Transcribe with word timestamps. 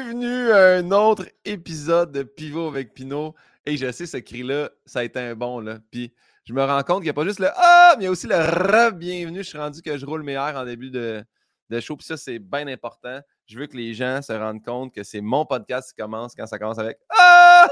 Bienvenue 0.00 0.52
à 0.52 0.76
un 0.76 0.92
autre 0.92 1.26
épisode 1.44 2.12
de 2.12 2.22
Pivot 2.22 2.68
avec 2.68 2.94
Pinot. 2.94 3.34
Et 3.66 3.76
je 3.76 3.90
sais, 3.90 4.06
ce 4.06 4.18
cri-là, 4.18 4.70
ça 4.86 5.00
a 5.00 5.02
été 5.02 5.18
un 5.18 5.34
bon. 5.34 5.58
Là. 5.58 5.80
Puis 5.90 6.12
je 6.44 6.52
me 6.52 6.62
rends 6.62 6.84
compte 6.84 6.98
qu'il 6.98 7.06
n'y 7.06 7.10
a 7.10 7.14
pas 7.14 7.24
juste 7.24 7.40
le 7.40 7.48
Ah, 7.52 7.94
mais 7.96 8.04
il 8.04 8.06
y 8.06 8.06
a 8.06 8.12
aussi 8.12 8.28
le 8.28 8.36
re-bienvenue. 8.36 9.38
Je 9.38 9.48
suis 9.48 9.58
rendu 9.58 9.82
que 9.82 9.98
je 9.98 10.06
roule 10.06 10.22
mes 10.22 10.38
en 10.38 10.64
début 10.64 10.90
de, 10.90 11.24
de 11.68 11.80
show. 11.80 11.96
Puis 11.96 12.06
ça, 12.06 12.16
c'est 12.16 12.38
bien 12.38 12.68
important. 12.68 13.18
Je 13.46 13.58
veux 13.58 13.66
que 13.66 13.76
les 13.76 13.92
gens 13.92 14.22
se 14.22 14.32
rendent 14.32 14.62
compte 14.62 14.94
que 14.94 15.02
c'est 15.02 15.20
mon 15.20 15.44
podcast 15.44 15.90
qui 15.90 16.00
commence 16.00 16.36
quand 16.36 16.46
ça 16.46 16.60
commence 16.60 16.78
avec 16.78 17.00
Ah! 17.10 17.68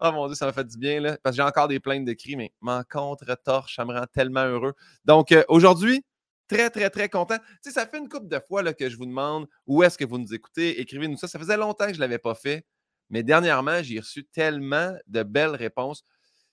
Oh 0.00 0.10
mon 0.10 0.26
Dieu, 0.26 0.34
ça 0.34 0.46
m'a 0.46 0.52
fait 0.52 0.66
du 0.66 0.76
bien, 0.76 1.00
là. 1.00 1.16
Parce 1.22 1.36
que 1.36 1.42
j'ai 1.42 1.48
encore 1.48 1.68
des 1.68 1.78
plaintes 1.78 2.04
de 2.04 2.12
cris, 2.12 2.34
mais 2.34 2.52
mon 2.60 2.82
contre-torche, 2.90 3.76
ça 3.76 3.84
me 3.84 3.92
rend 3.92 4.06
tellement 4.12 4.44
heureux. 4.44 4.74
Donc, 5.04 5.30
euh, 5.30 5.44
aujourd'hui, 5.46 6.04
très, 6.48 6.70
très, 6.70 6.90
très 6.90 7.08
content. 7.08 7.38
Tu 7.38 7.44
sais, 7.62 7.70
ça 7.72 7.86
fait 7.86 7.98
une 7.98 8.08
couple 8.08 8.28
de 8.28 8.40
fois 8.46 8.62
là, 8.62 8.72
que 8.74 8.88
je 8.88 8.96
vous 8.96 9.06
demande 9.06 9.46
où 9.66 9.82
est-ce 9.82 9.98
que 9.98 10.04
vous 10.04 10.18
nous 10.18 10.34
écoutez. 10.34 10.80
Écrivez-nous 10.80 11.16
ça. 11.16 11.28
Ça 11.28 11.38
faisait 11.38 11.56
longtemps 11.56 11.86
que 11.86 11.92
je 11.92 11.98
ne 11.98 12.02
l'avais 12.02 12.18
pas 12.18 12.34
fait. 12.34 12.66
Mais 13.10 13.22
dernièrement, 13.22 13.82
j'ai 13.82 14.00
reçu 14.00 14.24
tellement 14.24 14.94
de 15.06 15.22
belles 15.22 15.54
réponses. 15.54 16.04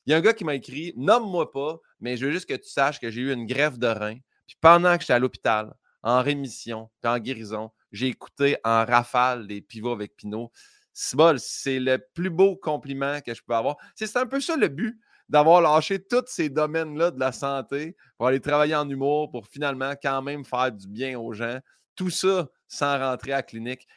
Il 0.06 0.12
y 0.12 0.14
a 0.14 0.18
un 0.18 0.22
gars 0.22 0.34
qui 0.34 0.44
m'a 0.44 0.56
écrit 0.56 0.94
Nomme-moi 0.98 1.52
pas, 1.52 1.80
mais 2.00 2.18
je 2.18 2.26
veux 2.26 2.32
juste 2.32 2.48
que 2.48 2.56
tu 2.56 2.70
saches 2.70 3.00
que 3.00 3.10
j'ai 3.10 3.22
eu 3.22 3.34
une 3.34 3.46
greffe 3.46 3.80
de 3.80 3.88
rein. 3.88 4.18
Puis 4.48 4.58
pendant 4.60 4.96
que 4.96 5.02
j'étais 5.02 5.14
à 5.14 5.20
l'hôpital, 5.20 5.74
en 6.04 6.22
rémission, 6.22 6.90
puis 7.02 7.10
en 7.10 7.18
guérison, 7.18 7.72
j'ai 7.92 8.08
écouté 8.08 8.58
en 8.64 8.86
rafale 8.86 9.48
des 9.48 9.62
pivots 9.62 9.94
avec 9.94 10.16
Pinot. 10.16 10.52
C'est 10.94 11.80
le 11.80 11.98
plus 12.14 12.30
beau 12.30 12.56
compliment 12.56 13.20
que 13.22 13.34
je 13.34 13.42
peux 13.42 13.56
avoir. 13.56 13.78
C'est 13.96 14.16
un 14.18 14.28
peu 14.28 14.42
ça 14.42 14.56
le 14.58 14.68
but 14.68 15.00
d'avoir 15.34 15.62
lâché 15.62 16.00
tous 16.00 16.26
ces 16.28 16.48
domaines-là 16.48 17.10
de 17.10 17.20
la 17.20 17.32
santé 17.32 17.96
pour 18.18 18.28
aller 18.28 18.40
travailler 18.40 18.76
en 18.76 18.88
humour, 18.88 19.32
pour 19.32 19.48
finalement 19.48 19.94
quand 20.00 20.22
même 20.22 20.46
faire 20.46 20.72
du 20.72 20.88
bien 20.88 21.20
aux 21.20 21.34
gens. 21.34 21.58
Tout 21.96 22.12
ça 22.12 22.48
sans 22.68 23.00
rentrer 23.00 23.34
à 23.34 23.38
la 23.38 23.44
clinique. 23.44 23.88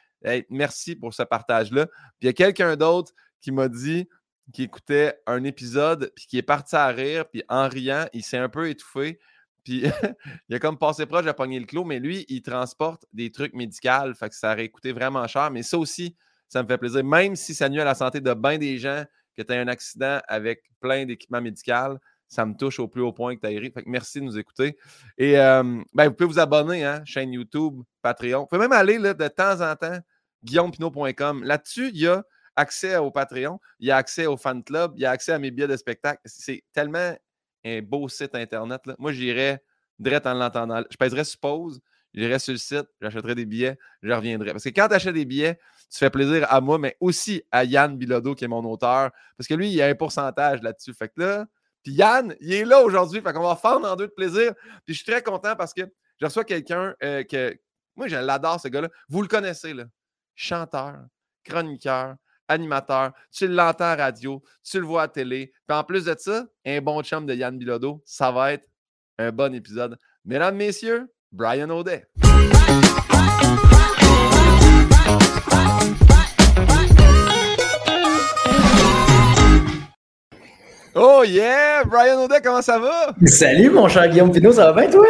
merci 0.49 0.97
pour 0.97 1.13
ce 1.13 1.23
partage-là. 1.23 1.87
Puis 1.87 2.23
il 2.23 2.27
y 2.27 2.31
a 2.31 2.33
quelqu'un 2.33 2.75
d'autre 2.77 3.13
qui 3.43 3.53
m'a 3.53 3.69
dit 3.69 4.09
qu'il 4.51 4.65
écoutait 4.65 5.21
un 5.27 5.45
épisode, 5.45 6.11
puis 6.17 6.27
qui 6.27 6.39
est 6.39 6.43
parti 6.43 6.75
à 6.75 6.87
rire, 6.87 7.29
puis 7.29 7.43
en 7.51 7.69
riant, 7.69 8.07
il 8.15 8.25
s'est 8.25 8.39
un 8.39 8.49
peu 8.49 8.71
étouffé. 8.71 9.19
Puis 9.63 9.85
il 10.49 10.55
a 10.55 10.59
comme 10.59 10.79
passé 10.79 11.05
proche 11.05 11.27
à 11.27 11.35
pogner 11.35 11.61
le 11.61 11.67
clos, 11.67 11.85
mais 11.85 11.99
lui, 11.99 12.25
il 12.29 12.41
transporte 12.41 13.05
des 13.13 13.31
trucs 13.31 13.53
médicaux, 13.53 14.15
fait 14.19 14.31
que 14.31 14.35
ça 14.35 14.53
aurait 14.53 14.71
coûté 14.71 14.93
vraiment 14.93 15.27
cher. 15.27 15.51
Mais 15.51 15.63
ça 15.63 15.77
aussi, 15.77 16.17
ça 16.49 16.63
me 16.63 16.67
fait 16.67 16.79
plaisir. 16.79 17.05
Même 17.05 17.37
si 17.37 17.55
ça 17.55 17.69
nuit 17.69 17.83
à 17.83 17.85
la 17.85 17.95
santé 17.95 18.23
de 18.23 18.33
bien 18.33 18.57
des 18.57 18.79
gens, 18.79 19.05
que 19.37 19.43
tu 19.43 19.53
as 19.53 19.61
un 19.61 19.69
accident 19.69 20.21
avec 20.29 20.63
plein 20.81 21.05
d'équipements 21.05 21.41
médicaux, 21.41 21.99
ça 22.29 22.45
me 22.45 22.55
touche 22.55 22.81
au 22.81 22.89
plus 22.89 23.03
haut 23.03 23.13
point 23.13 23.37
que 23.37 23.47
tu 23.47 23.59
ri. 23.59 23.71
Fait 23.71 23.83
que 23.83 23.89
merci 23.89 24.21
de 24.21 24.25
nous 24.25 24.39
écouter. 24.39 24.77
Et 25.17 25.35
ben, 25.35 25.85
vous 25.95 26.13
pouvez 26.13 26.29
vous 26.29 26.39
abonner, 26.41 26.85
hein, 26.85 27.03
chaîne 27.05 27.33
YouTube, 27.33 27.83
Patreon. 28.03 28.41
Vous 28.41 28.47
pouvez 28.47 28.61
même 28.61 28.73
aller 28.73 28.99
là, 28.99 29.15
de 29.15 29.29
temps 29.29 29.61
en 29.61 29.77
temps, 29.77 29.99
guillaumepinot.com. 30.45 31.45
Là-dessus, 31.45 31.91
il 31.91 32.01
y 32.01 32.07
a 32.09 32.25
accès 32.57 32.97
au 32.97 33.11
Patreon, 33.11 33.61
il 33.79 33.89
y 33.89 33.91
a 33.91 33.97
accès 33.97 34.27
au 34.27 34.37
fan 34.37 34.65
club, 34.65 34.93
il 34.97 35.03
y 35.03 35.07
a 35.07 35.11
accès 35.11 35.33
à 35.33 35.39
mes 35.39 35.51
billets 35.51 35.69
de 35.69 35.77
spectacle. 35.77 36.21
C'est 36.25 36.65
tellement 36.73 37.17
un 37.65 37.83
beau 37.83 38.09
site 38.09 38.35
Internet. 38.35 38.81
Moi, 38.99 39.13
j'irais 39.13 39.63
direct 39.99 40.27
en 40.27 40.35
l'entendant. 40.35 40.83
Je 40.91 40.97
pèserais 40.97 41.25
suppose, 41.25 41.81
j'irais 42.15 42.39
sur 42.39 42.53
le 42.53 42.59
site, 42.59 42.87
j'achèterais 43.01 43.35
des 43.35 43.45
billets, 43.45 43.79
je 44.03 44.13
reviendrai. 44.13 44.53
Parce 44.53 44.65
que 44.65 44.71
quand 44.71 44.89
tu 44.89 44.95
achètes 44.95 45.15
des 45.15 45.25
billets, 45.25 45.59
tu 45.91 45.99
fais 45.99 46.11
plaisir 46.11 46.47
à 46.51 46.61
moi, 46.61 46.79
mais 46.79 46.97
aussi 47.01 47.43
à 47.51 47.65
Yann 47.65 47.97
Bilodeau, 47.97 48.35
qui 48.35 48.45
est 48.45 48.49
mon 48.49 48.65
auteur. 48.65 49.11
Parce 49.37 49.47
que 49.49 49.55
lui, 49.55 49.69
il 49.69 49.75
y 49.75 49.83
a 49.83 49.87
un 49.87 49.95
pourcentage 49.95 50.63
là-dessus. 50.63 50.93
Fait 50.95 51.09
que 51.09 51.21
là, 51.21 51.47
puis 51.83 51.93
Yann, 51.93 52.35
il 52.41 52.53
est 52.53 52.65
là 52.65 52.83
aujourd'hui. 52.83 53.21
Fait 53.21 53.33
qu'on 53.33 53.43
va 53.43 53.55
faire 53.57 53.79
en 53.79 53.97
deux 53.97 54.09
de 54.09 54.13
plaisir. 54.13 54.53
Puis 54.85 54.95
je 54.95 55.03
suis 55.03 55.11
très 55.11 55.23
content 55.23 55.55
parce 55.55 55.73
que 55.73 55.83
je 56.21 56.27
reçois 56.27 56.45
quelqu'un 56.45 56.95
euh, 57.03 57.23
que. 57.23 57.57
Moi, 57.95 58.09
je 58.09 58.17
l'adore, 58.17 58.61
ce 58.61 58.69
gars-là. 58.69 58.89
Vous 59.09 59.23
le 59.23 59.29
connaissez, 59.29 59.73
là. 59.73 59.85
Chanteur, 60.35 60.97
chroniqueur, 61.45 62.17
animateur. 62.49 63.13
Tu 63.31 63.47
l'entends 63.47 63.85
à 63.85 63.97
radio, 63.97 64.43
tu 64.65 64.81
le 64.81 64.87
vois 64.87 65.03
à 65.03 65.09
télé. 65.09 65.53
Puis 65.67 65.79
en 65.79 65.85
plus 65.85 66.05
de 66.05 66.15
ça, 66.19 66.45
un 66.67 66.81
bon 66.81 67.03
chum 67.03 67.25
de 67.25 67.35
Yann 67.35 67.57
Bilodeau. 67.57 68.03
Ça 68.05 68.33
va 68.33 68.53
être 68.53 68.67
un 69.19 69.31
bon 69.31 69.55
épisode. 69.55 69.97
Mesdames, 70.25 70.57
messieurs, 70.57 71.07
Brian 71.33 71.71
Audet. 71.71 72.07
Oh 80.99 81.23
yeah! 81.27 81.85
Brian 81.85 82.25
Audet, 82.25 82.41
comment 82.43 82.63
ça 82.63 82.79
va? 82.79 83.15
Salut 83.27 83.69
mon 83.69 83.87
cher 83.87 84.09
Guillaume 84.09 84.33
Pinot, 84.33 84.53
ça 84.53 84.73
va 84.73 84.81
bien 84.81 84.91
toi? 84.91 85.07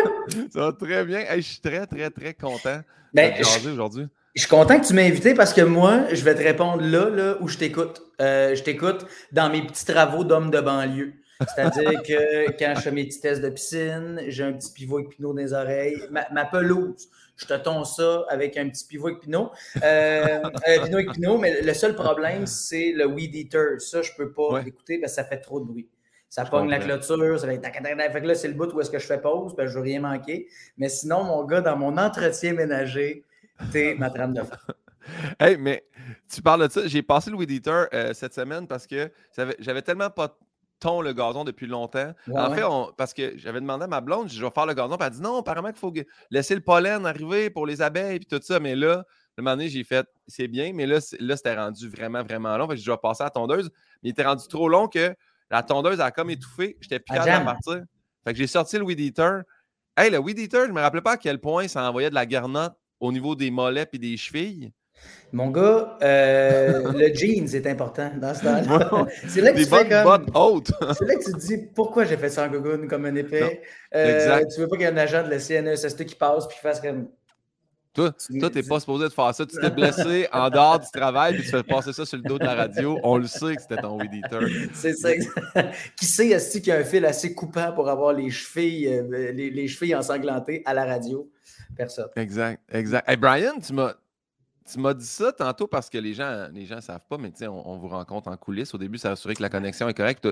Ça 0.53 0.61
va 0.61 0.73
très 0.73 1.05
bien. 1.05 1.25
je 1.37 1.41
suis 1.41 1.61
très, 1.61 1.87
très, 1.87 2.11
très 2.11 2.35
content 2.35 2.81
ben, 3.15 3.33
aujourd'hui. 3.73 4.09
Je 4.35 4.41
suis 4.41 4.51
content 4.51 4.81
que 4.81 4.85
tu 4.85 4.95
m'aies 4.95 5.07
invité 5.07 5.33
parce 5.33 5.55
que 5.55 5.61
moi, 5.61 6.07
je 6.13 6.25
vais 6.25 6.35
te 6.35 6.43
répondre 6.43 6.83
là, 6.83 7.09
là 7.09 7.37
où 7.41 7.47
je 7.47 7.57
t'écoute. 7.57 8.03
Euh, 8.21 8.57
je 8.57 8.65
t'écoute 8.65 9.07
dans 9.31 9.49
mes 9.49 9.65
petits 9.65 9.85
travaux 9.85 10.25
d'homme 10.25 10.51
de 10.51 10.61
banlieue. 10.61 11.13
C'est-à-dire 11.55 12.03
que 12.07 12.51
quand 12.59 12.75
je 12.75 12.81
fais 12.81 12.91
mes 12.91 13.05
petits 13.05 13.21
tests 13.21 13.43
de 13.43 13.51
piscine, 13.51 14.23
j'ai 14.27 14.43
un 14.43 14.55
petit 14.55 14.73
pivot 14.73 14.99
avec 14.99 15.11
pinot 15.11 15.35
dans 15.35 15.39
les 15.39 15.53
oreilles. 15.53 16.03
Ma, 16.11 16.45
pelouse, 16.47 17.07
je 17.37 17.47
te 17.47 17.55
tonds 17.55 17.85
ça 17.85 18.25
avec 18.29 18.57
un 18.57 18.69
petit 18.69 18.87
pivot 18.87 19.09
avec 19.09 19.21
pinot. 19.21 19.51
Euh, 19.83 20.41
euh 20.69 20.85
pinot 20.85 20.97
avec 20.97 21.13
pinot, 21.13 21.39
mais 21.39 21.61
le 21.63 21.75
seul 21.75 21.95
problème, 21.95 22.47
c'est 22.47 22.93
le 22.93 23.07
weed 23.07 23.35
eater. 23.35 23.79
Ça, 23.81 24.03
je 24.03 24.13
ne 24.13 24.17
peux 24.17 24.33
pas 24.33 24.63
l'écouter 24.63 24.99
parce 24.99 25.13
que 25.13 25.17
ça 25.17 25.25
fait 25.25 25.41
trop 25.41 25.61
de 25.61 25.67
bruit. 25.67 25.89
Ça 26.29 26.45
pogne 26.45 26.69
la 26.69 26.81
clôture, 26.81 27.39
ça 27.39 27.47
fait... 27.47 27.61
fait 27.63 28.21
que 28.21 28.27
là, 28.27 28.35
c'est 28.35 28.49
le 28.49 28.55
bout 28.55 28.73
où 28.75 28.81
est-ce 28.81 28.91
que 28.91 28.99
je 28.99 29.07
fais 29.07 29.21
pause, 29.21 29.55
ben, 29.55 29.67
je 29.67 29.71
ne 29.71 29.77
veux 29.77 29.83
rien 29.83 30.01
manquer. 30.01 30.49
Mais 30.77 30.89
sinon, 30.89 31.23
mon 31.25 31.45
gars, 31.45 31.61
dans 31.61 31.77
mon 31.77 31.97
entretien 31.97 32.53
ménager, 32.53 33.25
T'es 33.73 33.95
ma 33.99 34.11
trame 34.11 34.35
de 34.35 34.43
fond. 34.43 34.57
Hey, 35.39 35.57
mais 35.57 35.85
tu 36.29 36.43
parles 36.43 36.67
de 36.67 36.73
ça. 36.73 36.89
J'ai 36.89 37.01
passé 37.01 37.31
le 37.31 37.37
Weed 37.37 37.53
Eater 37.53 37.87
euh, 37.95 38.13
cette 38.13 38.35
semaine 38.35 38.67
parce 38.67 38.89
que 38.89 39.09
j'avais 39.61 39.83
tellement 39.83 40.11
pas 40.11 40.37
ton 40.79 41.01
le 41.01 41.13
gazon 41.13 41.45
depuis 41.45 41.67
longtemps. 41.67 42.13
en 42.33 42.55
fait, 42.55 42.95
parce 42.97 43.15
que 43.15 43.37
j'avais 43.39 43.61
demandé 43.61 43.85
à 43.85 43.87
ma 43.87 44.01
blonde, 44.01 44.29
je 44.29 44.45
vais 44.45 44.51
faire 44.51 44.67
le 44.67 44.75
gazon. 44.75 44.97
Puis 44.97 44.99
elle 45.01 45.07
a 45.07 45.11
dit 45.11 45.23
non, 45.23 45.39
apparemment 45.39 45.71
qu'il 45.71 45.79
faut 45.79 45.93
laisser 46.31 46.55
le 46.55 46.61
pollen 46.61 47.07
arriver 47.07 47.51
pour 47.51 47.67
les 47.67 47.83
abeilles 47.83 48.17
et 48.17 48.21
tout 48.21 48.41
ça. 48.43 48.61
Mais 48.61 48.77
là, 48.77 49.05
le 49.37 49.43
moment 49.43 49.57
donné, 49.57 49.69
j'ai 49.69 49.85
fait 49.85 50.07
c'est 50.27 50.49
bien, 50.49 50.73
mais 50.73 50.87
là, 50.87 50.99
là 51.21 51.37
c'était 51.37 51.57
rendu 51.57 51.89
vraiment, 51.89 52.23
vraiment 52.23 52.57
long. 52.57 52.67
Fait 52.69 52.75
que 52.75 52.81
je 52.81 52.87
dois 52.87 53.01
passer 53.01 53.23
à 53.23 53.27
la 53.27 53.31
tondeuse. 53.31 53.71
Mais 54.03 54.09
il 54.09 54.11
était 54.11 54.25
rendu 54.25 54.47
trop 54.49 54.69
long 54.69 54.89
que 54.89 55.15
la 55.51 55.63
tondeuse 55.63 56.01
a 56.01 56.11
comme 56.11 56.31
étouffé. 56.31 56.77
J'étais 56.81 56.99
plus 56.99 57.15
capable 57.15 57.41
de 57.41 57.45
partir. 57.45 57.85
Fait 58.25 58.33
que 58.33 58.39
j'ai 58.39 58.47
sorti 58.47 58.79
le 58.79 58.85
Weed 58.85 59.01
Eater. 59.01 59.43
Hey, 59.97 60.11
le 60.11 60.19
Weed 60.19 60.39
Eater, 60.39 60.67
je 60.67 60.73
me 60.73 60.81
rappelais 60.81 61.03
pas 61.03 61.13
à 61.13 61.17
quel 61.17 61.41
point 61.41 61.69
ça 61.69 61.89
envoyait 61.89 62.11
de 62.11 62.15
la 62.15 62.27
garnotte 62.27 62.75
au 63.01 63.13
niveau 63.13 63.35
des 63.35 63.51
mollets 63.51 63.89
et 63.93 63.99
des 63.99 64.17
chevilles? 64.17 64.73
Mon 65.33 65.51
gars, 65.51 65.99
euh, 66.03 66.93
le 66.93 67.13
jeans 67.13 67.55
est 67.55 67.67
important 67.67 68.11
dans 68.17 68.35
ce 68.35 68.45
temps-là. 68.45 69.07
c'est 69.29 69.41
là 69.41 69.53
que 69.53 69.59
tu 69.59 69.65
fais 69.65 69.89
comme... 69.89 70.63
c'est 70.95 71.05
là 71.05 71.15
que 71.17 71.25
tu 71.25 71.33
te 71.33 71.39
dis 71.39 71.59
pourquoi 71.75 72.05
j'ai 72.05 72.17
fait 72.17 72.29
ça 72.29 72.47
en 72.47 72.49
gogoon 72.49 72.87
comme 72.89 73.07
un 73.07 73.15
épée? 73.15 73.61
Euh, 73.95 74.45
tu 74.55 74.61
veux 74.61 74.69
pas 74.69 74.77
qu'il 74.77 74.87
y 74.87 74.89
ait 74.89 74.93
un 74.93 74.97
agent 74.97 75.25
de 75.25 75.31
la 75.31 75.39
CNESST 75.39 76.07
qui 76.07 76.15
passe 76.15 76.47
puis 76.47 76.57
fasse 76.63 76.81
comme. 76.81 77.09
Toi, 77.93 78.13
tu 78.13 78.35
n'es 78.35 78.63
pas 78.63 78.79
supposé 78.79 79.05
de 79.05 79.13
faire 79.13 79.35
ça. 79.35 79.47
Tu 79.47 79.59
t'es 79.59 79.71
blessé 79.71 80.29
en 80.31 80.51
dehors 80.51 80.79
du 80.79 80.87
travail 80.93 81.35
puis 81.35 81.45
tu 81.45 81.51
fais 81.51 81.63
passer 81.63 81.95
ça 81.95 82.05
sur 82.05 82.19
le 82.19 82.25
dos 82.25 82.39
de 82.39 82.45
la 82.45 82.55
radio. 82.55 82.99
On 83.03 83.17
le 83.17 83.27
sait 83.27 83.57
que 83.57 83.63
c'était 83.63 83.81
ton 83.81 83.99
weed 83.99 84.23
C'est 84.75 84.93
ça. 84.93 85.11
qui 85.99 86.05
sait, 86.05 86.29
est-ce 86.29 86.59
qu'il 86.59 86.69
y 86.69 86.73
a 86.73 86.77
un 86.77 86.85
fil 86.85 87.05
assez 87.07 87.35
coupant 87.35 87.73
pour 87.73 87.89
avoir 87.89 88.13
les 88.13 88.31
chevilles, 88.31 88.89
euh, 88.89 89.33
les, 89.33 89.51
les 89.51 89.69
chevilles 89.69 89.95
ensanglantées 89.95 90.63
à 90.67 90.75
la 90.75 90.85
radio? 90.85 91.31
Personne. 91.75 92.09
Exact, 92.17 92.63
exact. 92.71 93.09
Hey 93.09 93.17
Brian, 93.17 93.59
tu 93.61 93.73
m'as. 93.73 93.95
Tu 94.71 94.81
m'as 94.81 94.95
dit 94.95 95.07
ça 95.07 95.33
tantôt 95.33 95.67
parce 95.67 95.89
que 95.89 95.99
les 95.99 96.13
gens 96.13 96.49
les 96.53 96.67
gens 96.67 96.81
savent 96.81 97.05
pas, 97.09 97.19
mais 97.19 97.31
on, 97.43 97.71
on 97.71 97.79
vous 97.79 97.89
rencontre 97.89 98.29
en 98.29 98.37
coulisses. 98.37 98.75
Au 98.75 98.79
début, 98.79 98.99
ça 98.99 99.13
assuré 99.13 99.35
que 99.35 99.43
la 99.43 99.49
connexion 99.49 99.89
est 99.89 99.95
correcte. 99.95 100.29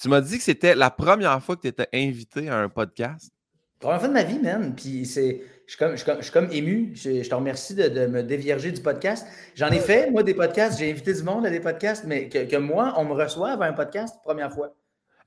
Tu 0.00 0.08
m'as 0.08 0.20
dit 0.20 0.38
que 0.38 0.44
c'était 0.44 0.74
la 0.74 0.90
première 0.90 1.42
fois 1.42 1.56
que 1.56 1.62
tu 1.62 1.68
étais 1.68 1.88
invité 1.92 2.48
à 2.48 2.58
un 2.58 2.68
podcast? 2.68 3.32
Première 3.80 3.98
fois 3.98 4.08
de 4.08 4.12
ma 4.12 4.22
vie, 4.22 4.38
man. 4.38 4.74
Puis 4.76 5.06
c'est. 5.06 5.40
Je 5.66 5.72
suis 5.72 5.78
comme, 5.78 5.96
je, 5.96 6.32
comme, 6.32 6.50
ému. 6.52 6.92
Je, 6.94 7.26
te 7.26 7.34
remercie 7.34 7.74
de, 7.74 8.06
me 8.06 8.22
dévierger 8.22 8.72
du 8.72 8.82
podcast. 8.82 9.26
J'en 9.54 9.70
ai 9.70 9.78
fait, 9.78 10.10
moi, 10.10 10.22
des 10.22 10.34
podcasts. 10.34 10.78
J'ai 10.78 10.90
invité 10.90 11.14
du 11.14 11.22
monde 11.22 11.46
à 11.46 11.50
des 11.50 11.60
podcasts, 11.60 12.04
mais 12.06 12.28
que, 12.28 12.44
que 12.44 12.56
moi, 12.56 12.94
on 12.98 13.04
me 13.04 13.14
reçoive 13.14 13.62
à 13.62 13.66
un 13.66 13.72
podcast, 13.72 14.16
première 14.22 14.52
fois. 14.52 14.74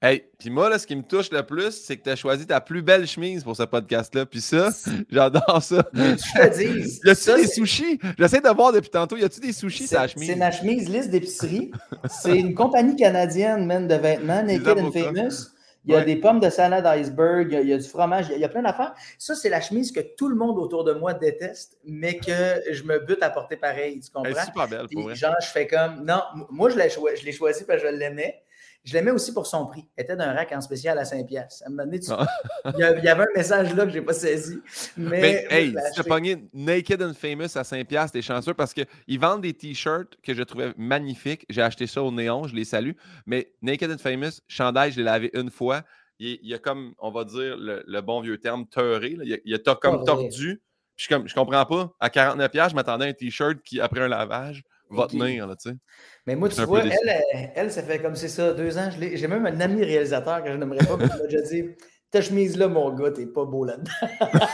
Hey, 0.06 0.26
puis 0.38 0.50
moi, 0.50 0.70
là, 0.70 0.78
ce 0.78 0.86
qui 0.86 0.98
me 0.98 1.02
touche 1.02 1.32
le 1.32 1.44
plus, 1.44 1.72
c'est 1.72 1.96
que 1.96 2.04
tu 2.04 2.10
as 2.10 2.18
choisi 2.18 2.46
ta 2.46 2.60
plus 2.60 2.82
belle 2.82 3.08
chemise 3.08 3.42
pour 3.42 3.56
ce 3.56 3.64
podcast-là. 3.64 4.26
Puis 4.26 4.42
ça, 4.42 4.68
j'adore 5.10 5.64
ça. 5.64 5.88
Je 5.94 6.42
te 6.42 6.58
dis. 6.58 7.00
y 7.06 7.10
a-tu 7.10 7.42
des 7.42 7.48
sushis? 7.48 8.00
J'essaie 8.20 8.42
de 8.42 8.50
voir 8.50 8.74
depuis 8.74 8.90
tantôt. 8.90 9.16
Y 9.16 9.24
a-tu 9.24 9.40
des 9.40 9.54
sushis, 9.54 9.88
ta 9.88 10.06
chemise? 10.10 10.28
C'est 10.28 10.36
ma 10.36 10.52
chemise 10.52 10.90
liste 10.90 11.10
d'épicerie. 11.10 11.72
c'est 12.10 12.38
une 12.38 12.54
compagnie 12.54 12.98
canadienne, 12.98 13.66
man, 13.66 13.88
de 13.88 13.96
vêtements, 13.96 14.44
Naked 14.44 14.78
and 14.78 14.92
Famous. 14.92 15.54
Il 15.86 15.94
y 15.94 15.96
a 15.96 16.02
des 16.02 16.18
pommes 16.18 16.42
de 16.42 16.50
salade 16.50 16.86
iceberg, 16.86 17.58
il 17.62 17.70
y 17.70 17.74
a, 17.74 17.78
du 17.78 17.88
fromage, 17.88 18.28
il 18.30 18.42
y 18.42 18.44
a, 18.44 18.50
plein 18.50 18.62
d'affaires. 18.62 18.94
Ça, 19.18 19.36
c'est 19.36 19.50
la 19.50 19.62
chemise 19.62 19.94
que 19.94 20.02
tout 20.02 20.28
le 20.28 20.36
monde 20.36 20.58
autour 20.58 20.84
de 20.84 20.92
moi 20.92 21.14
déteste, 21.14 21.78
mais 21.86 22.18
que 22.18 22.62
je 22.74 22.84
me 22.84 23.00
bute 23.00 23.24
à 23.24 23.30
porter 23.30 23.56
pareil. 23.56 24.02
Tu 24.02 24.12
comprends? 24.12 24.30
Elle 24.30 24.38
est 24.38 24.46
super 24.46 24.68
belle, 24.68 24.88
pour 24.92 25.16
Genre, 25.16 25.36
je 25.42 25.48
fais 25.48 25.66
comme. 25.66 26.04
Non, 26.04 26.22
moi, 26.50 26.70
je 26.70 26.76
l'ai 26.76 26.90
choisi 27.32 27.64
parce 27.64 27.82
que 27.82 27.88
je 27.88 27.94
l'aimais. 27.94 28.44
Je 28.84 28.94
l'aimais 28.94 29.12
aussi 29.12 29.34
pour 29.34 29.48
son 29.48 29.66
prix. 29.66 29.88
Elle 29.96 30.04
était 30.04 30.16
d'un 30.18 30.34
rack 30.34 30.52
en 30.52 30.60
spécial 30.60 30.98
à 31.00 31.04
5$. 31.04 31.26
pièces. 31.26 31.64
Ah. 32.10 32.28
il, 32.74 32.80
y 32.80 32.84
avait 33.08 33.24
un 33.24 33.34
message 33.36 33.74
là 33.76 33.86
que 33.86 33.92
je 33.92 34.00
n'ai 34.00 34.06
pas 34.06 34.14
saisi. 34.14 34.60
Mais, 34.98 35.22
mais 35.22 35.48
hey, 35.50 35.76
si 35.94 36.02
tu 36.02 36.08
pogné 36.08 36.50
Naked 36.54 37.02
and 37.02 37.14
Famous 37.14 37.56
à 37.58 37.62
5$, 37.62 38.12
t'es 38.12 38.22
chanceux 38.22 38.54
parce 38.54 38.74
qu'ils 38.74 39.20
vendent 39.20 39.42
des 39.42 39.54
t-shirts 39.54 40.18
que 40.22 40.34
je 40.34 40.44
trouvais 40.44 40.74
magnifiques. 40.76 41.46
J'ai 41.50 41.62
acheté 41.62 41.88
ça 41.88 42.04
au 42.04 42.12
néon, 42.12 42.46
je 42.48 42.56
les 42.56 42.66
salue. 42.66 42.92
Mais 43.26 43.54
Naked 43.62 43.90
and 43.90 44.00
Famous, 44.00 44.42
chandail, 44.48 44.92
je 44.92 44.98
l'ai 44.98 45.04
lavé 45.04 45.32
une 45.34 45.50
fois. 45.50 45.84
Il, 46.20 46.40
y 46.44 46.54
a 46.54 46.60
comme, 46.60 46.94
on 47.00 47.12
va 47.12 47.24
dire, 47.24 47.56
le, 47.58 48.02
bon 48.02 48.20
vieux 48.20 48.38
terme, 48.38 48.68
teuré. 48.68 49.16
Il, 49.24 49.42
y 49.46 49.54
a, 49.54 49.76
comme 49.76 50.04
tordu. 50.04 50.62
Je, 50.96 51.08
comme, 51.08 51.28
je 51.28 51.34
comprends 51.34 51.66
pas. 51.66 51.94
À 52.00 52.10
49$, 52.10 52.70
je 52.70 52.76
m'attendais 52.76 53.06
à 53.06 53.08
un 53.10 53.14
t-shirt 53.14 53.62
qui, 53.64 53.80
après 53.80 54.02
un 54.02 54.08
lavage, 54.10 54.64
va 54.94 55.08
tenir, 55.08 55.48
là, 55.48 55.56
tu 55.56 55.70
sais. 55.70 55.76
Mais 56.26 56.36
moi, 56.36 56.50
tu 56.50 56.62
vois, 56.64 56.84
elle, 56.84 57.52
elle, 57.56 57.72
ça 57.72 57.84
fait 57.84 58.00
comme 58.00 58.16
c'est 58.16 58.30
ça, 58.30 58.54
deux 58.54 58.78
ans. 58.78 58.90
J'ai 59.00 59.28
même 59.28 59.46
un 59.46 59.60
ami 59.60 59.84
réalisateur 59.84 60.44
que 60.44 60.52
je 60.52 60.58
n'aimerais 60.58 60.86
pas, 60.86 60.98
mais 60.98 61.06
il 61.06 61.22
m'a 61.22 61.28
déjà 61.28 61.42
dit 61.42 61.66
ta 62.14 62.22
chemise 62.22 62.56
là, 62.56 62.68
mon 62.68 62.92
gars, 62.94 63.10
t'es 63.10 63.26
pas 63.26 63.44
beau 63.44 63.66
là-dedans. 63.66 63.92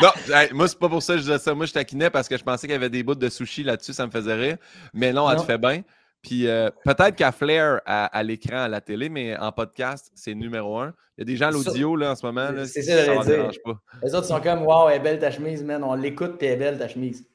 non, 0.02 0.08
moi, 0.52 0.68
c'est 0.68 0.78
pas 0.78 0.88
pour 0.88 1.02
ça 1.02 1.14
que 1.14 1.18
je 1.18 1.24
disais 1.24 1.38
ça. 1.38 1.52
Moi, 1.52 1.66
je 1.66 1.72
taquinais 1.72 2.08
parce 2.08 2.28
que 2.28 2.38
je 2.38 2.44
pensais 2.44 2.68
qu'il 2.68 2.74
y 2.74 2.76
avait 2.76 2.88
des 2.88 3.02
bouts 3.02 3.16
de 3.16 3.28
sushi 3.28 3.64
là-dessus, 3.64 3.92
ça 3.92 4.06
me 4.06 4.12
faisait 4.12 4.34
rire. 4.34 4.56
Mais 4.94 5.12
non, 5.12 5.28
elle 5.28 5.38
te 5.38 5.42
fait 5.42 5.58
bien. 5.58 5.82
Puis 6.22 6.46
euh, 6.46 6.70
peut-être 6.84 7.16
qu'à 7.16 7.32
Flair, 7.32 7.80
à, 7.84 8.22
l'écran, 8.22 8.62
à 8.62 8.68
la 8.68 8.80
télé, 8.80 9.08
mais 9.08 9.36
en 9.36 9.52
podcast, 9.52 10.10
c'est 10.14 10.34
numéro 10.34 10.78
un. 10.78 10.94
Il 11.18 11.20
y 11.20 11.22
a 11.22 11.24
des 11.26 11.36
gens 11.36 11.48
à 11.48 11.50
l'audio 11.50 11.96
là, 11.96 12.12
en 12.12 12.16
ce 12.16 12.24
moment. 12.24 12.48
C'est 12.64 12.82
ça, 12.82 13.04
ça, 13.04 13.22
ça 13.22 13.30
dérange 13.30 13.62
pas. 13.62 13.78
Les 14.02 14.14
autres 14.14 14.26
sont 14.26 14.40
comme 14.40 14.62
Waouh, 14.62 14.88
elle 14.88 14.96
est 14.96 15.00
belle 15.00 15.18
ta 15.18 15.30
chemise, 15.30 15.62
man. 15.62 15.84
On 15.84 15.94
l'écoute, 15.94 16.42
est 16.42 16.56
belle 16.56 16.78
ta 16.78 16.88
chemise. 16.88 17.26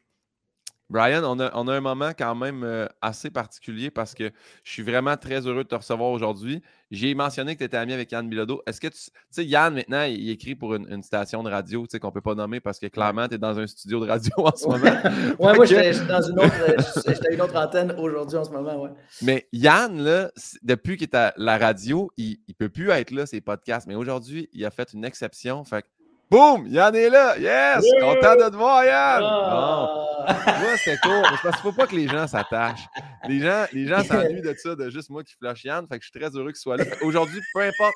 Brian, 0.89 1.24
on 1.24 1.39
a, 1.39 1.71
un 1.71 1.81
moment 1.81 2.12
quand 2.18 2.33
même 2.33 2.63
euh, 2.63 2.88
assez 3.01 3.30
particulier 3.30 3.91
parce 3.91 4.15
que 4.15 4.31
je 4.63 4.71
suis 4.71 4.81
vraiment 4.81 5.15
très 5.18 5.45
heureux 5.45 5.63
de 5.63 5.69
te 5.69 5.75
recevoir 5.75 6.09
aujourd'hui. 6.09 6.63
J'ai 6.89 7.13
mentionné 7.13 7.53
que 7.53 7.59
tu 7.59 7.65
étais 7.65 7.77
ami 7.77 7.94
avec 7.94 8.12
Yann 8.12 8.27
Bilodeau. 8.27 8.63
Est-ce 8.65 8.81
que 8.81 8.88
tu 8.88 8.97
sais, 9.30 9.45
Yann, 9.45 9.75
maintenant, 9.75 10.03
il, 10.03 10.31
écrit 10.31 10.56
pour 10.56 10.74
une, 10.74 11.03
station 11.03 11.44
de 11.44 11.50
radio 11.51 11.86
qu'on 12.01 12.07
ne 12.07 12.12
peut 12.12 12.21
pas 12.21 12.33
nommer 12.33 12.59
parce 12.59 12.80
que 12.80 12.88
clairement, 12.88 13.27
tu 13.27 13.36
es 13.36 13.38
dans 13.38 13.59
un 13.59 13.68
studio 13.68 14.03
de 14.03 14.09
radio 14.09 14.33
en 14.38 14.56
ce 14.56 14.68
moment. 14.68 14.97
oui, 15.38 15.56
moi, 15.56 15.65
j'étais 15.65 15.94
dans 16.06 16.21
une 16.21 16.39
autre, 16.39 17.31
une 17.31 17.42
autre 17.42 17.56
antenne 17.56 17.94
aujourd'hui 18.00 18.38
en 18.38 18.44
ce 18.44 18.50
moment. 18.50 18.81
Ouais. 18.81 18.89
Mais 19.21 19.47
Yann, 19.53 20.03
là, 20.03 20.31
depuis 20.63 20.97
qu'il 20.97 21.07
est 21.07 21.15
à 21.15 21.33
la 21.38 21.59
radio, 21.59 22.09
il 22.18 22.39
ne 22.47 22.53
peut 22.53 22.69
plus 22.69 22.89
être 22.89 23.12
là, 23.12 23.27
ses 23.27 23.42
podcasts. 23.42 23.85
Mais 23.85 23.95
aujourd'hui, 23.95 24.50
il 24.53 24.65
a 24.65 24.71
fait 24.71 24.92
une 24.94 25.06
exception. 25.06 25.63
Fait 25.63 25.85
Boum! 26.30 26.68
Yann 26.68 26.96
est 26.96 27.10
là! 27.10 27.38
Yes! 27.40 27.84
Content 28.00 28.36
de 28.36 28.50
te 28.50 28.56
voir, 28.56 28.84
Yann! 28.86 29.24
Ah. 29.24 30.60
Moi, 30.62 30.78
c'est 30.84 31.00
cool. 31.00 31.24
Parce 31.24 31.42
qu'il 31.42 31.50
ne 31.50 31.56
faut 31.56 31.72
pas 31.72 31.88
que 31.88 31.96
les 31.96 32.08
gens 32.08 32.28
s'attachent. 32.28 32.86
Les 33.28 33.40
gens, 33.40 33.66
les 33.74 33.88
gens 33.88 34.04
s'ennuient 34.04 34.42
de 34.42 34.54
ça, 34.56 34.76
de 34.76 34.90
juste 34.92 35.10
moi 35.10 35.24
qui 35.24 35.34
flash 35.34 35.64
Yann. 35.64 35.88
Fait 35.88 35.98
que 35.98 36.06
je 36.06 36.10
suis 36.12 36.20
très 36.20 36.30
heureux 36.38 36.52
qu'il 36.52 36.60
soit 36.60 36.78
là. 36.78 36.86
Aujourd'hui, 37.02 37.42
peu 37.54 37.62
importe 37.62 37.96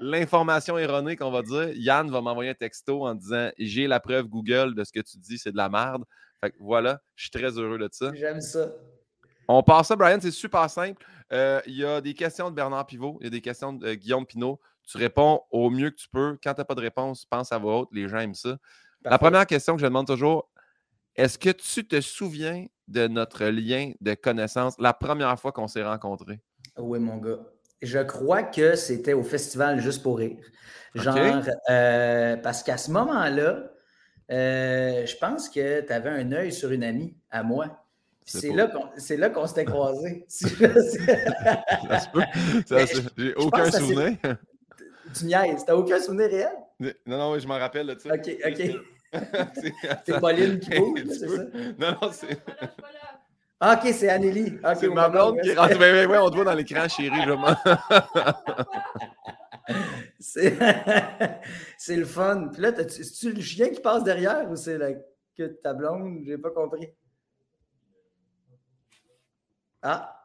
l'information 0.00 0.78
erronée 0.78 1.16
qu'on 1.16 1.32
va 1.32 1.42
dire, 1.42 1.70
Yann 1.74 2.08
va 2.10 2.20
m'envoyer 2.20 2.50
un 2.50 2.54
texto 2.54 3.06
en 3.06 3.14
disant 3.14 3.50
J'ai 3.58 3.88
la 3.88 3.98
preuve 3.98 4.26
Google 4.26 4.76
de 4.76 4.84
ce 4.84 4.92
que 4.92 5.00
tu 5.00 5.18
dis, 5.18 5.38
c'est 5.38 5.52
de 5.52 5.56
la 5.56 5.68
merde. 5.68 6.04
Fait 6.40 6.50
que 6.50 6.56
voilà, 6.60 7.00
je 7.16 7.24
suis 7.24 7.30
très 7.30 7.58
heureux 7.58 7.78
de 7.78 7.88
ça. 7.90 8.12
J'aime 8.14 8.40
ça. 8.40 8.68
On 9.48 9.62
passe 9.62 9.88
ça, 9.88 9.96
Brian, 9.96 10.18
c'est 10.20 10.30
super 10.30 10.70
simple. 10.70 11.04
Euh, 11.32 11.60
il 11.66 11.74
y 11.74 11.84
a 11.84 12.00
des 12.00 12.14
questions 12.14 12.50
de 12.50 12.54
Bernard 12.54 12.86
Pivot, 12.86 13.18
il 13.20 13.24
y 13.24 13.26
a 13.26 13.30
des 13.30 13.40
questions 13.40 13.72
de 13.72 13.94
Guillaume 13.94 14.26
Pinault. 14.26 14.60
Tu 14.90 14.96
réponds 14.96 15.42
au 15.50 15.68
mieux 15.68 15.90
que 15.90 15.96
tu 15.96 16.08
peux. 16.08 16.38
Quand 16.42 16.54
tu 16.54 16.60
n'as 16.60 16.64
pas 16.64 16.74
de 16.74 16.80
réponse, 16.80 17.26
pense 17.26 17.52
à 17.52 17.58
voix 17.58 17.80
haute. 17.80 17.90
Les 17.92 18.08
gens 18.08 18.20
aiment 18.20 18.34
ça. 18.34 18.56
La 19.04 19.18
première 19.18 19.46
question 19.46 19.74
que 19.74 19.80
je 19.80 19.86
demande 19.86 20.06
toujours, 20.06 20.50
est-ce 21.14 21.38
que 21.38 21.50
tu 21.50 21.86
te 21.86 22.00
souviens 22.00 22.66
de 22.88 23.06
notre 23.06 23.44
lien 23.46 23.92
de 24.00 24.14
connaissance 24.14 24.76
la 24.78 24.94
première 24.94 25.38
fois 25.38 25.52
qu'on 25.52 25.68
s'est 25.68 25.84
rencontrés? 25.84 26.40
Oui, 26.78 26.98
mon 26.98 27.18
gars. 27.18 27.38
Je 27.82 27.98
crois 27.98 28.42
que 28.42 28.76
c'était 28.76 29.12
au 29.12 29.22
festival 29.22 29.78
Juste 29.80 30.02
pour 30.02 30.18
rire. 30.18 30.38
Genre, 30.94 31.42
euh, 31.68 32.36
parce 32.38 32.62
qu'à 32.62 32.78
ce 32.78 32.90
moment-là, 32.90 33.70
euh, 34.30 35.06
je 35.06 35.16
pense 35.18 35.48
que 35.50 35.82
tu 35.82 35.92
avais 35.92 36.10
un 36.10 36.32
œil 36.32 36.52
sur 36.52 36.72
une 36.72 36.82
amie 36.82 37.14
à 37.30 37.42
moi. 37.42 37.84
C'est 38.24 38.52
là 38.52 39.30
qu'on 39.30 39.46
s'était 39.46 39.64
croisés. 39.66 40.24
ça 40.28 40.48
se 42.00 42.08
peut. 42.10 42.24
J'ai 43.18 43.34
aucun 43.34 43.70
souvenir. 43.70 44.16
Tu 45.14 45.26
niaises. 45.26 45.64
T'as 45.64 45.74
aucun 45.74 46.00
souvenir 46.00 46.28
réel? 46.28 46.52
Non, 47.06 47.18
non, 47.18 47.38
je 47.38 47.46
m'en 47.46 47.58
rappelle 47.58 47.86
de 47.86 47.98
ça. 47.98 48.14
OK, 48.14 48.36
OK. 48.46 48.62
c'est 50.04 50.20
Pauline 50.20 50.60
qui 50.60 50.78
bouge, 50.78 51.00
c'est 51.08 51.28
ça? 51.28 51.42
Non, 51.78 51.96
non, 52.00 52.10
c'est. 52.12 52.38
Ah, 53.60 53.74
ok, 53.74 53.92
c'est 53.92 54.08
Anneli. 54.08 54.56
c'est 54.78 54.88
ma 54.88 55.08
blonde 55.08 55.40
qui 55.40 55.50
est 55.50 55.58
rentrée. 55.58 55.76
Oui, 55.76 56.06
oui, 56.08 56.16
on 56.18 56.30
te 56.30 56.36
voit 56.36 56.44
dans 56.44 56.54
l'écran, 56.54 56.88
chérie, 56.88 57.22
je 57.26 57.32
c'est 61.78 61.96
le 61.96 62.04
fun. 62.04 62.48
Puis 62.52 62.62
là, 62.62 62.72
c'est-tu 62.88 63.32
le 63.32 63.40
chien 63.40 63.70
qui 63.70 63.80
passe 63.80 64.04
derrière 64.04 64.48
ou 64.50 64.56
c'est 64.56 64.78
la... 64.78 64.92
que 65.36 65.46
ta 65.62 65.74
blonde? 65.74 66.22
J'ai 66.24 66.38
pas 66.38 66.50
compris. 66.50 66.88
Ah, 69.82 70.17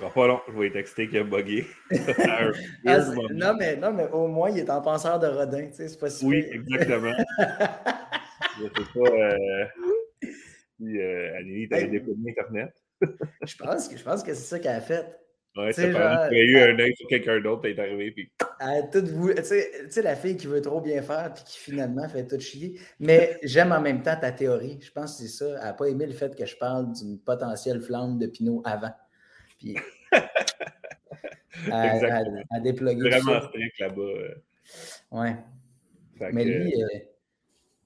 sera 0.00 0.12
pas 0.12 0.26
long, 0.26 0.40
je 0.48 0.58
vais 0.58 0.70
texter 0.70 1.08
qu'il 1.08 1.18
a 1.18 1.24
bugué. 1.24 1.66
Ah, 2.86 2.98
non, 3.32 3.54
mais, 3.58 3.76
non, 3.76 3.92
mais 3.92 4.08
au 4.10 4.26
moins, 4.26 4.50
il 4.50 4.58
est 4.58 4.70
en 4.70 4.80
penseur 4.80 5.18
de 5.18 5.26
Rodin, 5.26 5.66
tu 5.66 5.74
sais, 5.74 5.88
c'est 5.88 5.98
pas 5.98 6.10
si 6.10 6.24
Oui, 6.24 6.44
exactement. 6.50 7.12
je 8.58 8.64
sais 8.64 8.88
pas 8.94 9.10
euh, 9.10 9.66
si 10.78 10.98
euh, 10.98 11.38
Annie 11.38 11.68
t'avait 11.68 11.96
hey. 11.96 12.02
Internet. 12.28 12.72
je, 13.42 13.56
pense 13.56 13.88
que, 13.88 13.96
je 13.96 14.02
pense 14.02 14.22
que 14.22 14.34
c'est 14.34 14.42
ça 14.42 14.58
qu'elle 14.58 14.76
a 14.76 14.80
fait. 14.80 15.06
Ouais, 15.56 15.72
c'est 15.72 15.90
genre... 15.90 16.26
Il 16.30 16.38
y 16.38 16.40
a 16.40 16.44
eu 16.44 16.72
un 16.72 16.78
œil 16.78 16.94
sur 16.96 17.08
quelqu'un 17.08 17.40
d'autre, 17.40 17.62
t'es 17.62 17.78
arrivé, 17.78 18.12
puis... 18.12 18.30
Tu 18.92 19.42
sais, 19.42 20.02
la 20.02 20.16
fille 20.16 20.36
qui 20.36 20.46
veut 20.46 20.60
trop 20.60 20.80
bien 20.80 21.02
faire, 21.02 21.32
puis 21.34 21.44
qui 21.44 21.58
finalement 21.58 22.08
fait 22.08 22.26
tout 22.26 22.38
chier. 22.38 22.78
Mais 23.00 23.38
j'aime 23.42 23.72
en 23.72 23.80
même 23.80 24.02
temps 24.02 24.16
ta 24.20 24.32
théorie. 24.32 24.78
Je 24.80 24.92
pense 24.92 25.16
que 25.16 25.24
c'est 25.24 25.28
ça. 25.28 25.46
Elle 25.58 25.64
n'a 25.64 25.72
pas 25.72 25.86
aimé 25.86 26.06
le 26.06 26.12
fait 26.12 26.36
que 26.36 26.46
je 26.46 26.56
parle 26.56 26.92
d'une 26.92 27.18
potentielle 27.18 27.80
flamme 27.80 28.18
de 28.18 28.26
Pinot 28.26 28.62
avant 28.64 28.92
puis 29.60 29.76
à, 31.70 31.90
à, 31.90 32.22
à, 32.50 32.60
déploguer. 32.60 33.10
Vraiment 33.10 33.40
strict 33.42 33.78
là-bas. 33.78 34.02
Euh. 34.02 34.34
Ouais. 35.10 35.36
Mais 36.32 36.44
lui. 36.44 36.82
Euh, 36.82 36.86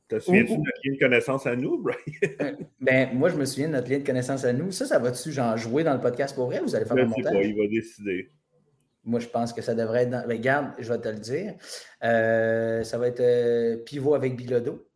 T'as 0.06 0.20
souviens-tu 0.20 0.52
de 0.52 0.58
notre 0.58 0.80
lien 0.84 0.94
de 0.94 0.98
connaissance 0.98 1.46
à 1.46 1.56
nous, 1.56 1.82
Brian? 1.82 1.96
Euh, 2.40 2.52
ben, 2.80 3.14
moi, 3.14 3.30
je 3.30 3.36
me 3.36 3.44
souviens 3.46 3.68
de 3.68 3.72
notre 3.72 3.90
lien 3.90 3.98
de 3.98 4.04
connaissance 4.04 4.44
à 4.44 4.52
nous. 4.52 4.70
Ça, 4.70 4.84
ça 4.84 4.98
va-tu, 4.98 5.32
genre, 5.32 5.56
jouer 5.56 5.82
dans 5.82 5.94
le 5.94 6.00
podcast 6.00 6.34
pour 6.34 6.46
vrai 6.46 6.60
ou 6.60 6.64
vous 6.64 6.74
allez 6.74 6.84
faire 6.84 6.96
un 6.98 7.06
montage? 7.06 7.32
Pas, 7.32 7.42
il 7.42 7.56
va 7.56 7.66
décider. 7.66 8.30
Moi, 9.02 9.20
je 9.20 9.28
pense 9.28 9.52
que 9.52 9.62
ça 9.62 9.74
devrait 9.74 10.02
être 10.02 10.10
dans. 10.10 10.26
Regarde, 10.26 10.72
je 10.78 10.92
vais 10.92 11.00
te 11.00 11.08
le 11.08 11.18
dire. 11.18 11.54
ça 12.00 12.98
va 12.98 13.08
être 13.08 13.84
pivot 13.84 14.14
avec 14.14 14.36
Bilodo. 14.36 14.86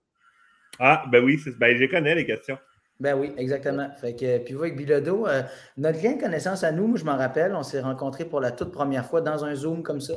Ah, 0.78 1.04
ben 1.10 1.24
oui, 1.24 1.40
ben, 1.58 1.76
je 1.76 1.86
connais 1.86 2.14
les 2.14 2.26
questions. 2.26 2.58
Ben 3.00 3.16
oui, 3.16 3.32
exactement. 3.36 3.88
Fait 3.96 4.16
que, 4.16 4.38
puis 4.38 4.54
vous, 4.54 4.62
avec 4.62 4.76
Bilodo, 4.76 5.26
euh, 5.26 5.42
notre 5.76 6.02
lien 6.02 6.16
de 6.16 6.20
connaissance 6.20 6.64
à 6.64 6.72
nous, 6.72 6.96
je 6.96 7.04
m'en 7.04 7.16
rappelle, 7.16 7.54
on 7.54 7.62
s'est 7.62 7.80
rencontrés 7.80 8.24
pour 8.24 8.40
la 8.40 8.50
toute 8.50 8.72
première 8.72 9.06
fois 9.06 9.20
dans 9.20 9.44
un 9.44 9.54
Zoom 9.54 9.84
comme 9.84 10.00
ça, 10.00 10.14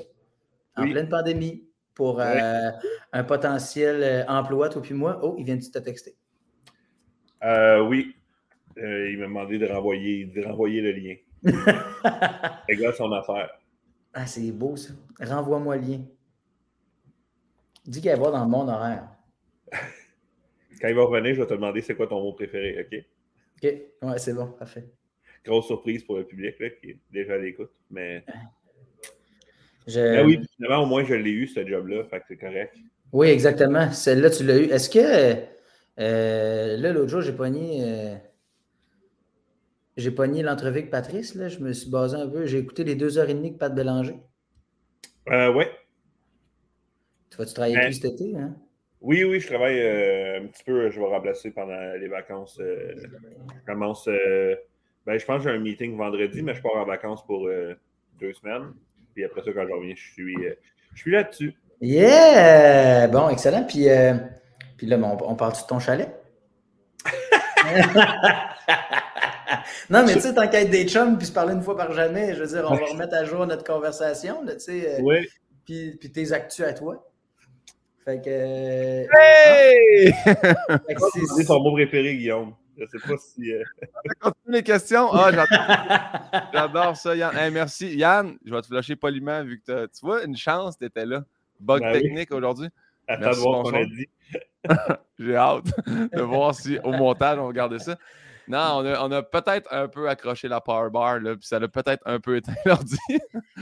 en 0.75 0.89
pleine 0.89 1.07
pandémie, 1.07 1.67
pour 1.93 2.19
euh, 2.19 2.71
un 3.13 3.23
potentiel 3.23 4.01
euh, 4.01 4.25
emploi, 4.27 4.69
toi 4.69 4.81
puis 4.81 4.95
moi. 4.95 5.19
Oh, 5.21 5.35
il 5.37 5.45
vient 5.45 5.57
de 5.57 5.61
te 5.61 5.77
texter. 5.77 6.15
oui. 7.43 8.15
il 8.77 9.17
m'a 9.19 9.25
demandé 9.25 9.59
de 9.59 9.67
renvoyer, 9.67 10.25
de 10.25 10.43
renvoyer 10.43 10.81
le 10.81 10.91
lien. 10.93 11.15
Gars 12.69 12.93
son 12.93 13.11
affaire. 13.11 13.49
Ah, 14.13 14.25
c'est 14.25 14.51
beau 14.51 14.75
ça. 14.75 14.93
Renvoie-moi 15.19 15.77
le 15.77 15.81
lien. 15.83 15.99
Dis 17.85 18.01
qu'elle 18.01 18.19
va 18.19 18.31
dans 18.31 18.43
le 18.43 18.49
monde 18.49 18.69
horaire. 18.69 19.07
Quand 20.81 20.87
il 20.87 20.95
va 20.95 21.03
revenir, 21.03 21.35
je 21.35 21.41
vais 21.41 21.47
te 21.47 21.53
demander 21.53 21.81
c'est 21.81 21.95
quoi 21.95 22.07
ton 22.07 22.21
mot 22.21 22.33
préféré, 22.33 22.75
OK? 22.81 23.05
OK, 23.63 24.09
ouais, 24.09 24.17
c'est 24.17 24.33
bon, 24.33 24.47
parfait. 24.47 24.85
Grosse 25.45 25.67
surprise 25.67 26.03
pour 26.03 26.17
le 26.17 26.25
public 26.25 26.59
là, 26.59 26.69
qui 26.69 26.91
est 26.91 26.97
déjà 27.11 27.33
à 27.33 27.37
l'écoute, 27.37 27.71
mais. 27.89 28.23
Je... 29.87 29.99
Ben 29.99 30.25
oui, 30.25 30.39
finalement, 30.55 30.83
au 30.83 30.85
moins, 30.85 31.03
je 31.03 31.13
l'ai 31.13 31.31
eu, 31.31 31.47
ce 31.47 31.65
job-là, 31.65 32.03
fait 32.05 32.19
que 32.19 32.25
c'est 32.29 32.37
correct. 32.37 32.75
Oui, 33.11 33.27
exactement. 33.27 33.91
Celle-là, 33.91 34.29
tu 34.29 34.43
l'as 34.43 34.57
eu. 34.57 34.65
Est-ce 34.65 34.89
que 34.89 35.41
euh, 35.99 36.77
là, 36.77 36.93
l'autre 36.93 37.09
jour, 37.09 37.21
j'ai 37.21 37.33
pogné. 37.33 37.83
Euh, 37.83 38.15
j'ai 39.97 40.11
pogné 40.11 40.41
l'entrevue 40.41 40.79
avec 40.79 40.89
Patrice, 40.89 41.35
là. 41.35 41.47
Je 41.47 41.59
me 41.59 41.73
suis 41.73 41.89
basé 41.89 42.15
un 42.17 42.27
peu. 42.27 42.45
J'ai 42.45 42.59
écouté 42.59 42.83
les 42.83 42.95
deux 42.95 43.17
heures 43.17 43.29
et 43.29 43.33
demie 43.33 43.51
de 43.51 43.57
Pat 43.57 43.73
Bélanger. 43.73 44.15
Euh, 45.29 45.53
oui. 45.53 45.65
Tu 47.29 47.37
vas-tu 47.37 47.53
travailler 47.53 47.75
ben, 47.75 47.85
plus 47.85 47.93
cet 47.93 48.13
été, 48.13 48.35
hein? 48.35 48.55
Oui, 49.01 49.23
oui, 49.23 49.39
je 49.39 49.47
travaille 49.47 49.79
euh, 49.81 50.41
un 50.41 50.45
petit 50.45 50.63
peu. 50.63 50.91
Je 50.91 50.99
vais 50.99 51.07
remplacer 51.07 51.49
pendant 51.49 51.93
les 51.99 52.07
vacances. 52.07 52.59
Euh, 52.59 52.93
je 52.97 53.65
commence. 53.65 54.07
Euh, 54.07 54.55
ben, 55.07 55.17
je 55.17 55.25
pense 55.25 55.43
que 55.43 55.49
j'ai 55.49 55.55
un 55.55 55.59
meeting 55.59 55.97
vendredi, 55.97 56.43
mais 56.43 56.53
je 56.53 56.61
pars 56.61 56.75
en 56.75 56.85
vacances 56.85 57.25
pour 57.25 57.49
deux 58.19 58.33
semaines. 58.33 58.73
Puis 59.15 59.23
après 59.25 59.41
ça, 59.41 59.51
quand 59.51 59.65
je 59.67 59.73
reviens, 59.73 59.95
je 59.95 60.11
suis, 60.11 60.35
je 60.93 60.99
suis 60.99 61.11
là-dessus. 61.11 61.55
Yeah! 61.81 63.07
Bon, 63.07 63.29
excellent. 63.29 63.63
Puis, 63.63 63.87
puis 64.77 64.85
là, 64.85 64.99
on, 64.99 65.17
on 65.31 65.35
parle 65.35 65.53
de 65.53 65.67
ton 65.67 65.79
chalet? 65.79 66.15
non, 69.89 70.05
mais 70.05 70.13
tu 70.13 70.21
sais, 70.21 70.35
être 70.35 70.69
des 70.69 70.87
chums 70.87 71.17
puis 71.17 71.25
se 71.25 71.31
parler 71.31 71.53
une 71.55 71.63
fois 71.63 71.75
par 71.75 71.91
jamais, 71.93 72.35
je 72.35 72.43
veux 72.43 72.47
dire, 72.47 72.67
on 72.69 72.75
va 72.75 72.85
remettre 72.91 73.15
à 73.15 73.25
jour 73.25 73.47
notre 73.47 73.63
conversation, 73.63 74.45
tu 74.45 74.59
sais. 74.59 75.01
Oui. 75.01 75.27
Puis, 75.65 75.97
puis 75.99 76.11
tes 76.11 76.31
actus 76.31 76.63
à 76.63 76.73
toi. 76.73 77.10
Fait 78.11 78.21
que. 78.21 79.07
Hey! 79.17 80.13
c'est 81.37 81.45
ton 81.45 81.61
mot 81.61 81.71
préféré, 81.71 82.17
Guillaume. 82.17 82.53
Je 82.77 82.85
sais 82.85 82.97
pas 83.07 83.17
si. 83.17 83.53
Euh... 83.53 83.63
continue 84.19 84.55
les 84.55 84.63
questions. 84.63 85.13
Ah, 85.13 85.31
j'adore 86.51 86.97
ça, 86.97 87.15
Yann. 87.15 87.33
merci. 87.53 87.95
Yann, 87.95 88.37
je 88.45 88.53
vais 88.53 88.61
te 88.61 88.67
flasher 88.67 88.97
poliment 88.97 89.43
vu 89.43 89.61
que 89.65 89.85
tu 89.85 90.05
vois, 90.05 90.25
une 90.25 90.35
chance, 90.35 90.77
tu 90.77 90.85
étais 90.85 91.05
là. 91.05 91.23
Bug 91.59 91.81
ben 91.81 91.93
technique 91.93 92.33
aujourd'hui. 92.33 92.67
Attends 93.07 93.31
de 93.31 93.35
voir 93.35 93.65
ce 93.65 93.71
qu'on 93.71 93.77
a 93.77 93.85
dit. 93.85 94.09
J'ai 95.19 95.35
hâte 95.35 95.65
de 95.87 96.21
voir 96.21 96.53
si 96.53 96.79
au 96.79 96.91
montage 96.91 97.37
on 97.39 97.49
garder 97.51 97.79
ça. 97.79 97.97
Non, 98.51 98.83
on 98.83 99.11
a, 99.13 99.23
peut-être 99.23 99.71
un 99.71 99.87
peu 99.87 100.09
accroché 100.09 100.49
la 100.49 100.59
power 100.59 100.89
bar, 100.89 101.19
là, 101.19 101.37
puis 101.37 101.47
ça 101.47 101.55
a 101.55 101.67
peut-être 101.69 102.01
un 102.05 102.19
peu 102.19 102.35
éteint 102.35 102.53
l'ordi. 102.65 102.97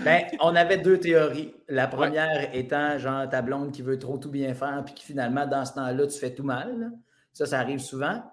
ben, 0.04 0.24
on 0.42 0.56
avait 0.56 0.80
deux 0.80 1.00
théories. 1.00 1.54
La 1.68 1.88
première 1.88 2.56
étant, 2.56 2.98
genre, 2.98 3.30
ta 3.30 3.44
blonde 3.44 3.72
qui 3.72 3.84
veut 3.84 4.00
trop 4.00 4.18
tout 4.18 4.32
bien 4.32 4.56
faire, 4.56 4.82
puis 4.84 4.96
qui 4.96 5.06
finalement, 5.06 5.46
dans 5.46 5.64
ce 5.64 5.74
temps-là, 5.74 6.08
tu 6.08 6.18
fais 6.18 6.34
tout 6.34 6.44
mal. 6.44 6.92
Ça, 7.34 7.46
ça 7.46 7.60
arrive 7.60 7.80
souvent. 7.80 8.24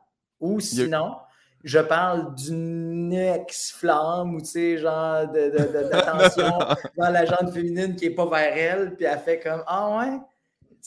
Ou 0.41 0.59
sinon, 0.61 1.17
je 1.63 1.79
parle 1.79 2.35
d'une 2.35 3.13
ex-flamme 3.13 4.35
ou, 4.35 4.41
tu 4.41 4.47
sais, 4.47 4.79
genre, 4.79 5.29
d'attention 5.93 6.59
dans 6.97 7.11
la 7.11 7.27
jante 7.27 7.53
féminine 7.53 7.97
qui 7.97 8.09
n'est 8.09 8.15
pas 8.15 8.27
vers 8.27 8.57
elle, 8.57 8.97
puis 8.97 9.05
elle 9.05 9.19
fait 9.19 9.41
comme 9.41 9.63
Ah 9.67 9.99
ouais? 9.99 10.19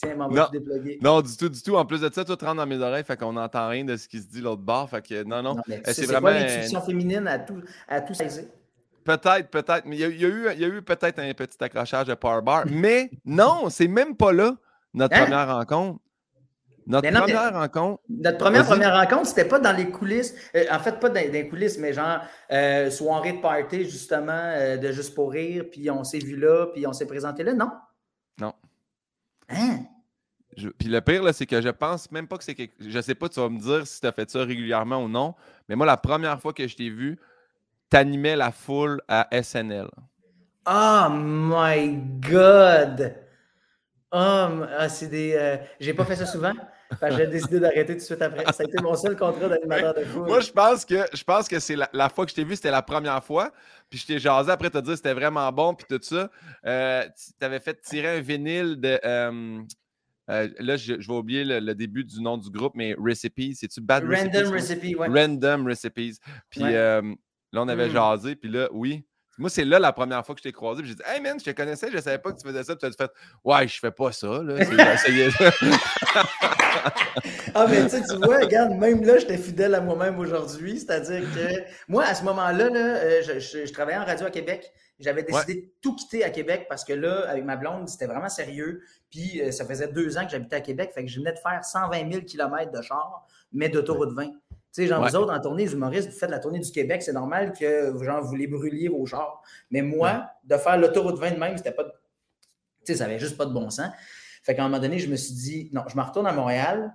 Tiens, 0.02 0.14
m'en 0.14 0.28
va 0.28 0.48
déploguer? 0.52 0.98
Non, 1.02 1.20
du 1.20 1.36
tout, 1.36 1.48
du 1.48 1.62
tout. 1.62 1.76
En 1.76 1.84
plus 1.84 2.00
de 2.00 2.10
ça, 2.12 2.24
tout 2.24 2.32
rentre 2.32 2.56
dans 2.56 2.66
mes 2.66 2.78
oreilles, 2.78 3.04
fait 3.04 3.16
qu'on 3.16 3.32
n'entend 3.32 3.68
rien 3.68 3.84
de 3.84 3.96
ce 3.96 4.08
qui 4.08 4.20
se 4.20 4.28
dit 4.28 4.40
l'autre 4.40 4.62
bord. 4.62 4.88
Fait 4.88 5.06
que 5.06 5.22
non, 5.24 5.42
non. 5.42 5.56
c'est 5.84 6.06
vraiment. 6.06 6.30
l'intuition 6.30 6.80
féminine 6.80 7.26
à 7.26 7.38
tout, 7.38 7.60
à 7.88 8.00
tout 8.00 8.14
saisir? 8.14 8.44
Peut-être, 9.04 9.48
peut-être. 9.50 9.82
Mais 9.86 9.96
il 9.96 10.00
y, 10.00 10.04
a, 10.04 10.28
eu, 10.28 10.46
il 10.54 10.60
y 10.60 10.64
a 10.64 10.68
eu 10.68 10.82
peut-être 10.82 11.18
un 11.18 11.32
petit 11.34 11.62
accrochage 11.62 12.06
de 12.06 12.14
power 12.14 12.42
bar. 12.42 12.64
Mais 12.70 13.10
non, 13.24 13.68
c'est 13.70 13.88
même 13.88 14.16
pas 14.16 14.32
là, 14.32 14.56
notre 14.94 15.16
hein? 15.16 15.22
première 15.22 15.56
rencontre. 15.56 16.00
Notre 16.86 17.10
première 17.10 17.52
rencontre. 17.52 18.02
Notre 18.08 18.38
première, 18.38 18.66
première 18.66 18.94
rencontre, 18.94 19.26
c'était 19.26 19.44
pas 19.44 19.60
dans 19.60 19.76
les 19.76 19.90
coulisses. 19.90 20.34
Euh, 20.56 20.64
en 20.70 20.78
fait, 20.78 20.98
pas 20.98 21.08
dans, 21.08 21.20
les 21.20 21.48
coulisses, 21.48 21.78
mais 21.78 21.92
genre 21.92 22.20
euh, 22.50 22.90
soirée 22.90 23.34
de 23.34 23.40
party, 23.40 23.84
justement, 23.84 24.32
euh, 24.32 24.76
de 24.76 24.90
Juste 24.90 25.14
pour 25.14 25.30
rire, 25.30 25.64
puis 25.70 25.90
on 25.90 26.02
s'est 26.04 26.18
vu 26.18 26.36
là, 26.36 26.66
puis 26.72 26.86
on 26.86 26.92
s'est 26.92 27.06
présenté 27.06 27.44
là. 27.44 27.54
Non? 27.54 27.70
Non. 28.40 28.54
Hein? 29.50 29.80
puis 30.78 30.88
le 30.88 31.00
pire, 31.00 31.22
c'est 31.32 31.46
que 31.46 31.60
je 31.60 31.68
pense 31.68 32.10
même 32.10 32.26
pas 32.26 32.36
que 32.36 32.44
c'est 32.44 32.54
quelque... 32.54 32.74
Je 32.80 33.00
sais 33.00 33.14
pas, 33.14 33.28
tu 33.28 33.40
vas 33.40 33.48
me 33.48 33.58
dire 33.58 33.86
si 33.86 34.00
tu 34.00 34.06
as 34.06 34.12
fait 34.12 34.28
ça 34.30 34.44
régulièrement 34.44 35.04
ou 35.04 35.08
non, 35.08 35.34
mais 35.68 35.76
moi, 35.76 35.86
la 35.86 35.96
première 35.96 36.40
fois 36.40 36.52
que 36.52 36.66
je 36.66 36.76
t'ai 36.76 36.90
vu, 36.90 37.18
t'animais 37.88 38.36
la 38.36 38.50
foule 38.50 39.00
à 39.08 39.28
SNL. 39.42 39.88
Oh 40.66 41.06
my 41.10 41.96
God! 42.20 43.14
Oh, 44.12 44.48
ah, 44.76 44.88
c'est 44.88 45.06
des. 45.08 45.58
J'ai 45.78 45.94
pas 45.94 46.04
fait 46.04 46.16
ça 46.16 46.26
souvent 46.26 46.52
j'ai 47.16 47.26
décidé 47.26 47.60
d'arrêter 47.60 47.94
tout 47.94 48.00
de 48.00 48.04
suite 48.04 48.22
après. 48.22 48.44
Ça 48.52 48.62
a 48.62 48.64
été 48.64 48.82
mon 48.82 48.94
seul 48.94 49.16
contrat 49.16 49.48
d'animateur 49.48 49.94
de 49.94 50.04
foule. 50.04 50.26
Moi, 50.26 50.40
je 50.40 50.50
pense 50.50 50.84
que, 50.84 51.04
je 51.12 51.24
pense 51.24 51.48
que 51.48 51.58
c'est 51.58 51.76
la, 51.76 52.08
fois 52.08 52.24
que 52.24 52.30
je 52.30 52.36
t'ai 52.36 52.44
vu, 52.44 52.56
c'était 52.56 52.70
la 52.70 52.82
première 52.82 53.22
fois. 53.22 53.52
Puis 53.88 53.98
je 53.98 54.06
t'ai 54.06 54.18
jasé 54.18 54.50
après 54.50 54.70
te 54.70 54.78
dire 54.78 54.92
que 54.92 54.96
c'était 54.96 55.14
vraiment 55.14 55.50
bon, 55.52 55.74
puis 55.74 55.86
tout 55.88 56.02
ça. 56.02 56.30
Euh, 56.66 57.04
tu 57.38 57.44
avais 57.44 57.60
fait 57.60 57.80
tirer 57.80 58.18
un 58.18 58.20
vinyle 58.20 58.80
de. 58.80 59.00
Euh, 59.04 59.60
euh, 60.30 60.48
là, 60.60 60.76
je, 60.76 60.94
vais 60.94 61.12
oublier 61.12 61.44
le, 61.44 61.74
début 61.74 62.04
du 62.04 62.20
nom 62.20 62.36
du 62.36 62.50
groupe, 62.50 62.74
mais 62.76 62.94
Recipes, 62.98 63.54
c'est-tu 63.54 63.80
Bad 63.80 64.04
Random 64.04 64.52
Recipes? 64.52 64.96
Random 64.96 65.66
Recipes. 65.66 66.20
Puis 66.50 66.60
là, 66.60 67.02
on 67.54 67.68
avait 67.68 67.88
hmm. 67.88 67.92
jasé, 67.92 68.36
puis 68.36 68.48
là, 68.48 68.68
oui, 68.72 69.04
moi, 69.40 69.48
c'est 69.48 69.64
là 69.64 69.78
la 69.78 69.92
première 69.92 70.24
fois 70.24 70.34
que 70.34 70.40
je 70.40 70.42
t'ai 70.44 70.52
croisé. 70.52 70.82
J'ai 70.84 70.94
dit, 70.94 71.02
Hey 71.06 71.20
man, 71.20 71.40
je 71.40 71.44
te 71.44 71.50
connaissais, 71.50 71.90
je 71.90 71.96
ne 71.96 72.02
savais 72.02 72.18
pas 72.18 72.30
que 72.32 72.38
tu 72.38 72.46
faisais 72.46 72.62
ça. 72.62 72.76
Puis 72.76 72.90
tu 72.90 73.02
as 73.02 73.06
fait, 73.06 73.12
Ouais, 73.42 73.66
je 73.66 73.78
fais 73.78 73.90
pas 73.90 74.12
ça. 74.12 74.42
Là. 74.42 74.56
ah, 77.54 77.66
mais 77.68 77.88
tu 77.88 78.16
vois, 78.16 78.38
regarde, 78.40 78.72
même 78.72 79.02
là, 79.02 79.18
j'étais 79.18 79.38
fidèle 79.38 79.74
à 79.74 79.80
moi-même 79.80 80.18
aujourd'hui. 80.18 80.78
C'est-à-dire 80.78 81.22
que 81.22 81.62
moi, 81.88 82.04
à 82.04 82.14
ce 82.14 82.22
moment-là, 82.24 82.68
là, 82.68 82.96
euh, 82.98 83.22
je, 83.22 83.72
travaillais 83.72 83.98
en 83.98 84.04
radio 84.04 84.26
à 84.26 84.30
Québec. 84.30 84.70
J'avais 84.98 85.22
décidé 85.22 85.54
de 85.54 85.66
tout 85.80 85.96
quitter 85.96 86.22
à 86.24 86.28
Québec 86.28 86.66
parce 86.68 86.84
que 86.84 86.92
là, 86.92 87.26
avec 87.26 87.44
ma 87.44 87.56
blonde, 87.56 87.88
c'était 87.88 88.06
vraiment 88.06 88.28
sérieux. 88.28 88.82
Puis 89.10 89.40
euh, 89.40 89.50
ça 89.50 89.64
faisait 89.64 89.88
deux 89.88 90.18
ans 90.18 90.26
que 90.26 90.32
j'habitais 90.32 90.56
à 90.56 90.60
Québec. 90.60 90.90
Fait 90.94 91.02
que 91.02 91.10
je 91.10 91.18
venais 91.18 91.32
de 91.32 91.38
faire 91.38 91.64
120 91.64 92.12
000 92.12 92.24
km 92.26 92.70
de 92.70 92.82
char, 92.82 93.26
mais 93.52 93.70
d'autoroute 93.70 94.12
20. 94.12 94.32
Tu 94.72 94.82
sais, 94.82 94.86
genre, 94.86 95.04
vous 95.04 95.16
autres, 95.16 95.32
en 95.32 95.40
tournée, 95.40 95.64
les 95.64 95.72
humoristes, 95.72 96.10
vous 96.10 96.16
faites 96.16 96.30
la 96.30 96.38
tournée 96.38 96.60
du 96.60 96.70
Québec, 96.70 97.02
c'est 97.02 97.12
normal 97.12 97.52
que 97.52 97.92
genre, 98.02 98.22
vous 98.22 98.36
les 98.36 98.46
brûliez 98.46 98.88
vos 98.88 99.04
chars. 99.04 99.42
Mais 99.70 99.82
moi, 99.82 100.30
de 100.44 100.56
faire 100.56 100.76
l'autoroute 100.76 101.18
20 101.18 101.32
de 101.32 101.38
même, 101.38 101.56
c'était 101.56 101.72
pas. 101.72 101.84
Tu 101.84 101.90
sais, 102.84 102.94
ça 102.96 103.04
avait 103.04 103.18
juste 103.18 103.36
pas 103.36 103.46
de 103.46 103.52
bon 103.52 103.68
sens. 103.68 103.90
Fait 104.42 104.54
qu'à 104.54 104.64
un 104.64 104.68
moment 104.68 104.80
donné, 104.80 104.98
je 104.98 105.10
me 105.10 105.16
suis 105.16 105.34
dit, 105.34 105.70
non, 105.72 105.82
je 105.88 105.96
me 105.96 106.02
retourne 106.02 106.26
à 106.26 106.32
Montréal. 106.32 106.94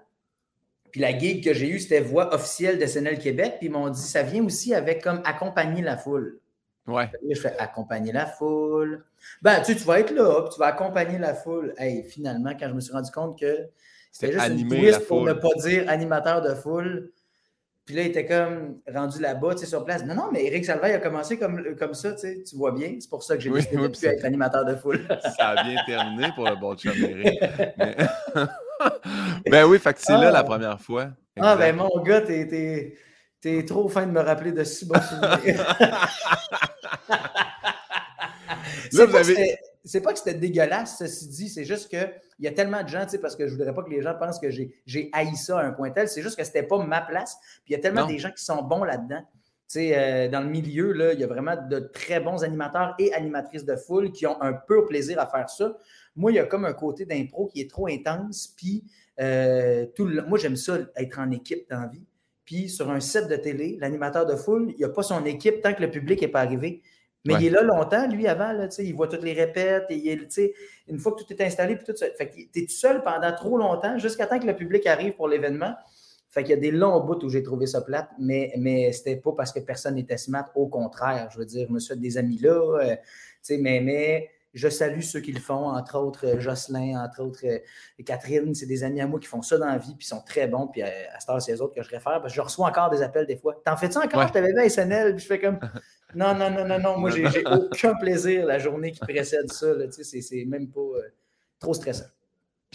Puis 0.92 1.02
la 1.02 1.18
gig 1.18 1.44
que 1.44 1.54
j'ai 1.54 1.70
eue, 1.70 1.80
c'était 1.80 2.00
voix 2.00 2.34
officielle 2.34 2.80
de 2.80 2.86
SNL 2.86 3.20
Québec. 3.20 3.56
Puis 3.60 3.68
ils 3.68 3.72
m'ont 3.72 3.90
dit, 3.90 4.02
ça 4.02 4.24
vient 4.24 4.44
aussi 4.46 4.74
avec 4.74 5.04
comme 5.04 5.22
accompagner 5.26 5.82
la 5.82 5.98
foule. 5.98 6.40
Ouais. 6.88 7.10
je 7.30 7.40
fais 7.40 7.58
accompagner 7.58 8.12
la 8.12 8.28
foule. 8.28 9.04
Ben, 9.42 9.62
tu, 9.62 9.76
tu 9.76 9.84
vas 9.84 10.00
être 10.00 10.12
là, 10.12 10.44
puis 10.44 10.54
tu 10.54 10.60
vas 10.60 10.68
accompagner 10.68 11.18
la 11.18 11.34
foule. 11.34 11.74
Hey, 11.78 12.04
finalement, 12.04 12.52
quand 12.58 12.70
je 12.70 12.74
me 12.74 12.80
suis 12.80 12.94
rendu 12.94 13.12
compte 13.12 13.40
que 13.40 13.68
c'était 14.12 14.34
juste 14.34 14.48
une 14.48 14.68
twist 14.68 15.08
pour 15.08 15.26
ne 15.26 15.34
pas 15.34 15.54
dire 15.62 15.90
animateur 15.90 16.42
de 16.42 16.54
foule, 16.54 17.12
puis 17.86 17.94
là, 17.94 18.02
il 18.02 18.08
était 18.08 18.26
comme 18.26 18.80
rendu 18.92 19.22
là-bas, 19.22 19.54
tu 19.54 19.60
sais, 19.60 19.66
sur 19.68 19.86
place. 19.86 20.04
Non, 20.04 20.16
non, 20.16 20.30
mais 20.32 20.44
Eric 20.46 20.66
Salvaille 20.66 20.94
a 20.94 20.98
commencé 20.98 21.38
comme, 21.38 21.76
comme 21.76 21.94
ça, 21.94 22.14
tu 22.14 22.20
sais, 22.22 22.42
tu 22.42 22.56
vois 22.56 22.72
bien. 22.72 22.96
C'est 23.00 23.10
pour 23.10 23.22
ça 23.22 23.36
que 23.36 23.44
j'ai 23.44 23.52
décidé 23.52 23.78
de 23.78 23.88
plus 23.88 24.04
être 24.06 24.26
animateur 24.26 24.66
de 24.66 24.76
foule. 24.76 25.08
ça 25.38 25.50
a 25.50 25.64
bien 25.64 25.78
terminé 25.86 26.30
pour 26.34 26.46
le 26.46 26.56
bon 26.56 26.76
chum 26.76 26.94
Eric. 26.98 27.40
ben 29.52 29.66
oui, 29.66 29.78
fait 29.78 29.94
que 29.94 30.00
c'est 30.02 30.14
là 30.14 30.32
la 30.32 30.40
ah. 30.40 30.44
première 30.44 30.82
fois. 30.82 31.10
Ah, 31.40 31.56
ben 31.56 31.76
mon 31.76 32.02
gars, 32.02 32.22
t'es, 32.22 32.96
t'es, 33.40 33.66
trop 33.66 33.88
fin 33.88 34.08
de 34.08 34.12
me 34.12 34.22
rappeler 34.22 34.52
de 34.52 34.64
si 34.64 34.86
bons 34.88 35.00
souvenirs. 35.02 35.64
là, 38.94 39.06
vous 39.06 39.16
avez 39.16 39.58
c'est 39.86 40.02
pas 40.02 40.12
que 40.14 40.20
c'était 40.20 40.34
dégueulasse, 40.34 40.98
ceci 40.98 41.28
dit, 41.28 41.50
c'est 41.50 41.64
juste 41.64 41.90
qu'il 41.90 42.12
y 42.40 42.48
a 42.48 42.52
tellement 42.52 42.84
de 42.84 42.90
gens, 42.90 43.04
tu 43.04 43.12
sais, 43.12 43.20
parce 43.20 43.36
que 43.36 43.48
je 43.48 43.54
voudrais 43.54 43.74
pas 43.74 43.84
que 43.84 43.90
les 43.90 44.02
gens 44.02 44.16
pensent 44.16 44.40
que 44.40 44.50
j'ai 44.50 45.10
haï 45.14 45.36
ça 45.36 45.60
à 45.60 45.64
un 45.64 45.72
point 45.72 45.92
tel, 45.92 46.10
c'est 46.10 46.22
juste 46.22 46.36
que 46.36 46.44
c'était 46.44 46.64
pas 46.64 46.84
ma 46.84 47.02
place. 47.02 47.38
Puis 47.64 47.74
il 47.74 47.74
y 47.74 47.76
a 47.76 47.80
tellement 47.80 48.06
des 48.08 48.18
gens 48.18 48.32
qui 48.32 48.44
sont 48.44 48.64
bons 48.64 48.84
là-dedans. 48.84 49.22
Tu 49.68 49.80
sais, 49.80 49.98
euh, 49.98 50.30
dans 50.30 50.42
le 50.42 50.50
milieu, 50.50 50.92
là, 50.92 51.14
il 51.14 51.20
y 51.20 51.24
a 51.24 51.28
vraiment 51.28 51.56
de 51.56 51.80
très 51.80 52.20
bons 52.20 52.44
animateurs 52.44 52.94
et 53.00 53.14
animatrices 53.14 53.66
de 53.66 53.76
foule 53.76 54.12
qui 54.12 54.28
ont 54.28 54.40
un 54.42 54.54
peu 54.54 54.86
plaisir 54.86 55.20
à 55.20 55.26
faire 55.26 55.50
ça. 55.50 55.76
Moi, 56.16 56.32
il 56.32 56.36
y 56.36 56.40
a 56.40 56.46
comme 56.46 56.66
un 56.66 56.74
côté 56.74 57.06
d'impro 57.06 57.48
qui 57.48 57.62
est 57.62 57.70
trop 57.70 57.88
intense, 57.88 58.54
puis 58.56 58.84
euh, 59.20 59.86
tout 59.96 60.08
moi, 60.28 60.38
j'aime 60.38 60.56
ça, 60.56 60.78
être 60.96 61.20
en 61.20 61.32
équipe 61.32 61.70
dans 61.70 61.82
la 61.82 61.88
vie. 61.88 62.06
Puis 62.44 62.70
sur 62.70 62.92
un 62.92 63.00
set 63.00 63.28
de 63.28 63.36
télé, 63.36 63.78
l'animateur 63.80 64.26
de 64.26 64.36
foule, 64.36 64.72
il 64.72 64.78
n'y 64.78 64.84
a 64.84 64.90
pas 64.90 65.02
son 65.02 65.26
équipe 65.26 65.62
tant 65.62 65.74
que 65.74 65.82
le 65.82 65.90
public 65.90 66.22
n'est 66.22 66.28
pas 66.28 66.42
arrivé. 66.42 66.84
Mais 67.26 67.36
il 67.40 67.46
est 67.48 67.50
là 67.50 67.64
longtemps, 67.64 68.08
lui, 68.08 68.28
avant. 68.28 68.52
Là, 68.52 68.68
il 68.78 68.96
voit 68.96 69.08
toutes 69.08 69.24
les 69.24 69.34
répètes. 69.34 69.86
Et 69.90 69.96
il 69.96 70.08
est, 70.10 70.54
une 70.88 71.00
fois 71.00 71.14
que 71.14 71.24
tout 71.24 71.34
est 71.34 71.42
installé, 71.42 71.76
puis 71.76 71.86
tout 71.86 71.96
ça. 71.96 72.06
Fait 72.18 72.30
que 72.30 72.36
tu 72.36 72.64
es 72.64 72.66
tout 72.66 72.74
seul 72.74 73.04
pendant 73.04 73.34
trop 73.34 73.58
longtemps, 73.58 73.98
jusqu'à 73.98 74.28
temps 74.28 74.40
que 74.40 74.46
le 74.46 74.56
public 74.56 74.86
arrive 74.86 75.14
pour 75.14 75.28
l'événement. 75.28 75.74
Fait 76.30 76.44
qu'il 76.44 76.52
y 76.52 76.58
a 76.58 76.58
des 76.58 76.72
longs 76.72 77.00
bouts 77.00 77.24
où 77.24 77.30
j'ai 77.30 77.44
trouvé 77.44 77.66
ça 77.66 77.82
plate, 77.82 78.10
mais, 78.20 78.52
mais 78.58 78.92
c'était 78.92 79.16
pas 79.16 79.32
parce 79.32 79.54
que 79.54 79.62
personne 79.62 79.96
n'était 79.96 80.18
smart. 80.18 80.52
Au 80.56 80.68
contraire, 80.68 81.30
je 81.32 81.40
veux 81.40 81.46
dire, 81.46 81.66
je 81.68 81.74
me 81.74 81.80
suis 81.80 81.94
fait 81.94 82.00
des 82.00 82.18
amis 82.18 82.38
là. 82.40 82.80
Euh, 82.82 82.96
mais, 83.52 83.80
mais 83.80 84.30
je 84.54 84.70
salue 84.70 85.02
ceux 85.02 85.20
qui 85.20 85.32
le 85.34 85.40
font, 85.40 85.70
entre 85.70 85.98
autres 85.98 86.26
euh, 86.26 86.40
Jocelyn, 86.40 87.02
entre 87.02 87.22
autres 87.22 87.46
euh, 87.46 87.60
Catherine. 88.06 88.56
C'est 88.56 88.66
des 88.66 88.84
amis 88.84 89.02
à 89.02 89.08
moi 89.08 89.20
qui 89.20 89.28
font 89.28 89.42
ça 89.42 89.58
dans 89.58 89.68
la 89.68 89.78
vie, 89.78 89.96
puis 89.96 90.08
sont 90.08 90.22
très 90.22 90.48
bons. 90.48 90.68
Puis 90.68 90.82
à, 90.82 90.90
ce 91.20 91.26
temps, 91.26 91.40
c'est 91.40 91.52
les 91.52 91.62
autres 91.62 91.76
que 91.76 91.84
je 91.84 91.90
réfère, 91.90 92.22
parce 92.22 92.34
que 92.34 92.36
je 92.36 92.42
reçois 92.42 92.68
encore 92.68 92.90
des 92.90 93.02
appels 93.02 93.26
des 93.26 93.38
fois. 93.38 93.62
T'en 93.64 93.76
fais-tu 93.78 93.98
encore? 93.98 94.28
Je 94.28 94.34
t'avais 94.34 94.52
vu 94.52 94.60
à 94.60 94.70
SNL, 94.70 95.16
puis 95.16 95.24
je 95.24 95.28
fais 95.28 95.40
comme. 95.40 95.60
Non, 96.16 96.34
non, 96.34 96.50
non, 96.50 96.66
non, 96.66 96.80
non. 96.80 96.98
Moi, 96.98 97.12
j'ai 97.12 97.44
aucun 97.46 97.94
plaisir 97.96 98.46
la 98.46 98.60
journée 98.60 98.92
qui 98.92 99.00
précède 99.00 99.52
ça. 99.52 99.68
C'est 99.92 100.46
même 100.46 100.68
pas 100.68 100.80
euh, 100.80 101.02
trop 101.60 101.74
stressant. 101.74 102.06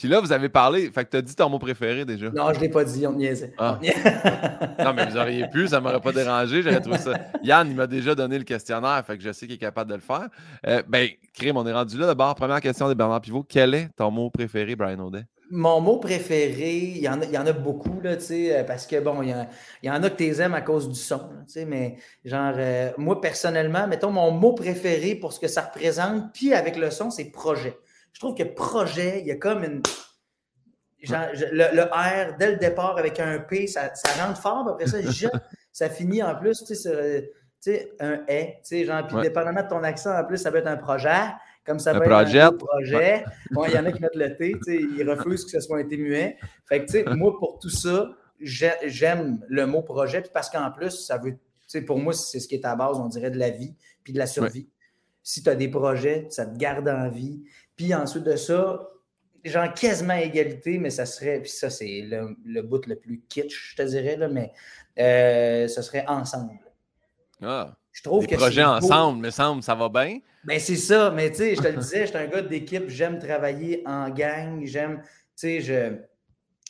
Puis 0.01 0.09
là, 0.09 0.19
vous 0.21 0.33
avez 0.33 0.49
parlé, 0.49 0.91
fait 0.91 1.05
que 1.05 1.11
tu 1.11 1.17
as 1.19 1.23
dit 1.23 1.35
ton 1.35 1.51
mot 1.51 1.59
préféré 1.59 2.07
déjà. 2.07 2.31
Non, 2.31 2.53
je 2.53 2.59
ne 2.59 2.63
l'ai 2.63 2.69
pas 2.71 2.85
dit, 2.85 3.07
on 3.07 3.13
niaisait. 3.13 3.53
Ah. 3.59 3.79
non, 4.79 4.95
mais 4.95 5.05
vous 5.05 5.17
auriez 5.19 5.47
pu, 5.49 5.69
ça 5.69 5.77
ne 5.77 5.83
m'aurait 5.83 6.01
pas 6.01 6.13
dérangé. 6.13 6.63
J'aurais 6.63 6.81
trouvé 6.81 6.97
ça. 6.97 7.13
Yann, 7.43 7.69
il 7.69 7.77
m'a 7.77 7.87
déjà 7.87 8.15
donné 8.15 8.39
le 8.39 8.45
questionnaire, 8.45 9.05
fait 9.05 9.19
que 9.19 9.23
je 9.23 9.31
sais 9.31 9.47
qu'il 9.47 9.57
est 9.57 9.59
capable 9.59 9.91
de 9.91 9.97
le 9.97 10.01
faire. 10.01 10.29
Euh, 10.67 10.83
ben, 10.89 11.07
Crime, 11.35 11.59
on 11.59 11.67
est 11.67 11.73
rendu 11.73 11.99
là 11.99 12.07
d'abord. 12.07 12.35
Première 12.35 12.63
question 12.63 12.89
de 12.89 12.95
Bernard 12.95 13.21
Pivot. 13.21 13.45
Quel 13.47 13.75
est 13.75 13.91
ton 13.95 14.11
mot 14.11 14.31
préféré, 14.31 14.75
Brian 14.75 15.01
Audet? 15.01 15.27
Mon 15.53 15.81
mot 15.81 15.99
préféré, 15.99 16.75
il 16.75 16.99
y 16.99 17.09
en 17.09 17.21
a, 17.21 17.25
il 17.25 17.33
y 17.33 17.39
en 17.39 17.47
a 17.47 17.53
beaucoup, 17.53 18.01
là, 18.01 18.17
euh, 18.31 18.65
parce 18.65 18.87
que 18.87 19.01
bon, 19.01 19.21
il 19.23 19.35
y, 19.83 19.91
en 19.91 20.03
a 20.03 20.11
que 20.11 20.17
tu 20.17 20.41
aimes 20.41 20.55
à 20.55 20.61
cause 20.61 20.89
du 20.89 20.95
son, 20.95 21.29
mais 21.67 21.97
genre, 22.25 22.55
euh, 22.57 22.93
moi 22.99 23.21
personnellement, 23.21 23.89
mettons, 23.89 24.13
mon 24.13 24.31
mot 24.31 24.53
préféré 24.53 25.17
pour 25.17 25.33
ce 25.33 25.41
que 25.41 25.49
ça 25.49 25.63
représente, 25.63 26.33
puis 26.33 26.55
avec 26.55 26.77
le 26.77 26.93
son, 26.93 27.11
c'est 27.11 27.25
projet. 27.27 27.77
Je 28.13 28.21
trouve 28.21 28.37
que 28.37 28.45
projet, 28.45 29.21
il 29.21 29.27
y 29.27 29.33
a 29.33 29.37
comme 29.37 29.65
une. 29.65 29.83
le, 31.03 31.83
R, 31.83 32.37
dès 32.39 32.53
le 32.53 32.57
départ, 32.57 32.97
avec 32.97 33.19
un 33.19 33.41
P, 33.41 33.67
ça, 33.67 33.93
ça 33.95 34.25
rentre 34.25 34.41
fort, 34.41 34.69
après 34.69 34.87
ça, 34.87 34.99
ça 35.73 35.91
finit 35.91 36.23
en 36.23 36.37
plus, 36.37 36.65
tu 36.65 36.77
sais, 36.77 37.93
un 37.99 38.21
est, 38.29 38.61
tu 38.63 38.69
sais, 38.69 38.85
genre, 38.85 39.07
puis 39.07 39.17
dépendamment 39.21 39.63
de 39.63 39.69
ton 39.69 39.83
accent, 39.83 40.17
en 40.17 40.25
plus, 40.25 40.39
ça 40.39 40.51
peut 40.51 40.59
être 40.59 40.67
un 40.69 40.77
projet, 40.77 41.27
comme 41.65 41.79
ça 41.79 41.93
peut 41.95 42.05
être 42.05 42.37
un 42.37 42.53
projet. 42.53 43.25
Bon, 43.51 43.65
il 43.67 43.73
y 43.73 43.79
en 43.79 43.85
a 43.85 43.93
qui 43.93 44.01
mettent 44.01 44.15
le 44.15 44.37
T, 44.37 44.53
tu 44.53 44.59
sais, 44.63 44.77
ils 44.77 45.09
refusent 45.09 45.45
que 45.45 45.51
ce 45.51 45.61
soit 45.61 45.79
un 45.79 45.85
T 45.85 45.97
muet. 45.97 46.39
Fait 46.69 46.81
que, 46.81 46.87
tu 46.87 46.93
sais, 46.93 47.05
moi, 47.17 47.37
pour 47.39 47.59
tout 47.59 47.71
ça, 47.71 48.11
j'aime 48.41 49.45
le 49.49 49.67
mot 49.67 49.83
projet, 49.83 50.23
parce 50.33 50.51
qu'en 50.51 50.71
plus, 50.71 50.91
ça 50.91 51.19
veut, 51.19 51.33
tu 51.33 51.39
sais, 51.67 51.83
pour 51.83 51.99
moi, 51.99 52.13
c'est 52.13 52.41
ce 52.41 52.49
qui 52.49 52.55
est 52.55 52.65
à 52.65 52.75
base, 52.75 52.99
on 52.99 53.09
dirait, 53.09 53.31
de 53.31 53.39
la 53.39 53.51
vie, 53.51 53.75
puis 54.03 54.13
de 54.13 54.19
la 54.19 54.27
survie. 54.27 54.69
Si 55.23 55.43
tu 55.43 55.51
as 55.51 55.55
des 55.55 55.69
projets, 55.69 56.27
ça 56.31 56.47
te 56.47 56.57
garde 56.57 56.89
en 56.89 57.09
vie. 57.09 57.43
Puis 57.77 57.95
ensuite 57.95 58.25
de 58.25 58.37
ça, 58.37 58.91
genre 59.45 59.73
quasiment 59.75 60.15
égalité, 60.15 60.79
mais 60.79 60.91
ça 60.91 61.07
serait, 61.07 61.41
puis 61.41 61.51
ça, 61.51 61.71
c'est 61.71 62.03
le, 62.03 62.37
le, 62.45 62.63
bout 62.63 62.87
le 62.87 62.97
plus 62.97 63.23
kitsch, 63.29 63.73
je 63.73 63.77
te 63.77 63.83
dirais, 63.83 64.17
là, 64.17 64.29
mais 64.29 64.53
euh, 64.99 65.69
ce 65.69 65.83
serait 65.83 66.05
ensemble. 66.07 66.59
Ah. 67.43 67.77
Je 68.01 68.05
trouve 68.05 68.27
que 68.27 68.35
projets 68.35 68.65
ensemble, 68.65 69.21
me 69.21 69.29
semble, 69.29 69.63
ça 69.63 69.75
va 69.75 69.91
bien. 69.91 70.21
Ben, 70.45 70.59
c'est 70.59 70.77
ça, 70.77 71.11
mais 71.11 71.31
tu 71.31 71.37
sais, 71.37 71.55
je 71.55 71.61
te 71.61 71.69
le 71.69 71.77
disais, 71.77 72.07
je 72.07 72.07
suis 72.07 72.17
un 72.17 72.29
gars 72.29 72.41
d'équipe, 72.41 72.89
j'aime 72.89 73.19
travailler 73.19 73.83
en 73.85 74.09
gang, 74.09 74.65
j'aime, 74.65 75.03
tu 75.03 75.11
sais, 75.37 75.61
je 75.61 75.99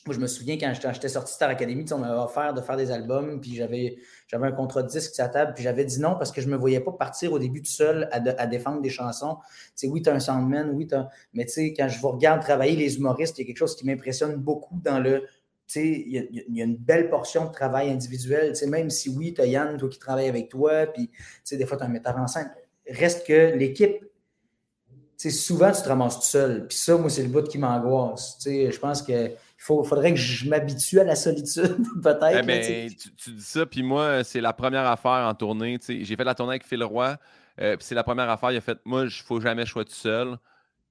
moi, 0.06 0.14
je 0.14 0.20
me 0.20 0.26
souviens 0.26 0.56
quand 0.56 0.72
j'étais 0.74 1.08
sorti 1.08 1.30
de 1.30 1.34
Star 1.34 1.50
Academy, 1.50 1.84
on 1.92 1.98
m'avait 1.98 2.18
offert 2.18 2.52
de 2.52 2.60
faire 2.60 2.76
des 2.76 2.90
albums, 2.90 3.40
puis 3.40 3.54
j'avais, 3.54 3.98
j'avais 4.26 4.48
un 4.48 4.52
contrat 4.52 4.82
de 4.82 4.88
disque 4.88 5.14
sur 5.14 5.22
la 5.22 5.28
table, 5.28 5.52
puis 5.54 5.62
j'avais 5.62 5.84
dit 5.84 6.00
non 6.00 6.16
parce 6.16 6.32
que 6.32 6.40
je 6.40 6.46
ne 6.48 6.52
me 6.52 6.56
voyais 6.56 6.80
pas 6.80 6.90
partir 6.90 7.32
au 7.32 7.38
début 7.38 7.62
tout 7.62 7.70
seul 7.70 8.08
à, 8.10 8.16
à 8.16 8.46
défendre 8.46 8.80
des 8.80 8.88
chansons. 8.88 9.36
Tu 9.36 9.72
sais, 9.76 9.88
oui, 9.88 10.02
tu 10.02 10.08
as 10.08 10.14
un 10.14 10.18
soundman, 10.18 10.70
oui, 10.70 10.86
tu 10.86 10.96
Mais 11.34 11.44
tu 11.44 11.52
sais, 11.52 11.74
quand 11.74 11.86
je 11.86 12.00
vous 12.00 12.08
regarde 12.08 12.40
travailler 12.40 12.74
les 12.74 12.96
humoristes, 12.96 13.38
il 13.38 13.42
y 13.42 13.44
a 13.44 13.46
quelque 13.46 13.58
chose 13.58 13.76
qui 13.76 13.86
m'impressionne 13.86 14.34
beaucoup 14.36 14.80
dans 14.82 14.98
le. 14.98 15.26
Tu 15.70 15.80
sais, 15.80 16.04
il 16.04 16.56
y, 16.56 16.60
a 16.60 16.64
une 16.64 16.76
belle 16.76 17.10
portion 17.10 17.46
de 17.46 17.52
travail 17.52 17.90
individuel. 17.90 18.48
Tu 18.48 18.56
sais, 18.56 18.66
même 18.66 18.90
si 18.90 19.08
oui, 19.08 19.32
tu 19.32 19.40
as 19.40 19.46
Yann, 19.46 19.76
toi 19.76 19.88
qui 19.88 20.00
travaille 20.00 20.28
avec 20.28 20.48
toi, 20.48 20.86
puis 20.86 21.06
tu 21.10 21.16
sais, 21.44 21.56
des 21.56 21.64
fois, 21.64 21.76
tu 21.76 21.84
as 21.84 21.86
un 21.86 21.90
metteur 21.90 22.16
en 22.16 22.26
scène. 22.26 22.50
Reste 22.88 23.24
que 23.24 23.54
l'équipe, 23.56 24.00
tu 24.00 24.96
sais, 25.16 25.30
souvent, 25.30 25.70
tu 25.70 25.80
te 25.80 25.88
ramasses 25.88 26.18
tout 26.18 26.26
seul. 26.26 26.66
Puis 26.66 26.76
ça, 26.76 26.96
moi, 26.96 27.08
c'est 27.08 27.22
le 27.22 27.28
bout 27.28 27.46
qui 27.46 27.58
m'angoisse. 27.58 28.38
Tu 28.38 28.50
sais, 28.50 28.72
je 28.72 28.80
pense 28.80 29.00
que 29.00 29.28
il 29.32 29.86
faudrait 29.86 30.12
que 30.12 30.18
je 30.18 30.48
m'habitue 30.48 30.98
à 30.98 31.04
la 31.04 31.14
solitude, 31.14 31.76
peut-être. 32.02 32.48
Eh 32.48 32.88
tu, 33.16 33.30
dis 33.30 33.40
ça, 33.40 33.64
puis 33.64 33.84
moi, 33.84 34.24
c'est 34.24 34.40
la 34.40 34.52
première 34.52 34.86
affaire 34.86 35.28
en 35.28 35.34
tournée. 35.34 35.78
J'ai 35.86 36.16
fait 36.16 36.24
la 36.24 36.34
tournée 36.34 36.54
avec 36.54 36.66
Phil 36.66 36.82
Roy, 36.82 37.16
euh, 37.60 37.76
puis 37.76 37.86
c'est 37.86 37.94
la 37.94 38.02
première 38.02 38.28
affaire. 38.28 38.50
Il 38.50 38.56
a 38.56 38.60
fait 38.60 38.78
Moi, 38.84 39.02
il 39.02 39.04
ne 39.04 39.10
faut 39.10 39.40
jamais 39.40 39.62
que 39.62 39.68
je 39.68 39.72
sois 39.72 39.84
tout 39.84 39.92
seul. 39.92 40.36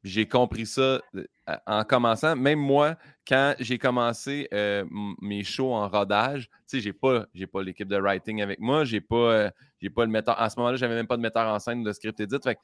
J'ai 0.04 0.28
compris 0.28 0.66
ça 0.66 1.02
euh, 1.16 1.26
en 1.68 1.84
commençant. 1.84 2.36
Même 2.36 2.60
moi, 2.60 2.96
quand 3.28 3.56
j'ai 3.60 3.78
commencé 3.78 4.48
euh, 4.54 4.86
mes 5.22 5.44
shows 5.44 5.74
en 5.74 5.90
rodage, 5.90 6.50
tu 6.50 6.78
sais, 6.78 6.80
j'ai 6.80 6.94
pas, 6.94 7.26
pas 7.52 7.64
l'équipe 7.64 7.88
de 7.88 7.98
writing 7.98 8.42
avec 8.42 8.60
moi, 8.60 8.86
j'ai 8.86 9.02
pas, 9.02 9.52
j'ai 9.82 9.90
pas 9.90 10.06
le 10.06 10.12
metteur. 10.12 10.40
En 10.40 10.50
ce 10.50 10.58
moment-là, 10.58 10.78
j'avais 10.78 10.96
même 10.96 11.08
pas 11.08 11.18
de 11.18 11.22
metteur 11.22 11.48
en 11.48 11.60
scène 11.60 11.84
de 11.84 11.92
script 11.92 12.20
edit. 12.20 12.38
Fait 12.44 12.58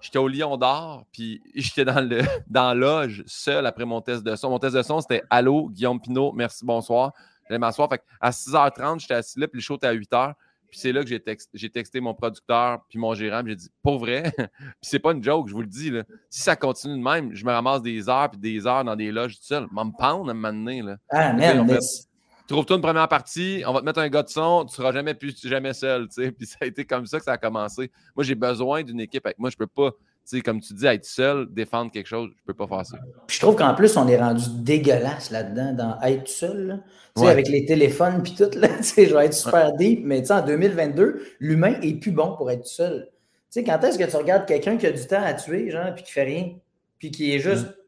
J'étais 0.00 0.18
au 0.18 0.28
Lion 0.28 0.56
d'Or, 0.56 1.06
puis 1.12 1.42
j'étais 1.54 1.84
dans 1.84 2.00
le 2.00 2.20
dans 2.46 2.74
loge 2.74 3.24
seul 3.26 3.66
après 3.66 3.84
mon 3.84 4.00
test 4.00 4.22
de 4.22 4.36
son. 4.36 4.50
Mon 4.50 4.58
test 4.58 4.76
de 4.76 4.82
son, 4.82 5.00
c'était 5.00 5.22
Allô, 5.30 5.68
Guillaume 5.68 6.00
Pinot, 6.00 6.32
merci, 6.32 6.64
bonsoir. 6.64 7.12
J'allais 7.48 7.58
m'asseoir. 7.58 7.88
Fait 7.88 8.02
à 8.20 8.30
6h30, 8.30 9.00
j'étais 9.00 9.14
assis 9.14 9.38
là, 9.38 9.48
puis 9.48 9.58
le 9.58 9.62
show 9.62 9.76
était 9.76 9.86
à 9.86 9.94
8h. 9.94 10.34
Puis 10.70 10.80
c'est 10.80 10.92
là 10.92 11.02
que 11.02 11.08
j'ai, 11.08 11.70
texté 11.70 12.00
mon 12.00 12.14
producteur 12.14 12.80
puis 12.88 12.98
mon 12.98 13.14
gérant. 13.14 13.42
J'ai 13.46 13.56
dit, 13.56 13.70
pour 13.82 13.98
vrai, 13.98 14.32
puis 14.36 14.48
c'est 14.82 14.98
pas 14.98 15.12
une 15.12 15.22
joke, 15.22 15.48
je 15.48 15.54
vous 15.54 15.62
le 15.62 15.66
dis. 15.66 15.90
Là. 15.90 16.04
Si 16.30 16.42
ça 16.42 16.56
continue 16.56 16.98
de 16.98 17.02
même, 17.02 17.34
je 17.34 17.44
me 17.44 17.52
ramasse 17.52 17.82
des 17.82 18.08
heures 18.08 18.30
puis 18.30 18.40
des 18.40 18.66
heures 18.66 18.84
dans 18.84 18.96
des 18.96 19.12
loges 19.12 19.36
tout 19.36 19.44
seul. 19.44 19.66
M'en 19.70 19.90
pound 19.90 20.28
à 20.28 20.32
un 20.32 20.34
moment 20.34 20.52
donné. 20.52 20.82
Là. 20.82 20.96
Ah, 21.10 21.32
merde, 21.32 21.78
Trouve-toi 22.46 22.76
une 22.76 22.82
première 22.82 23.08
partie, 23.08 23.64
on 23.66 23.72
va 23.72 23.80
te 23.80 23.84
mettre 23.84 23.98
un 23.98 24.08
gars 24.08 24.22
de 24.22 24.28
son, 24.28 24.64
tu 24.66 24.76
seras 24.76 24.92
jamais 24.92 25.14
plus 25.14 25.36
jamais 25.44 25.72
seul, 25.72 26.06
tu 26.06 26.22
sais. 26.22 26.30
Puis 26.30 26.46
ça 26.46 26.58
a 26.60 26.66
été 26.66 26.84
comme 26.84 27.04
ça 27.04 27.18
que 27.18 27.24
ça 27.24 27.32
a 27.32 27.38
commencé. 27.38 27.90
Moi, 28.14 28.22
j'ai 28.22 28.36
besoin 28.36 28.84
d'une 28.84 29.00
équipe 29.00 29.26
avec 29.26 29.36
moi. 29.40 29.50
Je 29.50 29.56
peux 29.56 29.66
pas, 29.66 29.90
sais, 30.26 30.40
comme 30.40 30.60
tu 30.60 30.74
dis, 30.74 30.86
être 30.86 31.04
seul, 31.04 31.46
défendre 31.50 31.90
quelque 31.90 32.06
chose, 32.06 32.30
je 32.36 32.42
peux 32.44 32.54
pas 32.54 32.66
faire 32.66 32.84
ça. 32.84 32.98
je 33.28 33.38
trouve 33.40 33.56
qu'en 33.56 33.74
plus, 33.74 33.96
on 33.96 34.08
est 34.08 34.18
rendu 34.18 34.44
dégueulasse 34.58 35.30
là-dedans, 35.30 35.72
dans 35.72 36.00
être 36.02 36.28
seul. 36.28 36.82
Tu 37.14 37.22
sais, 37.22 37.28
avec 37.28 37.48
les 37.48 37.64
téléphones 37.64 38.22
puis 38.22 38.34
tout, 38.34 38.50
là, 38.58 38.68
tu 38.78 38.84
sais, 38.84 39.06
je 39.06 39.14
vais 39.14 39.26
être 39.26 39.34
super 39.34 39.72
deep, 39.74 40.00
mais 40.04 40.30
en 40.30 40.44
2022, 40.44 41.22
l'humain 41.40 41.74
est 41.82 41.94
plus 42.00 42.10
bon 42.10 42.36
pour 42.36 42.50
être 42.50 42.66
seul. 42.66 43.08
Tu 43.50 43.60
sais, 43.60 43.64
quand 43.64 43.82
est-ce 43.84 43.98
que 43.98 44.10
tu 44.10 44.16
regardes 44.16 44.46
quelqu'un 44.46 44.76
qui 44.76 44.86
a 44.86 44.92
du 44.92 45.06
temps 45.06 45.22
à 45.22 45.34
tuer, 45.34 45.70
genre, 45.70 45.94
puis 45.94 46.04
qui 46.04 46.12
fait 46.12 46.24
rien, 46.24 46.52
puis 46.98 47.10
qui 47.10 47.34
est 47.34 47.38
juste 47.38 47.66
mm 47.66 47.85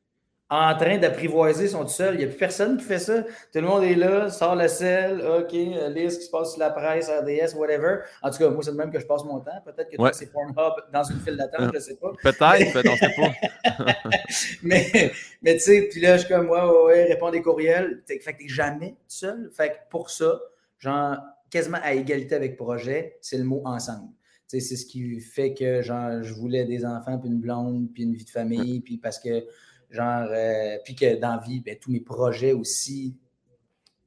en 0.51 0.75
train 0.77 0.97
d'apprivoiser 0.97 1.69
son 1.69 1.85
tout 1.85 1.91
seul. 1.91 2.15
Il 2.15 2.19
n'y 2.19 2.25
a 2.25 2.29
plus 2.29 2.39
personne 2.39 2.79
qui 2.79 2.85
fait 2.85 2.99
ça. 2.99 3.23
Tout 3.23 3.29
le 3.57 3.63
monde 3.63 3.85
est 3.85 3.95
là, 3.95 4.31
sort 4.31 4.57
le 4.57 4.67
sel, 4.67 5.21
OK, 5.21 5.53
lit 5.53 6.11
ce 6.11 6.19
qui 6.19 6.25
se 6.25 6.31
passe 6.31 6.53
sur 6.53 6.61
la 6.61 6.71
presse, 6.71 7.11
RDS, 7.11 7.55
whatever. 7.55 7.99
En 8.23 8.31
tout 8.31 8.39
cas, 8.39 8.49
moi, 8.49 8.63
c'est 8.63 8.71
le 8.71 8.77
même 8.77 8.91
que 8.91 8.99
je 8.99 9.07
passe 9.07 9.25
mon 9.25 9.41
temps. 9.41 9.61
Peut-être 9.65 9.91
que 9.91 9.97
toi, 9.97 10.13
c'est 10.13 10.33
Pornhub 10.33 10.73
dans 10.93 11.05
une 11.05 11.21
file 11.21 11.37
d'attente, 11.37 11.71
je 11.73 11.77
ne 11.77 11.81
sais 11.81 11.97
pas. 11.97 12.13
Peut-être, 12.23 12.73
peut-être, 12.73 12.89
on 12.89 12.93
ne 12.93 12.97
sait 12.97 13.15
pas. 13.17 13.85
mais, 14.63 15.13
mais 15.43 15.55
tu 15.55 15.61
sais, 15.61 15.89
puis 15.91 16.01
là, 16.01 16.17
je 16.17 16.25
suis 16.25 16.35
comme, 16.35 16.49
ouais, 16.49 16.61
ouais, 16.61 16.85
ouais, 16.85 17.05
réponds 17.05 17.31
des 17.31 17.43
courriels. 17.43 18.03
Fait 18.07 18.19
que 18.19 18.39
tu 18.39 18.49
jamais 18.49 18.97
seul. 19.07 19.51
Fait 19.53 19.69
que 19.69 19.75
pour 19.91 20.09
ça, 20.09 20.41
genre, 20.79 21.19
quasiment 21.51 21.79
à 21.83 21.93
égalité 21.93 22.35
avec 22.35 22.57
projet, 22.57 23.19
c'est 23.21 23.37
le 23.37 23.45
mot 23.45 23.61
ensemble. 23.67 24.09
C'est 24.47 24.61
ce 24.61 24.87
qui 24.87 25.21
fait 25.21 25.53
que 25.53 25.83
genre, 25.83 26.23
je 26.23 26.33
voulais 26.33 26.65
des 26.65 26.87
enfants, 26.87 27.19
puis 27.19 27.29
une 27.29 27.39
blonde, 27.39 27.93
puis 27.93 28.05
une 28.05 28.15
vie 28.15 28.25
de 28.25 28.31
famille, 28.31 28.81
puis 28.81 28.97
parce 28.97 29.19
que 29.19 29.45
Genre, 29.91 30.29
euh, 30.31 30.77
puis 30.85 30.95
que 30.95 31.19
dans 31.19 31.37
la 31.37 31.39
vie, 31.39 31.61
ben, 31.61 31.77
tous 31.81 31.91
mes 31.91 32.01
projets 32.01 32.53
aussi 32.53 33.17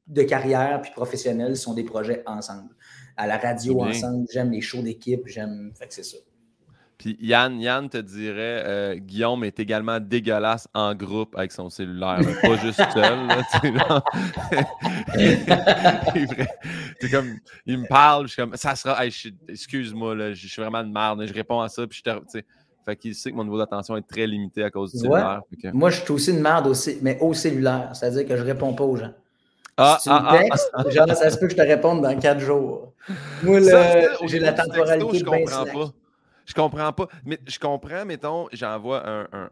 de 0.08 0.24
carrière 0.24 0.82
puis 0.82 0.92
professionnels 0.92 1.56
sont 1.56 1.74
des 1.74 1.84
projets 1.84 2.22
ensemble. 2.26 2.70
À 3.18 3.28
la 3.28 3.38
radio 3.38 3.82
ensemble, 3.82 4.28
j'aime 4.32 4.52
les 4.52 4.62
shows 4.62 4.82
d'équipe, 4.82 5.22
j'aime. 5.26 5.72
Fait 5.76 5.88
que 5.88 5.94
c'est 5.94 6.04
ça. 6.04 6.18
Puis 7.02 7.18
Yann, 7.20 7.60
Yann 7.60 7.90
te 7.90 7.98
dirait, 7.98 8.64
euh, 8.64 8.96
Guillaume 8.96 9.44
est 9.44 9.60
également 9.60 10.00
dégueulasse 10.00 10.68
en 10.76 10.94
groupe 10.94 11.36
avec 11.36 11.52
son 11.52 11.68
cellulaire, 11.72 12.20
pas 12.44 12.58
juste 12.58 12.80
seul. 12.94 13.28
c'est 17.02 17.10
comme, 17.10 17.40
il 17.66 17.80
me 17.80 17.88
parle, 17.88 18.28
je 18.28 18.34
suis 18.34 18.42
comme, 18.44 18.56
ça 18.56 18.76
sera, 18.76 19.04
excuse-moi, 19.04 20.34
je 20.34 20.48
suis 20.48 20.62
vraiment 20.62 20.84
de 20.84 20.92
merde, 20.92 21.26
je 21.26 21.34
réponds 21.34 21.62
à 21.62 21.70
ça, 21.70 21.88
puis 21.88 22.04
je 22.06 22.12
te, 22.12 22.44
fait 22.86 22.96
qu'il 22.96 23.16
sait 23.16 23.32
que 23.32 23.36
mon 23.36 23.44
niveau 23.44 23.58
d'attention 23.58 23.96
est 23.98 24.08
très 24.08 24.28
limité 24.28 24.64
à 24.64 24.70
cause 24.70 24.92
du 24.92 25.00
cellulaire. 25.00 25.42
Moi, 25.74 25.90
je 25.90 26.02
suis 26.02 26.12
aussi 26.12 26.32
une 26.32 26.42
merde 26.42 26.68
aussi, 26.68 26.98
mais 27.02 27.18
au 27.22 27.34
cellulaire. 27.34 27.92
C'est-à-dire 27.94 28.28
que 28.28 28.36
je 28.36 28.42
ne 28.42 28.48
réponds 28.48 28.74
pas 28.74 28.84
aux 28.84 28.98
gens. 28.98 29.14
Ah, 29.78 29.98
si 30.00 30.10
ah, 30.12 30.44
ah, 30.74 30.90
genre, 30.90 31.08
ça 31.16 31.30
se 31.30 31.38
peut 31.38 31.48
que 31.48 31.54
je 31.54 31.58
te 31.58 31.62
réponde 31.62 32.02
dans 32.02 32.18
quatre 32.20 32.40
jours. 32.40 32.94
Moi, 33.42 33.60
j'ai 34.26 34.40
la 34.40 34.54
temporalité 34.54 35.20
je 35.20 35.24
comprends 35.24 35.66
pas. 35.66 35.94
Je 36.46 36.54
comprends 36.54 36.94
pas. 36.94 37.08
Mais 37.26 37.40
je 37.48 37.58
comprends, 37.58 38.06
mettons, 38.06 38.48
j'envoie 38.52 39.08
un, 39.08 39.50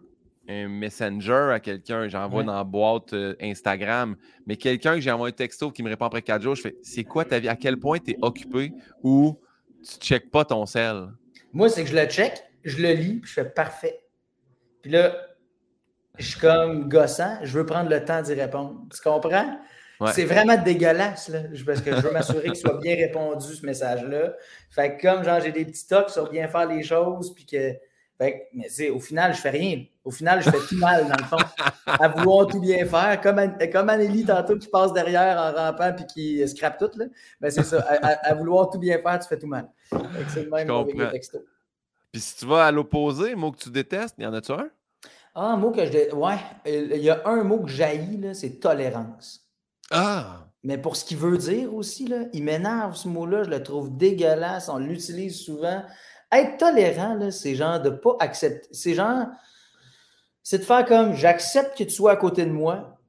un, 0.48 0.68
messenger 0.68 1.52
à 1.54 1.60
quelqu'un, 1.60 2.08
j'envoie 2.08 2.44
dans 2.44 2.56
la 2.56 2.64
boîte 2.64 3.14
euh, 3.14 3.36
Instagram, 3.40 4.16
mais 4.48 4.56
quelqu'un 4.56 4.96
que 4.96 5.02
j'ai 5.02 5.12
envoyé 5.12 5.32
un 5.32 5.36
texto 5.36 5.72
qui 5.72 5.84
me 5.84 5.90
répond 5.90 6.06
après 6.06 6.24
quatre 6.24 6.42
jours, 6.42 6.56
je 6.56 6.62
fais 6.62 6.76
C'est 6.82 7.04
quoi 7.04 7.24
ta 7.24 7.40
vie? 7.40 7.48
À 7.48 7.56
quel 7.56 7.78
point 7.78 8.00
tu 8.00 8.12
es 8.12 8.18
occupé 8.22 8.74
ou 9.04 9.38
tu 9.84 9.96
ne 9.96 10.02
checkes 10.02 10.32
pas 10.32 10.46
ton 10.46 10.66
sel? 10.66 11.10
Moi, 11.54 11.70
c'est 11.70 11.84
que 11.84 11.90
je 11.90 11.96
le 11.96 12.06
check, 12.06 12.44
je 12.64 12.82
le 12.82 12.94
lis, 12.94 13.20
puis 13.20 13.30
je 13.30 13.34
fais 13.34 13.50
parfait. 13.50 14.04
Puis 14.82 14.92
là, 14.92 15.16
je 16.18 16.26
suis 16.26 16.40
comme 16.40 16.90
gossant, 16.90 17.38
je 17.44 17.58
veux 17.58 17.66
prendre 17.66 17.90
le 17.90 18.04
temps 18.04 18.22
d'y 18.22 18.34
répondre. 18.34 18.82
Tu 18.94 19.02
comprends? 19.02 19.58
C'est 20.14 20.26
vraiment 20.26 20.56
dégueulasse, 20.56 21.28
là, 21.28 21.42
parce 21.66 21.82
que 21.82 21.94
je 21.94 22.02
veux 22.02 22.12
m'assurer 22.12 22.44
qu'il 22.44 22.56
soit 22.56 22.80
bien 22.80 22.96
répondu, 22.96 23.54
ce 23.54 23.66
message-là. 23.66 24.34
Fait 24.70 24.96
que 24.96 25.02
comme 25.02 25.24
genre 25.26 25.42
j'ai 25.42 25.52
des 25.52 25.66
petits 25.66 25.88
tocs 25.88 26.10
sur 26.10 26.30
bien 26.30 26.48
faire 26.48 26.68
les 26.68 26.84
choses, 26.84 27.34
puis 27.34 27.46
que. 27.46 27.74
Fait 28.18 28.50
mais 28.54 28.90
au 28.90 29.00
final, 29.00 29.34
je 29.34 29.40
fais 29.40 29.50
rien. 29.50 29.84
Au 30.04 30.12
final, 30.12 30.42
je 30.42 30.50
fais 30.50 30.58
tout 30.68 30.78
mal, 30.78 31.08
dans 31.08 31.16
le 31.18 31.24
fond, 31.24 31.38
à 31.86 32.08
vouloir 32.10 32.48
tout 32.48 32.60
bien 32.60 32.86
faire. 32.86 33.20
Comme, 33.22 33.40
comme 33.72 33.90
Anneli, 33.90 34.26
tantôt, 34.26 34.58
qui 34.58 34.68
passe 34.68 34.92
derrière 34.92 35.38
en 35.38 35.54
rampant 35.54 35.94
puis 35.94 36.06
qui 36.06 36.48
scrape 36.48 36.78
tout, 36.78 36.92
là. 36.98 37.06
Ben, 37.40 37.50
c'est 37.50 37.64
ça. 37.64 37.80
À, 37.80 38.34
vouloir 38.34 38.70
tout 38.70 38.80
bien 38.80 39.00
faire, 39.00 39.20
tu 39.20 39.28
fais 39.28 39.38
tout 39.38 39.48
mal. 39.48 39.70
C'est 40.30 40.44
le 40.44 40.50
même 40.50 40.70
avec 40.70 40.98
les 40.98 41.10
textos. 41.10 41.42
Puis 42.12 42.22
si 42.22 42.36
tu 42.38 42.46
vas 42.46 42.66
à 42.66 42.72
l'opposé, 42.72 43.36
mot 43.36 43.52
que 43.52 43.60
tu 43.60 43.70
détestes, 43.70 44.16
y 44.18 44.26
en 44.26 44.34
a-tu 44.34 44.52
un? 44.52 44.70
Ah, 45.36 45.52
un 45.54 45.58
mot 45.58 45.72
que 45.72 45.86
je 45.86 45.92
déteste. 45.92 46.14
Ouais, 46.14 46.38
il 46.66 47.02
y 47.02 47.10
a 47.10 47.22
un 47.26 47.44
mot 47.44 47.60
que 47.60 47.70
j'haïs, 47.70 48.20
c'est 48.34 48.60
tolérance. 48.60 49.48
Ah! 49.92 50.46
Mais 50.64 50.78
pour 50.78 50.96
ce 50.96 51.06
qu'il 51.06 51.18
veut 51.18 51.38
dire 51.38 51.74
aussi, 51.74 52.08
là, 52.08 52.26
il 52.34 52.44
m'énerve 52.44 52.96
ce 52.96 53.08
mot-là, 53.08 53.44
je 53.44 53.50
le 53.50 53.64
trouve 53.64 53.96
dégueulasse, 53.96 54.70
on 54.70 54.78
l'utilise 54.78 55.40
souvent. 55.40 55.84
Être 56.32 56.58
tolérant, 56.58 57.32
c'est 57.32 57.56
genre 57.56 57.80
de 57.80 57.90
pas 57.90 58.18
accepter. 58.20 58.68
C'est 58.72 58.94
genre, 58.94 59.28
c'est 60.44 60.60
de 60.60 60.64
faire 60.64 60.86
comme 60.86 61.14
j'accepte 61.14 61.78
que 61.78 61.84
tu 61.84 61.92
sois 61.92 62.12
à 62.12 62.16
côté 62.18 62.46
de 62.46 62.52
moi, 62.52 63.00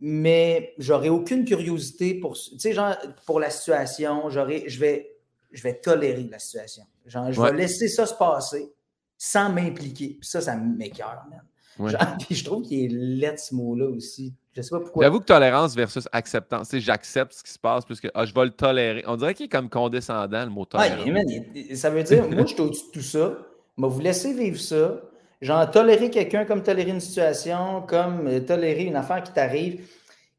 mais 0.00 0.74
j'aurai 0.78 1.08
aucune 1.08 1.44
curiosité 1.44 2.14
pour, 2.14 2.36
genre, 2.36 2.96
pour 3.26 3.40
la 3.40 3.50
situation. 3.50 4.30
je 4.30 4.40
vais, 4.40 5.16
je 5.50 5.62
vais 5.62 5.80
tolérer 5.80 6.28
la 6.30 6.38
situation. 6.38 6.84
Genre, 7.10 7.32
je 7.32 7.40
vais 7.40 7.52
laisser 7.52 7.88
ça 7.88 8.06
se 8.06 8.14
passer 8.14 8.72
sans 9.18 9.50
m'impliquer. 9.50 10.16
Puis 10.20 10.28
ça, 10.28 10.40
ça 10.40 10.56
m'écœure, 10.56 11.24
même. 11.30 11.42
puis 12.20 12.34
je 12.34 12.44
trouve 12.44 12.62
qu'il 12.62 12.84
est 12.84 12.88
laid 12.88 13.38
ce 13.38 13.54
mot-là 13.54 13.86
aussi. 13.86 14.34
Je 14.52 14.62
sais 14.62 14.70
pas 14.70 14.80
pourquoi. 14.80 15.04
J'avoue 15.04 15.20
que 15.20 15.24
tolérance 15.24 15.74
versus 15.74 16.08
acceptance. 16.12 16.68
Tu 16.68 16.76
sais, 16.76 16.80
j'accepte 16.80 17.32
ce 17.32 17.42
qui 17.42 17.50
se 17.50 17.58
passe 17.58 17.84
plus 17.84 18.00
que 18.00 18.08
ah, 18.14 18.24
je 18.24 18.34
vais 18.34 18.44
le 18.44 18.50
tolérer. 18.50 19.04
On 19.06 19.16
dirait 19.16 19.34
qu'il 19.34 19.46
est 19.46 19.50
comme 19.50 19.68
condescendant, 19.68 20.44
le 20.44 20.50
mot 20.50 20.64
tolérance. 20.64 21.06
Ouais, 21.06 21.74
ça 21.74 21.90
veut 21.90 22.02
dire, 22.02 22.28
moi, 22.28 22.42
je 22.42 22.54
suis 22.54 22.60
au-dessus 22.60 22.86
de 22.86 22.92
tout 22.92 23.02
ça. 23.02 23.38
Mais 23.76 23.88
vous 23.88 24.00
laissez 24.00 24.34
vivre 24.34 24.58
ça. 24.58 25.00
Genre, 25.40 25.70
tolérer 25.70 26.10
quelqu'un 26.10 26.44
comme 26.44 26.62
tolérer 26.62 26.90
une 26.90 27.00
situation, 27.00 27.82
comme 27.82 28.26
euh, 28.26 28.40
tolérer 28.40 28.84
une 28.84 28.96
affaire 28.96 29.22
qui 29.22 29.32
t'arrive. 29.32 29.88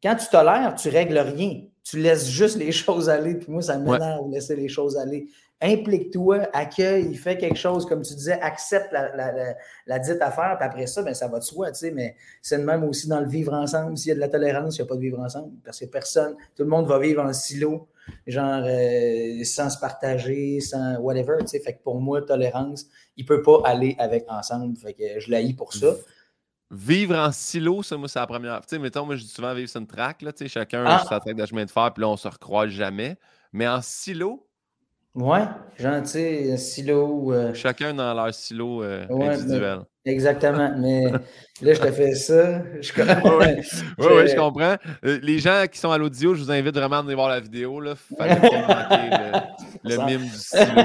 Quand 0.04 0.16
tu 0.16 0.28
tolères, 0.28 0.76
tu 0.76 0.90
règles 0.90 1.18
rien. 1.18 1.62
Tu 1.84 1.98
laisses 2.00 2.30
juste 2.30 2.58
les 2.58 2.72
choses 2.72 3.10
aller. 3.10 3.36
Puis 3.36 3.52
moi, 3.52 3.62
ça 3.62 3.78
m'énerve 3.78 4.28
de 4.28 4.34
laisser 4.34 4.56
les 4.56 4.68
choses 4.68 4.98
aller 4.98 5.28
implique-toi, 5.62 6.48
accueille, 6.54 7.14
fais 7.14 7.38
quelque 7.38 7.58
chose, 7.58 7.86
comme 7.86 8.02
tu 8.02 8.16
disais, 8.16 8.40
accepte 8.42 8.92
la, 8.92 10.00
dite 10.00 10.22
affaire, 10.22 10.58
puis 10.58 10.68
après 10.68 10.88
ça, 10.88 11.04
ben, 11.04 11.14
ça 11.14 11.28
va 11.28 11.40
de 11.40 11.44
soi, 11.44 11.72
tu 11.72 11.80
sais, 11.80 11.92
mais 11.92 12.16
c'est 12.42 12.58
le 12.58 12.64
même 12.64 12.84
aussi 12.84 13.08
dans 13.08 13.20
le 13.20 13.28
vivre 13.28 13.54
ensemble. 13.54 13.98
S'il 13.98 14.10
y 14.10 14.12
a 14.12 14.16
de 14.16 14.20
la 14.20 14.28
tolérance, 14.28 14.78
il 14.78 14.82
n'y 14.82 14.88
a 14.88 14.90
pas 14.90 14.96
de 14.96 15.02
vivre 15.02 15.20
ensemble, 15.20 15.54
parce 15.64 15.80
que 15.80 15.86
personne, 15.86 16.36
tout 16.56 16.64
le 16.64 16.70
monde 16.70 16.88
va 16.88 16.98
vivre 16.98 17.24
en 17.24 17.32
silo, 17.32 17.88
genre 18.26 18.64
euh, 18.66 19.44
sans 19.44 19.70
se 19.70 19.80
partager, 19.80 20.60
sans 20.62 20.98
whatever, 20.98 21.38
tu 21.42 21.48
sais, 21.48 21.60
fait 21.60 21.76
que 21.76 21.84
pour 21.84 22.02
moi, 22.02 22.24
tolérance, 22.24 22.88
il 23.16 23.24
ne 23.24 23.28
peut 23.28 23.44
pas 23.44 23.62
aller 23.64 23.96
avec 24.00 24.26
ensemble, 24.30 24.76
fait 24.78 24.94
que 24.94 25.20
je 25.20 25.30
l'haïs 25.30 25.54
pour 25.54 25.74
ça. 25.74 25.94
Vivre 26.72 27.18
en 27.18 27.32
silo, 27.32 27.84
ça, 27.84 27.98
moi, 27.98 28.08
c'est 28.08 28.18
la 28.18 28.26
première. 28.26 28.62
Tu 28.62 28.70
sais, 28.70 28.80
mettons, 28.80 29.06
moi, 29.06 29.16
je 29.18 29.24
dis 29.24 29.30
souvent 29.30 29.54
vivre 29.54 29.70
sur 29.70 29.82
une 29.82 29.88
track, 29.88 30.22
là, 30.22 30.32
tu 30.32 30.46
sais, 30.46 30.48
chacun 30.48 30.86
ah. 30.88 31.04
sa 31.08 31.20
tête 31.20 31.36
de 31.36 31.46
chemin 31.46 31.66
de 31.66 31.70
fer, 31.70 31.92
puis 31.94 32.02
là, 32.02 32.08
on 32.08 32.18
se 32.18 32.30
recroise 32.30 32.70
jamais. 32.70 33.18
Mais 33.52 33.68
en 33.68 33.82
silo, 33.82 34.48
Ouais, 35.14 35.44
tu 35.78 35.84
sais, 36.06 36.56
silo. 36.56 37.34
Euh, 37.34 37.54
Chacun 37.54 37.94
dans 37.94 38.14
leur 38.14 38.34
silo 38.34 38.82
euh, 38.82 39.06
individuel. 39.10 39.80
exactement. 40.06 40.74
Mais 40.80 41.12
là, 41.62 41.74
je 41.74 41.82
te 41.82 41.92
fais 41.92 42.16
ça. 42.16 42.64
Je... 42.80 42.94
oui, 42.94 44.08
oui, 44.10 44.28
je 44.30 44.36
comprends. 44.38 44.78
Euh, 45.04 45.20
les 45.22 45.40
gens 45.40 45.66
qui 45.70 45.80
sont 45.80 45.92
à 45.92 45.98
l'audio, 45.98 46.34
je 46.34 46.44
vous 46.44 46.52
invite 46.52 46.74
vraiment 46.74 46.98
à 46.98 47.02
venir 47.02 47.18
voir 47.18 47.28
la 47.28 47.42
vidéo. 47.42 47.82
Là. 47.82 47.96
Fallait 48.18 48.40
pas 48.40 48.88
le, 49.84 49.96
le 49.96 50.06
mime 50.06 50.30
du 50.30 50.38
silo. 50.38 50.82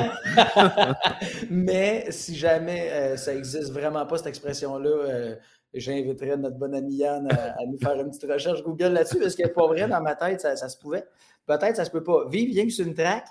Mais 1.49 2.07
si 2.11 2.35
jamais 2.35 3.17
ça 3.17 3.33
existe 3.33 3.73
vraiment 3.73 4.07
pas, 4.07 4.17
cette 4.17 4.27
expression-là, 4.27 5.37
j'inviterais 5.73 6.37
notre 6.37 6.57
bon 6.57 6.75
ami 6.75 6.97
Yann 6.97 7.29
à, 7.31 7.65
nous 7.65 7.79
faire 7.79 7.95
une 7.95 8.11
petite 8.11 8.29
recherche 8.29 8.65
Google 8.65 8.89
là-dessus, 8.89 9.21
parce 9.21 9.37
que 9.37 9.47
pas 9.47 9.69
vrai, 9.69 9.87
dans 9.87 10.01
ma 10.01 10.17
tête, 10.17 10.41
ça, 10.41 10.57
ça 10.57 10.69
se 10.69 10.79
pouvait. 10.79 11.05
Peut-être 11.47 11.77
ça 11.77 11.85
se 11.85 11.93
peut 11.93 12.03
pas. 12.03 12.27
Vivre 12.29 12.53
bien 12.53 12.65
que 12.65 12.73
sur 12.73 12.85
une 12.85 12.95
track, 12.95 13.25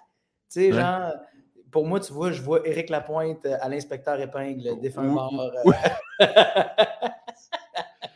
tu 0.55 0.61
sais, 0.61 0.71
genre, 0.71 1.11
pour 1.75 1.85
moi, 1.85 1.99
tu 1.99 2.13
vois, 2.13 2.31
je 2.31 2.41
vois 2.41 2.65
Éric 2.65 2.89
Lapointe 2.89 3.45
euh, 3.45 3.57
à 3.59 3.67
l'inspecteur 3.67 4.17
épingle, 4.21 4.79
défunt 4.79 5.03
mort. 5.03 5.51
Euh. 5.65 5.71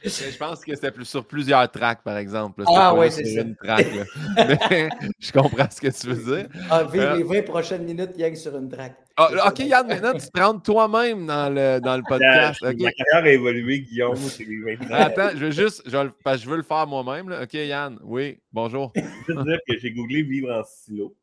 je 0.01 0.37
pense 0.37 0.63
que 0.63 0.73
c'était 0.73 0.91
plus 0.91 1.03
sur 1.03 1.25
plusieurs 1.25 1.69
tracks, 1.69 2.01
par 2.01 2.15
exemple. 2.15 2.63
Ah 2.67 2.95
oui, 2.95 3.11
c'est 3.11 3.25
ça. 3.25 3.41
Une 3.41 3.57
track, 3.57 3.85
Mais 4.69 4.87
je 5.19 5.31
comprends 5.33 5.69
ce 5.69 5.81
que 5.81 5.89
tu 5.89 6.07
veux 6.07 6.37
dire. 6.37 6.47
Ah, 6.69 6.85
vive 6.85 7.01
euh, 7.01 7.17
les 7.17 7.23
20 7.23 7.41
prochaines 7.41 7.83
minutes, 7.83 8.11
Yann, 8.15 8.33
sur 8.33 8.55
une 8.57 8.69
track. 8.69 8.95
Ah, 9.17 9.49
ok, 9.49 9.59
Yann, 9.59 9.85
maintenant, 9.87 10.13
tu 10.13 10.29
te 10.29 10.39
rends 10.39 10.57
toi-même 10.57 11.25
dans 11.25 11.53
le, 11.53 11.81
dans 11.81 11.97
le 11.97 12.03
podcast. 12.07 12.61
Ma 12.61 12.73
carrière 12.73 13.25
a 13.25 13.29
évolué, 13.29 13.81
Guillaume, 13.81 14.15
c'est 14.15 14.45
les 14.45 14.77
20 14.77 14.89
Attends, 14.89 15.31
je 15.33 15.45
veux 15.45 15.51
juste, 15.51 15.83
je, 15.85 15.97
parce 16.23 16.37
que 16.37 16.43
je 16.45 16.49
veux 16.49 16.55
le 16.55 16.63
faire 16.63 16.87
moi-même. 16.87 17.29
Ok, 17.43 17.55
Yann, 17.55 17.99
oui, 18.03 18.39
bonjour. 18.53 18.93
Je 19.27 19.33
veux 19.33 19.43
dire 19.43 19.59
que 19.67 19.77
j'ai 19.77 19.91
googlé 19.91 20.23
vivre 20.23 20.49
en 20.49 20.63
silo 20.63 21.13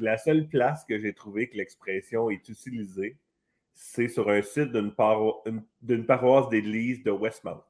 la 0.00 0.18
seule 0.18 0.48
place 0.48 0.84
que 0.84 0.98
j'ai 0.98 1.12
trouvé 1.12 1.48
que 1.48 1.56
l'expression 1.56 2.30
est 2.30 2.48
utilisée, 2.48 3.16
c'est 3.74 4.08
sur 4.08 4.30
un 4.30 4.42
site 4.42 4.70
d'une 4.72 6.06
paroisse 6.06 6.48
d'église 6.48 7.02
de 7.02 7.10
Westmount. 7.10 7.62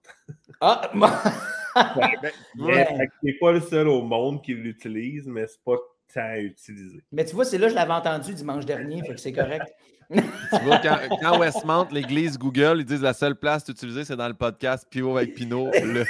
Ah! 0.60 0.90
ouais, 2.58 3.08
c'est 3.22 3.38
pas 3.40 3.52
le 3.52 3.60
seul 3.60 3.88
au 3.88 4.02
monde 4.02 4.42
qui 4.42 4.54
l'utilise, 4.54 5.26
mais 5.26 5.46
c'est 5.46 5.62
pas 5.64 5.76
tant 6.12 6.34
utilisé. 6.36 7.02
Mais 7.10 7.24
tu 7.24 7.34
vois, 7.34 7.44
c'est 7.44 7.58
là 7.58 7.66
que 7.66 7.70
je 7.70 7.76
l'avais 7.76 7.92
entendu 7.92 8.34
dimanche 8.34 8.66
dernier, 8.66 9.02
fait 9.02 9.14
que 9.14 9.20
c'est 9.20 9.32
correct. 9.32 9.72
tu 10.12 10.20
vois, 10.64 10.78
quand, 11.20 11.38
Westmount, 11.38 11.88
l'église 11.90 12.38
Google, 12.38 12.76
ils 12.80 12.84
disent 12.84 13.02
la 13.02 13.14
seule 13.14 13.36
place 13.36 13.66
utilisée, 13.68 14.04
c'est 14.04 14.16
dans 14.16 14.28
le 14.28 14.34
podcast 14.34 14.86
Pio 14.90 15.16
avec 15.16 15.34
Pinot 15.34 15.70
le 15.72 16.04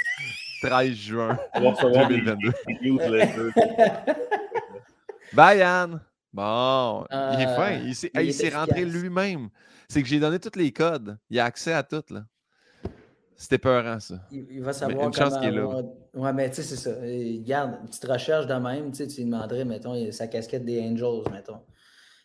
13 0.61 0.93
juin 0.93 1.37
2022. 1.55 2.53
Bye, 5.35 5.59
Yann. 5.59 5.99
Bon, 6.31 7.05
il 7.11 7.41
est 7.41 7.55
fin. 7.55 8.17
Euh, 8.17 8.23
il 8.23 8.33
s'est 8.33 8.49
rentré 8.49 8.85
lui-même. 8.85 9.49
C'est 9.89 10.01
que 10.01 10.07
j'ai 10.07 10.19
donné 10.19 10.39
tous 10.39 10.57
les 10.57 10.71
codes. 10.71 11.17
Il 11.29 11.39
a 11.39 11.45
accès 11.45 11.73
à 11.73 11.83
tout. 11.83 12.03
là. 12.09 12.23
C'était 13.35 13.57
peurant, 13.57 13.99
ça. 13.99 14.15
Il, 14.31 14.61
va 14.61 14.71
savoir 14.71 15.07
une 15.07 15.13
chance 15.13 15.37
qu'il 15.37 15.49
est 15.49 15.51
là. 15.51 15.67
Ouais, 16.13 16.31
mais 16.31 16.49
tu 16.49 16.55
sais, 16.55 16.63
c'est 16.63 16.77
ça. 16.77 17.05
Il 17.05 17.43
garde 17.43 17.79
une 17.81 17.87
petite 17.87 18.05
recherche 18.05 18.47
de 18.47 18.53
même. 18.53 18.93
Tu 18.93 19.03
lui 19.03 19.25
demanderais, 19.25 19.65
mettons, 19.65 20.09
sa 20.13 20.27
casquette 20.27 20.63
des 20.63 20.81
Angels, 20.81 21.29
mettons. 21.33 21.59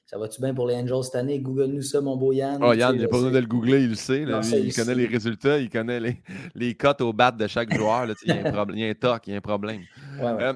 Ça 0.07 0.17
va-tu 0.19 0.41
bien 0.41 0.55
pour 0.55 0.69
les 0.69 0.77
Angels 0.77 1.05
cette 1.05 1.17
année? 1.17 1.41
Google-nous 1.41 1.83
ça, 1.83 2.01
mon 2.01 2.17
beau 2.17 2.33
Yann. 2.33 2.63
Oh, 2.63 2.73
Yann, 2.73 2.95
il 2.95 3.03
n'a 3.03 3.09
pas 3.09 3.17
besoin 3.17 3.33
de 3.33 3.39
le 3.39 3.47
googler, 3.47 3.83
il 3.83 3.91
le 3.91 3.95
sait. 3.97 4.23
il, 4.23 4.75
connaît 4.75 4.95
les 4.95 5.07
résultats, 5.07 5.59
il 5.59 5.69
connaît 5.69 6.01
les, 6.01 6.23
les 6.55 6.75
cotes 6.75 7.01
au 7.01 7.13
bat 7.13 7.33
de 7.33 7.47
chaque 7.49 7.75
joueur. 7.75 8.07
Là, 8.07 8.15
il, 8.25 8.29
y 8.29 8.39
a 8.39 8.47
un 8.47 8.67
il 8.73 8.79
y 8.79 8.87
a 8.87 8.89
un 8.89 8.95
toc, 8.95 9.27
il 9.27 9.31
y 9.31 9.35
a 9.35 9.39
un 9.39 9.41
problème. 9.41 9.83
Ouais, 10.19 10.33
ouais. 10.33 10.43
Euh, 10.43 10.55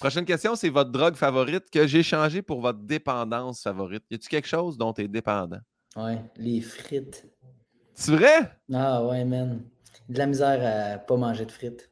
Prochaine 0.00 0.24
question, 0.24 0.56
c'est 0.56 0.70
votre 0.70 0.90
drogue 0.90 1.14
favorite 1.14 1.68
que 1.70 1.86
j'ai 1.86 2.02
changé 2.02 2.40
pour 2.40 2.62
votre 2.62 2.78
dépendance 2.78 3.62
favorite. 3.62 4.02
Y 4.10 4.14
a-t-il 4.14 4.28
quelque 4.30 4.48
chose 4.48 4.78
dont 4.78 4.94
tu 4.94 5.02
es 5.02 5.08
dépendant? 5.08 5.60
Ouais, 5.94 6.24
les 6.36 6.62
frites. 6.62 7.26
C'est 7.92 8.12
vrai? 8.12 8.50
Ah 8.72 9.04
ouais, 9.04 9.26
man. 9.26 9.60
De 10.08 10.18
la 10.18 10.24
misère 10.24 10.94
à 10.94 10.98
pas 10.98 11.18
manger 11.18 11.44
de 11.44 11.52
frites. 11.52 11.90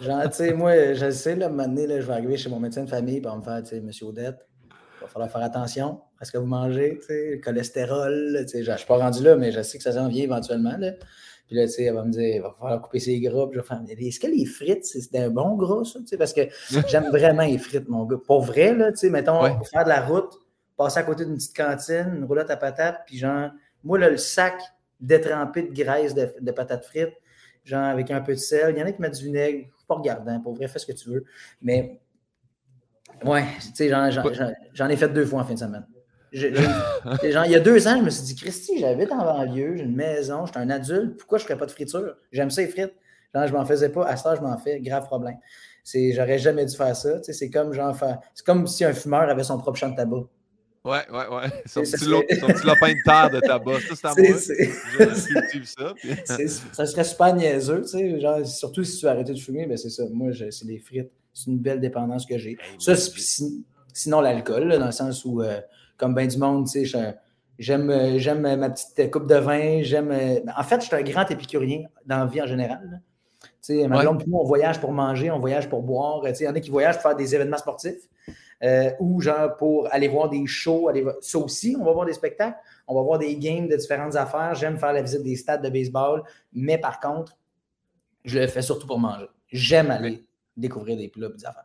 Genre, 0.00 0.20
tu 0.24 0.32
sais, 0.32 0.52
moi, 0.52 0.94
je 0.94 1.10
sais, 1.12 1.36
là, 1.36 1.46
un 1.46 1.74
là, 1.74 2.00
je 2.00 2.06
vais 2.06 2.12
arriver 2.12 2.36
chez 2.36 2.50
mon 2.50 2.58
médecin 2.58 2.82
de 2.82 2.90
famille 2.90 3.22
on 3.24 3.36
me 3.36 3.42
faire, 3.42 3.62
tu 3.62 3.68
sais, 3.68 3.80
monsieur 3.80 4.06
Odette, 4.06 4.44
il 4.64 5.02
va 5.02 5.06
falloir 5.06 5.30
faire 5.30 5.42
attention 5.42 6.00
à 6.18 6.24
ce 6.24 6.32
que 6.32 6.38
vous 6.38 6.46
mangez, 6.46 6.98
tu 6.98 7.06
sais, 7.06 7.30
le 7.36 7.38
cholestérol, 7.38 8.36
tu 8.40 8.48
sais, 8.48 8.64
je 8.64 8.72
ne 8.72 8.76
suis 8.76 8.86
pas 8.86 8.98
rendu 8.98 9.22
là, 9.22 9.36
mais 9.36 9.52
je 9.52 9.62
sais 9.62 9.78
que 9.78 9.84
ça 9.84 9.92
s'en 9.92 10.08
vient 10.08 10.24
éventuellement, 10.24 10.76
là. 10.76 10.90
Puis 11.48 11.56
là, 11.56 11.66
tu 11.66 11.72
sais, 11.72 11.84
elle 11.84 11.94
va 11.94 12.04
me 12.04 12.12
dire, 12.12 12.36
il 12.36 12.42
va 12.42 12.54
falloir 12.58 12.82
couper 12.82 13.00
ses 13.00 13.18
gras. 13.20 13.46
Puis 13.46 13.56
je 13.56 13.60
vais 13.60 13.66
faire, 13.66 13.80
est-ce 13.98 14.20
que 14.20 14.26
les 14.26 14.44
frites, 14.44 14.84
c'est 14.84 15.18
un 15.18 15.30
bon 15.30 15.56
gras, 15.56 15.82
ça? 15.82 15.98
Tu 15.98 16.06
sais, 16.06 16.18
parce 16.18 16.34
que 16.34 16.42
j'aime 16.88 17.08
vraiment 17.08 17.42
les 17.42 17.56
frites, 17.56 17.88
mon 17.88 18.04
gars. 18.04 18.18
Pour 18.26 18.42
vrai, 18.42 18.74
là, 18.74 18.92
tu 18.92 18.98
sais, 18.98 19.10
mettons, 19.10 19.56
pour 19.56 19.66
faire 19.66 19.84
de 19.84 19.88
la 19.88 20.04
route, 20.04 20.30
passer 20.76 20.98
à 20.98 21.02
côté 21.04 21.24
d'une 21.24 21.36
petite 21.36 21.56
cantine, 21.56 22.12
une 22.16 22.24
roulotte 22.24 22.50
à 22.50 22.56
patates, 22.58 23.00
puis 23.06 23.16
genre, 23.16 23.50
moi, 23.82 23.98
là, 23.98 24.10
le 24.10 24.18
sac 24.18 24.60
détrempé 25.00 25.62
de 25.62 25.72
graisse 25.72 26.14
de, 26.14 26.52
patates 26.52 26.84
frites, 26.84 27.16
genre 27.64 27.84
avec 27.84 28.10
un 28.10 28.20
peu 28.20 28.34
de 28.34 28.38
sel. 28.38 28.74
Il 28.76 28.78
y 28.78 28.82
en 28.82 28.86
a 28.86 28.92
qui 28.92 29.00
mettent 29.00 29.16
du 29.16 29.24
vinaigre, 29.24 29.68
pas 29.88 29.94
regardant, 29.94 30.38
pour 30.40 30.54
vrai, 30.54 30.68
fais 30.68 30.78
ce 30.78 30.86
que 30.86 30.92
tu 30.92 31.08
veux. 31.08 31.24
Mais, 31.62 31.98
ouais, 33.24 33.44
tu 33.74 33.88
sais, 33.88 33.88
j'en 34.74 34.88
ai 34.88 34.96
fait 34.96 35.08
deux 35.08 35.24
fois 35.24 35.40
en 35.40 35.44
fin 35.44 35.54
de 35.54 35.58
semaine 35.58 35.86
genre, 36.32 37.44
il 37.44 37.50
y 37.50 37.56
a 37.56 37.60
deux 37.60 37.86
ans, 37.88 37.96
je 37.98 38.04
me 38.04 38.10
suis 38.10 38.22
dit, 38.24 38.36
Christy, 38.36 38.78
j'habite 38.78 39.12
en 39.12 39.18
banlieue, 39.18 39.76
j'ai 39.76 39.84
une 39.84 39.96
maison, 39.96 40.46
je 40.46 40.52
suis 40.52 40.60
un 40.60 40.70
adulte, 40.70 41.16
pourquoi 41.18 41.38
je 41.38 41.44
ne 41.44 41.48
ferais 41.48 41.58
pas 41.58 41.66
de 41.66 41.70
friture? 41.70 42.16
J'aime 42.32 42.50
ça, 42.50 42.62
les 42.62 42.68
frites. 42.68 42.94
Genre, 43.34 43.46
je 43.46 43.52
m'en 43.52 43.64
faisais 43.64 43.90
pas. 43.90 44.06
À 44.06 44.16
ce 44.16 44.36
je 44.36 44.40
m'en 44.40 44.56
fais. 44.56 44.80
Grave 44.80 45.04
problème. 45.04 45.36
J'aurais 45.84 46.38
jamais 46.38 46.66
dû 46.66 46.76
faire 46.76 46.94
ça. 46.94 47.22
C'est 47.22 47.50
comme, 47.50 47.72
genre, 47.72 47.96
c'est 48.34 48.44
comme 48.44 48.66
si 48.66 48.84
un 48.84 48.92
fumeur 48.92 49.28
avait 49.28 49.44
son 49.44 49.58
propre 49.58 49.78
champ 49.78 49.90
de 49.90 49.96
tabac. 49.96 50.24
Ouais, 50.84 51.02
ouais, 51.10 51.28
ouais. 51.28 51.48
Son 51.66 51.82
petit, 51.82 52.06
lapin 52.64 52.92
de 52.92 53.02
terre 53.04 53.30
de 53.30 53.40
tabac. 53.40 53.80
Ça, 53.80 53.94
c'est 53.94 54.06
à 54.06 54.14
moi. 54.16 54.38
ça. 56.24 56.46
Ça 56.72 56.86
serait 56.86 57.04
super 57.04 57.34
niaiseux, 57.34 57.82
tu 57.82 57.88
sais. 57.88 58.20
Genre, 58.20 58.46
surtout 58.46 58.84
si 58.84 58.96
tu 58.98 59.06
as 59.06 59.10
arrêté 59.10 59.34
de 59.34 59.38
fumer, 59.38 59.66
ben 59.66 59.76
c'est 59.76 59.90
ça. 59.90 60.04
Moi, 60.10 60.30
c'est 60.32 60.64
les 60.64 60.78
frites. 60.78 61.10
C'est 61.34 61.50
une 61.50 61.58
belle 61.58 61.80
dépendance 61.80 62.24
que 62.24 62.38
j'ai. 62.38 62.56
Ça, 62.78 62.94
sinon 63.92 64.20
l'alcool, 64.20 64.78
dans 64.78 64.86
le 64.86 64.92
sens 64.92 65.24
où 65.24 65.42
euh, 65.42 65.60
comme 65.98 66.14
bien 66.14 66.26
du 66.26 66.38
monde, 66.38 66.66
tu 66.66 66.86
sais, 66.86 67.18
j'aime, 67.58 68.18
j'aime 68.18 68.56
ma 68.56 68.70
petite 68.70 69.10
coupe 69.10 69.26
de 69.26 69.34
vin, 69.34 69.82
j'aime... 69.82 70.10
En 70.56 70.62
fait, 70.62 70.80
je 70.80 70.86
suis 70.86 70.96
un 70.96 71.02
grand 71.02 71.30
épicurien 71.30 71.84
dans 72.06 72.18
la 72.18 72.26
vie 72.26 72.40
en 72.40 72.46
général. 72.46 73.02
Tu 73.40 73.48
sais, 73.60 73.88
ma 73.88 74.00
blonde, 74.00 74.24
on 74.32 74.44
voyage 74.44 74.80
pour 74.80 74.92
manger, 74.92 75.30
on 75.30 75.38
voyage 75.38 75.68
pour 75.68 75.82
boire. 75.82 76.22
Tu 76.22 76.34
sais, 76.34 76.44
il 76.44 76.46
y 76.46 76.50
en 76.50 76.54
a 76.54 76.60
qui 76.60 76.70
voyagent 76.70 76.94
pour 76.94 77.02
faire 77.02 77.16
des 77.16 77.34
événements 77.34 77.58
sportifs 77.58 78.08
euh, 78.62 78.90
ou 79.00 79.20
genre 79.20 79.56
pour 79.56 79.92
aller 79.92 80.08
voir 80.08 80.28
des 80.28 80.46
shows. 80.46 80.88
Aller... 80.88 81.04
Ça 81.20 81.38
aussi, 81.38 81.76
on 81.78 81.84
va 81.84 81.92
voir 81.92 82.06
des 82.06 82.14
spectacles, 82.14 82.56
on 82.86 82.94
va 82.94 83.02
voir 83.02 83.18
des 83.18 83.36
games 83.36 83.68
de 83.68 83.76
différentes 83.76 84.16
affaires. 84.16 84.54
J'aime 84.54 84.78
faire 84.78 84.92
la 84.92 85.02
visite 85.02 85.22
des 85.22 85.36
stades 85.36 85.62
de 85.62 85.68
baseball, 85.68 86.22
mais 86.52 86.78
par 86.78 87.00
contre, 87.00 87.36
je 88.24 88.38
le 88.38 88.46
fais 88.46 88.62
surtout 88.62 88.86
pour 88.86 88.98
manger. 88.98 89.26
J'aime 89.48 89.90
aller 89.90 90.24
découvrir 90.56 90.96
des 90.96 91.04
et 91.04 91.12
des 91.16 91.46
affaires. 91.46 91.64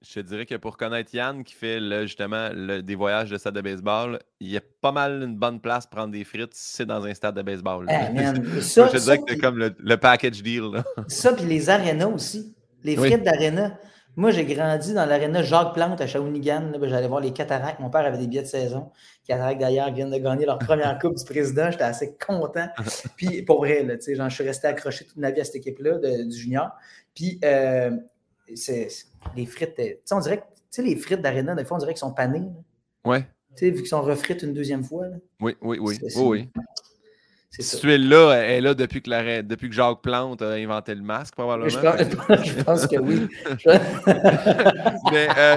Je 0.00 0.14
te 0.14 0.20
dirais 0.20 0.46
que 0.46 0.54
pour 0.54 0.76
connaître 0.76 1.12
Yann 1.12 1.42
qui 1.42 1.54
fait 1.54 1.80
justement 2.02 2.50
des 2.82 2.94
voyages 2.94 3.30
de 3.30 3.36
stade 3.36 3.54
de 3.54 3.60
baseball, 3.60 4.20
il 4.38 4.48
y 4.48 4.56
a 4.56 4.60
pas 4.80 4.92
mal 4.92 5.22
une 5.24 5.36
bonne 5.36 5.60
place 5.60 5.86
pour 5.86 5.96
prendre 5.98 6.12
des 6.12 6.22
frites 6.22 6.54
si 6.54 6.76
c'est 6.76 6.86
dans 6.86 7.04
un 7.04 7.12
stade 7.14 7.34
de 7.34 7.42
baseball. 7.42 7.86
je 7.88 8.90
te 8.90 8.96
dirais 8.96 9.18
que 9.18 9.24
c'est 9.28 9.38
comme 9.38 9.58
le, 9.58 9.96
package 9.96 10.42
deal. 10.42 10.84
Ça, 11.08 11.32
puis 11.32 11.46
les 11.46 11.68
arénas 11.68 12.06
aussi. 12.06 12.54
Les 12.84 12.96
frites 12.96 13.24
d'aréna. 13.24 13.76
Moi, 14.18 14.32
j'ai 14.32 14.44
grandi 14.44 14.94
dans 14.94 15.06
l'aréna 15.06 15.42
Jacques 15.42 15.74
Plante 15.74 16.00
à 16.00 16.06
Shawinigan. 16.06 16.72
Ben, 16.80 16.88
j'allais 16.88 17.06
voir 17.06 17.20
les 17.20 17.32
Cataractes. 17.32 17.78
Mon 17.78 17.88
père 17.88 18.04
avait 18.04 18.18
des 18.18 18.26
billets 18.26 18.42
de 18.42 18.48
saison. 18.48 18.90
Les 19.28 19.34
Cataractes, 19.34 19.60
d'ailleurs, 19.60 19.92
viennent 19.92 20.10
de 20.10 20.18
gagner 20.18 20.44
leur 20.44 20.58
première 20.58 20.98
Coupe 20.98 21.16
du 21.16 21.24
Président. 21.24 21.70
J'étais 21.70 21.84
assez 21.84 22.16
content. 22.24 22.66
Puis, 23.16 23.42
pour 23.42 23.58
vrai, 23.58 23.84
là, 23.84 23.94
je 23.96 24.34
suis 24.34 24.44
resté 24.44 24.66
accroché 24.66 25.04
toute 25.04 25.18
ma 25.18 25.30
vie 25.30 25.40
à 25.40 25.44
cette 25.44 25.56
équipe-là 25.56 25.98
du 26.24 26.36
junior. 26.36 26.70
Puis, 27.14 27.38
euh, 27.44 27.90
c'est, 28.54 28.88
les 29.36 29.46
frites, 29.46 29.80
on 30.10 30.20
dirait 30.20 30.38
que 30.38 30.82
les 30.82 30.96
frites 30.96 31.22
d'aréna, 31.22 31.54
des 31.54 31.64
fois, 31.64 31.76
on 31.76 31.80
dirait 31.80 31.94
qu'ils 31.94 32.00
sont 32.00 32.12
panés. 32.12 32.42
Ouais. 33.04 33.26
vu 33.60 33.74
qu'ils 33.74 33.86
sont 33.86 34.02
refrites 34.02 34.42
une 34.42 34.54
deuxième 34.54 34.84
fois. 34.84 35.06
Oui, 35.40 35.56
oui, 35.60 35.78
oui. 35.80 35.98
oui, 36.02 36.10
oui. 36.16 36.48
Si 37.50 37.80
tu 37.80 37.92
es 37.92 37.98
là, 37.98 38.34
elle 38.34 38.50
est 38.50 38.60
là 38.60 38.74
depuis 38.74 39.02
que, 39.02 39.40
depuis 39.40 39.68
que 39.68 39.74
Jacques 39.74 40.02
Plante 40.02 40.42
a 40.42 40.50
inventé 40.52 40.94
le 40.94 41.02
masque, 41.02 41.34
probablement. 41.34 41.68
Je 41.68 42.62
pense, 42.62 42.86
que 42.86 42.96
oui. 42.98 43.26
Mais 45.12 45.28
euh, 45.36 45.56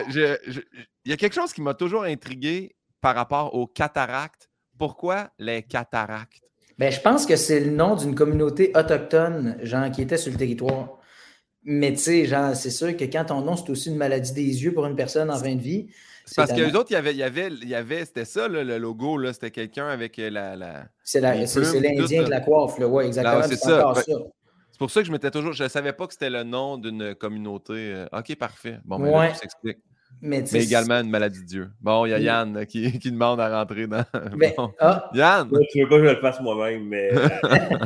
il 1.06 1.12
y 1.12 1.14
a 1.14 1.18
quelque 1.18 1.36
chose 1.36 1.54
qui 1.54 1.62
m'a 1.62 1.74
toujours 1.74 2.04
intrigué 2.04 2.76
par 3.02 3.16
rapport 3.16 3.54
aux 3.54 3.68
cataractes. 3.68 4.50
Pourquoi 4.80 5.30
les 5.38 5.62
cataractes? 5.62 6.42
Ben, 6.80 6.92
je 6.92 7.00
pense 7.02 7.26
que 7.28 7.36
c'est 7.36 7.60
le 7.60 7.72
nom 7.72 7.96
d'une 7.96 8.16
communauté 8.16 8.72
autochtone, 8.74 9.58
genre, 9.62 9.92
qui 9.92 10.02
était 10.02 10.18
sur 10.18 10.32
le 10.32 10.38
territoire. 10.38 10.98
Mais 11.64 11.92
tu 11.92 12.00
sais, 12.00 12.26
genre, 12.26 12.56
c'est 12.56 12.72
sûr 12.72 12.96
que 12.98 13.04
quand 13.06 13.26
ton 13.26 13.42
nom, 13.42 13.56
c'est 13.56 13.70
aussi 13.70 13.90
une 13.90 13.98
maladie 13.98 14.34
des 14.34 14.64
yeux 14.64 14.74
pour 14.74 14.86
une 14.86 14.96
personne 14.96 15.30
en 15.30 15.38
fin 15.38 15.56
de 15.56 15.62
vie, 15.62 15.88
parce 16.36 16.52
que 16.52 16.62
les 16.62 16.76
autres, 16.76 16.92
il 16.92 16.94
y 16.94 16.98
avait, 16.98 17.12
il 17.12 17.18
y 17.18 17.24
avait, 17.24 17.48
il 17.50 17.70
y 17.70 17.76
avait 17.76 18.06
c'était 18.06 18.26
ça, 18.26 18.48
le 18.48 18.78
logo, 18.78 19.18
là, 19.18 19.34
c'était 19.34 19.52
quelqu'un 19.52 19.88
avec 19.88 20.18
euh, 20.20 20.30
la. 20.30 20.56
la 20.56 20.86
c'est 21.04 21.20
l'Indien 21.20 22.24
de 22.24 22.30
la 22.30 22.42
coiffe, 22.42 22.78
là, 22.80 22.88
ouais, 22.88 23.08
exactement. 23.08 23.44
c'est 23.44 23.56
ça. 23.58 23.94
C'est 24.06 24.78
pour 24.78 24.90
ça 24.90 25.02
que 25.02 25.08
je 25.08 25.12
m'étais 25.12 25.30
toujours. 25.30 25.54
Je 25.54 25.64
ne 25.64 25.68
savais 25.68 25.94
pas 25.94 26.08
que 26.08 26.14
c'était 26.14 26.30
le 26.30 26.44
nom 26.44 26.78
d'une 26.78 27.14
communauté. 27.14 27.74
Euh, 27.74 28.06
ok, 28.12 28.36
parfait. 28.36 28.80
Bon, 28.84 28.98
mais 28.98 29.12
ben, 29.12 29.34
ça 29.34 29.42
s'explique. 29.42 29.78
Mais, 30.24 30.44
également 30.54 30.96
une 30.96 31.10
maladie 31.10 31.42
de 31.42 31.46
Dieu. 31.46 31.70
Bon, 31.82 32.06
il 32.06 32.10
y 32.10 32.14
a 32.14 32.20
Yann 32.20 32.66
qui, 32.66 33.00
qui, 33.00 33.12
demande 33.12 33.40
à 33.40 33.60
rentrer 33.60 33.88
dans. 33.88 34.04
Mais, 34.38 34.56
ah. 34.80 35.10
Yann! 35.14 35.50
tu 35.72 35.82
veux 35.82 35.90
pas 35.90 35.98
que 35.98 36.06
je 36.06 36.10
le 36.10 36.20
fasse 36.20 36.40
moi-même, 36.42 36.84
mais 36.84 37.12
euh, 37.14 37.30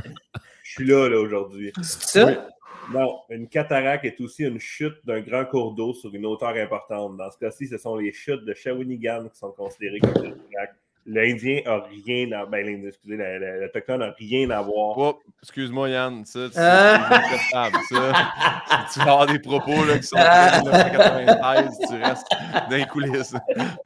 je 0.64 0.72
suis 0.72 0.86
là, 0.86 1.08
là 1.08 1.20
aujourd'hui. 1.20 1.72
C'est 1.82 2.26
ça? 2.26 2.48
Non, 2.92 3.20
une 3.30 3.48
cataracte 3.48 4.06
est 4.06 4.20
aussi 4.22 4.44
une 4.44 4.60
chute 4.60 4.98
d'un 5.06 5.22
grand 5.22 5.46
cours 5.46 5.74
d'eau 5.74 5.94
sur 5.94 6.14
une 6.14 6.26
hauteur 6.26 6.56
importante. 6.56 7.18
Dans 7.18 7.32
ce 7.32 7.38
cas-ci, 7.38 7.68
ce 7.68 7.78
sont 7.78 7.96
les 7.96 8.12
chutes 8.12 8.46
de 8.46 8.54
Shawinigan 8.54 9.30
qui 9.30 9.40
sont 9.40 9.52
considérées 9.52 10.00
comme 10.00 10.14
des 10.14 10.32
cataractes. 10.32 10.80
L'Indien 11.08 11.62
a 11.68 11.82
rien 11.82 12.32
à. 12.32 12.48
Ben, 12.48 12.66
l'Indien, 12.66 12.88
excusez, 12.88 13.16
l'Autochtone 13.16 14.00
n'a 14.00 14.16
rien 14.18 14.50
à 14.50 14.64
voir. 14.64 14.98
Oh, 14.98 15.22
excuse-moi, 15.44 15.90
Yann, 15.90 16.26
ça, 16.26 16.48
c'est 16.52 16.60
inacceptable, 16.60 17.78
ça. 17.90 18.88
tu 18.94 19.00
vas 19.00 19.12
avoir 19.12 19.28
des 19.28 19.38
propos 19.38 19.86
là, 19.86 20.00
qui 20.00 20.08
sont 20.08 20.18
en 20.18 20.64
1993, 20.64 21.78
tu 21.88 21.96
restes 22.04 22.28
dans 22.72 22.76
les 22.76 22.86
coulisses. 22.86 23.36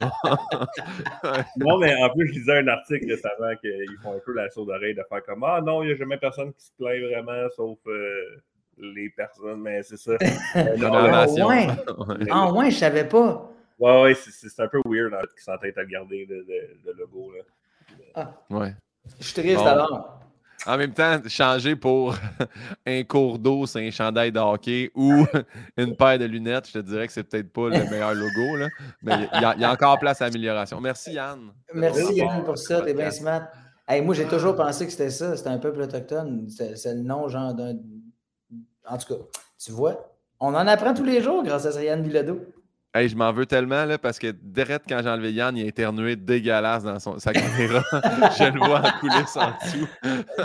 non, 1.58 1.78
mais 1.78 1.94
en 2.02 2.08
plus, 2.08 2.28
je 2.28 2.38
lisais 2.38 2.58
un 2.58 2.68
article 2.68 3.10
récemment 3.10 3.54
qu'ils 3.60 3.98
font 4.02 4.14
un 4.14 4.20
peu 4.24 4.32
la 4.32 4.48
sourde 4.48 4.68
d'oreille 4.68 4.94
de 4.94 5.04
faire 5.06 5.22
comme 5.22 5.44
Ah 5.44 5.60
non, 5.60 5.82
il 5.82 5.88
n'y 5.88 5.92
a 5.92 5.96
jamais 5.96 6.16
personne 6.16 6.54
qui 6.54 6.64
se 6.64 6.70
plaint 6.78 7.02
vraiment, 7.02 7.46
sauf. 7.54 7.78
Euh, 7.86 8.42
les 8.80 9.10
personnes, 9.10 9.60
mais 9.60 9.82
c'est 9.82 9.96
ça. 9.96 10.12
ah, 10.54 11.26
ouais. 11.26 11.68
ah 12.30 12.52
ouais, 12.52 12.70
je 12.70 12.76
savais 12.76 13.04
pas. 13.04 13.50
Ouais, 13.78 14.02
ouais, 14.02 14.14
c'est 14.14 14.60
un 14.60 14.68
peu 14.68 14.80
weird 14.84 15.14
hein, 15.14 15.22
qu'ils 15.32 15.42
s'entêtent 15.42 15.78
à 15.78 15.84
garder 15.84 16.26
le, 16.28 16.44
le, 16.84 16.92
logo. 16.98 17.32
Là. 17.32 17.42
Ah. 18.14 18.32
Ouais. 18.50 18.74
Je 19.18 19.24
suis 19.24 19.42
triste 19.42 19.62
alors. 19.62 20.20
En 20.66 20.76
même 20.76 20.92
temps, 20.92 21.18
changer 21.26 21.74
pour 21.74 22.14
un 22.86 23.02
cours 23.04 23.38
d'eau, 23.38 23.66
c'est 23.66 23.86
un 23.86 23.90
chandail 23.90 24.30
de 24.30 24.38
hockey 24.38 24.90
ou 24.94 25.24
une 25.78 25.96
paire 25.96 26.18
de 26.18 26.26
lunettes, 26.26 26.68
je 26.68 26.74
te 26.74 26.78
dirais 26.80 27.06
que 27.06 27.12
c'est 27.14 27.22
peut-être 27.22 27.50
pas 27.50 27.70
le 27.70 27.90
meilleur 27.90 28.12
logo, 28.12 28.56
là, 28.56 28.68
mais 29.02 29.28
il 29.32 29.40
y, 29.40 29.64
a 29.64 29.72
encore 29.72 29.98
place 29.98 30.20
à 30.20 30.26
amélioration. 30.26 30.78
Merci 30.80 31.12
Yann. 31.12 31.50
Merci 31.72 32.16
Yann 32.16 32.44
pour 32.44 32.58
ça, 32.58 32.82
t'es 32.82 32.92
bien 32.92 33.10
smart. 33.10 33.48
Hey, 33.88 34.02
moi, 34.02 34.14
j'ai 34.14 34.26
toujours 34.26 34.54
pensé 34.54 34.84
que 34.84 34.92
c'était 34.92 35.10
ça, 35.10 35.36
c'était 35.36 35.48
un 35.48 35.58
peuple 35.58 35.80
autochtone. 35.80 36.48
C'est 36.48 36.94
le 36.94 37.02
nom 37.02 37.26
genre 37.28 37.54
d'un 37.54 37.74
en 38.90 38.98
tout 38.98 39.14
cas, 39.14 39.20
tu 39.58 39.72
vois, 39.72 40.14
on 40.40 40.48
en 40.48 40.66
apprend 40.66 40.94
tous 40.94 41.04
les 41.04 41.22
jours 41.22 41.42
grâce 41.42 41.64
à 41.64 41.82
Yann 41.82 42.02
Bilodeau. 42.02 42.40
Hey, 42.92 43.08
je 43.08 43.14
m'en 43.14 43.32
veux 43.32 43.46
tellement 43.46 43.84
là, 43.84 43.98
parce 43.98 44.18
que 44.18 44.32
direct 44.32 44.84
quand 44.88 45.00
j'ai 45.00 45.08
enlevé 45.08 45.32
Yann, 45.32 45.56
il 45.56 45.64
a 45.64 45.68
éternué 45.68 46.16
dégueulasse 46.16 46.82
dans 46.82 46.98
son, 46.98 47.20
sa 47.20 47.32
caméra. 47.32 47.84
je 47.92 48.52
le 48.52 48.58
vois 48.58 48.80
en 48.80 48.98
coulisses 48.98 49.36
en 49.36 49.52
dessous. 49.64 49.88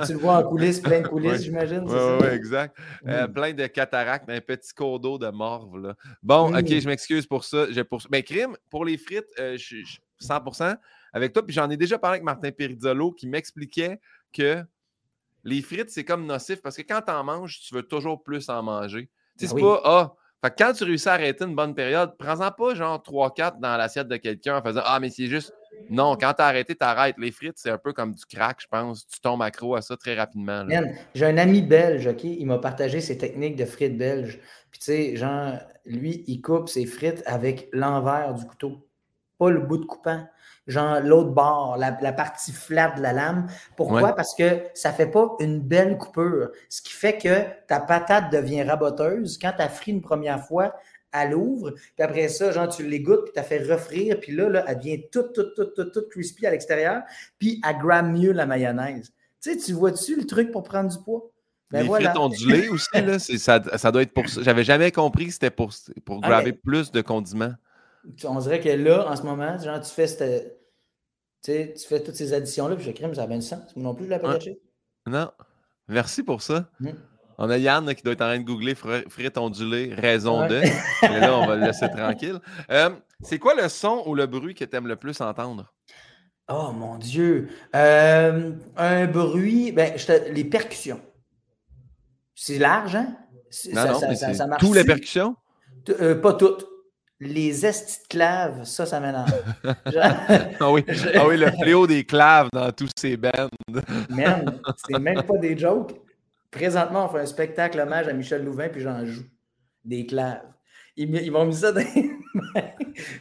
tu 0.06 0.14
le 0.14 0.20
vois 0.20 0.38
en 0.38 0.44
coulisses, 0.44 0.80
plein 0.80 1.02
de 1.02 1.08
coulisses, 1.08 1.42
j'imagine. 1.42 1.86
Oui, 1.88 1.98
oui, 2.22 2.28
exact. 2.28 2.78
Euh, 3.08 3.28
plein 3.28 3.52
de 3.52 3.66
cataractes, 3.66 4.30
un 4.30 4.42
petit 4.42 4.76
cours 4.76 5.00
d'eau 5.00 5.18
de 5.18 5.30
morve. 5.30 5.80
Là. 5.80 5.96
Bon, 6.22 6.56
OK, 6.56 6.68
je 6.68 6.88
m'excuse 6.88 7.26
pour 7.26 7.44
ça. 7.44 7.66
Pour... 7.90 8.04
Mais 8.12 8.22
crime, 8.22 8.56
pour 8.70 8.86
les 8.86 8.98
frites, 8.98 9.26
euh, 9.40 9.58
je 9.58 9.64
suis 9.64 10.00
100% 10.22 10.78
avec 11.14 11.34
toi. 11.34 11.44
Puis 11.44 11.56
j'en 11.56 11.68
ai 11.72 11.78
déjà 11.78 11.98
parlé 11.98 12.18
avec 12.18 12.26
Martin 12.26 12.52
Perizzolo 12.52 13.12
qui 13.12 13.26
m'expliquait 13.26 14.00
que 14.32 14.64
les 15.46 15.62
frites, 15.62 15.92
c'est 15.92 16.04
comme 16.04 16.26
nocif 16.26 16.62
parce 16.62 16.76
que 16.76 16.82
quand 16.82 17.02
tu 17.06 17.12
en 17.12 17.24
manges, 17.24 17.62
tu 17.62 17.74
veux 17.74 17.84
toujours 17.84 18.22
plus 18.24 18.50
en 18.50 18.64
manger. 18.64 19.10
Tu 19.38 19.48
sais, 19.48 19.54
ben 19.54 19.60
c'est 19.60 19.64
pas, 19.64 19.82
ah, 19.86 20.16
fait 20.44 20.54
quand 20.58 20.74
tu 20.74 20.84
réussis 20.84 21.08
à 21.08 21.14
arrêter 21.14 21.46
une 21.46 21.56
bonne 21.56 21.76
période, 21.76 22.16
prends-en 22.18 22.52
pas 22.52 22.74
genre 22.74 23.02
3-4 23.02 23.60
dans 23.60 23.78
l'assiette 23.78 24.08
de 24.08 24.18
quelqu'un 24.18 24.58
en 24.58 24.62
faisant 24.64 24.82
Ah, 24.84 25.00
mais 25.00 25.10
c'est 25.10 25.28
juste. 25.28 25.54
Non, 25.90 26.16
quand 26.16 26.34
tu 26.34 26.42
as 26.42 26.46
arrêté, 26.46 26.74
tu 26.74 26.84
arrêtes. 26.84 27.18
Les 27.18 27.32
frites, 27.32 27.58
c'est 27.58 27.70
un 27.70 27.78
peu 27.78 27.94
comme 27.94 28.14
du 28.14 28.26
crack, 28.26 28.62
je 28.62 28.68
pense. 28.68 29.06
Tu 29.08 29.20
tombes 29.20 29.42
accro 29.42 29.76
à 29.76 29.82
ça 29.82 29.96
très 29.98 30.16
rapidement. 30.16 30.66
J'ai 31.14 31.26
un 31.26 31.38
ami 31.38 31.62
belge, 31.62 32.08
OK? 32.08 32.24
Il 32.24 32.46
m'a 32.46 32.58
partagé 32.58 33.02
ses 33.02 33.18
techniques 33.18 33.56
de 33.56 33.66
frites 33.66 33.98
belges. 33.98 34.40
Puis, 34.72 34.80
tu 34.80 34.86
sais, 34.86 35.16
genre, 35.16 35.54
lui, 35.86 36.24
il 36.28 36.42
coupe 36.42 36.70
ses 36.70 36.86
frites 36.86 37.22
avec 37.26 37.70
l'envers 37.74 38.34
du 38.34 38.46
couteau, 38.46 38.88
pas 39.38 39.52
le 39.52 39.60
bout 39.60 39.78
de 39.78 39.86
coupant 39.86 40.26
genre 40.68 41.00
l'autre 41.02 41.32
bord, 41.32 41.78
la, 41.78 41.92
partie 42.14 42.52
flat 42.52 42.92
de 42.92 43.02
la 43.02 43.14
lame. 43.14 43.48
Pourquoi? 43.76 44.16
Parce 44.16 44.36
que 44.36 44.64
ça 44.74 44.92
fait 44.92 45.08
pas 45.08 45.36
une 45.40 45.60
belle 45.60 45.98
coupure. 45.98 46.50
Ce 46.70 46.82
qui 46.82 46.94
fait 46.94 47.18
que 47.18 47.44
ta 47.68 47.80
patate 47.80 48.32
devient 48.32 48.64
raboteuse. 48.64 49.38
Quand 49.38 49.54
tu 49.56 49.62
as 49.62 49.70
frit 49.70 49.92
une 49.92 50.02
première 50.02 50.46
fois, 50.46 50.76
elle 51.14 51.36
ouvre, 51.36 51.72
puis 51.72 52.04
après 52.04 52.28
ça, 52.28 52.52
genre, 52.52 52.68
tu 52.68 52.86
l'égouttes, 52.88 53.24
puis 53.26 53.34
tu 53.34 53.40
as 53.40 53.44
fait 53.44 53.64
refrire, 53.64 54.20
puis 54.20 54.34
là, 54.34 54.50
là, 54.50 54.66
elle 54.68 54.78
devient 54.78 55.10
toute, 55.10 55.34
toute, 55.34 55.56
toute, 55.56 55.74
toute, 55.74 55.94
toute 55.94 56.10
crispy 56.10 56.46
à 56.46 56.52
l'extérieur, 56.52 57.04
puis 57.40 57.62
elle 57.68 57.78
gramme 57.78 58.12
mieux 58.12 58.34
la 58.34 58.46
mayonnaise. 58.46 59.14
Tu 59.42 59.54
sais, 59.54 59.58
tu 59.58 59.74
vois-tu 59.74 60.18
le 60.18 60.26
truc 60.26 60.52
pour 60.52 60.64
prendre 60.64 60.90
du 60.90 61.02
poids? 61.04 61.32
Ben 61.72 61.82
les 61.82 61.88
voilà. 61.88 62.10
frites 62.10 62.22
ondulées 62.22 62.68
aussi, 62.70 62.90
là, 62.94 63.18
ça, 63.20 63.62
ça, 63.78 63.92
doit 63.92 64.02
être 64.02 64.14
pour 64.14 64.28
ça. 64.28 64.42
J'avais 64.44 64.64
jamais 64.64 64.92
compris 64.92 65.28
que 65.28 65.34
c'était 65.34 65.52
pour, 65.52 65.72
pour 66.04 66.20
ah, 66.22 66.28
graver 66.28 66.54
plus 66.54 66.92
de 66.92 67.02
condiments 67.02 67.54
on 68.24 68.40
dirait 68.40 68.60
que 68.60 68.70
là, 68.70 69.10
en 69.10 69.16
ce 69.16 69.24
moment, 69.24 69.58
genre, 69.58 69.82
tu 69.82 69.92
fais 69.92 70.08
tu 71.46 71.88
fais 71.88 72.02
toutes 72.02 72.16
ces 72.16 72.34
additions-là, 72.34 72.76
puis 72.76 72.86
je 72.86 72.92
crime, 72.92 73.14
ça 73.14 73.24
a 73.24 73.28
bien 73.28 73.38
du 73.38 73.46
sens. 73.46 73.76
Moi 73.76 73.84
non 73.84 73.96
plus, 73.96 74.06
je 74.06 74.10
ne 74.10 74.16
l'ai 74.16 74.22
pas 74.22 74.34
caché. 74.34 74.60
Non. 75.06 75.30
Merci 75.88 76.24
pour 76.24 76.42
ça. 76.42 76.70
Mmh. 76.80 76.90
On 77.38 77.50
a 77.50 77.58
Yann 77.58 77.94
qui 77.94 78.02
doit 78.02 78.14
être 78.14 78.22
en 78.22 78.30
train 78.30 78.40
de 78.40 78.46
googler 78.46 78.76
frites 78.76 79.38
ondulées, 79.38 79.94
raison 79.94 80.48
de. 80.48 80.62
Mais 81.04 81.20
là, 81.20 81.38
on 81.38 81.46
va 81.46 81.56
le 81.56 81.66
laisser 81.66 81.90
tranquille. 81.90 82.40
Euh, 82.72 82.90
c'est 83.22 83.40
quoi 83.40 83.54
le 83.56 83.68
son 83.68 84.04
ou 84.06 84.16
le 84.16 84.26
bruit 84.26 84.56
que 84.56 84.64
tu 84.64 84.76
aimes 84.76 84.88
le 84.88 84.96
plus 84.96 85.20
entendre? 85.22 85.72
Oh 86.48 86.72
mon 86.72 86.98
Dieu! 86.98 87.50
Euh, 87.76 88.52
un 88.78 89.06
bruit, 89.08 89.72
ben, 89.72 89.96
les 90.32 90.46
percussions. 90.46 91.02
C'est 92.36 92.58
large, 92.58 92.96
hein? 92.96 93.18
Non, 93.74 93.86
non, 93.88 94.00
ça, 94.00 94.34
ça, 94.34 94.48
marche. 94.48 94.62
Toutes 94.62 94.76
les 94.76 94.84
percussions? 94.84 95.36
Euh, 95.90 96.16
pas 96.16 96.34
toutes 96.34 96.68
les 97.26 97.66
estis 97.66 98.02
de 98.04 98.08
claves, 98.08 98.64
ça, 98.64 98.86
ça 98.86 99.00
m'énerve. 99.00 99.32
ah, 100.60 100.72
oui. 100.72 100.86
ah 101.16 101.28
oui, 101.28 101.38
le 101.38 101.52
fléau 101.52 101.88
des 101.88 102.04
claves 102.04 102.50
dans 102.54 102.72
tous 102.72 102.90
ces 102.98 103.18
bands. 103.18 103.50
Man, 104.10 104.60
c'est 104.88 105.00
même 105.00 105.24
pas 105.24 105.38
des 105.38 105.58
jokes. 105.58 105.94
Présentement, 106.52 107.06
on 107.06 107.10
fait 107.10 107.20
un 107.20 107.26
spectacle 107.26 107.80
hommage 107.80 108.08
à 108.08 108.14
Michel 108.14 108.44
Louvain, 108.44 108.70
puis 108.70 108.82
j'en 108.82 109.06
joue. 109.06 109.26
Des 109.84 110.06
claves. 110.06 110.42
Ils, 110.98 111.32
m'ont 111.32 111.46
mis 111.46 111.56
ça 111.56 111.74
dans 111.74 111.82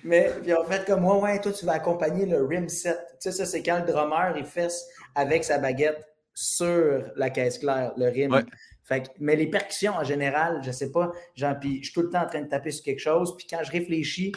Mais 0.04 0.30
puis 0.42 0.54
en 0.54 0.64
fait, 0.64 0.84
comme 0.86 1.00
moi, 1.00 1.18
ouais, 1.18 1.40
toi, 1.40 1.52
tu 1.52 1.66
vas 1.66 1.72
accompagner 1.72 2.24
le 2.24 2.44
rim 2.44 2.68
set. 2.68 2.98
Tu 3.20 3.30
sais, 3.30 3.32
ça, 3.32 3.44
c'est 3.44 3.62
quand 3.62 3.80
le 3.84 3.92
drummer, 3.92 4.34
il 4.36 4.44
fesse 4.44 4.86
avec 5.16 5.42
sa 5.42 5.58
baguette 5.58 6.06
sur 6.34 7.02
la 7.16 7.30
caisse 7.30 7.58
claire, 7.58 7.92
le 7.96 8.08
rim. 8.08 8.44
Fait 8.84 9.10
mais 9.18 9.34
les 9.34 9.46
percussions 9.46 9.94
en 9.94 10.04
général, 10.04 10.60
je 10.62 10.70
sais 10.70 10.92
pas, 10.92 11.10
genre, 11.34 11.58
puis 11.58 11.78
je 11.78 11.84
suis 11.84 11.94
tout 11.94 12.02
le 12.02 12.10
temps 12.10 12.22
en 12.22 12.26
train 12.26 12.42
de 12.42 12.48
taper 12.48 12.70
sur 12.70 12.84
quelque 12.84 13.00
chose, 13.00 13.34
puis 13.36 13.46
quand 13.48 13.62
je 13.64 13.72
réfléchis, 13.72 14.32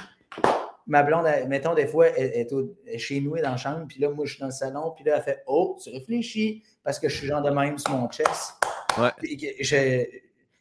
ma 0.87 1.03
blonde, 1.03 1.25
mettons, 1.49 1.73
des 1.73 1.85
fois, 1.85 2.07
elle, 2.17 2.47
est 2.85 2.97
chez 2.97 3.19
nous, 3.19 3.35
elle 3.35 3.41
est 3.41 3.43
dans 3.43 3.51
la 3.51 3.57
chambre, 3.57 3.85
puis 3.87 3.99
là, 3.99 4.09
moi, 4.09 4.25
je 4.25 4.31
suis 4.31 4.39
dans 4.39 4.47
le 4.47 4.53
salon, 4.53 4.93
puis 4.95 5.03
là, 5.03 5.17
elle 5.17 5.23
fait 5.23 5.43
Oh, 5.47 5.77
tu 5.83 5.89
réfléchis, 5.89 6.63
parce 6.81 6.97
que 6.97 7.09
je 7.09 7.17
suis 7.17 7.27
genre 7.27 7.41
de 7.41 7.49
même 7.49 7.77
sur 7.77 7.91
mon 7.91 8.09
chest. 8.09 8.53
Ouais. 8.97 9.11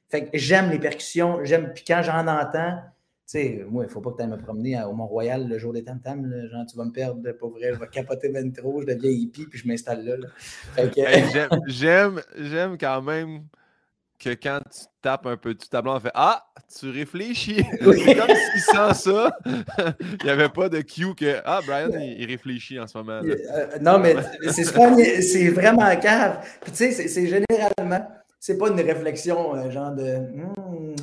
fait 0.08 0.24
que 0.24 0.36
j'aime 0.36 0.70
les 0.70 0.80
percussions, 0.80 1.44
j'aime, 1.44 1.72
puis 1.72 1.84
quand 1.86 2.02
j'en 2.02 2.26
entends, 2.26 2.76
tu 3.28 3.38
sais, 3.38 3.66
moi, 3.68 3.84
il 3.84 3.86
ne 3.86 3.92
faut 3.92 4.00
pas 4.00 4.10
que 4.10 4.16
tu 4.16 4.22
ailles 4.22 4.28
me 4.28 4.36
promener 4.36 4.80
au 4.82 4.92
Mont-Royal 4.92 5.48
le 5.48 5.58
jour 5.58 5.72
des 5.72 5.82
tam-tams. 5.82 6.48
Genre, 6.48 6.64
tu 6.64 6.76
vas 6.76 6.84
me 6.84 6.92
perdre, 6.92 7.32
pour 7.32 7.50
vrai. 7.50 7.74
Je 7.74 7.80
vais 7.80 7.88
capoter 7.88 8.28
ben 8.28 8.52
trop, 8.52 8.82
je 8.82 8.86
deviens 8.86 9.10
hippie, 9.10 9.46
puis 9.46 9.58
je 9.58 9.66
m'installe 9.66 10.04
là. 10.04 10.28
j'aime, 11.66 12.22
j'aime 12.36 12.78
quand 12.78 13.02
même 13.02 13.42
que 14.18 14.30
quand 14.30 14.60
tu 14.70 14.84
tapes 15.02 15.26
un 15.26 15.36
peu 15.36 15.54
du 15.54 15.68
tableau, 15.68 15.92
on 15.92 16.00
fait 16.00 16.10
Ah, 16.14 16.44
tu 16.78 16.90
réfléchis. 16.90 17.64
c'est 17.80 18.14
comme 18.14 18.28
s'il 18.28 18.60
sent 18.60 18.94
ça. 18.94 19.38
il 20.00 20.24
n'y 20.24 20.30
avait 20.30 20.48
pas 20.48 20.68
de 20.68 20.80
cue 20.80 21.14
que 21.14 21.40
Ah, 21.44 21.60
Brian, 21.66 21.90
il, 21.98 22.26
réfléchit 22.26 22.78
en 22.78 22.86
ce 22.86 22.98
moment. 22.98 23.20
Euh, 23.22 23.78
non, 23.80 23.98
mais 23.98 24.14
c'est 24.50 25.50
vraiment 25.50 25.96
cave. 25.96 26.46
Puis 26.62 26.72
tu 26.72 26.92
sais, 26.92 27.08
c'est 27.08 27.26
généralement, 27.26 28.06
c'est 28.40 28.58
pas 28.58 28.68
une 28.68 28.80
réflexion 28.80 29.54
euh, 29.54 29.70
genre 29.70 29.92
de 29.92 30.18
hmm, 30.18 30.94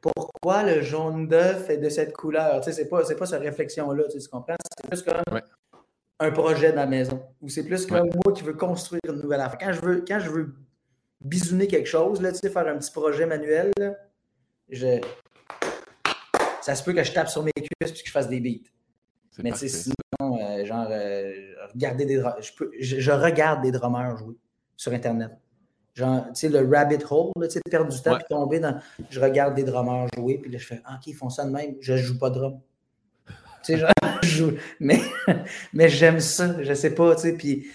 pourquoi 0.00 0.62
le 0.62 0.80
jaune 0.80 1.28
d'œuf 1.28 1.68
est 1.68 1.76
de 1.76 1.88
cette 1.88 2.12
couleur? 2.12 2.60
Tu 2.60 2.70
sais, 2.70 2.72
c'est 2.72 2.88
pas, 2.88 3.02
pas 3.02 3.26
cette 3.26 3.42
réflexion-là, 3.42 4.04
tu, 4.10 4.18
comprends? 4.28 4.56
C'est 4.78 4.88
plus 4.88 5.02
comme 5.02 5.40
un 6.20 6.30
projet 6.30 6.70
dans 6.70 6.82
la 6.82 6.86
maison. 6.86 7.22
Ou 7.40 7.48
c'est 7.48 7.64
plus 7.64 7.86
comme 7.86 8.08
moi 8.24 8.34
qui 8.34 8.42
veux 8.42 8.54
construire 8.54 9.00
une 9.08 9.20
nouvelle 9.20 9.40
affaire. 9.40 9.58
Quand 9.58 9.72
je 9.72 9.80
veux, 9.80 10.04
quand 10.06 10.20
je 10.20 10.30
veux 10.30 10.54
bisouner 11.20 11.66
quelque 11.66 11.88
chose, 11.88 12.20
là, 12.20 12.32
tu 12.32 12.38
sais, 12.38 12.50
faire 12.50 12.66
un 12.66 12.78
petit 12.78 12.90
projet 12.90 13.26
manuel, 13.26 13.72
je... 14.68 15.00
ça 16.62 16.74
se 16.74 16.82
peut 16.82 16.92
que 16.92 17.04
je 17.04 17.12
tape 17.12 17.28
sur 17.28 17.42
mes 17.42 17.52
cuisses 17.52 17.90
et 17.90 18.02
que 18.02 18.06
je 18.06 18.12
fasse 18.12 18.28
des 18.28 18.40
beats. 18.40 18.70
Mais 19.42 19.52
sinon, 19.54 19.94
euh, 20.22 20.64
genre, 20.64 20.88
euh, 20.90 21.32
regarder 21.72 22.04
des 22.04 22.22
je, 22.40 23.00
je, 23.00 23.10
regarde 23.10 23.62
des 23.62 23.70
drummers 23.70 24.16
jouer 24.16 24.36
sur 24.76 24.92
Internet. 24.92 25.30
Genre, 25.94 26.24
tu 26.28 26.30
sais, 26.34 26.48
le 26.48 26.68
rabbit 26.68 27.02
hole, 27.08 27.32
tu 27.42 27.50
sais, 27.50 27.60
perdre 27.68 27.90
du 27.90 28.00
temps 28.00 28.18
et 28.18 28.22
tomber 28.28 28.60
dans. 28.60 28.78
Je 29.08 29.20
regarde 29.20 29.54
des 29.54 29.64
drummers 29.64 30.08
jouer, 30.14 30.38
puis 30.38 30.50
là, 30.50 30.58
je 30.58 30.66
fais, 30.66 30.80
ah, 30.84 30.96
OK, 30.96 31.06
ils 31.06 31.14
font 31.14 31.30
ça 31.30 31.44
de 31.44 31.50
même, 31.50 31.76
je 31.80 31.96
joue 31.96 32.18
pas 32.18 32.30
de 32.30 32.34
drum. 32.36 32.60
Tu 33.26 33.34
sais, 33.62 33.78
genre, 33.78 33.90
je 34.22 34.28
joue. 34.28 34.52
Mais, 34.78 35.00
mais 35.72 35.88
j'aime 35.88 36.20
ça, 36.20 36.62
je 36.62 36.74
sais 36.74 36.94
pas, 36.94 37.14
tu 37.16 37.22
sais. 37.22 37.32
Puis, 37.34 37.66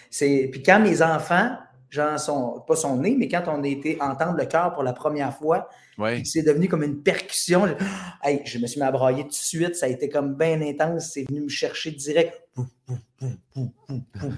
puis 0.49 0.63
quand 0.63 0.79
mes 0.79 1.01
enfants 1.01 1.57
genre, 1.89 2.19
son, 2.19 2.63
pas 2.67 2.75
son 2.75 2.97
nez, 2.97 3.15
mais 3.17 3.27
quand 3.27 3.43
on 3.47 3.63
a 3.63 3.67
été 3.67 3.97
entendre 4.01 4.37
le 4.37 4.45
cœur 4.45 4.73
pour 4.73 4.83
la 4.83 4.93
première 4.93 5.35
fois, 5.35 5.69
c'est 6.23 6.43
devenu 6.43 6.67
comme 6.67 6.83
une 6.83 7.01
percussion. 7.01 7.67
Je, 7.67 8.37
je 8.45 8.59
me 8.59 8.67
suis 8.67 8.79
mis 8.79 8.85
à 8.85 8.91
brailler 8.91 9.23
tout 9.23 9.29
de 9.29 9.33
suite, 9.33 9.75
ça 9.75 9.85
a 9.85 9.89
été 9.89 10.09
comme 10.09 10.35
bien 10.35 10.61
intense, 10.61 11.11
c'est 11.13 11.23
venu 11.27 11.41
me 11.41 11.49
chercher 11.49 11.91
direct. 11.91 12.33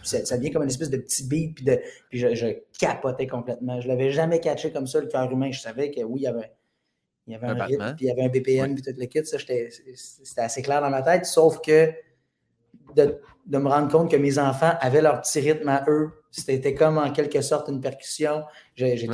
Ça, 0.04 0.26
ça, 0.26 0.38
devient 0.38 0.52
comme 0.52 0.64
une 0.64 0.70
espèce 0.70 0.90
de 0.90 0.98
petit 0.98 1.28
beat, 1.28 1.56
puis, 1.56 1.66
de, 1.66 1.80
puis 2.10 2.20
je, 2.20 2.58
capotais 2.80 3.28
complètement. 3.28 3.82
Je 3.82 3.88
l'avais 3.88 4.12
jamais 4.12 4.40
catché 4.40 4.72
comme 4.72 4.88
ça, 4.88 5.00
le 5.00 5.08
cœur 5.08 5.32
humain. 5.32 5.52
Je 5.52 5.60
savais 5.60 5.92
que 5.92 6.02
oui, 6.02 6.22
il 6.22 6.24
y 6.24 6.28
avait, 6.28 6.52
il 7.28 7.34
y 7.34 7.36
avait 7.36 7.48
un, 7.48 7.64
rythme, 7.64 7.96
puis 7.96 8.06
il 8.06 8.08
y 8.08 8.12
avait 8.12 8.24
un 8.24 8.30
BPM, 8.30 8.76
puis 8.76 8.84
tout 8.84 8.98
le 8.98 9.06
kit. 9.06 9.26
Ça, 9.26 9.38
c'était 9.40 10.42
assez 10.42 10.62
clair 10.62 10.82
dans 10.82 10.90
ma 10.90 11.02
tête, 11.02 11.26
sauf 11.26 11.60
que 11.62 11.92
de, 12.96 13.20
de, 13.46 13.58
me 13.58 13.68
rendre 13.68 13.92
compte 13.92 14.10
que 14.10 14.18
mes 14.18 14.40
enfants 14.40 14.74
avaient 14.80 15.02
leur 15.02 15.22
petit 15.22 15.40
rythme 15.40 15.68
à 15.68 15.84
eux. 15.88 16.17
C'était 16.32 16.74
comme 16.74 16.98
en 16.98 17.12
quelque 17.12 17.42
sorte 17.42 17.70
une 17.70 17.82
percussion. 17.82 18.44
J'ai 18.76 19.08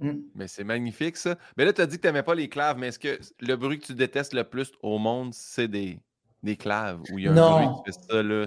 hmm. 0.00 0.12
Mais 0.34 0.48
c'est 0.48 0.64
magnifique, 0.64 1.16
ça. 1.16 1.36
Mais 1.56 1.64
là, 1.64 1.72
tu 1.72 1.80
as 1.80 1.86
dit 1.86 1.96
que 1.96 2.02
tu 2.02 2.06
n'aimais 2.06 2.22
pas 2.22 2.34
les 2.34 2.48
claves, 2.48 2.78
mais 2.78 2.88
est-ce 2.88 2.98
que 2.98 3.18
le 3.40 3.56
bruit 3.56 3.78
que 3.78 3.86
tu 3.86 3.94
détestes 3.94 4.32
le 4.32 4.44
plus 4.44 4.72
au 4.82 4.98
monde, 4.98 5.34
c'est 5.34 5.68
des, 5.68 5.98
des 6.42 6.56
claves? 6.56 7.00
Ou 7.12 7.18
il 7.18 7.24
y 7.24 7.28
a 7.28 7.32
un 7.32 7.34
non. 7.34 7.50
bruit 7.50 7.68
qui 7.84 7.92
fait 7.92 8.06
ça, 8.08 8.22
là, 8.22 8.46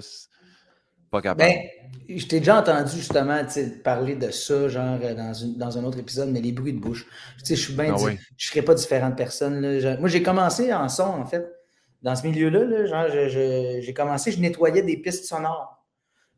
pas 1.10 1.20
capable? 1.20 1.50
Ben, 1.50 2.16
je 2.16 2.26
t'ai 2.26 2.38
déjà 2.38 2.60
entendu 2.60 2.96
justement 2.96 3.42
parler 3.84 4.16
de 4.16 4.30
ça, 4.30 4.68
genre 4.68 4.98
dans, 4.98 5.34
une, 5.34 5.58
dans, 5.58 5.78
un 5.78 5.84
autre 5.84 5.98
épisode, 5.98 6.30
mais 6.30 6.40
les 6.40 6.52
bruits 6.52 6.72
de 6.72 6.80
bouche. 6.80 7.06
Je 7.44 7.54
suis 7.54 7.74
bien. 7.74 7.94
Ah 7.94 7.98
je 7.98 8.12
ne 8.12 8.16
serais 8.36 8.62
pas 8.62 8.74
différente 8.74 9.16
personne. 9.16 9.60
Là. 9.60 9.98
Moi, 9.98 10.08
j'ai 10.08 10.22
commencé 10.22 10.72
en 10.72 10.88
son, 10.88 11.02
en 11.02 11.26
fait 11.26 11.46
dans 12.02 12.16
ce 12.16 12.26
milieu-là, 12.26 12.86
genre, 12.86 13.06
j'ai 13.08 13.94
commencé, 13.94 14.32
je 14.32 14.40
nettoyais 14.40 14.82
des 14.82 14.96
pistes 14.96 15.24
sonores. 15.24 15.81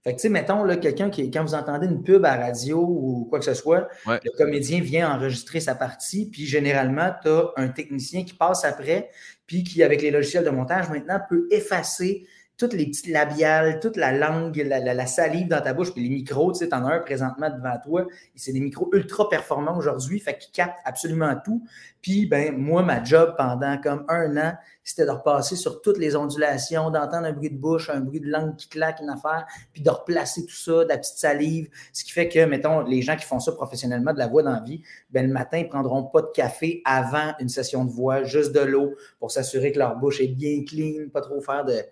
Fait 0.04 0.10
que, 0.10 0.16
tu 0.16 0.22
sais, 0.22 0.28
mettons, 0.28 0.66
quelqu'un 0.78 1.08
qui, 1.08 1.30
quand 1.30 1.42
vous 1.42 1.54
entendez 1.54 1.86
une 1.86 2.02
pub 2.02 2.26
à 2.26 2.36
radio 2.36 2.78
ou 2.78 3.26
quoi 3.30 3.38
que 3.38 3.44
ce 3.46 3.54
soit, 3.54 3.88
le 4.06 4.36
comédien 4.36 4.80
vient 4.80 5.10
enregistrer 5.10 5.60
sa 5.60 5.74
partie, 5.74 6.28
puis 6.30 6.44
généralement, 6.44 7.10
tu 7.22 7.28
as 7.28 7.52
un 7.56 7.68
technicien 7.68 8.22
qui 8.22 8.34
passe 8.34 8.66
après, 8.66 9.08
puis 9.46 9.64
qui, 9.64 9.82
avec 9.82 10.02
les 10.02 10.10
logiciels 10.10 10.44
de 10.44 10.50
montage, 10.50 10.90
maintenant, 10.90 11.18
peut 11.26 11.48
effacer 11.50 12.26
toutes 12.56 12.72
les 12.72 12.86
petites 12.86 13.08
labiales, 13.08 13.80
toute 13.80 13.96
la 13.96 14.12
langue, 14.12 14.56
la, 14.56 15.06
salive 15.06 15.48
dans 15.48 15.60
ta 15.60 15.74
bouche, 15.74 15.92
puis 15.92 16.02
les 16.04 16.08
micros, 16.08 16.52
tu 16.52 16.60
sais, 16.60 16.68
t'en 16.68 16.84
as 16.86 16.94
un 16.94 17.00
présentement 17.00 17.50
devant 17.50 17.76
toi, 17.82 18.06
c'est 18.36 18.52
des 18.52 18.60
micros 18.60 18.88
ultra 18.92 19.28
performants 19.28 19.76
aujourd'hui, 19.76 20.20
fait 20.20 20.38
qu'ils 20.38 20.52
captent 20.52 20.78
absolument 20.84 21.34
tout. 21.44 21.64
Puis, 22.00 22.26
ben, 22.26 22.56
moi, 22.56 22.82
ma 22.82 23.02
job 23.02 23.34
pendant 23.36 23.78
comme 23.80 24.04
un 24.08 24.36
an, 24.36 24.54
c'était 24.84 25.06
de 25.06 25.10
repasser 25.10 25.56
sur 25.56 25.80
toutes 25.80 25.98
les 25.98 26.14
ondulations, 26.14 26.90
d'entendre 26.90 27.26
un 27.26 27.32
bruit 27.32 27.50
de 27.50 27.56
bouche, 27.56 27.90
un 27.90 28.00
bruit 28.00 28.20
de 28.20 28.28
langue 28.28 28.54
qui 28.56 28.68
claque, 28.68 29.00
une 29.00 29.08
affaire, 29.08 29.46
puis 29.72 29.82
de 29.82 29.90
replacer 29.90 30.44
tout 30.44 30.54
ça, 30.54 30.84
de 30.84 30.88
la 30.88 30.98
petite 30.98 31.16
salive, 31.16 31.68
ce 31.92 32.04
qui 32.04 32.12
fait 32.12 32.28
que, 32.28 32.44
mettons, 32.44 32.82
les 32.82 33.02
gens 33.02 33.16
qui 33.16 33.24
font 33.24 33.40
ça 33.40 33.52
professionnellement, 33.52 34.12
de 34.12 34.18
la 34.18 34.28
voix 34.28 34.42
dans 34.42 34.52
la 34.52 34.60
vie, 34.60 34.82
ben, 35.10 35.26
le 35.26 35.32
matin, 35.32 35.58
ils 35.58 35.68
prendront 35.68 36.04
pas 36.04 36.22
de 36.22 36.30
café 36.32 36.82
avant 36.84 37.32
une 37.40 37.48
session 37.48 37.84
de 37.84 37.90
voix, 37.90 38.22
juste 38.22 38.52
de 38.52 38.60
l'eau, 38.60 38.94
pour 39.18 39.32
s'assurer 39.32 39.72
que 39.72 39.78
leur 39.78 39.96
bouche 39.96 40.20
est 40.20 40.28
bien 40.28 40.62
clean, 40.64 41.08
pas 41.12 41.22
trop 41.22 41.40
faire 41.40 41.64
de... 41.64 41.82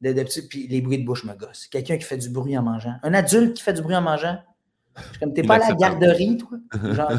de, 0.00 0.12
de 0.12 0.24
puis 0.48 0.66
les 0.68 0.80
bruits 0.80 0.98
de 0.98 1.04
bouche 1.04 1.24
me 1.24 1.34
gossent. 1.34 1.66
Quelqu'un 1.66 1.96
qui 1.96 2.04
fait 2.04 2.16
du 2.16 2.28
bruit 2.28 2.56
en 2.56 2.62
mangeant. 2.62 2.94
Un 3.02 3.14
adulte 3.14 3.54
qui 3.54 3.62
fait 3.62 3.72
du 3.72 3.82
bruit 3.82 3.96
en 3.96 4.02
mangeant? 4.02 4.38
Je 5.12 5.18
comme, 5.20 5.32
t'es 5.32 5.42
pas 5.42 5.56
à 5.56 5.70
la 5.70 5.74
garderie, 5.74 6.38
toi? 6.38 6.58
Genre, 6.92 7.12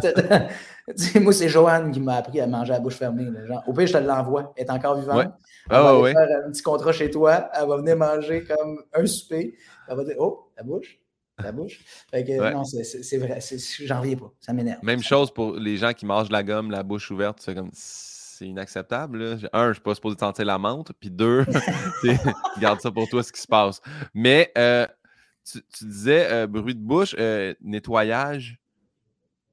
moi, 1.22 1.34
c'est 1.34 1.50
Joanne 1.50 1.92
qui 1.92 2.00
m'a 2.00 2.16
appris 2.16 2.42
à 2.42 2.48
manger 2.48 2.74
à 2.74 2.80
bouche 2.80 2.96
fermée. 2.96 3.26
Genre, 3.46 3.64
au 3.68 3.74
pire, 3.74 3.88
je 3.88 3.94
te 3.94 3.98
l'envoie. 3.98 4.54
Elle 4.56 4.66
est 4.66 4.72
encore 4.72 5.00
vivante. 5.00 5.28
Elle 5.70 5.78
va 5.78 5.98
ah 5.98 6.04
faire 6.04 6.46
un 6.46 6.52
petit 6.52 6.62
contrat 6.62 6.92
chez 6.92 7.10
toi. 7.10 7.50
Elle 7.54 7.68
va 7.68 7.78
venir 7.78 7.96
manger 7.96 8.44
comme 8.44 8.84
un 8.94 9.06
souper. 9.06 9.56
Elle 9.88 9.96
va 9.96 10.04
dire 10.04 10.16
Oh, 10.20 10.52
la 10.58 10.64
bouche. 10.64 11.00
La 11.42 11.52
bouche. 11.54 11.80
Fait 12.12 12.24
que, 12.26 12.52
Non, 12.52 12.64
c'est 12.66 13.18
vrai. 13.18 13.40
J'en 13.86 14.02
reviens 14.02 14.18
pas. 14.18 14.32
Ça 14.42 14.52
m'énerve. 14.52 14.80
Même 14.84 15.02
chose 15.02 15.32
pour 15.32 15.56
les 15.56 15.78
gens 15.78 15.94
qui 15.94 16.06
mangent 16.06 16.32
la 16.32 16.44
gomme, 16.44 16.72
la 16.72 16.84
bouche 16.84 17.12
ouverte. 17.12 17.40
C'est 17.42 17.56
comme 17.56 17.72
c'est 18.40 18.48
inacceptable. 18.48 19.38
Un, 19.52 19.64
je 19.64 19.68
ne 19.68 19.74
suis 19.74 19.82
pas 19.82 19.96
supposé 19.96 20.18
sentir 20.18 20.46
la 20.46 20.58
menthe. 20.58 20.94
Puis 21.00 21.12
deux, 21.12 21.46
garde 22.60 22.80
ça 22.80 22.90
pour 22.90 23.08
toi, 23.10 23.22
ce 23.22 23.34
qui 23.34 23.42
se 23.42 23.48
passe. 23.48 23.82
Mais 24.14 24.52
euh, 24.58 24.88
tu, 25.44 25.86
disais 25.86 26.32
euh, 26.32 26.48
bruit 26.48 26.74
de 26.74 26.80
bouche, 26.80 27.16
euh, 27.20 27.54
nettoyage 27.62 28.58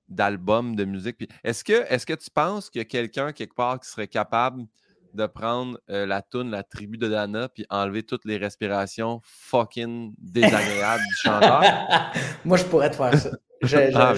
d'albums 0.08 0.76
de 0.76 0.84
musique. 0.84 1.28
Est-ce 1.42 1.64
que, 1.64 1.92
est 1.92 2.04
que 2.04 2.14
tu 2.14 2.30
penses 2.30 2.70
qu'il 2.70 2.78
y 2.78 2.82
a 2.82 2.84
quelqu'un 2.84 3.32
quelque 3.32 3.56
part 3.56 3.80
qui 3.80 3.90
serait 3.90 4.06
capable 4.06 4.62
de 5.14 5.26
prendre 5.26 5.80
la 5.88 6.22
toune 6.22 6.50
La 6.50 6.62
tribu 6.62 6.98
de 6.98 7.08
Dana 7.08 7.48
puis 7.48 7.66
enlever 7.70 8.04
toutes 8.04 8.24
les 8.24 8.36
respirations 8.36 9.20
fucking 9.24 10.14
désagréables 10.18 11.02
du 11.02 11.14
chanteur? 11.16 11.62
Moi, 12.44 12.56
je 12.58 12.64
pourrais 12.64 12.90
te 12.90 12.96
faire 12.96 13.18
ça. 13.18 13.30
Ah, 13.94 14.14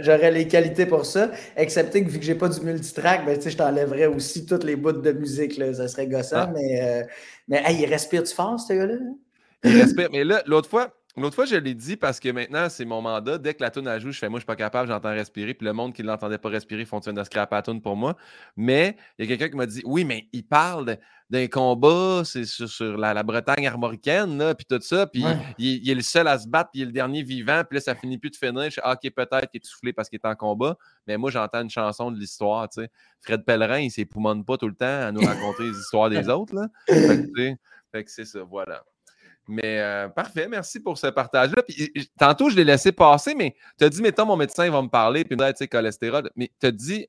j'aurais 0.00 0.30
les, 0.30 0.46
qualités 0.48 0.86
pour 0.86 1.06
ça, 1.06 1.30
excepté 1.56 2.04
que 2.04 2.10
vu 2.10 2.18
que 2.18 2.24
j'ai 2.24 2.34
pas 2.34 2.48
du 2.48 2.60
multitrack, 2.60 3.24
ben, 3.24 3.38
je 3.40 3.56
t'enlèverais 3.56 4.06
aussi 4.06 4.46
toutes 4.46 4.64
les 4.64 4.76
bouts 4.76 4.92
de 4.92 5.12
musique. 5.12 5.56
Là, 5.56 5.72
ça 5.74 5.88
serait 5.88 6.06
gossant, 6.06 6.36
ah. 6.36 6.52
mais, 6.54 6.80
euh, 6.82 7.02
mais 7.48 7.62
il 7.70 7.86
respire-tu 7.86 8.34
fort, 8.34 8.58
ce 8.60 8.72
gars-là? 8.72 8.94
Il 9.64 9.80
respire, 9.80 10.08
mais 10.12 10.24
là, 10.24 10.42
l'autre 10.46 10.68
fois, 10.68 10.90
L'autre 11.14 11.34
fois, 11.34 11.44
je 11.44 11.56
l'ai 11.56 11.74
dit 11.74 11.98
parce 11.98 12.20
que 12.20 12.30
maintenant, 12.30 12.70
c'est 12.70 12.86
mon 12.86 13.02
mandat. 13.02 13.36
Dès 13.36 13.52
que 13.52 13.62
la 13.62 13.70
toune 13.70 13.86
a 13.86 13.98
joue, 13.98 14.12
je 14.12 14.18
fais 14.18 14.30
moi, 14.30 14.38
je 14.38 14.42
suis 14.42 14.46
pas 14.46 14.56
capable, 14.56 14.88
j'entends 14.88 15.10
respirer. 15.10 15.52
Puis 15.52 15.66
le 15.66 15.74
monde 15.74 15.92
qui 15.92 16.02
ne 16.02 16.06
l'entendait 16.06 16.38
pas 16.38 16.48
respirer 16.48 16.86
font 16.86 17.00
de 17.00 17.24
scrap 17.24 17.52
à 17.52 17.56
la 17.56 17.62
toune 17.62 17.82
pour 17.82 17.96
moi. 17.96 18.16
Mais 18.56 18.96
il 19.18 19.26
y 19.26 19.28
a 19.28 19.36
quelqu'un 19.36 19.50
qui 19.50 19.56
m'a 19.56 19.66
dit 19.66 19.82
Oui, 19.84 20.06
mais 20.06 20.28
il 20.32 20.42
parle 20.42 20.96
d'un 21.28 21.48
combat, 21.48 22.22
c'est 22.24 22.46
sur, 22.46 22.96
la, 22.96 23.22
Bretagne 23.22 23.66
armoricaine, 23.66 24.38
là, 24.38 24.54
puis 24.54 24.64
tout 24.64 24.80
ça. 24.80 25.06
Puis 25.06 25.22
il, 25.58 25.90
est 25.90 25.94
le 25.94 26.00
seul 26.00 26.26
à 26.28 26.38
se 26.38 26.48
battre, 26.48 26.70
puis 26.72 26.80
il 26.80 26.84
est 26.84 26.86
le 26.86 26.92
dernier 26.92 27.22
vivant. 27.22 27.62
Puis 27.68 27.76
là, 27.76 27.82
ça 27.82 27.94
finit 27.94 28.16
plus 28.16 28.30
de 28.30 28.36
finir. 28.36 28.64
Je 28.64 28.70
suis 28.70 28.80
ah, 28.82 28.94
OK, 28.94 29.10
peut-être 29.14 29.50
qu'il 29.50 29.60
est 29.60 29.66
soufflé 29.66 29.92
parce 29.92 30.08
qu'il 30.08 30.18
est 30.18 30.26
en 30.26 30.34
combat. 30.34 30.78
Mais 31.06 31.18
moi, 31.18 31.30
j'entends 31.30 31.60
une 31.60 31.70
chanson 31.70 32.10
de 32.10 32.18
l'histoire. 32.18 32.70
tu 32.70 32.80
sais. 32.80 32.90
Fred 33.20 33.44
Pellerin, 33.44 33.80
il 33.80 33.90
s'époumonne 33.90 34.46
pas 34.46 34.56
tout 34.56 34.68
le 34.68 34.74
temps 34.74 34.86
à 34.86 35.12
nous 35.12 35.20
raconter 35.20 35.64
les 35.64 35.78
histoires 35.78 36.08
des 36.08 36.26
autres. 36.30 36.54
Là. 36.54 36.68
fait 36.86 38.04
que 38.04 38.10
c'est 38.10 38.24
ça, 38.24 38.42
voilà. 38.42 38.82
Mais 39.52 39.80
euh, 39.80 40.08
parfait, 40.08 40.48
merci 40.48 40.80
pour 40.80 40.96
ce 40.96 41.08
partage-là. 41.08 41.62
tantôt, 42.18 42.48
je 42.48 42.56
l'ai 42.56 42.64
laissé 42.64 42.90
passer, 42.90 43.34
mais 43.34 43.54
tu 43.78 43.84
as 43.84 43.90
dit, 43.90 44.00
mettons, 44.00 44.24
mon 44.24 44.36
médecin 44.36 44.70
va 44.70 44.80
me 44.80 44.88
parler, 44.88 45.24
puis 45.24 45.36
me 45.36 45.44
dire, 45.44 45.52
tu 45.52 45.58
sais, 45.58 45.68
cholestérol. 45.68 46.30
Mais 46.36 46.50
tu 46.58 46.66
as 46.66 46.70
dit 46.70 47.06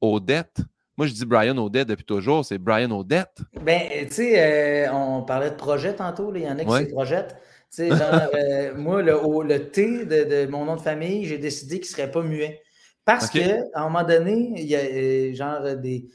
Odette. 0.00 0.62
Moi, 0.96 1.06
je 1.06 1.12
dis 1.12 1.26
Brian 1.26 1.58
Odette 1.58 1.88
depuis 1.88 2.06
toujours, 2.06 2.42
c'est 2.42 2.56
Brian 2.56 2.90
Odette. 2.90 3.42
Ben, 3.62 3.82
tu 4.08 4.14
sais, 4.14 4.86
euh, 4.86 4.92
on 4.94 5.22
parlait 5.24 5.50
de 5.50 5.56
projet 5.56 5.94
tantôt, 5.94 6.32
il 6.34 6.42
y 6.42 6.48
en 6.48 6.58
a 6.58 6.64
qui 6.64 6.86
se 6.86 6.90
projettent. 6.90 7.36
Tu 7.70 7.82
sais, 7.82 7.88
genre, 7.90 8.30
euh, 8.34 8.74
moi, 8.76 9.02
le, 9.02 9.12
le 9.44 9.70
T 9.70 10.06
de, 10.06 10.46
mon 10.46 10.64
nom 10.64 10.76
de 10.76 10.80
famille, 10.80 11.26
j'ai 11.26 11.38
décidé 11.38 11.80
qu'il 11.80 11.90
ne 11.90 11.96
serait 11.96 12.10
pas 12.10 12.22
muet. 12.22 12.62
Parce 13.04 13.28
qu'à 13.28 13.58
un 13.74 13.84
moment 13.84 14.04
donné, 14.04 14.54
il 14.56 14.66
y 14.66 14.74
a 14.74 15.34
genre 15.34 15.76
des 15.76 16.08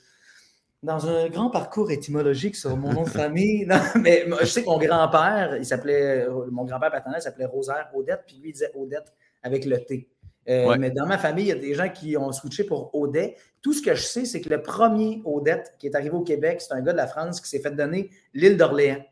dans 0.84 1.08
un 1.08 1.30
grand 1.30 1.50
parcours 1.50 1.90
étymologique 1.92 2.56
sur 2.56 2.76
mon 2.78 2.94
nom 2.94 3.04
de 3.04 3.10
famille. 3.10 3.66
Non, 3.74 3.80
mais 4.02 4.26
je 4.42 4.46
sais 4.46 4.62
que 4.62 4.70
mon 4.70 4.78
grand-père, 4.78 5.56
il 5.58 5.66
s'appelait, 5.66 6.28
mon 6.52 6.66
grand-père 6.66 6.92
paternel 6.92 7.22
s'appelait 7.22 7.46
Rosaire 7.46 7.90
Odette, 7.94 8.24
puis 8.28 8.38
lui, 8.38 8.50
il 8.50 8.54
disait 8.54 8.72
Odette 8.76 9.14
avec 9.42 9.66
le 9.66 9.78
T. 9.80 10.10
Euh, 10.50 10.76
mais 10.78 10.92
dans 10.92 11.06
ma 11.06 11.18
famille, 11.18 11.46
il 11.46 11.50
y 11.50 11.52
a 11.54 11.56
des 11.56 11.74
gens 11.74 11.90
qui 11.90 12.18
ont 12.18 12.32
switché 12.32 12.66
pour 12.66 12.94
Audet. 12.94 13.38
Tout 13.62 13.74
ce 13.74 13.82
que 13.82 13.96
je 13.96 14.02
sais, 14.02 14.26
c'est 14.26 14.42
que 14.42 14.50
le 14.50 14.62
premier 14.62 15.22
Odette 15.26 15.76
qui 15.80 15.88
est 15.88 15.96
arrivé 15.96 16.14
au 16.14 16.24
Québec, 16.24 16.60
c'est 16.60 16.74
un 16.74 16.82
gars 16.82 16.92
de 16.92 16.98
la 16.98 17.08
France 17.08 17.40
qui 17.40 17.48
s'est 17.48 17.60
fait 17.60 17.72
donner 17.72 18.10
l'île 18.34 18.58
d'Orléans. 18.58 19.04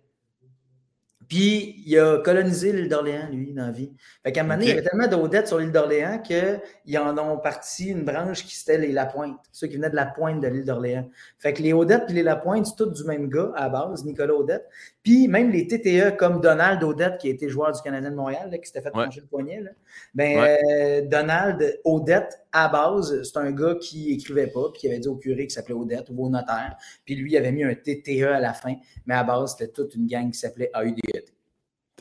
Puis, 1.31 1.81
il 1.85 1.97
a 1.97 2.17
colonisé 2.17 2.73
l'île 2.73 2.89
d'Orléans, 2.89 3.29
lui, 3.31 3.53
dans 3.53 3.67
la 3.67 3.71
vie. 3.71 3.93
Fait 4.21 4.33
qu'à 4.33 4.41
un 4.41 4.43
moment 4.43 4.55
donné, 4.55 4.65
il 4.65 4.69
y 4.71 4.71
avait 4.73 4.81
tellement 4.81 5.07
d'Odette 5.07 5.47
sur 5.47 5.59
l'île 5.59 5.71
d'Orléans 5.71 6.19
qu'ils 6.21 6.97
en 6.97 7.17
ont 7.17 7.37
parti 7.37 7.87
une 7.87 8.03
branche 8.03 8.43
qui 8.45 8.53
c'était 8.53 8.77
les 8.77 8.91
Lapointe, 8.91 9.39
ceux 9.53 9.67
qui 9.67 9.77
venaient 9.77 9.89
de 9.89 9.95
la 9.95 10.07
pointe 10.07 10.41
de 10.41 10.47
l'île 10.49 10.65
d'Orléans. 10.65 11.09
Fait 11.39 11.53
que 11.53 11.63
les 11.63 11.71
Odette 11.71 12.09
et 12.09 12.13
les 12.15 12.23
Lapointe, 12.23 12.65
c'est 12.65 12.75
tous 12.75 12.89
du 12.89 13.05
même 13.05 13.29
gars 13.29 13.49
à 13.55 13.61
la 13.61 13.69
base, 13.69 14.03
Nicolas 14.03 14.33
Odette. 14.33 14.67
Puis, 15.03 15.29
même 15.29 15.51
les 15.51 15.67
TTE 15.67 16.17
comme 16.17 16.41
Donald 16.41 16.83
Odette, 16.83 17.17
qui 17.17 17.29
a 17.29 17.31
été 17.31 17.47
joueur 17.47 17.71
du 17.71 17.81
Canadien 17.81 18.11
de 18.11 18.15
Montréal, 18.17 18.49
qui 18.51 18.67
s'était 18.67 18.81
fait 18.81 18.93
manger 18.93 19.21
le 19.21 19.27
poignet, 19.27 19.61
là. 19.61 19.71
ben, 20.13 20.37
euh, 20.37 21.01
Donald 21.07 21.79
Odette, 21.85 22.41
à 22.51 22.67
base, 22.67 23.23
c'est 23.23 23.37
un 23.37 23.51
gars 23.51 23.75
qui 23.79 24.11
écrivait 24.11 24.47
pas, 24.47 24.69
puis 24.73 24.81
qui 24.81 24.87
avait 24.89 24.99
dit 24.99 25.07
au 25.07 25.15
curé 25.15 25.43
qu'il 25.43 25.51
s'appelait 25.51 25.75
Odette 25.75 26.09
ou 26.09 26.25
au 26.25 26.29
notaire. 26.29 26.75
Puis 27.05 27.15
lui, 27.15 27.31
il 27.31 27.37
avait 27.37 27.53
mis 27.53 27.63
un 27.63 27.73
TTE 27.73 28.23
à 28.23 28.41
la 28.41 28.51
fin, 28.51 28.75
mais 29.05 29.15
à 29.15 29.23
base, 29.23 29.55
c'était 29.57 29.71
toute 29.71 29.95
une 29.95 30.07
gang 30.07 30.29
qui 30.29 30.37
s'appelait 30.37 30.69
AUDET. 30.75 31.20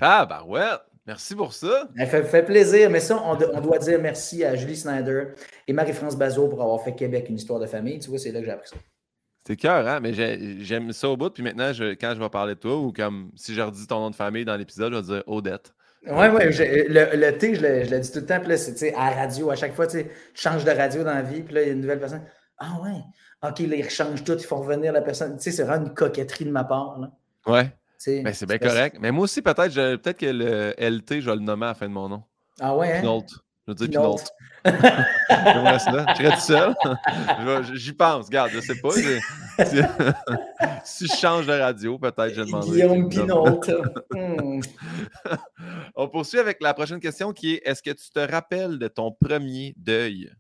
Ah, 0.00 0.26
bah 0.26 0.44
ouais. 0.46 0.62
Merci 1.06 1.34
pour 1.34 1.52
ça. 1.52 1.88
Ça 1.96 2.06
fait, 2.06 2.22
fait, 2.24 2.42
plaisir. 2.42 2.90
Mais 2.90 3.00
ça, 3.00 3.20
on, 3.24 3.32
on, 3.32 3.60
doit 3.60 3.78
dire 3.78 3.98
merci 4.00 4.44
à 4.44 4.54
Julie 4.54 4.76
Snyder 4.76 5.28
et 5.66 5.72
Marie-France 5.72 6.16
Bazot 6.16 6.48
pour 6.48 6.62
avoir 6.62 6.82
fait 6.82 6.94
Québec 6.94 7.26
une 7.28 7.36
histoire 7.36 7.58
de 7.58 7.66
famille. 7.66 7.98
Tu 7.98 8.10
vois, 8.10 8.18
c'est 8.18 8.30
là 8.30 8.40
que 8.40 8.46
j'ai 8.46 8.52
appris 8.52 8.68
ça. 8.68 8.76
C'est 9.46 9.56
cœur, 9.56 9.88
hein? 9.88 10.00
Mais 10.00 10.12
j'aime 10.12 10.92
ça 10.92 11.08
au 11.08 11.16
bout. 11.16 11.30
Puis 11.30 11.42
maintenant, 11.42 11.72
je, 11.72 11.94
quand 11.94 12.12
je 12.14 12.20
vais 12.20 12.28
parler 12.28 12.54
de 12.54 12.60
toi, 12.60 12.76
ou 12.76 12.92
comme 12.92 13.30
si 13.34 13.54
je 13.54 13.60
redis 13.60 13.86
ton 13.86 14.00
nom 14.00 14.10
de 14.10 14.14
famille 14.14 14.44
dans 14.44 14.56
l'épisode, 14.56 14.92
je 14.92 14.98
vais 14.98 15.02
dire 15.02 15.22
Odette. 15.26 15.74
Oui, 16.06 16.26
oui. 16.32 16.44
Le, 16.88 17.16
le, 17.16 17.38
T, 17.38 17.54
je 17.54 17.62
le, 17.62 18.00
dis 18.00 18.12
tout 18.12 18.20
le 18.20 18.26
temps. 18.26 18.38
Puis 18.40 18.48
là, 18.50 18.56
c'est 18.56 18.94
à 18.94 19.10
la 19.10 19.16
radio. 19.16 19.50
À 19.50 19.56
chaque 19.56 19.74
fois, 19.74 19.86
tu 19.86 20.06
changes 20.34 20.64
de 20.64 20.70
radio 20.70 21.04
dans 21.04 21.14
la 21.14 21.22
vie. 21.22 21.42
Puis 21.42 21.54
là, 21.54 21.62
il 21.62 21.66
y 21.66 21.70
a 21.70 21.72
une 21.72 21.80
nouvelle 21.80 22.00
personne. 22.00 22.22
Ah 22.58 22.78
ouais. 22.82 23.00
OK, 23.42 23.58
là, 23.60 23.76
ils 23.76 24.22
tout. 24.22 24.32
Ils 24.32 24.44
font 24.44 24.60
revenir 24.60 24.92
la 24.92 25.02
personne. 25.02 25.36
Tu 25.36 25.44
sais, 25.44 25.50
c'est 25.50 25.64
vraiment 25.64 25.86
une 25.86 25.94
coquetterie 25.94 26.44
de 26.44 26.50
ma 26.50 26.64
part. 26.64 26.98
Là. 26.98 27.10
Ouais. 27.46 27.72
Ben, 28.06 28.32
c'est 28.32 28.46
bien 28.46 28.58
correct. 28.58 28.96
Mais 29.00 29.10
moi 29.10 29.24
aussi, 29.24 29.42
peut-être 29.42 29.96
peut 29.96 30.12
que 30.12 30.26
le 30.26 30.74
LT, 30.78 31.20
je 31.20 31.30
vais 31.30 31.36
le 31.36 31.42
nommer 31.42 31.66
à 31.66 31.68
la 31.70 31.74
fin 31.74 31.88
de 31.88 31.92
mon 31.92 32.08
nom. 32.08 32.22
Ah 32.58 32.74
ouais? 32.76 32.92
Hein? 32.92 33.00
Pinault. 33.00 33.26
Je 33.66 33.72
veux 33.72 33.74
dire 33.74 33.88
Pinault. 33.88 34.16
je 34.64 35.78
serais 35.78 36.34
tout 36.34 36.40
seul. 36.40 36.74
J'y 37.74 37.92
pense. 37.92 38.26
Regarde, 38.26 38.50
je 38.52 38.60
sais 38.60 38.74
pas. 38.80 38.90
Si, 38.92 39.02
si, 40.84 41.06
je 41.06 41.14
change 41.14 41.46
de 41.46 41.52
radio, 41.52 41.98
peut-être 41.98 42.34
je 42.34 42.42
demanderai. 42.42 42.70
Guillaume 42.70 43.08
Pinault. 43.08 43.60
Hmm. 44.12 44.60
On 45.94 46.08
poursuit 46.08 46.38
avec 46.38 46.60
la 46.60 46.74
prochaine 46.74 46.98
question 46.98 47.32
qui 47.32 47.54
est 47.54 47.62
Est-ce 47.64 47.82
que 47.82 47.90
tu 47.90 48.10
te 48.10 48.18
rappelles 48.18 48.78
de 48.78 48.88
ton 48.88 49.12
premier 49.12 49.72
deuil? 49.76 50.30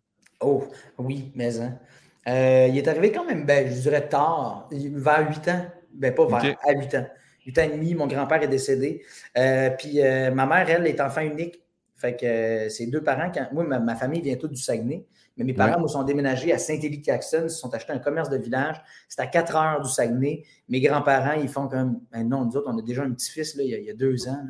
Oh, 0.40 0.64
oui, 0.98 1.30
mais 1.34 1.60
hein. 1.60 1.78
Euh, 2.26 2.66
il 2.68 2.76
est 2.76 2.88
arrivé 2.88 3.12
quand 3.12 3.24
même, 3.24 3.46
ben, 3.46 3.68
je 3.68 3.80
dirais 3.80 4.08
tard, 4.08 4.68
vers 4.70 5.28
8 5.28 5.48
ans. 5.48 5.66
Ben, 5.94 6.14
pas 6.14 6.26
vers, 6.26 6.56
à 6.66 6.72
8 6.72 6.94
ans. 6.96 7.06
8 7.50 7.58
ans 7.58 7.62
et 7.62 7.76
demi, 7.76 7.94
mon 7.94 8.06
grand-père 8.06 8.42
est 8.42 8.48
décédé. 8.48 9.02
Euh, 9.36 9.70
puis 9.70 10.00
euh, 10.00 10.30
ma 10.30 10.46
mère, 10.46 10.68
elle, 10.70 10.86
est 10.86 11.00
enfant 11.00 11.22
unique. 11.22 11.62
Fait 11.96 12.16
que 12.16 12.24
euh, 12.24 12.68
ses 12.68 12.86
deux 12.86 13.02
parents, 13.02 13.30
quand, 13.32 13.48
moi, 13.52 13.64
ma, 13.64 13.94
famille 13.94 14.22
vient 14.22 14.36
toute 14.36 14.52
du 14.52 14.60
Saguenay, 14.60 15.04
mais 15.36 15.44
mes 15.44 15.52
parents 15.52 15.80
me 15.80 15.86
sont 15.86 16.02
déménagés 16.02 16.52
à 16.52 16.58
Saint-Élie-Caxton, 16.58 17.42
ils 17.44 17.50
se 17.50 17.58
sont 17.58 17.72
achetés 17.74 17.92
un 17.92 17.98
commerce 17.98 18.30
de 18.30 18.38
village. 18.38 18.80
C'est 19.08 19.20
à 19.20 19.26
4 19.26 19.56
heures 19.56 19.80
du 19.82 19.90
Saguenay. 19.90 20.44
Mes 20.68 20.80
grands-parents, 20.80 21.38
ils 21.40 21.48
font 21.48 21.68
comme. 21.68 22.00
Ben 22.10 22.26
non, 22.26 22.46
nous 22.46 22.56
autres, 22.56 22.70
on 22.72 22.78
a 22.78 22.82
déjà 22.82 23.02
un 23.02 23.10
petit-fils 23.12 23.54
il, 23.58 23.64
il, 23.64 23.84
y 23.84 23.90
a 23.90 23.94
deux 23.94 24.28
ans. 24.28 24.42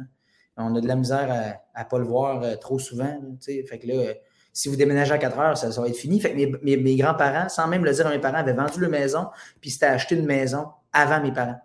On 0.57 0.75
a 0.77 0.81
de 0.81 0.87
la 0.87 0.95
misère 0.95 1.59
à 1.75 1.83
ne 1.83 1.89
pas 1.89 1.99
le 1.99 2.05
voir 2.05 2.59
trop 2.61 2.79
souvent. 2.79 3.19
fait 3.41 3.79
que 3.79 3.87
là, 3.87 4.13
si 4.53 4.69
vous 4.69 4.77
déménagez 4.77 5.13
à 5.13 5.19
4 5.19 5.39
heures, 5.39 5.57
ça, 5.57 5.69
va 5.69 5.89
être 5.89 5.97
fini. 5.97 6.21
Fait 6.21 6.33
que 6.33 6.37
mes, 6.37 6.53
mes, 6.63 6.77
mes 6.77 6.97
grands-parents, 6.97 7.49
sans 7.49 7.67
même 7.67 7.85
le 7.85 7.93
dire 7.93 8.07
à 8.07 8.11
mes 8.11 8.19
parents, 8.19 8.39
avaient 8.39 8.53
vendu 8.53 8.79
leur 8.79 8.91
maison, 8.91 9.27
puis 9.61 9.71
s'étaient 9.71 9.87
acheté 9.87 10.17
une 10.17 10.27
maison 10.27 10.67
avant 10.93 11.21
mes 11.21 11.33
parents. 11.33 11.61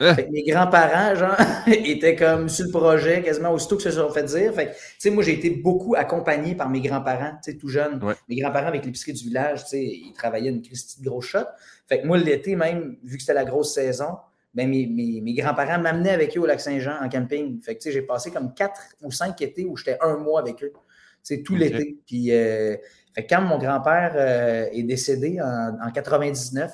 Hein? 0.00 0.16
mes 0.30 0.42
grands-parents, 0.42 1.14
genre, 1.14 1.36
étaient 1.66 2.16
comme 2.16 2.48
sur 2.48 2.66
le 2.66 2.70
projet 2.70 3.22
quasiment 3.22 3.52
aussitôt 3.52 3.76
que 3.76 3.82
ça 3.82 3.90
se 3.90 4.00
sont 4.00 4.10
fait 4.10 4.24
dire. 4.24 4.52
Fait 4.54 4.74
que, 5.02 5.10
moi, 5.10 5.22
j'ai 5.22 5.34
été 5.34 5.50
beaucoup 5.50 5.94
accompagné 5.94 6.54
par 6.54 6.68
mes 6.68 6.80
grands-parents, 6.80 7.32
tu 7.42 7.52
sais, 7.52 7.56
tout 7.56 7.68
jeune. 7.68 8.00
Mes 8.28 8.36
grands-parents 8.36 8.68
avec 8.68 8.84
l'épicerie 8.84 9.12
du 9.12 9.24
village, 9.24 9.64
tu 9.64 9.70
sais, 9.70 9.84
ils 9.84 10.12
travaillaient 10.12 10.50
une 10.50 10.62
petite 10.62 11.00
grosse 11.02 11.26
shot. 11.26 11.46
Fait 11.86 12.00
que 12.00 12.06
moi, 12.06 12.18
l'été 12.18 12.56
même, 12.56 12.96
vu 13.04 13.16
que 13.16 13.22
c'était 13.22 13.34
la 13.34 13.44
grosse 13.44 13.74
saison, 13.74 14.16
ben, 14.54 14.68
mes, 14.68 14.86
mes, 14.86 15.34
grands-parents 15.34 15.80
m'amenaient 15.80 16.10
avec 16.10 16.36
eux 16.36 16.40
au 16.40 16.46
lac 16.46 16.60
Saint-Jean 16.60 17.02
en 17.02 17.08
camping. 17.08 17.60
Fait 17.62 17.74
que, 17.74 17.82
tu 17.82 17.88
sais, 17.88 17.92
j'ai 17.92 18.02
passé 18.02 18.30
comme 18.30 18.54
quatre 18.54 18.80
ou 19.02 19.10
cinq 19.10 19.40
étés 19.42 19.64
où 19.64 19.76
j'étais 19.76 19.98
un 20.00 20.16
mois 20.16 20.40
avec 20.40 20.62
eux. 20.62 20.72
Tu 20.72 21.36
sais, 21.36 21.42
tout 21.42 21.54
l'été. 21.56 21.98
Puis, 22.06 22.32
euh, 22.32 22.76
fait 23.14 23.26
quand 23.26 23.42
mon 23.42 23.58
grand-père 23.58 24.12
euh, 24.16 24.66
est 24.72 24.82
décédé 24.82 25.40
en, 25.40 25.76
en 25.80 25.90
99, 25.90 26.72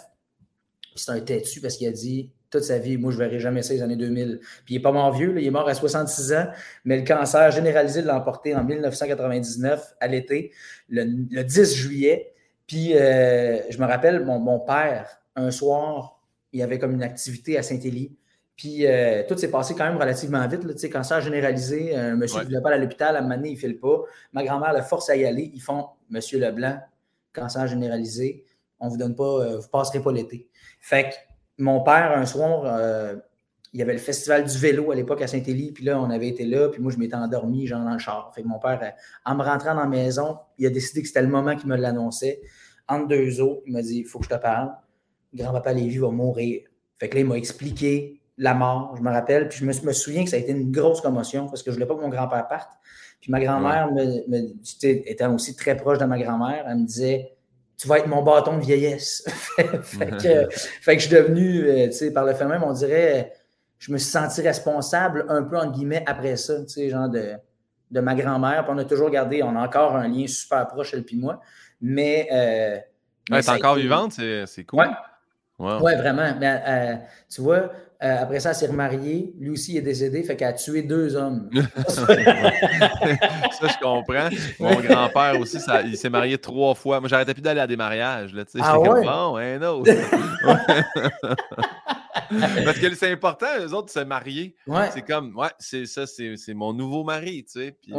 c'est 0.94 1.10
un 1.10 1.20
têtu 1.20 1.60
parce 1.60 1.76
qu'il 1.76 1.88
a 1.88 1.92
dit 1.92 2.30
toute 2.50 2.64
sa 2.64 2.78
vie. 2.78 2.96
Moi, 2.96 3.12
je 3.12 3.18
ne 3.18 3.24
verrai 3.24 3.38
jamais 3.38 3.62
ça 3.62 3.74
les 3.74 3.82
années 3.82 3.96
2000. 3.96 4.40
Puis 4.64 4.74
il 4.74 4.78
n'est 4.78 4.82
pas 4.82 4.92
mort 4.92 5.12
vieux, 5.12 5.34
il 5.38 5.46
est 5.46 5.50
mort 5.50 5.68
à 5.68 5.74
66 5.74 6.32
ans, 6.32 6.46
mais 6.84 6.98
le 6.98 7.04
cancer 7.04 7.50
généralisé 7.50 8.02
l'a 8.02 8.16
emporté 8.16 8.54
en 8.54 8.64
1999 8.64 9.94
à 10.00 10.06
l'été, 10.08 10.52
le, 10.88 11.42
10 11.42 11.74
juillet. 11.74 12.32
Puis 12.66 12.96
euh, 12.96 13.58
je 13.70 13.78
me 13.78 13.86
rappelle, 13.86 14.24
mon, 14.24 14.60
père, 14.60 15.20
un 15.36 15.50
soir, 15.50 16.20
il 16.52 16.62
avait 16.62 16.78
comme 16.78 16.92
une 16.92 17.02
activité 17.02 17.56
à 17.56 17.62
Saint-Élie. 17.62 18.16
Puis 18.56 18.86
euh, 18.86 19.22
tout 19.26 19.38
s'est 19.38 19.50
passé 19.50 19.74
quand 19.74 19.84
même 19.84 19.96
relativement 19.96 20.46
vite. 20.46 20.64
Là, 20.64 20.74
cancer 20.90 21.20
généralisé, 21.20 21.96
un 21.96 22.16
monsieur 22.16 22.40
ne 22.40 22.44
voulait 22.44 22.60
pas 22.60 22.68
aller 22.68 22.78
à 22.78 22.82
l'hôpital, 22.82 23.16
à 23.16 23.20
un 23.20 23.22
moment 23.22 23.36
donné, 23.36 23.50
il 23.50 23.54
ne 23.54 23.58
file 23.58 23.78
pas. 23.78 24.02
Ma 24.32 24.44
grand-mère 24.44 24.74
le 24.74 24.82
force 24.82 25.08
à 25.08 25.16
y 25.16 25.24
aller. 25.24 25.50
Ils 25.54 25.62
font 25.62 25.86
Monsieur 26.10 26.38
Leblanc, 26.38 26.78
cancer 27.32 27.66
généralisé, 27.66 28.44
on 28.80 28.86
ne 28.86 28.90
vous 28.90 28.96
donne 28.96 29.14
pas, 29.14 29.24
euh, 29.24 29.56
vous 29.58 29.62
ne 29.62 29.68
passerez 29.68 30.00
pas 30.00 30.12
l'été. 30.12 30.48
Fait 30.80 31.10
que 31.10 31.14
mon 31.62 31.82
père, 31.82 32.16
un 32.16 32.26
soir, 32.26 32.62
euh, 32.64 33.16
il 33.72 33.78
y 33.78 33.82
avait 33.82 33.92
le 33.92 33.98
festival 33.98 34.44
du 34.44 34.58
vélo 34.58 34.90
à 34.90 34.94
l'époque 34.94 35.22
à 35.22 35.26
Saint-Élie, 35.26 35.72
puis 35.72 35.84
là, 35.84 36.00
on 36.00 36.10
avait 36.10 36.28
été 36.28 36.44
là, 36.44 36.68
puis 36.68 36.82
moi, 36.82 36.90
je 36.90 36.98
m'étais 36.98 37.14
endormi, 37.14 37.66
genre 37.66 37.84
dans 37.84 37.92
le 37.92 37.98
char. 37.98 38.32
Fait 38.34 38.42
que 38.42 38.48
mon 38.48 38.58
père, 38.58 38.80
euh, 38.82 38.90
en 39.24 39.36
me 39.36 39.42
rentrant 39.42 39.74
dans 39.74 39.82
la 39.82 39.86
maison, 39.86 40.38
il 40.58 40.66
a 40.66 40.70
décidé 40.70 41.02
que 41.02 41.08
c'était 41.08 41.22
le 41.22 41.28
moment 41.28 41.54
qu'il 41.56 41.68
me 41.68 41.76
l'annonçait. 41.76 42.40
Entre 42.88 43.06
deux 43.06 43.40
eaux, 43.40 43.62
il 43.66 43.72
m'a 43.72 43.82
dit 43.82 43.98
il 43.98 44.04
faut 44.04 44.18
que 44.18 44.24
je 44.24 44.30
te 44.30 44.40
parle. 44.40 44.72
Grand-papa 45.32 45.72
Lévy 45.72 45.98
va 45.98 46.10
mourir. 46.10 46.62
Fait 46.98 47.08
que 47.08 47.14
là, 47.14 47.20
il 47.20 47.26
m'a 47.26 47.36
expliqué 47.36 48.20
la 48.36 48.54
mort, 48.54 48.96
je 48.96 49.02
me 49.02 49.10
rappelle, 49.10 49.48
puis 49.48 49.58
je 49.58 49.64
me, 49.64 49.92
souviens 49.92 50.24
que 50.24 50.30
ça 50.30 50.36
a 50.36 50.38
été 50.38 50.50
une 50.50 50.72
grosse 50.72 51.02
commotion 51.02 51.46
parce 51.46 51.62
que 51.62 51.70
je 51.70 51.76
ne 51.78 51.84
voulais 51.84 51.86
pas 51.86 51.94
que 51.94 52.00
mon 52.00 52.08
grand-père 52.08 52.48
parte. 52.48 52.70
Puis 53.20 53.30
ma 53.30 53.38
grand-mère, 53.38 53.92
me, 53.92 54.54
étant 54.82 55.34
aussi 55.34 55.54
très 55.54 55.76
proche 55.76 55.98
de 55.98 56.06
ma 56.06 56.18
grand-mère, 56.18 56.64
elle 56.66 56.78
me 56.78 56.86
disait 56.86 57.36
tu 57.80 57.88
vas 57.88 57.98
être 57.98 58.08
mon 58.08 58.22
bâton 58.22 58.58
de 58.58 58.62
vieillesse. 58.62 59.24
fait, 59.56 60.10
que, 60.10 60.48
fait, 60.50 60.96
que, 60.96 61.02
je 61.02 61.06
suis 61.06 61.16
devenu, 61.16 61.66
euh, 61.66 61.86
tu 61.86 61.92
sais, 61.92 62.12
par 62.12 62.26
le 62.26 62.34
fait 62.34 62.44
même, 62.44 62.62
on 62.62 62.74
dirait, 62.74 63.32
je 63.78 63.90
me 63.90 63.96
suis 63.96 64.10
senti 64.10 64.42
responsable 64.42 65.24
un 65.30 65.42
peu, 65.42 65.56
entre 65.56 65.72
guillemets, 65.72 66.04
après 66.06 66.36
ça, 66.36 66.60
tu 66.60 66.68
sais, 66.68 66.90
genre 66.90 67.08
de, 67.08 67.32
de 67.90 68.00
ma 68.00 68.14
grand-mère. 68.14 68.64
Puis 68.64 68.72
on 68.74 68.78
a 68.78 68.84
toujours 68.84 69.08
gardé, 69.08 69.42
on 69.42 69.56
a 69.56 69.64
encore 69.64 69.96
un 69.96 70.08
lien 70.08 70.26
super 70.26 70.66
proche, 70.66 70.92
elle 70.92 71.04
puis 71.04 71.16
moi. 71.16 71.40
Mais. 71.80 72.28
Euh, 72.30 72.78
elle 73.30 73.38
est 73.38 73.48
encore 73.48 73.76
vivante, 73.76 74.12
c'est 74.12 74.64
cool. 74.64 74.86
Ouais. 75.58 75.78
ouais. 75.80 75.96
vraiment. 75.96 76.34
Mais 76.38 76.62
euh, 76.66 76.94
tu 77.30 77.40
vois, 77.40 77.70
euh, 78.02 78.22
après 78.22 78.40
ça, 78.40 78.50
elle 78.50 78.54
s'est 78.56 78.66
remariée. 78.66 79.34
Lui 79.38 79.50
aussi, 79.50 79.74
il 79.74 79.78
est 79.78 79.82
décédé, 79.82 80.22
fait 80.22 80.34
qu'elle 80.34 80.48
a 80.48 80.52
tué 80.54 80.82
deux 80.82 81.16
hommes. 81.16 81.50
ça, 81.88 82.06
je 82.08 83.78
comprends. 83.82 84.30
Mon 84.58 84.80
grand-père 84.80 85.38
aussi, 85.38 85.60
ça, 85.60 85.82
il 85.82 85.98
s'est 85.98 86.08
marié 86.08 86.38
trois 86.38 86.74
fois. 86.74 87.00
Moi, 87.00 87.10
j'arrêtais 87.10 87.34
plus 87.34 87.42
d'aller 87.42 87.60
à 87.60 87.66
des 87.66 87.76
mariages. 87.76 88.32
Là, 88.32 88.44
ah 88.60 88.80
ouais? 88.80 88.88
comme, 88.88 89.04
bon, 89.04 89.36
un 89.36 89.62
autre. 89.62 89.92
Parce 92.64 92.78
que 92.78 92.94
c'est 92.94 93.12
important, 93.12 93.46
eux 93.60 93.74
autres, 93.74 93.86
de 93.86 93.90
se 93.90 94.04
marier. 94.04 94.56
C'est 94.92 95.02
comme, 95.02 95.36
ouais, 95.36 95.50
c'est 95.58 95.84
ça, 95.84 96.06
c'est 96.06 96.54
mon 96.54 96.72
nouveau 96.72 97.04
mari, 97.04 97.44
tu 97.44 97.60
sais. 97.60 97.76
Puis, 97.82 97.92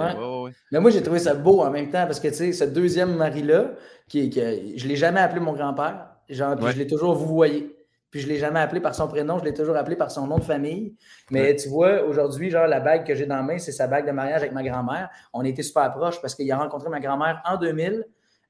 Mais 0.72 0.80
moi, 0.80 0.90
j'ai 0.90 1.04
trouvé 1.04 1.20
ça 1.20 1.36
beau 1.36 1.62
en 1.62 1.70
même 1.70 1.92
temps 1.92 2.06
parce 2.08 2.20
que, 2.20 2.28
tu 2.30 2.34
sais, 2.34 2.54
ce 2.54 2.64
deuxième 2.64 3.16
mari-là, 3.16 3.74
qui, 4.08 4.32
qui, 4.32 4.40
je 4.78 4.84
ne 4.84 4.90
l'ai 4.90 4.96
jamais 4.96 5.20
appelé 5.20 5.42
mon 5.42 5.54
grand-père, 5.54 6.08
genre, 6.28 6.56
je 6.72 6.78
l'ai 6.78 6.88
toujours 6.88 7.14
vous 7.14 7.28
voyez. 7.28 7.76
Puis 8.12 8.20
je 8.20 8.28
ne 8.28 8.34
l'ai 8.34 8.40
jamais 8.40 8.60
appelé 8.60 8.82
par 8.82 8.94
son 8.94 9.08
prénom, 9.08 9.40
je 9.40 9.46
l'ai 9.46 9.54
toujours 9.54 9.78
appelé 9.78 9.96
par 9.96 10.12
son 10.12 10.28
nom 10.28 10.38
de 10.38 10.44
famille. 10.44 10.94
Mais 11.32 11.56
tu 11.56 11.70
vois, 11.70 12.04
aujourd'hui, 12.04 12.52
genre, 12.52 12.68
la 12.68 12.82
bague 12.82 13.08
que 13.08 13.16
j'ai 13.16 13.26
dans 13.26 13.38
la 13.38 13.42
main, 13.42 13.58
c'est 13.58 13.72
sa 13.72 13.88
bague 13.88 14.06
de 14.06 14.12
mariage 14.12 14.42
avec 14.42 14.52
ma 14.52 14.64
grand-mère. 14.64 15.10
On 15.34 15.44
était 15.44 15.64
super 15.64 15.90
proches 15.94 16.22
parce 16.22 16.36
qu'il 16.36 16.52
a 16.52 16.58
rencontré 16.58 16.90
ma 16.90 17.00
grand-mère 17.00 17.42
en 17.46 17.58
2000 17.58 18.06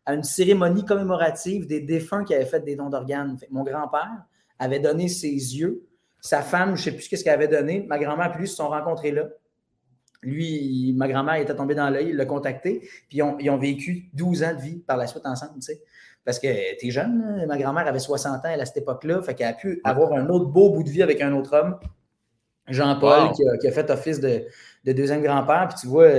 à 0.07 0.15
une 0.15 0.23
cérémonie 0.23 0.83
commémorative 0.83 1.67
des 1.67 1.79
défunts 1.79 2.23
qui 2.23 2.33
avaient 2.33 2.45
fait 2.45 2.61
des 2.61 2.75
dons 2.75 2.89
d'organes. 2.89 3.37
Mon 3.51 3.63
grand-père 3.63 4.25
avait 4.57 4.79
donné 4.79 5.07
ses 5.07 5.29
yeux. 5.29 5.83
Sa 6.19 6.41
femme, 6.41 6.75
je 6.75 6.81
ne 6.81 6.83
sais 6.85 6.91
plus 6.93 7.17
ce 7.17 7.23
qu'elle 7.23 7.33
avait 7.33 7.47
donné. 7.47 7.85
Ma 7.87 7.99
grand-mère 7.99 8.33
et 8.35 8.39
lui 8.39 8.47
se 8.47 8.55
sont 8.55 8.69
rencontrés 8.69 9.11
là. 9.11 9.27
Lui, 10.23 10.93
ma 10.97 11.07
grand-mère 11.07 11.35
était 11.35 11.55
tombée 11.55 11.73
dans 11.75 11.89
l'œil, 11.89 12.09
il 12.09 12.15
l'a 12.15 12.25
contacté. 12.25 12.79
Puis 13.09 13.17
ils 13.17 13.23
ont, 13.23 13.37
ils 13.39 13.49
ont, 13.49 13.57
vécu 13.57 14.09
12 14.13 14.43
ans 14.43 14.53
de 14.55 14.61
vie 14.61 14.79
par 14.79 14.97
la 14.97 15.05
suite 15.05 15.25
ensemble. 15.25 15.55
Tu 15.55 15.73
sais. 15.73 15.81
Parce 16.23 16.39
que 16.39 16.77
tu 16.79 16.87
es 16.87 16.91
jeune, 16.91 17.45
ma 17.47 17.57
grand-mère 17.57 17.87
avait 17.87 17.99
60 17.99 18.45
ans 18.45 18.59
à 18.59 18.65
cette 18.65 18.77
époque-là, 18.77 19.21
fait 19.21 19.33
qu'elle 19.33 19.47
a 19.47 19.53
pu 19.53 19.81
avoir 19.83 20.13
un 20.13 20.29
autre 20.29 20.45
beau 20.45 20.69
bout 20.69 20.83
de 20.83 20.89
vie 20.89 21.01
avec 21.01 21.19
un 21.21 21.33
autre 21.33 21.57
homme, 21.57 21.79
Jean-Paul, 22.67 23.31
qui, 23.31 23.67
a 23.67 23.71
fait 23.71 23.89
office 23.89 24.19
de, 24.19 24.45
deuxième 24.85 25.23
grand-père. 25.23 25.67
Puis 25.69 25.79
tu 25.81 25.87
vois, 25.87 26.09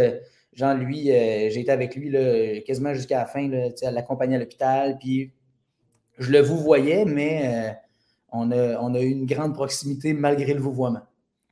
Jean, 0.52 0.74
lui, 0.74 1.10
euh, 1.10 1.50
j'ai 1.50 1.60
été 1.60 1.70
avec 1.70 1.94
lui 1.94 2.10
là, 2.10 2.60
quasiment 2.66 2.94
jusqu'à 2.94 3.18
la 3.18 3.26
fin, 3.26 3.48
là, 3.48 3.68
à 3.82 3.90
l'accompagner 3.92 4.36
à 4.36 4.38
l'hôpital. 4.40 4.98
Puis 4.98 5.32
je 6.18 6.30
le 6.30 6.40
vous 6.40 6.58
voyais, 6.58 7.04
mais 7.04 7.70
euh, 7.70 7.72
on, 8.32 8.50
a, 8.50 8.78
on 8.80 8.94
a 8.94 9.00
eu 9.00 9.08
une 9.08 9.26
grande 9.26 9.54
proximité 9.54 10.12
malgré 10.14 10.52
le 10.52 10.60
vouvoiement. 10.60 11.02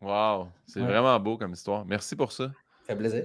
Wow, 0.03 0.49
c'est 0.67 0.81
vraiment 0.81 1.19
beau 1.21 1.37
comme 1.37 1.53
histoire. 1.53 1.85
Merci 1.85 2.17
pour 2.17 2.33
ça. 2.33 2.45
Ça 2.45 2.53
fait 2.95 2.97
plaisir. 2.97 3.25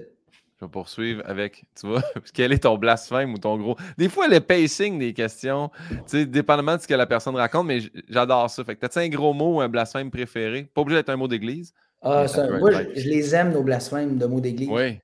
Je 0.59 0.65
vais 0.65 0.71
poursuivre 0.71 1.21
avec, 1.25 1.65
tu 1.79 1.87
vois, 1.87 2.01
quel 2.33 2.53
est 2.53 2.63
ton 2.63 2.77
blasphème 2.77 3.33
ou 3.33 3.37
ton 3.37 3.57
gros. 3.57 3.75
Des 3.97 4.07
fois, 4.07 4.27
le 4.27 4.39
pacing 4.39 4.97
des 4.97 5.13
questions, 5.13 5.69
tu 5.89 5.97
sais, 6.05 6.25
dépendamment 6.25 6.77
de 6.77 6.81
ce 6.81 6.87
que 6.87 6.93
la 6.93 7.05
personne 7.05 7.35
raconte, 7.35 7.67
mais 7.67 7.79
j'adore 8.09 8.49
ça. 8.49 8.63
Fait 8.63 8.75
que 8.75 8.81
t'as-tu 8.81 8.99
un 8.99 9.09
gros 9.09 9.33
mot 9.33 9.55
ou 9.55 9.61
un 9.61 9.67
blasphème 9.67 10.09
préféré? 10.09 10.69
Pas 10.73 10.81
obligé 10.81 10.99
d'être 10.99 11.09
un 11.09 11.17
mot 11.17 11.27
d'église. 11.27 11.73
Ah, 12.01 12.25
moi, 12.59 12.71
je, 12.71 13.09
les 13.09 13.35
aime, 13.35 13.51
nos 13.51 13.63
blasphèmes 13.63 14.17
de 14.17 14.25
mots 14.27 14.39
d'église. 14.39 14.69
Oui. 14.69 14.99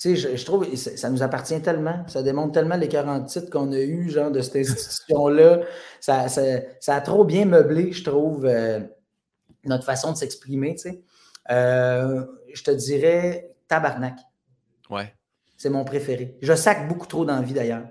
Tu 0.00 0.14
sais, 0.14 0.16
je, 0.16 0.36
je, 0.36 0.44
trouve 0.44 0.74
ça, 0.76 0.96
ça 0.96 1.10
nous 1.10 1.22
appartient 1.22 1.60
tellement, 1.60 2.06
ça 2.06 2.22
démontre 2.22 2.52
tellement 2.52 2.76
les 2.76 2.88
40 2.88 3.26
titres 3.26 3.50
qu'on 3.50 3.72
a 3.72 3.80
eu, 3.80 4.08
genre, 4.10 4.30
de 4.30 4.40
cette 4.40 4.56
institution-là. 4.56 5.60
ça, 6.00 6.28
ça, 6.28 6.42
ça, 6.80 6.94
a 6.94 7.00
trop 7.00 7.24
bien 7.24 7.44
meublé, 7.44 7.92
je 7.92 8.04
trouve, 8.04 8.46
euh, 8.46 8.80
notre 9.64 9.84
façon 9.84 10.12
de 10.12 10.16
s'exprimer, 10.16 10.74
tu 10.74 10.90
sais. 10.90 11.02
Euh, 11.50 12.24
je 12.52 12.62
te 12.62 12.70
dirais 12.70 13.50
tabarnak. 13.68 14.18
Ouais. 14.90 15.14
C'est 15.56 15.70
mon 15.70 15.84
préféré. 15.84 16.36
Je 16.40 16.54
sac 16.54 16.88
beaucoup 16.88 17.06
trop 17.06 17.24
d'envie 17.24 17.52
d'ailleurs. 17.52 17.86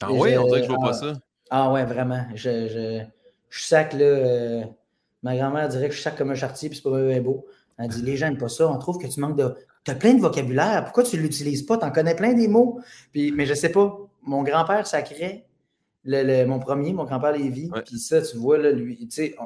Ah 0.00 0.12
oui, 0.12 0.36
on 0.36 0.46
dirait 0.46 0.60
que 0.60 0.66
je 0.66 0.72
vois 0.72 0.80
pas 0.80 0.90
ah, 0.90 0.92
ça. 0.92 1.12
Ah 1.50 1.72
ouais, 1.72 1.84
vraiment. 1.84 2.26
Je, 2.34 2.68
je, 2.68 3.04
je 3.48 3.64
sac 3.64 3.92
là. 3.92 4.00
Euh, 4.00 4.64
ma 5.22 5.36
grand-mère 5.36 5.68
dirait 5.68 5.88
que 5.88 5.94
je 5.94 6.02
sac 6.02 6.16
comme 6.16 6.30
un 6.30 6.34
chartier, 6.34 6.68
puis 6.68 6.80
c'est 6.82 6.88
pas 6.88 7.00
bien 7.00 7.20
beau. 7.20 7.46
Elle 7.78 7.88
dit 7.88 8.02
Les 8.02 8.16
gens 8.16 8.26
n'aiment 8.26 8.38
pas 8.38 8.48
ça. 8.48 8.68
On 8.68 8.78
trouve 8.78 8.98
que 8.98 9.06
tu 9.06 9.20
manques 9.20 9.38
de. 9.38 9.54
Tu 9.84 9.90
as 9.92 9.94
plein 9.94 10.14
de 10.14 10.20
vocabulaire. 10.20 10.84
Pourquoi 10.84 11.04
tu 11.04 11.16
ne 11.16 11.22
l'utilises 11.22 11.62
pas? 11.62 11.78
Tu 11.78 11.84
en 11.84 11.92
connais 11.92 12.16
plein 12.16 12.32
des 12.32 12.48
mots. 12.48 12.80
Puis, 13.12 13.32
mais 13.32 13.46
je 13.46 13.54
sais 13.54 13.70
pas. 13.70 13.98
Mon 14.22 14.42
grand-père 14.42 14.86
sacrait 14.86 15.46
le, 16.04 16.44
mon 16.44 16.58
premier, 16.58 16.92
mon 16.92 17.04
grand-père 17.04 17.32
Lévy. 17.32 17.70
Puis 17.84 17.98
ça, 17.98 18.22
tu 18.22 18.36
vois, 18.36 18.58
là, 18.58 18.72
lui, 18.72 18.98
tu 19.08 19.10
sais, 19.10 19.36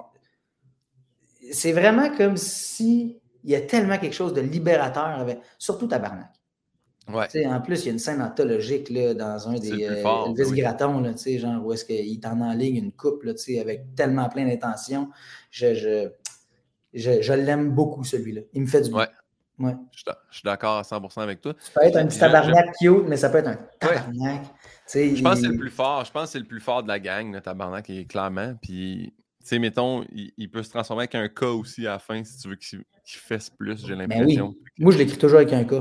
c'est 1.52 1.72
vraiment 1.72 2.14
comme 2.16 2.36
si 2.36 3.20
il 3.44 3.50
y 3.50 3.54
a 3.54 3.60
tellement 3.60 3.98
quelque 3.98 4.14
chose 4.14 4.34
de 4.34 4.40
libérateur, 4.40 5.06
avec, 5.06 5.40
surtout 5.58 5.86
Tabarnak. 5.86 6.39
Ouais. 7.12 7.46
En 7.46 7.60
plus, 7.60 7.82
il 7.82 7.86
y 7.86 7.88
a 7.88 7.92
une 7.92 7.98
scène 7.98 8.22
anthologique 8.22 8.90
là, 8.90 9.14
dans 9.14 9.48
un 9.48 9.58
des 9.58 9.84
euh, 9.84 10.26
Elvis 10.26 10.60
Gratton, 10.60 11.00
là, 11.00 11.12
genre 11.14 11.64
où 11.64 11.72
est-ce 11.72 11.84
qu'il 11.84 12.20
t'en 12.20 12.40
enligne 12.40 12.76
une 12.76 12.92
coupe 12.92 13.22
là, 13.24 13.32
avec 13.60 13.94
tellement 13.94 14.28
plein 14.28 14.46
d'intentions. 14.46 15.08
Je, 15.50 15.74
je, 15.74 16.10
je, 16.94 17.22
je 17.22 17.32
l'aime 17.32 17.70
beaucoup, 17.70 18.04
celui-là. 18.04 18.42
Il 18.52 18.62
me 18.62 18.66
fait 18.66 18.82
du 18.82 18.90
bien. 18.90 19.06
Ouais. 19.58 19.74
Je, 19.92 20.04
suis 20.30 20.42
d'accord 20.44 20.78
à 20.78 20.82
100% 20.82 21.20
avec 21.20 21.42
toi. 21.42 21.54
Ça 21.58 21.80
peut 21.80 21.86
être 21.86 21.96
un 21.96 22.06
petit 22.06 22.18
tabarnak 22.18 22.74
cute, 22.80 23.04
mais 23.06 23.16
ça 23.16 23.28
peut 23.28 23.38
être 23.38 23.48
un 23.48 23.58
tabarnak. 23.78 24.42
Je 24.92 25.22
pense 25.22 25.34
que 25.34 25.40
c'est 25.40 25.52
le 25.52 25.58
plus 25.58 25.70
fort. 25.70 26.04
Je 26.04 26.10
pense 26.10 26.24
que 26.24 26.30
c'est 26.30 26.38
le 26.38 26.46
plus 26.46 26.60
fort 26.60 26.82
de 26.82 26.88
la 26.88 26.98
gang, 26.98 27.32
le 27.32 27.40
tabarnak, 27.40 27.90
clairement. 28.08 28.54
Puis 28.62 29.12
tu 29.40 29.46
sais, 29.46 29.58
mettons, 29.58 30.04
il, 30.12 30.50
peut 30.50 30.62
se 30.62 30.70
transformer 30.70 31.02
avec 31.02 31.14
un 31.14 31.28
K 31.28 31.42
aussi 31.44 31.86
à 31.86 31.92
la 31.92 31.98
fin 31.98 32.22
si 32.24 32.38
tu 32.38 32.48
veux 32.48 32.56
qu'il 32.56 32.84
fasse 33.04 33.50
plus, 33.50 33.86
j'ai 33.86 33.94
ben 33.94 34.08
l'impression. 34.08 34.54
Moi, 34.78 34.92
je 34.92 34.98
l'écris 34.98 35.18
toujours 35.18 35.38
avec 35.38 35.52
un 35.52 35.64
K. 35.64 35.74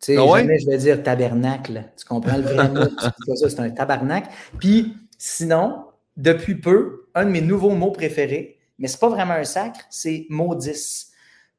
Tu 0.00 0.14
sais, 0.14 0.16
ah 0.16 0.38
jamais 0.38 0.58
je 0.58 0.66
vais 0.66 0.78
dire 0.78 1.02
tabernacle. 1.02 1.84
Tu 1.96 2.04
comprends 2.04 2.36
le 2.36 2.42
vrai 2.42 2.68
mot? 2.68 3.36
c'est 3.36 3.60
un 3.60 3.70
tabernacle. 3.70 4.28
Puis, 4.58 4.96
sinon, 5.18 5.84
depuis 6.16 6.54
peu, 6.54 7.06
un 7.14 7.26
de 7.26 7.30
mes 7.30 7.42
nouveaux 7.42 7.70
mots 7.70 7.92
préférés, 7.92 8.58
mais 8.78 8.88
c'est 8.88 9.00
pas 9.00 9.10
vraiment 9.10 9.34
un 9.34 9.44
sacre, 9.44 9.80
c'est 9.90 10.26
maudis. 10.30 11.10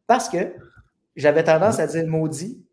Parce 0.08 0.28
que 0.28 0.54
j'avais 1.16 1.44
tendance 1.44 1.80
à 1.80 1.88
dire 1.88 2.08
maudit. 2.08 2.64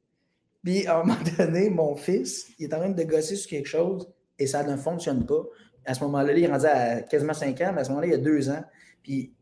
Puis, 0.64 0.86
à 0.86 1.00
un 1.00 1.04
moment 1.04 1.18
donné, 1.38 1.70
mon 1.70 1.94
fils, 1.96 2.48
il 2.58 2.66
est 2.66 2.74
en 2.74 2.78
train 2.78 2.88
de 2.88 3.02
gosser 3.02 3.36
sur 3.36 3.50
quelque 3.50 3.68
chose 3.68 4.08
et 4.38 4.46
ça 4.46 4.62
ne 4.62 4.76
fonctionne 4.76 5.26
pas 5.26 5.42
à 5.88 5.94
ce 5.94 6.00
moment-là, 6.04 6.32
il 6.34 6.44
est 6.44 6.48
rendu 6.48 6.66
à 6.66 7.00
quasiment 7.00 7.32
5 7.32 7.58
ans, 7.62 7.72
mais 7.74 7.80
à 7.80 7.84
ce 7.84 7.88
moment-là, 7.90 8.06
il 8.08 8.10
y 8.10 8.14
a 8.14 8.18
2 8.18 8.50
ans. 8.50 8.62
Puis 9.02 9.32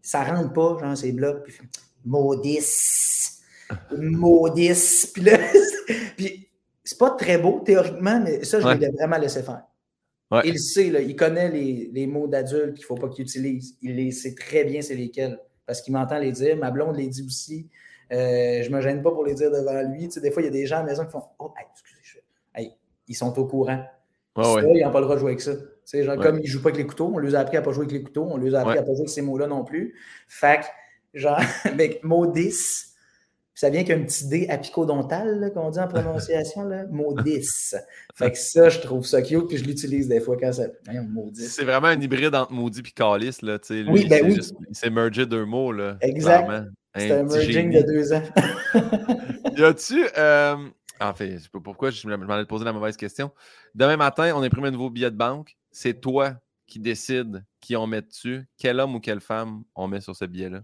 ça 0.00 0.24
ne 0.24 0.36
rentre 0.36 0.52
pas, 0.52 0.78
genre, 0.80 0.96
ces 0.96 1.10
blocs. 1.10 1.42
Puis 1.44 1.58
maudis, 2.04 3.35
maudis. 3.96 5.10
Puis 5.12 5.22
là, 5.22 5.38
puis 6.16 6.48
c'est 6.84 6.98
pas 6.98 7.10
très 7.10 7.38
beau 7.38 7.62
théoriquement, 7.64 8.20
mais 8.20 8.44
ça, 8.44 8.60
je 8.60 8.68
l'ai 8.68 8.88
vraiment 8.88 9.18
laissé 9.18 9.42
faire. 9.42 9.62
Il 10.44 10.58
sait, 10.58 10.90
là, 10.90 11.00
il 11.00 11.14
connaît 11.14 11.50
les, 11.50 11.90
les 11.92 12.06
mots 12.06 12.26
d'adulte 12.26 12.74
qu'il 12.74 12.82
ne 12.82 12.86
faut 12.86 12.94
pas 12.96 13.08
qu'il 13.08 13.24
utilise. 13.24 13.76
Il 13.80 13.94
les 13.96 14.10
sait 14.10 14.34
très 14.34 14.64
bien 14.64 14.82
c'est 14.82 14.96
lesquels, 14.96 15.38
parce 15.66 15.80
qu'il 15.80 15.92
m'entend 15.92 16.18
les 16.18 16.32
dire. 16.32 16.56
Ma 16.56 16.70
blonde 16.70 16.96
les 16.96 17.06
dit 17.08 17.24
aussi. 17.24 17.68
Euh, 18.12 18.62
je 18.62 18.70
ne 18.70 18.76
me 18.76 18.80
gêne 18.80 19.02
pas 19.02 19.10
pour 19.10 19.24
les 19.24 19.34
dire 19.34 19.50
devant 19.50 19.82
lui. 19.82 20.08
Tu 20.08 20.12
sais, 20.12 20.20
des 20.20 20.30
fois, 20.30 20.42
il 20.42 20.46
y 20.46 20.48
a 20.48 20.52
des 20.52 20.66
gens 20.66 20.76
à 20.76 20.80
la 20.80 20.86
maison 20.86 21.04
qui 21.04 21.12
font 21.12 21.22
Oh, 21.38 21.52
excusez, 21.60 22.22
hey, 22.54 22.72
ils 23.08 23.14
sont 23.14 23.36
au 23.38 23.46
courant. 23.46 23.84
ça, 24.36 24.62
ils 24.62 24.84
n'ont 24.84 24.90
pas 24.90 25.00
le 25.00 25.04
droit 25.04 25.16
de 25.16 25.20
jouer 25.20 25.30
avec 25.30 25.40
ça. 25.40 25.52
Genre, 25.92 26.16
comme 26.16 26.38
ils 26.38 26.42
ne 26.42 26.46
jouent 26.46 26.62
pas 26.62 26.70
avec 26.70 26.78
les 26.78 26.86
couteaux, 26.86 27.10
on 27.14 27.18
les 27.18 27.34
a 27.34 27.40
appris 27.40 27.56
à 27.56 27.60
ne 27.60 27.64
pas 27.64 27.72
jouer 27.72 27.84
avec 27.84 27.92
les 27.92 28.02
couteaux, 28.02 28.26
on 28.28 28.36
les 28.36 28.54
a 28.54 28.60
appris 28.60 28.78
à 28.78 28.80
ne 28.80 28.86
pas 28.86 28.92
jouer 28.92 29.02
avec 29.02 29.10
ces 29.10 29.22
mots-là 29.22 29.46
non 29.46 29.64
plus. 29.64 29.94
Fait 30.28 30.60
que, 30.60 30.66
genre, 31.18 31.40
avec 31.64 32.02
modis, 32.02 32.94
ça 33.56 33.70
vient 33.70 33.82
qu'un 33.82 34.04
petit 34.04 34.28
D 34.28 34.46
apicodontal, 34.48 35.50
qu'on 35.52 35.70
dit 35.70 35.80
en 35.80 35.88
prononciation, 35.88 36.62
là, 36.62 36.84
modis. 36.90 37.74
Fait 38.14 38.30
que 38.30 38.38
ça, 38.38 38.68
je 38.68 38.78
trouve 38.78 39.04
ça 39.04 39.20
cute, 39.22 39.48
puis 39.48 39.56
je 39.56 39.64
l'utilise 39.64 40.06
des 40.06 40.20
fois 40.20 40.36
quand 40.38 40.52
ça. 40.52 40.66
C'est 41.34 41.64
vraiment 41.64 41.88
un 41.88 42.00
hybride 42.00 42.34
entre 42.34 42.52
maudit 42.52 42.80
et 42.80 42.90
calice, 42.92 43.42
là. 43.42 43.58
Lui, 43.68 43.84
oui, 43.88 44.06
ben 44.06 44.24
oui. 44.24 44.38
C'est 44.70 44.90
mergé 44.90 45.26
deux 45.26 45.44
mots, 45.44 45.72
là. 45.72 45.96
Exact. 46.00 46.48
C'est 46.94 47.10
un, 47.10 47.24
merging 47.24 47.72
de 47.72 47.82
deux 47.82 48.12
ans. 48.12 48.22
y 49.56 49.64
a-tu. 49.64 50.06
Euh... 50.16 50.56
En 50.98 51.12
fait, 51.12 51.32
je 51.32 51.38
sais 51.42 51.48
pas 51.52 51.60
pourquoi 51.60 51.90
je 51.90 52.08
m'en 52.08 52.32
allais 52.32 52.46
poser 52.46 52.64
la 52.64 52.72
mauvaise 52.72 52.96
question. 52.96 53.30
Demain 53.74 53.98
matin, 53.98 54.32
on 54.34 54.42
imprime 54.42 54.64
un 54.64 54.70
nouveau 54.70 54.88
billet 54.88 55.10
de 55.10 55.16
banque 55.16 55.54
c'est 55.76 56.00
toi 56.00 56.32
qui 56.66 56.78
décides 56.78 57.44
qui 57.60 57.76
on 57.76 57.86
met 57.86 58.00
dessus. 58.00 58.48
Quel 58.56 58.80
homme 58.80 58.94
ou 58.94 59.00
quelle 59.00 59.20
femme 59.20 59.62
on 59.74 59.88
met 59.88 60.00
sur 60.00 60.16
ce 60.16 60.24
billet-là? 60.24 60.62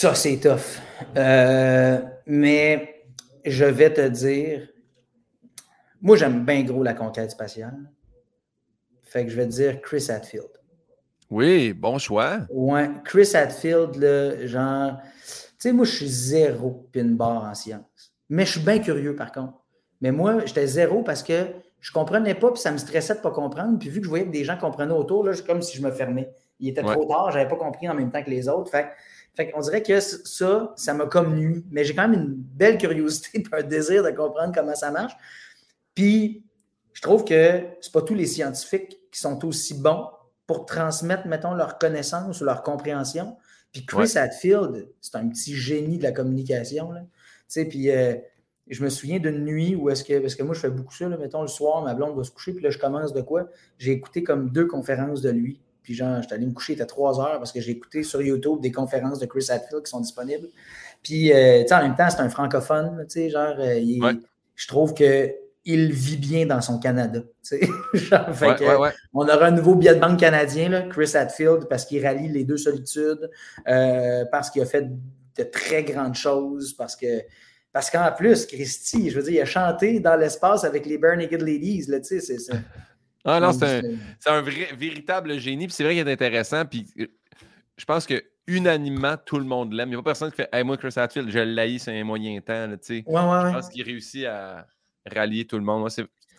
Ça, 0.00 0.14
c'est 0.14 0.38
tough. 0.38 0.80
Euh, 1.14 2.00
mais 2.24 3.04
je 3.44 3.66
vais 3.66 3.92
te 3.92 4.08
dire, 4.08 4.66
moi, 6.00 6.16
j'aime 6.16 6.42
bien 6.46 6.62
gros 6.62 6.82
la 6.82 6.94
conquête 6.94 7.30
spatiale. 7.32 7.76
Fait 9.02 9.26
que 9.26 9.30
je 9.30 9.36
vais 9.36 9.44
te 9.44 9.52
dire 9.52 9.82
Chris 9.82 10.06
Hadfield. 10.08 10.48
Oui, 11.28 11.74
bon 11.74 11.98
choix. 11.98 12.38
Ouais, 12.48 12.88
Chris 13.04 13.30
Hadfield, 13.34 13.96
là, 13.96 14.46
genre, 14.46 14.96
tu 15.02 15.32
sais, 15.58 15.72
moi, 15.72 15.84
je 15.84 15.90
suis 15.90 16.08
zéro 16.08 16.88
pin 16.90 17.04
bar 17.04 17.44
en 17.44 17.54
science. 17.54 18.14
Mais 18.30 18.46
je 18.46 18.52
suis 18.52 18.60
bien 18.60 18.78
curieux, 18.78 19.14
par 19.14 19.32
contre. 19.32 19.52
Mais 20.00 20.12
moi, 20.12 20.38
j'étais 20.46 20.66
zéro 20.66 21.02
parce 21.02 21.22
que 21.22 21.44
je 21.78 21.90
ne 21.90 21.92
comprenais 21.92 22.34
pas, 22.34 22.50
puis 22.52 22.62
ça 22.62 22.72
me 22.72 22.78
stressait 22.78 23.12
de 23.12 23.18
ne 23.18 23.22
pas 23.22 23.32
comprendre. 23.32 23.78
Puis 23.78 23.90
vu 23.90 24.00
que 24.00 24.04
je 24.06 24.08
voyais 24.08 24.24
que 24.24 24.32
des 24.32 24.44
gens 24.44 24.56
comprenaient 24.56 24.94
autour, 24.94 25.24
là, 25.24 25.32
comme 25.46 25.60
si 25.60 25.76
je 25.76 25.82
me 25.82 25.90
fermais. 25.90 26.32
Il 26.58 26.70
était 26.70 26.82
trop 26.82 27.04
tard, 27.04 27.32
je 27.32 27.36
n'avais 27.36 27.50
pas 27.50 27.56
compris 27.56 27.86
en 27.86 27.94
même 27.94 28.10
temps 28.10 28.22
que 28.22 28.30
les 28.30 28.48
autres. 28.48 28.70
Fait, 28.70 28.88
fait 29.34 29.52
on 29.54 29.60
dirait 29.60 29.82
que 29.82 30.00
ça, 30.00 30.72
ça 30.76 30.94
m'a 30.94 31.06
comme 31.06 31.36
nuit. 31.36 31.64
Mais 31.70 31.84
j'ai 31.84 31.94
quand 31.94 32.08
même 32.08 32.20
une 32.20 32.34
belle 32.34 32.78
curiosité 32.78 33.30
et 33.38 33.44
un 33.52 33.62
désir 33.62 34.02
de 34.02 34.10
comprendre 34.10 34.52
comment 34.54 34.74
ça 34.74 34.90
marche. 34.90 35.14
Puis 35.94 36.44
je 36.92 37.02
trouve 37.02 37.24
que 37.24 37.62
ce 37.80 37.90
pas 37.90 38.02
tous 38.02 38.14
les 38.14 38.26
scientifiques 38.26 38.98
qui 39.10 39.20
sont 39.20 39.44
aussi 39.44 39.74
bons 39.74 40.06
pour 40.46 40.66
transmettre, 40.66 41.26
mettons, 41.26 41.54
leur 41.54 41.78
connaissance 41.78 42.40
ou 42.40 42.44
leur 42.44 42.62
compréhension. 42.62 43.36
Puis 43.72 43.86
Chris 43.86 44.18
Hadfield, 44.18 44.88
c'est 45.00 45.16
un 45.16 45.28
petit 45.28 45.54
génie 45.54 45.98
de 45.98 46.02
la 46.02 46.12
communication. 46.12 46.90
Là. 46.90 47.00
Tu 47.02 47.06
sais, 47.48 47.64
puis 47.66 47.90
euh, 47.90 48.16
je 48.68 48.82
me 48.82 48.88
souviens 48.88 49.18
d'une 49.18 49.44
nuit 49.44 49.74
où 49.76 49.90
est-ce 49.90 50.04
que, 50.04 50.18
parce 50.18 50.34
que 50.34 50.42
moi, 50.42 50.54
je 50.54 50.60
fais 50.60 50.70
beaucoup 50.70 50.94
ça, 50.94 51.08
mettons, 51.08 51.42
le 51.42 51.48
soir, 51.48 51.82
ma 51.82 51.94
blonde 51.94 52.16
va 52.16 52.24
se 52.24 52.30
coucher, 52.30 52.52
puis 52.52 52.62
là, 52.62 52.70
je 52.70 52.78
commence 52.78 53.12
de 53.12 53.20
quoi? 53.20 53.48
J'ai 53.78 53.92
écouté 53.92 54.22
comme 54.22 54.50
deux 54.50 54.66
conférences 54.66 55.22
de 55.22 55.30
lui. 55.30 55.60
Puis 55.90 55.96
genre, 55.96 56.22
j'étais 56.22 56.34
allé 56.36 56.46
me 56.46 56.52
coucher, 56.52 56.74
il 56.74 56.76
était 56.76 56.86
trois 56.86 57.18
heures 57.18 57.38
parce 57.38 57.50
que 57.50 57.60
j'ai 57.60 57.72
écouté 57.72 58.04
sur 58.04 58.22
YouTube 58.22 58.60
des 58.60 58.70
conférences 58.70 59.18
de 59.18 59.26
Chris 59.26 59.46
Hadfield 59.48 59.82
qui 59.82 59.90
sont 59.90 59.98
disponibles. 59.98 60.46
Puis, 61.02 61.32
euh, 61.32 61.62
tu 61.62 61.66
sais, 61.66 61.74
en 61.74 61.82
même 61.82 61.96
temps, 61.96 62.08
c'est 62.08 62.20
un 62.20 62.28
francophone, 62.28 63.04
tu 63.08 63.22
sais, 63.22 63.28
genre, 63.28 63.56
euh, 63.58 64.12
je 64.54 64.68
trouve 64.68 64.94
que 64.94 65.34
il 65.64 65.90
vit 65.90 66.16
bien 66.16 66.46
dans 66.46 66.60
son 66.60 66.78
Canada. 66.78 67.22
genre, 67.92 68.32
fait 68.32 68.54
que, 68.54 68.92
On 69.12 69.24
aura 69.24 69.46
un 69.46 69.50
nouveau 69.50 69.74
billet 69.74 69.96
de 69.96 69.98
banque 69.98 70.20
canadien, 70.20 70.68
là, 70.68 70.82
Chris 70.82 71.10
Hadfield, 71.16 71.66
parce 71.68 71.84
qu'il 71.84 72.06
rallie 72.06 72.28
les 72.28 72.44
deux 72.44 72.56
solitudes, 72.56 73.28
euh, 73.66 74.24
parce 74.30 74.48
qu'il 74.48 74.62
a 74.62 74.66
fait 74.66 74.88
de 75.38 75.42
très 75.42 75.82
grandes 75.82 76.14
choses, 76.14 76.72
parce 76.72 76.94
que 76.94 77.22
parce 77.72 77.90
qu'en 77.90 78.12
plus, 78.16 78.46
Christy, 78.46 79.10
je 79.10 79.16
veux 79.16 79.24
dire, 79.24 79.32
il 79.32 79.40
a 79.40 79.44
chanté 79.44 79.98
dans 79.98 80.14
l'espace 80.14 80.62
avec 80.62 80.86
les 80.86 80.98
Bare 80.98 81.16
Naked 81.16 81.40
Ladies. 81.40 81.86
Là, 81.88 81.98
tu 81.98 82.20
sais, 82.20 82.38
c'est, 82.38 82.52
Ah 83.24 83.40
non, 83.40 83.52
c'est 83.52 83.82
un, 84.26 84.40
vrai, 84.40 84.68
véritable 84.76 85.38
génie. 85.38 85.66
Puis 85.66 85.74
c'est 85.74 85.84
vrai 85.84 85.94
qu'il 85.94 86.06
est 86.06 86.12
intéressant. 86.12 86.64
Puis 86.64 86.86
euh, 86.98 87.06
je 87.76 87.84
pense 87.84 88.06
que 88.06 88.22
unanimement, 88.46 89.16
tout 89.24 89.38
le 89.38 89.44
monde 89.44 89.72
l'aime. 89.72 89.88
Il 89.88 89.92
n'y 89.92 89.96
a 89.96 89.98
pas 89.98 90.10
personne 90.10 90.30
qui 90.30 90.36
fait 90.36 90.48
hey, 90.52 90.64
moi, 90.64 90.76
Chris 90.76 90.94
Hatfield, 90.96 91.30
je 91.30 91.38
l'ai 91.38 91.78
c'est 91.78 91.98
un 91.98 92.04
moyen 92.04 92.40
temps. 92.40 92.66
Là, 92.66 92.76
ouais, 92.88 92.96
ouais, 92.96 93.02
je 93.06 93.52
pense 93.52 93.68
qu'il 93.68 93.82
réussit 93.82 94.24
à 94.26 94.66
rallier 95.06 95.44
tout 95.44 95.56
le 95.56 95.64
monde. 95.64 95.88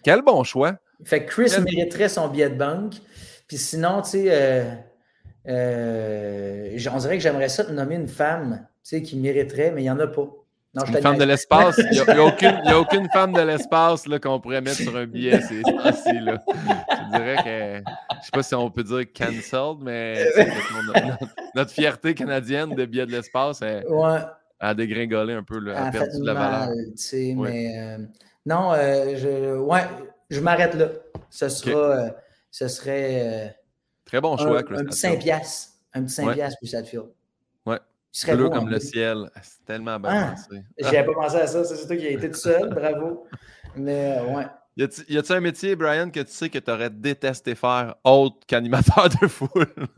Quel 0.04 0.22
bon 0.22 0.44
choix. 0.44 0.78
Fait 1.04 1.26
que 1.26 1.32
Chris 1.32 1.52
mériterait 1.62 2.10
son 2.10 2.28
billet 2.28 2.50
de 2.50 2.56
banque. 2.56 2.96
Puis 3.48 3.58
sinon, 3.58 4.02
tu 4.02 4.12
sais, 4.12 4.26
euh, 4.30 4.72
euh, 5.48 6.78
on 6.94 6.98
dirait 6.98 7.18
que 7.18 7.24
j'aimerais 7.24 7.50
ça 7.50 7.66
te 7.66 7.72
nommer 7.72 7.96
une 7.96 8.08
femme 8.08 8.68
qui 8.84 9.16
mériterait, 9.16 9.72
mais 9.72 9.82
il 9.82 9.86
n'y 9.86 9.90
en 9.90 10.00
a 10.00 10.08
pas. 10.08 10.28
Non, 10.74 10.86
une 10.86 11.02
femme 11.02 11.18
de 11.18 11.26
l'espace, 11.26 11.78
il 11.80 11.90
n'y 11.92 12.00
a, 12.00 12.26
aucune, 12.80 13.10
femme 13.12 13.34
de 13.34 13.42
l'espace 13.42 14.06
qu'on 14.22 14.40
pourrait 14.40 14.62
mettre 14.62 14.78
sur 14.78 14.96
un 14.96 15.06
billet. 15.06 15.42
C'est 15.42 16.14
là. 16.14 16.42
Je 16.48 17.18
dirais 17.18 17.36
que, 17.44 17.76
je 17.76 18.18
ne 18.18 18.24
sais 18.24 18.32
pas 18.32 18.44
si 18.44 18.56
on 18.56 18.72
peut 18.72 18.84
dire 18.84 19.06
cancelled, 19.14 19.80
mais 19.82 20.26
notre, 21.56 21.72
fierté 21.72 22.14
canadienne 22.14 22.74
de 22.74 22.86
billets 22.86 23.06
de 23.06 23.12
l'espace 23.12 23.62
a 24.62 24.74
dégringolé 24.74 25.34
un 25.34 25.44
peu, 25.44 25.60
là, 25.60 25.88
a, 25.88 25.92
perdu 25.92 26.20
de 26.20 26.26
la 26.26 26.34
valeur. 26.34 26.70
Mais 27.36 27.78
euh, 27.78 27.98
non, 28.46 28.72
euh, 28.72 29.18
je, 29.18 29.58
ouais, 29.58 29.84
je 30.30 30.40
m'arrête 30.40 30.76
là. 30.76 30.88
Ce 31.30 31.50
sera, 31.50 31.80
euh, 31.80 32.10
ce 32.50 32.70
serait. 32.70 33.58
Très 34.06 34.22
bon 34.22 34.38
choix, 34.38 34.60
Un, 34.60 34.76
un 34.76 34.86
petit 34.86 34.98
5 34.98 35.20
piastres. 35.20 35.74
Un 35.94 36.04
petit 36.04 36.14
5 36.14 36.34
piastres 36.34 36.60
pour 36.60 36.70
Sadfield. 36.70 37.08
Bleu 38.28 38.50
comme 38.50 38.70
le 38.70 38.80
ciel. 38.80 39.30
C'est 39.42 39.66
tellement 39.66 40.00
bien 40.00 40.12
ah, 40.12 40.32
pensé. 40.32 40.64
J'y 40.78 40.98
avais 40.98 41.06
pas 41.06 41.14
pensé 41.14 41.38
à 41.38 41.48
ça. 41.48 41.64
C'est 41.64 41.88
toi 41.88 41.96
qui 41.96 42.08
as 42.08 42.12
été 42.12 42.30
tout 42.30 42.38
seul. 42.38 42.70
Bravo. 42.74 43.26
Mais 43.76 44.18
euh, 44.20 44.36
ouais. 44.36 44.46
Y 44.78 44.84
a-t-il 44.84 45.34
un 45.34 45.42
métier, 45.42 45.76
Brian, 45.76 46.10
que 46.10 46.22
tu 46.22 46.32
sais 46.32 46.50
que 46.50 46.58
tu 46.58 46.72
aurais 46.72 46.90
détesté 46.90 47.56
faire 47.56 47.96
autre 48.06 48.38
qu'animateur 48.48 49.10
de 49.10 49.28
foule? 49.28 49.68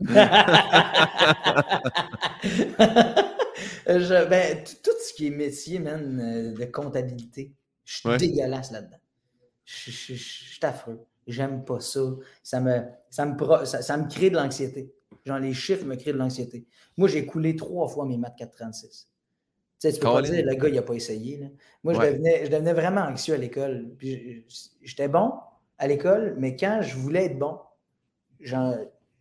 je, 3.86 4.28
ben, 4.28 4.64
tout 4.82 4.90
ce 5.00 5.14
qui 5.14 5.28
est 5.28 5.30
métier, 5.30 5.78
man, 5.78 6.20
euh, 6.20 6.58
de 6.58 6.64
comptabilité, 6.64 7.52
je 7.84 7.98
suis 7.98 8.16
dégueulasse 8.18 8.72
là-dedans. 8.72 8.98
Je, 9.64 9.90
suis 9.90 10.58
affreux. 10.62 11.06
J'aime 11.26 11.64
pas 11.64 11.80
ça. 11.80 12.00
Ça 12.42 12.60
me, 12.60 12.82
ça 13.10 13.26
me, 13.26 13.64
ça 13.64 13.96
me 13.96 14.08
crée 14.10 14.30
de 14.30 14.36
l'anxiété. 14.36 14.92
Genre, 15.24 15.38
les 15.38 15.54
chiffres 15.54 15.84
me 15.84 15.96
créent 15.96 16.12
de 16.12 16.18
l'anxiété. 16.18 16.66
Moi, 16.96 17.08
j'ai 17.08 17.26
coulé 17.26 17.56
trois 17.56 17.88
fois 17.88 18.06
mes 18.06 18.16
maths 18.16 18.36
436. 18.36 19.08
Tu 19.80 19.88
sais, 19.90 19.92
tu 19.92 20.00
peux 20.00 20.06
pas 20.06 20.22
dire, 20.22 20.44
le 20.44 20.54
gars, 20.54 20.68
il 20.68 20.74
n'a 20.74 20.82
pas 20.82 20.94
essayé. 20.94 21.50
Moi, 21.82 21.94
je, 21.94 22.00
devenais, 22.00 22.46
je, 22.46 22.50
devenais, 22.50 22.72
vraiment 22.72 23.02
anxieux 23.02 23.34
à 23.34 23.36
l'école. 23.36 23.90
J'étais 24.82 25.08
bon 25.08 25.32
à 25.78 25.86
l'école, 25.88 26.36
mais 26.38 26.56
quand 26.56 26.80
je 26.82 26.96
voulais 26.96 27.26
être 27.26 27.38
bon, 27.38 27.58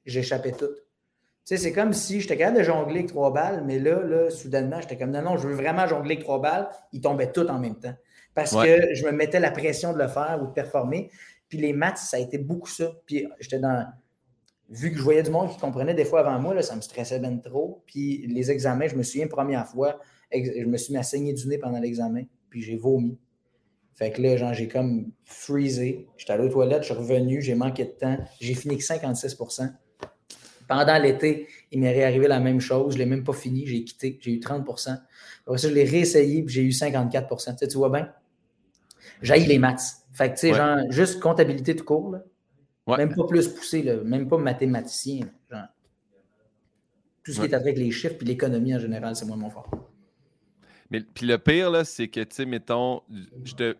j'échappais 0.05 0.51
tout. 0.51 0.69
Tu 1.45 1.55
sais, 1.55 1.57
c'est 1.57 1.73
comme 1.73 1.91
si 1.91 2.21
j'étais 2.21 2.37
capable 2.37 2.59
de 2.59 2.63
jongler 2.63 2.99
avec 2.99 3.07
trois 3.07 3.33
balles, 3.33 3.63
mais 3.65 3.77
là, 3.77 4.01
là 4.01 4.29
soudainement, 4.29 4.79
j'étais 4.79 4.97
comme 4.97 5.11
non, 5.11 5.21
non, 5.21 5.35
je 5.35 5.47
veux 5.47 5.55
vraiment 5.55 5.87
jongler 5.87 6.13
avec 6.13 6.23
trois 6.23 6.39
balles. 6.39 6.69
Ils 6.93 7.01
tombaient 7.01 7.31
tous 7.31 7.47
en 7.49 7.59
même 7.59 7.77
temps. 7.77 7.95
Parce 8.33 8.55
que 8.55 8.93
je 8.93 9.05
me 9.05 9.11
mettais 9.11 9.39
la 9.39 9.51
pression 9.51 9.93
de 9.93 9.97
le 9.97 10.07
faire 10.07 10.39
ou 10.41 10.47
de 10.47 10.51
performer. 10.53 11.11
Puis 11.49 11.57
les 11.57 11.73
maths, 11.73 11.97
ça 11.97 12.17
a 12.17 12.19
été 12.19 12.37
beaucoup 12.37 12.69
ça. 12.69 12.91
Puis 13.05 13.27
j'étais 13.39 13.59
dans 13.59 13.85
vu 14.73 14.91
que 14.91 14.97
je 14.97 15.03
voyais 15.03 15.21
du 15.21 15.29
monde 15.29 15.51
qui 15.51 15.59
comprenait 15.59 15.93
des 15.93 16.03
fois 16.03 16.21
avant 16.21 16.39
moi, 16.39 16.53
là, 16.55 16.63
ça 16.63 16.75
me 16.75 16.81
stressait 16.81 17.19
bien 17.19 17.37
trop. 17.37 17.83
Puis 17.85 18.25
les 18.27 18.49
examens, 18.49 18.87
je 18.87 18.95
me 18.95 19.03
souviens, 19.03 19.27
première 19.27 19.67
fois, 19.67 19.99
je 20.31 20.65
me 20.65 20.77
suis 20.77 20.93
mis 20.93 20.99
à 20.99 21.03
saigner 21.03 21.33
du 21.33 21.47
nez 21.47 21.59
pendant 21.59 21.79
l'examen, 21.79 22.23
puis 22.49 22.61
j'ai 22.61 22.75
vomi. 22.75 23.17
Fait 23.93 24.11
que 24.11 24.21
là, 24.23 24.53
j'ai 24.53 24.67
comme 24.67 25.11
freezé. 25.23 26.07
J'étais 26.17 26.33
allé 26.33 26.45
aux 26.45 26.49
toilettes, 26.49 26.81
je 26.81 26.87
suis 26.87 26.95
revenu, 26.95 27.41
j'ai 27.41 27.53
manqué 27.53 27.85
de 27.85 27.91
temps. 27.91 28.17
J'ai 28.41 28.55
fini 28.55 28.77
que 28.77 28.83
56% 28.83 29.71
Pendant 30.67 30.97
l'été, 30.97 31.47
il 31.71 31.79
m'est 31.79 31.93
réarrivé 31.93 32.27
la 32.27 32.39
même 32.39 32.59
chose. 32.59 32.93
Je 32.93 32.97
ne 32.97 33.03
l'ai 33.03 33.09
même 33.09 33.23
pas 33.23 33.33
fini, 33.33 33.67
j'ai 33.67 33.83
quitté, 33.83 34.17
j'ai 34.19 34.31
eu 34.31 34.39
30 34.39 34.67
Après 34.67 35.57
ça, 35.59 35.69
je 35.69 35.73
l'ai 35.73 35.83
réessayé, 35.83 36.41
puis 36.41 36.55
j'ai 36.55 36.63
eu 36.63 36.69
54% 36.69 37.67
tu, 37.67 37.77
vois 37.77 37.91
bien? 37.91 38.11
J'ai 39.21 39.37
les 39.37 39.59
maths. 39.59 39.97
Fait 40.11 40.29
que, 40.29 40.33
tu 40.33 40.47
sais, 40.47 40.53
genre, 40.55 40.79
juste 40.89 41.19
comptabilité 41.19 41.75
tout 41.75 41.85
court, 41.85 42.11
là, 42.11 42.23
même 42.87 43.15
pas 43.15 43.25
plus 43.25 43.47
poussé, 43.47 43.83
même 44.03 44.27
pas 44.27 44.37
mathématicien. 44.37 45.27
Tout 47.23 47.31
ce 47.31 47.39
qui 47.39 47.45
est 47.45 47.53
avec 47.53 47.77
les 47.77 47.91
chiffres 47.91 48.15
et 48.21 48.25
l'économie 48.25 48.75
en 48.75 48.79
général, 48.79 49.15
c'est 49.15 49.25
moi 49.25 49.37
mon 49.37 49.49
fort. 49.49 49.69
Mais 50.91 51.01
puis 51.01 51.25
le 51.25 51.37
pire, 51.37 51.71
là, 51.71 51.85
c'est 51.85 52.07
que, 52.07 52.19
tu 52.19 52.35
sais, 52.35 52.45
mettons, 52.45 53.01
je 53.43 53.53
te, 53.53 53.75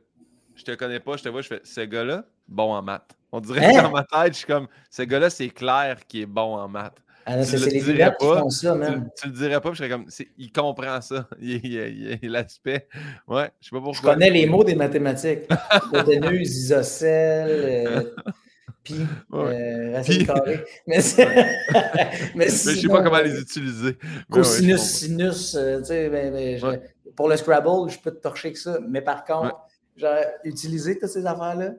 je 0.56 0.64
te 0.64 0.72
connais 0.72 0.99
pas, 0.99 1.18
je 1.18 1.24
te 1.24 1.30
vois, 1.30 1.41
je 1.41 1.47
fais, 1.47 1.62
ce 1.64 1.82
gars-là, 1.82 2.26
bon 2.47 2.74
en 2.74 2.82
maths. 2.82 3.16
On 3.32 3.39
dirait 3.39 3.60
que 3.60 3.78
hein? 3.78 3.84
dans 3.84 3.91
ma 3.91 4.04
tête, 4.04 4.34
je 4.34 4.38
suis 4.39 4.47
comme, 4.47 4.68
ce 4.89 5.01
gars-là, 5.01 5.30
c'est 5.30 5.49
clair 5.49 5.97
qu'il 6.08 6.22
est 6.22 6.26
bon 6.26 6.56
en 6.56 6.68
maths. 6.68 7.04
Ah, 7.26 7.43
c'est 7.43 7.58
les 7.58 7.82
dirais 7.82 8.14
pas, 8.20 8.36
qui 8.36 8.41
font 8.41 8.49
ça, 8.49 8.76
même. 8.76 9.10
Tu, 9.18 9.28
le 9.28 9.34
dirais 9.34 9.62
pas, 9.62 9.72
je 9.72 9.78
serais 9.78 9.89
comme, 9.89 10.06
il 10.38 10.51
comprend 10.51 11.01
ça. 11.01 11.28
L'aspect. 12.22 12.88
Ouais, 13.28 13.49
je 13.62 13.70
sais 13.70 13.76
pas 13.76 13.82
pourquoi. 13.82 13.93
Je 13.93 14.01
connais 14.01 14.30
les 14.30 14.45
mots 14.45 14.64
des 14.64 14.76
mathématiques. 14.76 15.41
Hypoténuse, 15.86 16.58
isocèle, 16.58 17.49
euh, 17.88 18.04
Pi, 18.84 18.96
euh, 19.34 19.94
racine 19.94 20.26
carrée. 20.26 20.64
Mais, 20.88 20.98
mais, 22.36 22.50
je 22.50 22.70
ne 22.70 22.76
sais 22.76 22.88
pas 22.88 23.02
comment 23.02 23.22
les 23.22 23.40
utiliser. 23.40 23.98
Cosinus, 24.30 24.82
sinus, 24.82 25.56
euh, 25.56 25.80
tu 25.80 25.86
sais, 25.86 26.10
ben, 26.10 26.34
ben, 26.34 26.82
pour 27.16 27.30
le 27.30 27.38
Scrabble, 27.38 27.90
je 27.90 28.00
peux 28.00 28.12
te 28.12 28.22
torcher 28.22 28.52
que 28.52 28.60
ça. 28.60 28.80
Mais 28.88 29.02
par 29.02 29.24
contre, 29.24 29.56
genre, 29.96 30.18
utiliser 30.44 31.00
toutes 31.00 31.10
ces 31.10 31.26
affaires-là, 31.26 31.72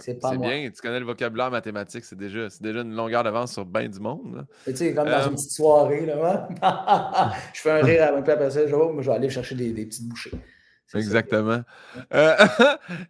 c'est 0.00 0.20
pas 0.20 0.36
bien, 0.36 0.70
tu 0.74 0.80
connais 0.82 1.00
le 1.00 1.06
vocabulaire 1.06 1.50
mathématique, 1.50 2.04
c'est 2.04 2.18
déjà, 2.18 2.48
déjà 2.60 2.80
une 2.80 2.94
longueur 2.94 3.24
d'avance 3.24 3.52
sur 3.52 3.64
bien 3.64 3.88
du 3.88 4.00
monde. 4.00 4.46
Tu 4.64 4.76
sais, 4.76 4.94
comme 4.94 5.08
dans 5.08 5.12
euh, 5.12 5.28
une 5.28 5.34
petite 5.34 5.50
soirée, 5.50 6.04
là, 6.06 6.48
je 7.54 7.60
fais 7.60 7.70
un 7.70 7.82
rire 7.82 8.04
avant 8.04 8.22
que 8.22 8.30
après 8.30 8.50
ça, 8.50 8.66
je 8.66 8.74
vais, 8.74 9.02
je 9.02 9.08
vais 9.08 9.16
aller 9.16 9.30
chercher 9.30 9.54
des, 9.54 9.72
des 9.72 9.86
petites 9.86 10.06
bouchées. 10.06 10.32
Exactement. 10.94 11.62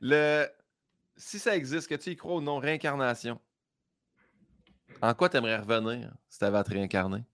le, 0.01 0.46
si 1.18 1.38
ça 1.38 1.56
existe, 1.56 1.88
que 1.88 1.94
tu 1.96 2.10
y 2.10 2.16
crois 2.16 2.36
ou 2.36 2.40
non, 2.40 2.58
réincarnation, 2.58 3.38
en 5.02 5.14
quoi 5.14 5.28
tu 5.28 5.36
aimerais 5.36 5.58
revenir 5.58 6.12
si 6.28 6.38
tu 6.38 6.44
avais 6.44 6.58
à 6.58 6.64
te 6.64 6.70
réincarner? 6.70 7.24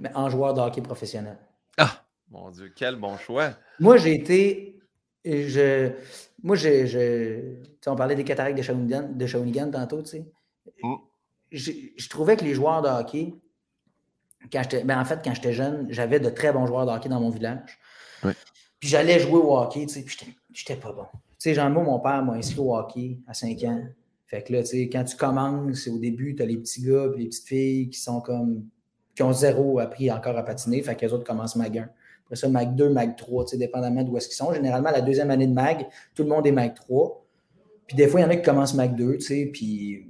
Mais 0.00 0.14
en 0.14 0.30
joueur 0.30 0.54
de 0.54 0.60
hockey 0.60 0.80
professionnel. 0.80 1.38
Ah, 1.76 2.04
mon 2.30 2.50
Dieu, 2.50 2.72
quel 2.74 2.96
bon 2.96 3.16
choix. 3.18 3.50
Moi, 3.80 3.96
j'ai 3.96 4.14
été. 4.14 4.78
Je, 5.24 5.92
moi, 6.42 6.56
je, 6.56 7.56
on 7.86 7.96
parlait 7.96 8.14
des 8.14 8.24
cataractes 8.24 8.56
de 8.56 8.62
Shawinigan, 8.62 9.10
de 9.12 9.26
Shawinigan 9.26 9.70
tantôt, 9.70 10.02
tu 10.02 10.10
sais. 10.10 10.32
Mm. 10.82 10.94
Je, 11.52 12.08
trouvais 12.08 12.36
que 12.36 12.44
les 12.44 12.54
joueurs 12.54 12.82
de 12.82 12.88
hockey, 12.88 13.34
quand 14.50 14.62
ben 14.84 14.98
en 14.98 15.04
fait, 15.04 15.20
quand 15.22 15.34
j'étais 15.34 15.52
jeune, 15.52 15.86
j'avais 15.90 16.18
de 16.18 16.30
très 16.30 16.52
bons 16.52 16.66
joueurs 16.66 16.86
de 16.86 16.90
hockey 16.90 17.08
dans 17.08 17.20
mon 17.20 17.30
village. 17.30 17.78
Puis 18.80 18.88
j'allais 18.88 19.20
jouer 19.20 19.38
au 19.38 19.56
hockey, 19.56 19.86
tu 19.86 19.94
sais, 19.94 20.02
puis 20.02 20.36
j'étais 20.52 20.76
pas 20.76 20.92
bon 20.92 21.06
sais, 21.42 21.54
jean 21.54 21.70
moi, 21.70 21.82
mon 21.82 21.98
père 21.98 22.24
m'a 22.24 22.34
inscrit 22.34 22.60
au 22.60 22.74
hockey 22.74 23.18
à 23.26 23.34
5 23.34 23.62
ans. 23.64 23.82
Fait 24.26 24.42
que 24.42 24.52
là, 24.52 24.62
tu 24.62 24.68
sais, 24.68 24.88
quand 24.88 25.04
tu 25.04 25.16
commences, 25.16 25.86
au 25.88 25.98
début, 25.98 26.34
tu 26.34 26.42
as 26.42 26.46
les 26.46 26.56
petits 26.56 26.82
gars 26.82 27.06
et 27.14 27.18
les 27.18 27.26
petites 27.26 27.46
filles 27.46 27.90
qui 27.90 28.00
sont 28.00 28.20
comme. 28.20 28.64
qui 29.14 29.22
ont 29.22 29.32
zéro 29.32 29.78
appris 29.78 30.10
encore 30.10 30.36
à 30.38 30.42
patiner. 30.42 30.82
Fait 30.82 30.94
que 30.94 31.04
les 31.04 31.12
autres 31.12 31.24
commencent 31.24 31.56
Mag 31.56 31.76
1. 31.76 31.82
Après 32.24 32.36
ça, 32.36 32.48
Mag 32.48 32.74
2, 32.74 32.88
Mag 32.88 33.16
3, 33.16 33.44
tu 33.44 33.50
sais, 33.50 33.56
dépendamment 33.58 34.02
d'où 34.02 34.16
est-ce 34.16 34.28
qu'ils 34.28 34.36
sont. 34.36 34.52
Généralement, 34.54 34.90
la 34.90 35.02
deuxième 35.02 35.30
année 35.30 35.46
de 35.46 35.52
Mag, 35.52 35.86
tout 36.14 36.22
le 36.22 36.30
monde 36.30 36.46
est 36.46 36.52
Mag 36.52 36.74
3. 36.74 37.22
Puis 37.86 37.96
des 37.96 38.06
fois, 38.06 38.20
il 38.20 38.22
y 38.22 38.26
en 38.26 38.30
a 38.30 38.36
qui 38.36 38.42
commencent 38.42 38.74
Mag 38.74 38.94
2, 38.96 39.16
tu 39.16 39.20
sais, 39.20 39.50
puis, 39.52 40.06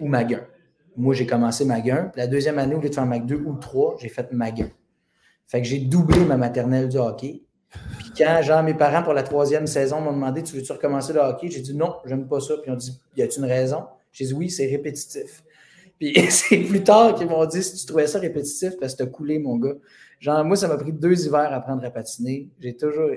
ou 0.00 0.06
Mag 0.06 0.34
1. 0.34 0.40
Moi, 0.96 1.14
j'ai 1.14 1.26
commencé 1.26 1.64
Mag 1.64 1.88
1. 1.88 2.04
Puis 2.08 2.20
la 2.20 2.26
deuxième 2.26 2.58
année, 2.58 2.74
au 2.74 2.80
lieu 2.80 2.90
de 2.90 2.94
faire 2.94 3.06
Mag 3.06 3.24
2 3.24 3.36
ou 3.36 3.54
3, 3.54 3.96
j'ai 4.00 4.08
fait 4.08 4.30
Mag 4.32 4.60
1. 4.60 4.68
Fait 5.46 5.62
que 5.62 5.66
j'ai 5.66 5.78
doublé 5.78 6.22
ma 6.26 6.36
maternelle 6.36 6.88
du 6.88 6.98
hockey. 6.98 7.44
Puis 7.98 8.12
quand, 8.16 8.40
genre, 8.42 8.62
mes 8.62 8.74
parents, 8.74 9.02
pour 9.02 9.12
la 9.12 9.22
troisième 9.22 9.66
saison, 9.66 10.00
m'ont 10.00 10.12
demandé 10.12 10.42
Tu 10.42 10.56
veux-tu 10.56 10.72
recommencer 10.72 11.12
le 11.12 11.20
hockey? 11.20 11.48
J'ai 11.50 11.60
dit 11.60 11.76
non, 11.76 11.96
j'aime 12.04 12.26
pas 12.26 12.40
ça. 12.40 12.54
Puis 12.56 12.70
ils 12.70 12.72
ont 12.72 12.76
dit 12.76 13.00
Y 13.16 13.22
a-t-il 13.22 13.44
une 13.44 13.50
raison? 13.50 13.84
J'ai 14.12 14.26
dit 14.26 14.34
oui, 14.34 14.50
c'est 14.50 14.66
répétitif. 14.66 15.42
Puis 15.98 16.14
c'est 16.30 16.58
plus 16.58 16.82
tard 16.82 17.14
qu'ils 17.14 17.28
m'ont 17.28 17.44
dit 17.46 17.62
Si 17.62 17.76
tu 17.76 17.86
trouvais 17.86 18.06
ça 18.06 18.18
répétitif, 18.18 18.78
parce 18.80 18.94
que 18.94 19.04
t'as 19.04 19.10
coulé, 19.10 19.38
mon 19.38 19.56
gars. 19.56 19.76
Genre, 20.20 20.44
moi, 20.44 20.56
ça 20.56 20.66
m'a 20.66 20.76
pris 20.76 20.92
deux 20.92 21.26
hivers 21.26 21.52
à 21.52 21.56
apprendre 21.56 21.84
à 21.84 21.90
patiner. 21.90 22.48
J'ai 22.60 22.76
toujours. 22.76 23.10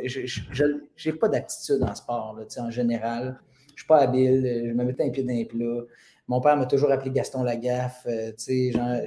J'ai 0.95 1.13
pas 1.13 1.27
d'aptitude 1.27 1.81
en 1.81 1.95
sport, 1.95 2.37
là, 2.37 2.63
en 2.63 2.69
général. 2.69 3.39
Je 3.75 3.81
suis 3.81 3.87
pas 3.87 3.99
habile. 3.99 4.65
Je 4.67 4.73
me 4.73 4.83
mettais 4.83 5.03
un 5.03 5.09
pied 5.09 5.23
dans 5.23 5.33
les 5.33 5.45
plats. 5.45 5.85
Mon 6.27 6.39
père 6.39 6.55
m'a 6.55 6.65
toujours 6.65 6.91
appelé 6.91 7.11
Gaston 7.11 7.43
Lagaffe. 7.43 8.05
Euh, 8.05 8.31
genre, 8.71 8.99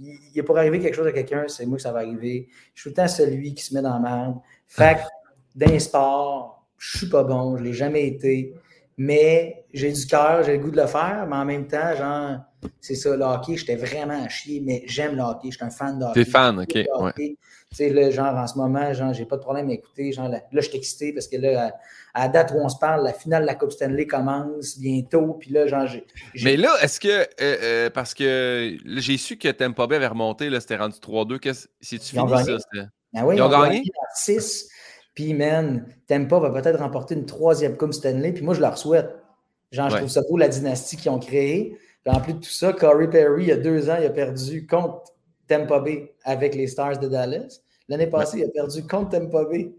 il, 0.00 0.38
est 0.38 0.42
pour 0.42 0.58
arriver 0.58 0.78
quelque 0.80 0.94
chose 0.94 1.06
à 1.06 1.12
quelqu'un, 1.12 1.44
c'est 1.48 1.66
moi 1.66 1.76
que 1.76 1.82
ça 1.82 1.92
va 1.92 2.00
arriver. 2.00 2.48
Je 2.74 2.82
suis 2.82 2.90
tout 2.90 3.00
le 3.00 3.02
temps 3.02 3.08
celui 3.08 3.54
qui 3.54 3.64
se 3.64 3.74
met 3.74 3.82
dans 3.82 3.94
la 3.94 4.00
merde. 4.00 4.36
Fait 4.68 4.96
que, 4.96 5.00
d'un 5.54 5.78
sport, 5.78 6.66
je 6.76 6.98
suis 6.98 7.08
pas 7.08 7.24
bon, 7.24 7.56
je 7.56 7.64
l'ai 7.64 7.72
jamais 7.72 8.06
été. 8.06 8.54
Mais 9.00 9.64
j'ai 9.72 9.92
du 9.92 10.06
cœur, 10.06 10.42
j'ai 10.42 10.56
le 10.56 10.58
goût 10.58 10.72
de 10.72 10.80
le 10.80 10.86
faire, 10.86 11.24
mais 11.28 11.36
en 11.36 11.44
même 11.44 11.68
temps, 11.68 11.94
genre, 11.96 12.38
c'est 12.80 12.96
ça, 12.96 13.16
le 13.16 13.22
hockey, 13.22 13.56
j'étais 13.56 13.76
vraiment 13.76 14.24
à 14.24 14.28
chier, 14.28 14.60
mais 14.60 14.82
j'aime 14.86 15.14
le 15.14 15.22
hockey, 15.22 15.50
je 15.52 15.56
suis 15.56 15.64
un 15.64 15.70
fan 15.70 16.00
de 16.00 16.04
hockey. 16.04 16.24
T'es 16.24 16.30
fan, 16.30 16.58
ok. 16.58 16.74
Ouais. 16.74 17.12
Tu 17.16 17.36
sais, 17.72 17.90
là, 17.90 18.10
genre, 18.10 18.34
en 18.34 18.46
ce 18.48 18.58
moment, 18.58 18.92
genre, 18.92 19.12
j'ai 19.12 19.24
pas 19.24 19.36
de 19.36 19.42
problème 19.42 19.68
à 19.70 19.74
écouter. 19.74 20.10
Genre, 20.10 20.28
là, 20.28 20.40
je 20.50 20.60
suis 20.60 20.76
excité 20.76 21.12
parce 21.12 21.28
que 21.28 21.36
là, 21.36 21.72
à, 22.14 22.22
la 22.22 22.28
date 22.28 22.52
où 22.56 22.58
on 22.58 22.68
se 22.68 22.78
parle, 22.78 23.04
la 23.04 23.12
finale 23.12 23.42
de 23.42 23.46
la 23.46 23.54
Coupe 23.54 23.70
Stanley 23.70 24.06
commence 24.06 24.78
bientôt. 24.78 25.34
Puis 25.34 25.50
là, 25.50 25.66
genre, 25.68 25.86
j'ai. 25.86 26.04
Mais 26.42 26.56
là, 26.56 26.74
est-ce 26.82 26.98
que. 26.98 27.08
Euh, 27.08 27.26
euh, 27.40 27.90
parce 27.90 28.14
que 28.14 28.76
j'ai 28.96 29.16
su 29.16 29.36
que 29.36 29.48
Tampa 29.48 29.86
Bay 29.86 29.96
avait 29.96 30.06
remonté, 30.08 30.50
là, 30.50 30.60
c'était 30.60 30.76
rendu 30.76 30.96
3-2. 30.98 31.66
Si 31.80 31.98
tu 32.00 32.16
finis 32.16 32.28
ça, 32.30 32.58
c'était? 32.58 32.86
Ah 33.14 33.26
oui, 33.26 33.36
ils, 33.36 33.42
ont, 33.42 33.48
gagné? 33.48 33.82
6. 34.14 34.68
Puis, 35.14 35.34
man, 35.34 35.86
Tampa 36.06 36.38
va 36.38 36.50
peut-être 36.50 36.78
remporter 36.78 37.14
une 37.14 37.26
troisième 37.26 37.76
Coupe 37.76 37.92
Stanley. 37.92 38.32
Puis 38.32 38.44
moi, 38.44 38.54
je 38.54 38.60
leur 38.60 38.78
souhaite. 38.78 39.10
Genre, 39.72 39.90
je 39.90 39.96
trouve 39.96 40.08
ça 40.08 40.22
beau 40.28 40.36
la 40.36 40.48
dynastie 40.48 40.96
qu'ils 40.96 41.10
ont 41.10 41.18
créée. 41.18 41.76
Puis 42.04 42.14
en 42.14 42.20
plus 42.20 42.34
de 42.34 42.38
tout 42.38 42.50
ça, 42.50 42.72
Corey 42.72 43.10
Perry, 43.10 43.44
il 43.44 43.48
y 43.48 43.52
a 43.52 43.56
deux 43.56 43.90
ans, 43.90 43.96
il 44.00 44.06
a 44.06 44.10
perdu 44.10 44.66
contre 44.66 45.12
Tampa 45.46 45.80
Bay 45.80 46.14
avec 46.24 46.54
les 46.54 46.66
Stars 46.66 46.98
de 46.98 47.08
Dallas. 47.08 47.60
L'année 47.88 48.06
passée, 48.06 48.38
il 48.38 48.44
a 48.44 48.48
perdu 48.48 48.86
contre 48.86 49.10
Tampa 49.10 49.44
Bay. 49.44 49.72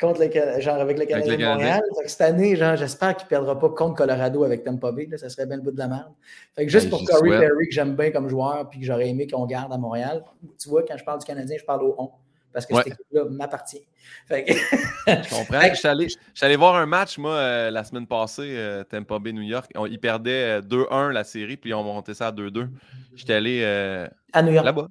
contre 0.00 0.20
le, 0.20 0.60
genre 0.60 0.76
avec 0.76 0.98
le 0.98 1.06
Canadien 1.06 1.36
de 1.36 1.44
Montréal. 1.44 1.82
cette 2.06 2.20
année, 2.20 2.56
genre, 2.56 2.76
j'espère 2.76 3.16
qu'il 3.16 3.26
ne 3.26 3.30
perdra 3.30 3.58
pas 3.58 3.70
contre 3.70 3.96
Colorado 3.96 4.44
avec 4.44 4.64
Tampa 4.64 4.92
Bay. 4.92 5.06
Là, 5.10 5.18
ça 5.18 5.28
serait 5.28 5.46
bien 5.46 5.56
le 5.56 5.62
bout 5.62 5.72
de 5.72 5.78
la 5.78 5.88
merde. 5.88 6.12
Fait 6.54 6.66
que 6.66 6.70
juste 6.70 6.90
pour 6.90 7.02
Corey 7.04 7.30
Perry, 7.30 7.68
que 7.68 7.74
j'aime 7.74 7.96
bien 7.96 8.10
comme 8.10 8.28
joueur, 8.28 8.68
puis 8.68 8.80
que 8.80 8.86
j'aurais 8.86 9.08
aimé 9.08 9.26
qu'on 9.26 9.46
garde 9.46 9.72
à 9.72 9.78
Montréal. 9.78 10.24
Tu 10.58 10.68
vois, 10.68 10.84
quand 10.84 10.96
je 10.96 11.04
parle 11.04 11.20
du 11.20 11.26
Canadien, 11.26 11.56
je 11.58 11.64
parle 11.64 11.82
au 11.84 11.94
on. 11.98 12.10
Parce 12.52 12.66
que 12.66 12.74
cette 12.76 12.88
équipe-là 12.88 13.24
m'appartient. 13.30 13.82
je 14.28 15.30
comprends. 15.30 15.60
Je 15.70 16.08
suis, 16.34 16.44
allé, 16.44 16.56
voir 16.56 16.74
un 16.76 16.86
match, 16.86 17.18
moi, 17.18 17.34
euh, 17.34 17.70
la 17.70 17.84
semaine 17.84 18.06
passée, 18.06 18.54
euh, 18.56 18.82
Tampa 18.84 19.18
Bay, 19.18 19.32
New 19.32 19.42
York. 19.42 19.70
ils 19.88 20.00
perdaient 20.00 20.60
2-1 20.60 20.86
euh, 20.90 21.12
la 21.12 21.24
série, 21.24 21.56
puis 21.56 21.70
ils 21.70 21.74
ont 21.74 21.84
monté 21.84 22.14
ça 22.14 22.28
à 22.28 22.32
2-2. 22.32 22.68
J'étais 23.14 23.34
allé. 23.34 23.64
à 24.32 24.42
New 24.42 24.52
York. 24.52 24.64
Là-bas. 24.64 24.88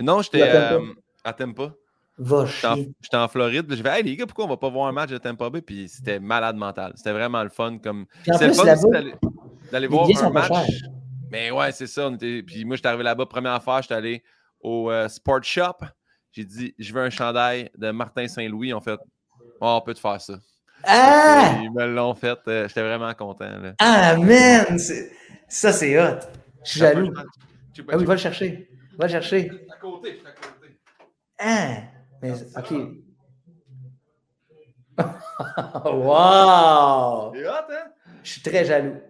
Non, 0.00 0.22
j'étais 0.22 0.42
à 0.42 1.32
Tampa. 1.32 1.74
Va 2.18 2.44
J'étais 2.46 3.16
en, 3.16 3.26
Floride. 3.26 3.74
Je 3.74 3.82
vais, 3.82 3.98
hey 3.98 4.02
les 4.02 4.16
gars, 4.16 4.26
pourquoi 4.26 4.44
on 4.44 4.48
va 4.48 4.56
pas 4.56 4.68
voir 4.68 4.86
un 4.86 4.92
match 4.92 5.10
de 5.10 5.18
Tampa 5.18 5.48
Bay? 5.50 5.62
Puis 5.62 5.88
c'était 5.88 6.20
malade 6.20 6.56
mental. 6.56 6.92
C'était 6.94 7.12
vraiment 7.12 7.42
le 7.42 7.48
fun. 7.48 7.78
Comme... 7.78 8.06
C'était 8.24 8.48
le 8.48 8.52
fun 8.52 8.64
d'aller 9.72 9.86
voir 9.86 10.08
un 10.22 10.30
match. 10.30 10.52
Mais 11.30 11.50
ouais, 11.50 11.72
c'est 11.72 11.86
ça. 11.86 12.10
Puis 12.18 12.64
moi, 12.64 12.76
j'étais 12.76 12.88
arrivé 12.88 13.02
là-bas, 13.02 13.24
première 13.24 13.52
affaire, 13.52 13.80
j'étais 13.80 13.94
allé 13.94 14.22
au 14.60 14.90
euh, 14.90 15.08
Sport 15.08 15.42
Shop. 15.42 15.78
J'ai 16.32 16.44
dit, 16.44 16.74
je 16.78 16.92
veux 16.94 17.02
un 17.02 17.10
chandail 17.10 17.70
de 17.76 17.90
Martin 17.90 18.26
Saint-Louis. 18.26 18.72
En 18.72 18.80
fait, 18.80 18.98
oh, 19.60 19.78
on 19.78 19.80
peut 19.82 19.92
te 19.92 20.00
faire 20.00 20.18
ça. 20.20 20.34
Ah! 20.84 21.58
Ils 21.62 21.70
me 21.70 21.86
l'ont 21.86 22.14
fait. 22.14 22.38
Euh, 22.48 22.66
j'étais 22.66 22.82
vraiment 22.82 23.12
content. 23.12 23.58
Là. 23.60 23.74
Ah, 23.78 24.16
man! 24.16 24.78
Ça, 25.46 25.72
c'est 25.72 25.98
hot. 25.98 26.20
Je 26.64 26.70
suis 26.70 26.80
jaloux. 26.80 27.12
Ah 27.16 27.96
oui, 27.96 28.04
va 28.04 28.14
le 28.14 28.18
chercher. 28.18 28.68
Va 28.98 29.06
le 29.06 29.12
chercher. 29.12 29.50
À 29.70 29.76
côté, 29.76 30.22
à 30.24 30.30
côté. 30.30 30.78
Ah! 31.38 31.82
Mais, 32.22 32.32
OK. 32.32 32.70
wow! 35.84 37.32
Hein? 37.34 37.92
Je 38.22 38.30
suis 38.30 38.42
très 38.42 38.64
jaloux. 38.64 39.00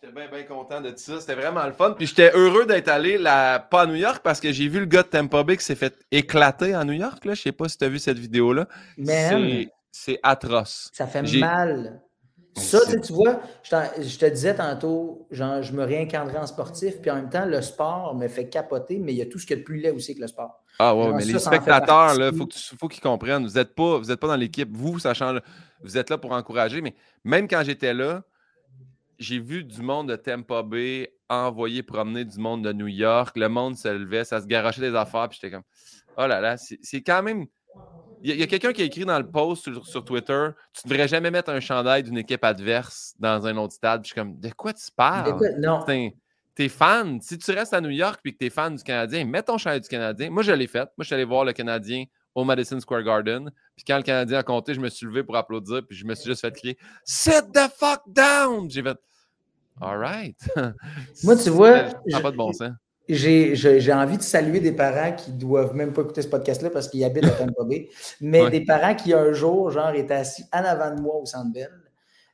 J'étais 0.00 0.14
bien, 0.14 0.28
bien 0.30 0.44
content 0.44 0.80
de 0.80 0.92
ça. 0.96 1.20
C'était 1.20 1.34
vraiment 1.34 1.66
le 1.66 1.72
fun. 1.72 1.92
Puis 1.96 2.06
j'étais 2.06 2.30
heureux 2.32 2.66
d'être 2.66 2.88
allé 2.88 3.18
là, 3.18 3.58
pas 3.58 3.82
à 3.82 3.86
New 3.86 3.96
York 3.96 4.20
parce 4.22 4.38
que 4.38 4.52
j'ai 4.52 4.68
vu 4.68 4.78
le 4.78 4.86
gars 4.86 5.02
de 5.02 5.08
Tampa 5.08 5.42
Bay 5.42 5.56
qui 5.56 5.64
s'est 5.64 5.74
fait 5.74 5.94
éclater 6.12 6.72
à 6.72 6.84
New 6.84 6.92
York. 6.92 7.24
Là. 7.24 7.34
Je 7.34 7.42
sais 7.42 7.52
pas 7.52 7.68
si 7.68 7.78
tu 7.78 7.84
as 7.84 7.88
vu 7.88 7.98
cette 7.98 8.18
vidéo-là. 8.18 8.68
C'est 9.90 10.20
atroce. 10.22 10.90
Ça 10.92 11.06
fait 11.06 11.22
mal. 11.38 12.00
Ça, 12.54 12.80
tu 12.86 13.12
vois, 13.12 13.40
je, 13.62 14.18
te 14.18 14.26
disais 14.26 14.54
tantôt, 14.54 15.26
genre, 15.30 15.62
je 15.62 15.72
me 15.72 15.84
réincarnerai 15.84 16.38
en 16.38 16.46
sportif, 16.46 17.00
puis 17.00 17.08
en 17.08 17.14
même 17.14 17.30
temps, 17.30 17.46
le 17.46 17.62
sport 17.62 18.16
me 18.16 18.26
fait 18.26 18.48
capoter, 18.48 18.98
mais 18.98 19.12
il 19.12 19.16
y 19.16 19.22
a 19.22 19.26
tout 19.26 19.38
ce 19.38 19.46
qui 19.46 19.52
est 19.52 19.58
de 19.58 19.62
plus 19.62 19.78
laid 19.78 19.92
aussi 19.92 20.16
que 20.16 20.20
le 20.20 20.26
sport. 20.26 20.60
Ah 20.80 20.94
ouais, 20.94 21.12
mais 21.12 21.24
les 21.24 21.38
spectateurs, 21.38 22.14
il 22.14 22.36
faut, 22.36 22.48
faut 22.78 22.88
qu'ils 22.88 23.02
comprennent. 23.02 23.46
Vous 23.46 23.54
n'êtes 23.54 23.74
pas, 23.74 24.00
pas 24.00 24.26
dans 24.26 24.36
l'équipe. 24.36 24.68
Vous, 24.72 24.98
sachant, 24.98 25.38
vous 25.82 25.96
êtes 25.96 26.10
là 26.10 26.18
pour 26.18 26.32
encourager, 26.32 26.80
mais 26.80 26.94
même 27.22 27.46
quand 27.46 27.62
j'étais 27.64 27.94
là, 27.94 28.22
j'ai 29.18 29.38
vu 29.38 29.64
du 29.64 29.82
monde 29.82 30.08
de 30.08 30.16
Tampa 30.16 30.62
Bay 30.62 31.12
envoyer 31.28 31.82
promener 31.82 32.24
du 32.24 32.38
monde 32.38 32.64
de 32.64 32.72
New 32.72 32.86
York. 32.86 33.36
Le 33.36 33.48
monde 33.48 33.76
se 33.76 33.88
levait, 33.88 34.24
ça 34.24 34.40
se 34.40 34.46
garochait 34.46 34.80
des 34.80 34.94
affaires, 34.94 35.28
puis 35.28 35.38
j'étais 35.40 35.54
comme, 35.54 35.64
oh 36.16 36.26
là 36.26 36.40
là, 36.40 36.56
c'est 36.56 37.02
quand 37.02 37.22
même 37.22 37.46
il 38.22 38.34
y 38.34 38.42
a, 38.42 38.46
quelqu'un 38.46 38.72
qui 38.72 38.82
a 38.82 38.84
écrit 38.84 39.04
dans 39.04 39.18
le 39.18 39.30
post 39.30 39.70
sur, 39.84 40.04
Twitter 40.04 40.48
Tu 40.72 40.86
ne 40.86 40.90
devrais 40.90 41.06
jamais 41.06 41.30
mettre 41.30 41.50
un 41.50 41.60
chandail 41.60 42.02
d'une 42.02 42.18
équipe 42.18 42.42
adverse 42.42 43.14
dans 43.18 43.46
un 43.46 43.56
autre 43.56 43.74
stade. 43.74 44.02
je 44.02 44.08
suis 44.08 44.14
comme 44.14 44.38
De 44.40 44.50
quoi 44.50 44.72
tu 44.72 44.86
parles? 44.96 45.38
Non. 45.58 45.84
T'es 46.54 46.68
fan. 46.68 47.20
Si 47.20 47.38
tu 47.38 47.52
restes 47.52 47.72
à 47.72 47.80
New 47.80 47.90
York 47.90 48.20
et 48.24 48.32
que 48.32 48.38
tu 48.38 48.46
es 48.46 48.50
fan 48.50 48.74
du 48.74 48.82
Canadien, 48.82 49.24
mets 49.24 49.44
ton 49.44 49.56
chandail 49.58 49.80
du 49.80 49.88
Canadien. 49.88 50.30
Moi, 50.30 50.42
je 50.42 50.50
l'ai 50.50 50.66
fait. 50.66 50.80
Moi, 50.80 50.90
je 51.00 51.04
suis 51.04 51.14
allé 51.14 51.24
voir 51.24 51.44
le 51.44 51.52
Canadien 51.52 52.04
au 52.34 52.44
Madison 52.44 52.80
Square 52.80 53.04
Garden. 53.04 53.52
Puis 53.76 53.84
quand 53.86 53.96
le 53.96 54.02
Canadien 54.02 54.38
a 54.38 54.42
compté, 54.42 54.74
je 54.74 54.80
me 54.80 54.88
suis 54.88 55.06
levé 55.06 55.22
pour 55.22 55.36
applaudir. 55.36 55.82
Puis 55.86 55.96
je 55.96 56.04
me 56.04 56.16
suis 56.16 56.28
juste 56.28 56.40
fait 56.40 56.52
crier 56.52 56.76
Sit 57.04 57.52
the 57.52 57.70
fuck 57.78 58.02
down 58.08 58.68
J'ai 58.68 58.82
fait 58.82 58.98
All 59.80 59.98
right. 59.98 60.36
Moi, 61.24 61.36
tu 61.36 61.50
vois. 61.50 61.90
Ça 62.08 62.20
pas 62.20 62.30
de 62.30 62.36
bon 62.36 62.52
sens 62.52 62.72
j'ai 63.08 63.92
envie 63.92 64.18
de 64.18 64.22
saluer 64.22 64.60
des 64.60 64.72
parents 64.72 65.12
qui 65.12 65.32
ne 65.32 65.38
doivent 65.38 65.74
même 65.74 65.92
pas 65.92 66.02
écouter 66.02 66.22
ce 66.22 66.28
podcast-là 66.28 66.70
parce 66.70 66.88
qu'ils 66.88 67.04
habitent 67.04 67.24
à 67.24 67.30
Tampa 67.30 67.64
Bay, 67.64 67.88
mais 68.20 68.50
des 68.50 68.64
parents 68.64 68.94
qui 68.94 69.14
un 69.14 69.32
jour, 69.32 69.70
genre, 69.70 69.90
étaient 69.94 70.14
assis 70.14 70.44
en 70.52 70.62
avant 70.64 70.94
de 70.94 71.00
moi 71.00 71.16
au 71.16 71.24
Centre 71.24 71.52
Bell, 71.52 71.70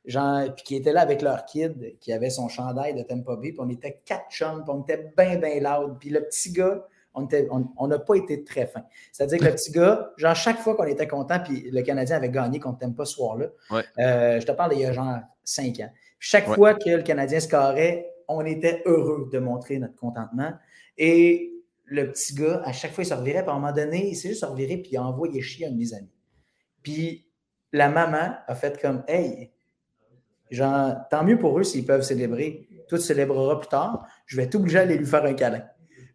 genre, 0.05 0.53
puis 0.53 0.63
qui 0.63 0.75
étaient 0.75 0.91
là 0.91 1.01
avec 1.01 1.21
leur 1.21 1.45
kid, 1.45 1.97
qui 1.99 2.11
avait 2.11 2.29
son 2.29 2.49
chandail 2.49 2.93
de 2.93 3.03
Tampa 3.03 3.35
Bay, 3.35 3.51
puis 3.51 3.59
on 3.59 3.69
était 3.69 4.01
quatre 4.05 4.29
chums, 4.29 4.63
puis 4.63 4.73
on 4.75 4.81
était 4.81 5.11
bien, 5.17 5.37
bien 5.37 5.59
loud, 5.61 5.97
puis 5.99 6.09
le 6.09 6.21
petit 6.21 6.51
gars, 6.51 6.85
on 7.13 7.87
n'a 7.87 7.99
pas 7.99 8.15
été 8.15 8.43
très 8.43 8.65
fin. 8.65 8.83
C'est-à-dire 9.13 9.39
que 9.39 9.45
le 9.45 9.51
petit 9.51 9.71
gars, 9.71 10.11
genre, 10.17 10.35
chaque 10.35 10.59
fois 10.59 10.75
qu'on 10.75 10.83
était 10.83 11.07
content, 11.07 11.39
puis 11.39 11.69
le 11.71 11.81
Canadien 11.83 12.17
avait 12.17 12.29
gagné 12.29 12.59
contre 12.59 12.79
Tampa 12.79 13.05
ce 13.05 13.13
soir-là, 13.13 13.45
euh, 13.99 14.41
je 14.41 14.45
te 14.45 14.51
parle 14.51 14.73
il 14.73 14.79
y 14.79 14.85
a 14.85 14.91
genre 14.91 15.19
cinq 15.45 15.79
ans. 15.79 15.89
Chaque 16.27 16.51
fois 16.55 16.73
que 16.73 16.89
le 16.89 17.03
Canadien 17.03 17.39
scorait, 17.39 18.11
on 18.27 18.43
était 18.47 18.81
heureux 18.87 19.29
de 19.31 19.37
montrer 19.37 19.77
notre 19.77 19.95
contentement. 19.95 20.53
Et 20.97 21.53
le 21.83 22.11
petit 22.11 22.33
gars, 22.33 22.63
à 22.65 22.73
chaque 22.73 22.93
fois, 22.93 23.03
il 23.03 23.07
se 23.07 23.13
revirait, 23.13 23.43
puis 23.43 23.51
à 23.51 23.53
un 23.53 23.59
moment 23.59 23.71
donné, 23.71 24.09
il 24.09 24.15
s'est 24.15 24.29
juste 24.29 24.43
reviré, 24.43 24.77
puis 24.77 24.93
il 24.93 24.97
a 24.97 25.03
envoyé 25.03 25.39
chier 25.43 25.67
à 25.67 25.69
un 25.69 25.73
de 25.73 25.77
mes 25.77 25.93
amis. 25.93 26.09
Puis 26.81 27.27
la 27.71 27.89
maman 27.89 28.37
a 28.47 28.55
fait 28.55 28.81
comme 28.81 29.03
Hey, 29.07 29.51
genre, 30.49 30.95
tant 31.11 31.23
mieux 31.23 31.37
pour 31.37 31.59
eux 31.59 31.63
s'ils 31.63 31.85
peuvent 31.85 32.01
célébrer. 32.01 32.67
Toi, 32.89 32.97
tu 32.97 33.03
célébreras 33.03 33.57
plus 33.57 33.69
tard. 33.69 34.07
Je 34.25 34.37
vais 34.37 34.49
t'obliger 34.49 34.79
à 34.79 34.81
aller 34.81 34.97
lui 34.97 35.05
faire 35.05 35.25
un 35.25 35.35
câlin. 35.35 35.63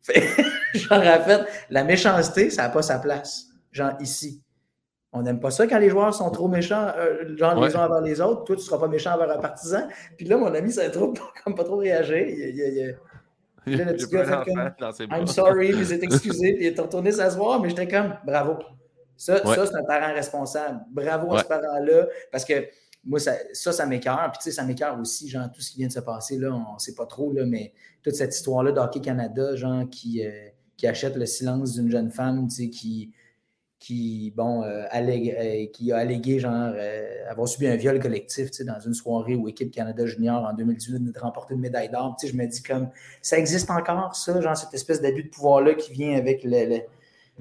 genre, 0.74 1.06
en 1.06 1.22
fait, 1.22 1.46
la 1.70 1.84
méchanceté, 1.84 2.50
ça 2.50 2.62
n'a 2.62 2.70
pas 2.70 2.82
sa 2.82 2.98
place. 2.98 3.46
Genre, 3.70 3.92
ici. 4.00 4.42
On 5.12 5.22
n'aime 5.22 5.40
pas 5.40 5.50
ça 5.50 5.66
quand 5.66 5.78
les 5.78 5.90
joueurs 5.90 6.14
sont 6.14 6.30
trop 6.30 6.46
méchants, 6.46 6.92
euh, 6.96 7.36
genre 7.36 7.60
les 7.60 7.74
uns 7.74 7.86
envers 7.86 8.00
les 8.00 8.20
autres. 8.20 8.44
Toi, 8.44 8.56
tu 8.56 8.62
ne 8.62 8.66
seras 8.66 8.78
pas 8.78 8.86
méchant 8.86 9.14
envers 9.14 9.30
un 9.30 9.40
partisan. 9.40 9.88
Puis 10.16 10.26
là, 10.26 10.36
mon 10.36 10.54
ami, 10.54 10.70
ça 10.70 10.82
a 10.82 10.90
trop, 10.90 11.12
comme 11.44 11.54
pas 11.54 11.64
trop 11.64 11.76
réagir. 11.76 12.28
Il, 12.28 12.96
là, 13.76 13.84
le 13.84 13.92
petit 13.94 14.06
gars 14.06 14.20
a 14.20 14.44
fait 14.44 14.52
comme 14.52 14.72
I'm 15.10 15.26
sorry, 15.26 15.72
puis 15.72 15.84
s'est 15.84 16.00
excusé, 16.00 16.54
puis 16.54 16.66
il 16.66 16.78
est 16.78 16.80
retourné 16.80 17.10
s'asseoir, 17.10 17.60
mais 17.60 17.70
j'étais 17.70 17.88
comme 17.88 18.14
bravo. 18.24 18.58
Ça, 19.16 19.44
ça 19.44 19.66
c'est 19.66 19.76
un 19.76 19.84
parent 19.84 20.14
responsable. 20.14 20.80
Bravo 20.92 21.34
à 21.34 21.42
ce 21.42 21.48
parent-là, 21.48 22.06
parce 22.30 22.44
que 22.44 22.68
moi, 23.04 23.18
ça, 23.18 23.32
ça, 23.52 23.72
ça 23.72 23.86
m'écœure. 23.86 24.30
Puis, 24.32 24.38
tu 24.38 24.44
sais, 24.44 24.52
ça 24.52 24.64
m'écœure 24.64 24.98
aussi, 25.00 25.28
genre, 25.28 25.50
tout 25.52 25.60
ce 25.60 25.72
qui 25.72 25.78
vient 25.78 25.88
de 25.88 25.92
se 25.92 26.00
passer, 26.00 26.38
là, 26.38 26.52
on 26.52 26.74
ne 26.74 26.78
sait 26.78 26.94
pas 26.94 27.06
trop, 27.06 27.32
là, 27.32 27.44
mais 27.46 27.72
toute 28.02 28.14
cette 28.14 28.34
histoire-là 28.34 28.72
d'Hockey 28.72 29.00
Canada, 29.00 29.56
genre, 29.56 29.88
qui, 29.90 30.24
euh, 30.24 30.30
qui 30.76 30.86
achète 30.86 31.16
le 31.16 31.26
silence 31.26 31.74
d'une 31.74 31.90
jeune 31.90 32.10
femme, 32.10 32.46
tu 32.48 32.56
sais, 32.56 32.70
qui, 32.70 33.12
qui, 33.80 34.30
bon, 34.36 34.62
euh, 34.62 34.84
euh, 34.94 35.66
qui 35.72 35.90
a 35.90 35.96
allégué 35.96 36.38
genre, 36.38 36.72
euh, 36.74 37.30
avoir 37.30 37.48
subi 37.48 37.66
un 37.66 37.76
viol 37.76 37.98
collectif 37.98 38.50
dans 38.64 38.78
une 38.78 38.92
soirée 38.92 39.34
où 39.34 39.48
Équipe 39.48 39.70
Canada 39.70 40.04
Junior 40.04 40.44
en 40.44 40.52
2018 40.52 41.16
a 41.16 41.20
remporté 41.20 41.54
une 41.54 41.60
médaille 41.60 41.88
d'or. 41.88 42.14
Je 42.22 42.36
me 42.36 42.46
dis 42.46 42.62
comme 42.62 42.90
ça 43.22 43.38
existe 43.38 43.70
encore, 43.70 44.14
ça, 44.14 44.38
genre 44.38 44.56
cette 44.56 44.74
espèce 44.74 45.00
d'abus 45.00 45.24
de 45.24 45.30
pouvoir-là 45.30 45.74
qui 45.74 45.92
vient 45.92 46.14
avec 46.14 46.46
ah 46.46 46.76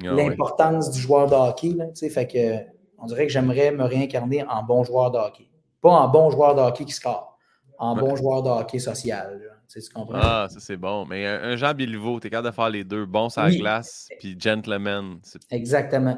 l'importance 0.02 0.92
du 0.92 1.00
joueur 1.00 1.28
de 1.28 1.36
hockey. 1.36 1.74
Là, 1.76 1.88
fait 1.94 2.28
que, 2.28 2.72
on 2.98 3.06
dirait 3.08 3.28
que 3.28 3.34
j'aimerais 3.34 3.72
me 3.72 3.84
réincarner 3.84 4.44
en 4.44 4.64
bon 4.64 4.86
joueur 4.86 5.12
de 5.12 5.18
hockey. 5.18 5.50
Pas 5.82 5.92
en 5.92 6.08
bon 6.08 6.30
joueur 6.30 6.56
de 6.56 6.62
hockey 6.62 6.86
qui 6.86 6.94
score, 6.94 7.38
en 7.78 7.98
bon 7.98 8.16
joueur 8.16 8.44
de 8.44 8.50
hockey 8.50 8.80
social. 8.80 9.59
Tu 9.72 9.80
comprends? 9.94 10.20
Ah, 10.20 10.48
ça 10.50 10.60
c'est 10.60 10.78
bon. 10.78 11.06
Mais 11.06 11.28
un, 11.28 11.56
Jean 11.56 11.74
Béliveau, 11.74 12.20
tu 12.20 12.28
es 12.28 12.30
capable 12.30 12.50
de 12.50 12.56
faire 12.56 12.70
les 12.70 12.84
deux, 12.84 13.06
bon 13.06 13.30
sur 13.30 13.44
la 13.44 13.52
glace, 13.52 14.10
puis 14.20 14.36
gentleman. 14.40 15.20
Exactement. 15.52 16.18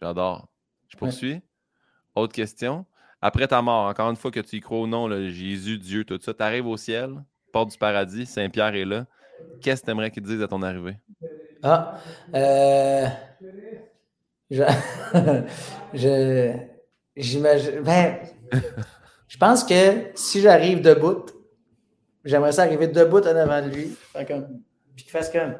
J'adore. 0.00 0.48
Je 0.88 0.96
poursuis. 0.96 1.40
Autre 2.14 2.32
question. 2.32 2.86
Après 3.20 3.48
ta 3.48 3.60
mort, 3.62 3.88
encore 3.88 4.10
une 4.10 4.16
fois 4.16 4.30
que 4.30 4.40
tu 4.40 4.56
y 4.56 4.60
crois 4.60 4.80
ou 4.80 4.86
non, 4.86 5.08
Jésus, 5.30 5.78
Dieu, 5.78 6.04
tout 6.04 6.18
ça, 6.20 6.32
tu 6.32 6.42
arrives 6.42 6.66
au 6.66 6.76
ciel, 6.76 7.24
porte 7.52 7.70
du 7.70 7.78
paradis, 7.78 8.26
Saint-Pierre 8.26 8.74
est 8.74 8.84
là. 8.84 9.06
Qu'est-ce 9.60 9.80
que 9.80 9.86
tu 9.86 9.92
aimerais 9.92 10.10
qu'il 10.10 10.22
te 10.22 10.28
dise 10.28 10.42
à 10.42 10.46
ton 10.46 10.62
arrivée? 10.62 10.98
Ah, 11.62 11.98
euh, 12.34 13.06
je, 15.94 16.52
j'imagine, 17.16 17.80
ben, 17.80 18.18
je 19.26 19.38
pense 19.38 19.64
que 19.64 20.10
si 20.14 20.42
j'arrive 20.42 20.82
debout, 20.82 21.24
J'aimerais 22.24 22.52
ça 22.52 22.62
arriver 22.62 22.88
debout 22.88 23.20
en 23.20 23.36
avant 23.36 23.62
de 23.62 23.68
lui. 23.74 23.96
Comme, 24.26 24.60
puis 24.94 25.04
qu'il 25.04 25.12
fasse 25.12 25.30
comme 25.30 25.58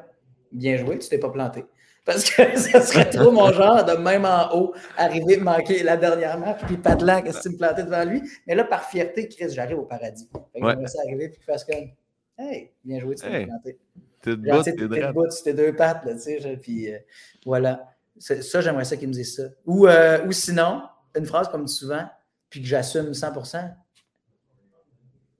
Bien 0.51 0.77
joué, 0.77 0.97
tu 0.99 1.09
t'es 1.09 1.17
pas 1.17 1.29
planté. 1.29 1.65
Parce 2.05 2.29
que 2.29 2.57
ça 2.57 2.81
serait 2.81 3.09
trop 3.09 3.31
mon 3.31 3.51
genre 3.51 3.83
de 3.83 3.93
même 3.93 4.25
en 4.25 4.55
haut, 4.55 4.73
arriver, 4.95 5.37
manquer 5.37 5.83
la 5.83 5.97
dernière 5.97 6.37
marche, 6.39 6.61
puis 6.65 6.77
pas 6.77 6.95
de 6.95 7.05
là, 7.05 7.21
qu'est-ce 7.21 7.39
que 7.39 7.43
tu 7.43 7.49
me 7.49 7.57
plantais 7.57 7.83
devant 7.83 8.05
lui? 8.05 8.21
Mais 8.47 8.55
là, 8.55 8.63
par 8.63 8.85
fierté, 8.85 9.27
Chris, 9.27 9.49
j'arrive 9.49 9.79
au 9.79 9.85
paradis. 9.85 10.29
Fait 10.53 10.61
que 10.61 10.69
j'aimerais 10.69 10.87
ça 10.87 10.99
arriver, 11.05 11.29
puis 11.29 11.37
qu'il 11.37 11.45
fasse 11.45 11.65
comme 11.65 11.89
Hey, 12.37 12.73
bien 12.83 12.99
joué, 12.99 13.15
tu 13.15 13.23
t'es 13.23 13.33
hey, 13.33 13.45
planté. 13.45 13.79
T'es 14.21 14.35
debout, 14.35 14.63
t'es 14.63 14.73
debout, 14.73 15.27
tu 15.27 15.43
t'es 15.43 15.53
deux 15.53 15.73
pattes, 15.75 16.05
là, 16.05 16.13
tu 16.13 16.19
sais. 16.19 16.59
Puis 16.61 16.93
euh, 16.93 16.97
voilà. 17.45 17.89
Ça, 18.17 18.61
j'aimerais 18.61 18.85
ça 18.85 18.97
qu'il 18.97 19.07
me 19.09 19.13
dise 19.13 19.35
ça. 19.35 19.43
Ou, 19.65 19.87
euh, 19.87 20.25
ou 20.25 20.31
sinon, 20.31 20.83
une 21.17 21.25
phrase 21.25 21.49
comme 21.49 21.67
souvent, 21.67 22.05
puis 22.49 22.61
que 22.61 22.67
j'assume 22.67 23.11
100%. 23.11 23.73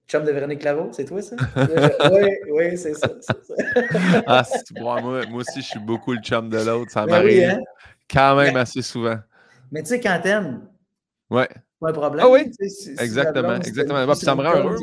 Chum 0.08 0.24
de 0.24 0.32
Véronique 0.32 0.64
Laveau, 0.64 0.90
c'est 0.92 1.06
toi 1.06 1.22
ça? 1.22 1.36
oui, 2.12 2.30
oui, 2.52 2.78
c'est 2.78 2.94
ça. 2.94 3.08
ah, 4.28 4.44
moi, 4.80 5.02
moi, 5.02 5.22
aussi, 5.34 5.62
je 5.62 5.66
suis 5.66 5.80
beaucoup 5.80 6.14
le 6.14 6.22
chum 6.22 6.48
de 6.48 6.58
l'autre. 6.58 6.92
Ça 6.92 7.06
ben 7.06 7.14
m'arrive 7.14 7.50
hein? 7.50 7.60
quand 8.10 8.36
même 8.36 8.56
assez 8.56 8.84
souvent. 8.84 9.18
Mais 9.72 9.82
tu 9.82 9.90
sais, 9.90 10.00
quand 10.00 10.20
t'aimes, 10.22 10.68
ouais. 11.32 11.50
pas 11.80 11.90
un 11.90 11.94
problème. 11.94 12.24
Ah 12.24 12.30
oui, 12.30 12.52
exactement. 13.00 13.56
exactement. 13.56 14.06
Bah, 14.06 14.14
ça 14.14 14.36
me 14.36 14.44
rend 14.44 14.56
heureux. 14.56 14.78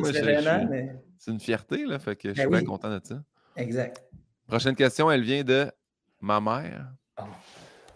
C'est 1.18 1.31
une 1.31 1.41
fierté, 1.41 1.87
là, 1.87 2.01
fait 2.01 2.16
que 2.16 2.31
je 2.31 2.41
suis 2.41 2.51
ben 2.51 2.59
bien 2.59 2.64
content 2.64 2.91
de 2.91 3.01
ça. 3.05 3.23
Exact. 3.57 4.03
Prochaine 4.49 4.75
question, 4.75 5.09
elle 5.09 5.23
vient 5.23 5.45
de 5.45 5.70
ma 6.20 6.41
mère. 6.41 6.89
Oh. 7.20 7.23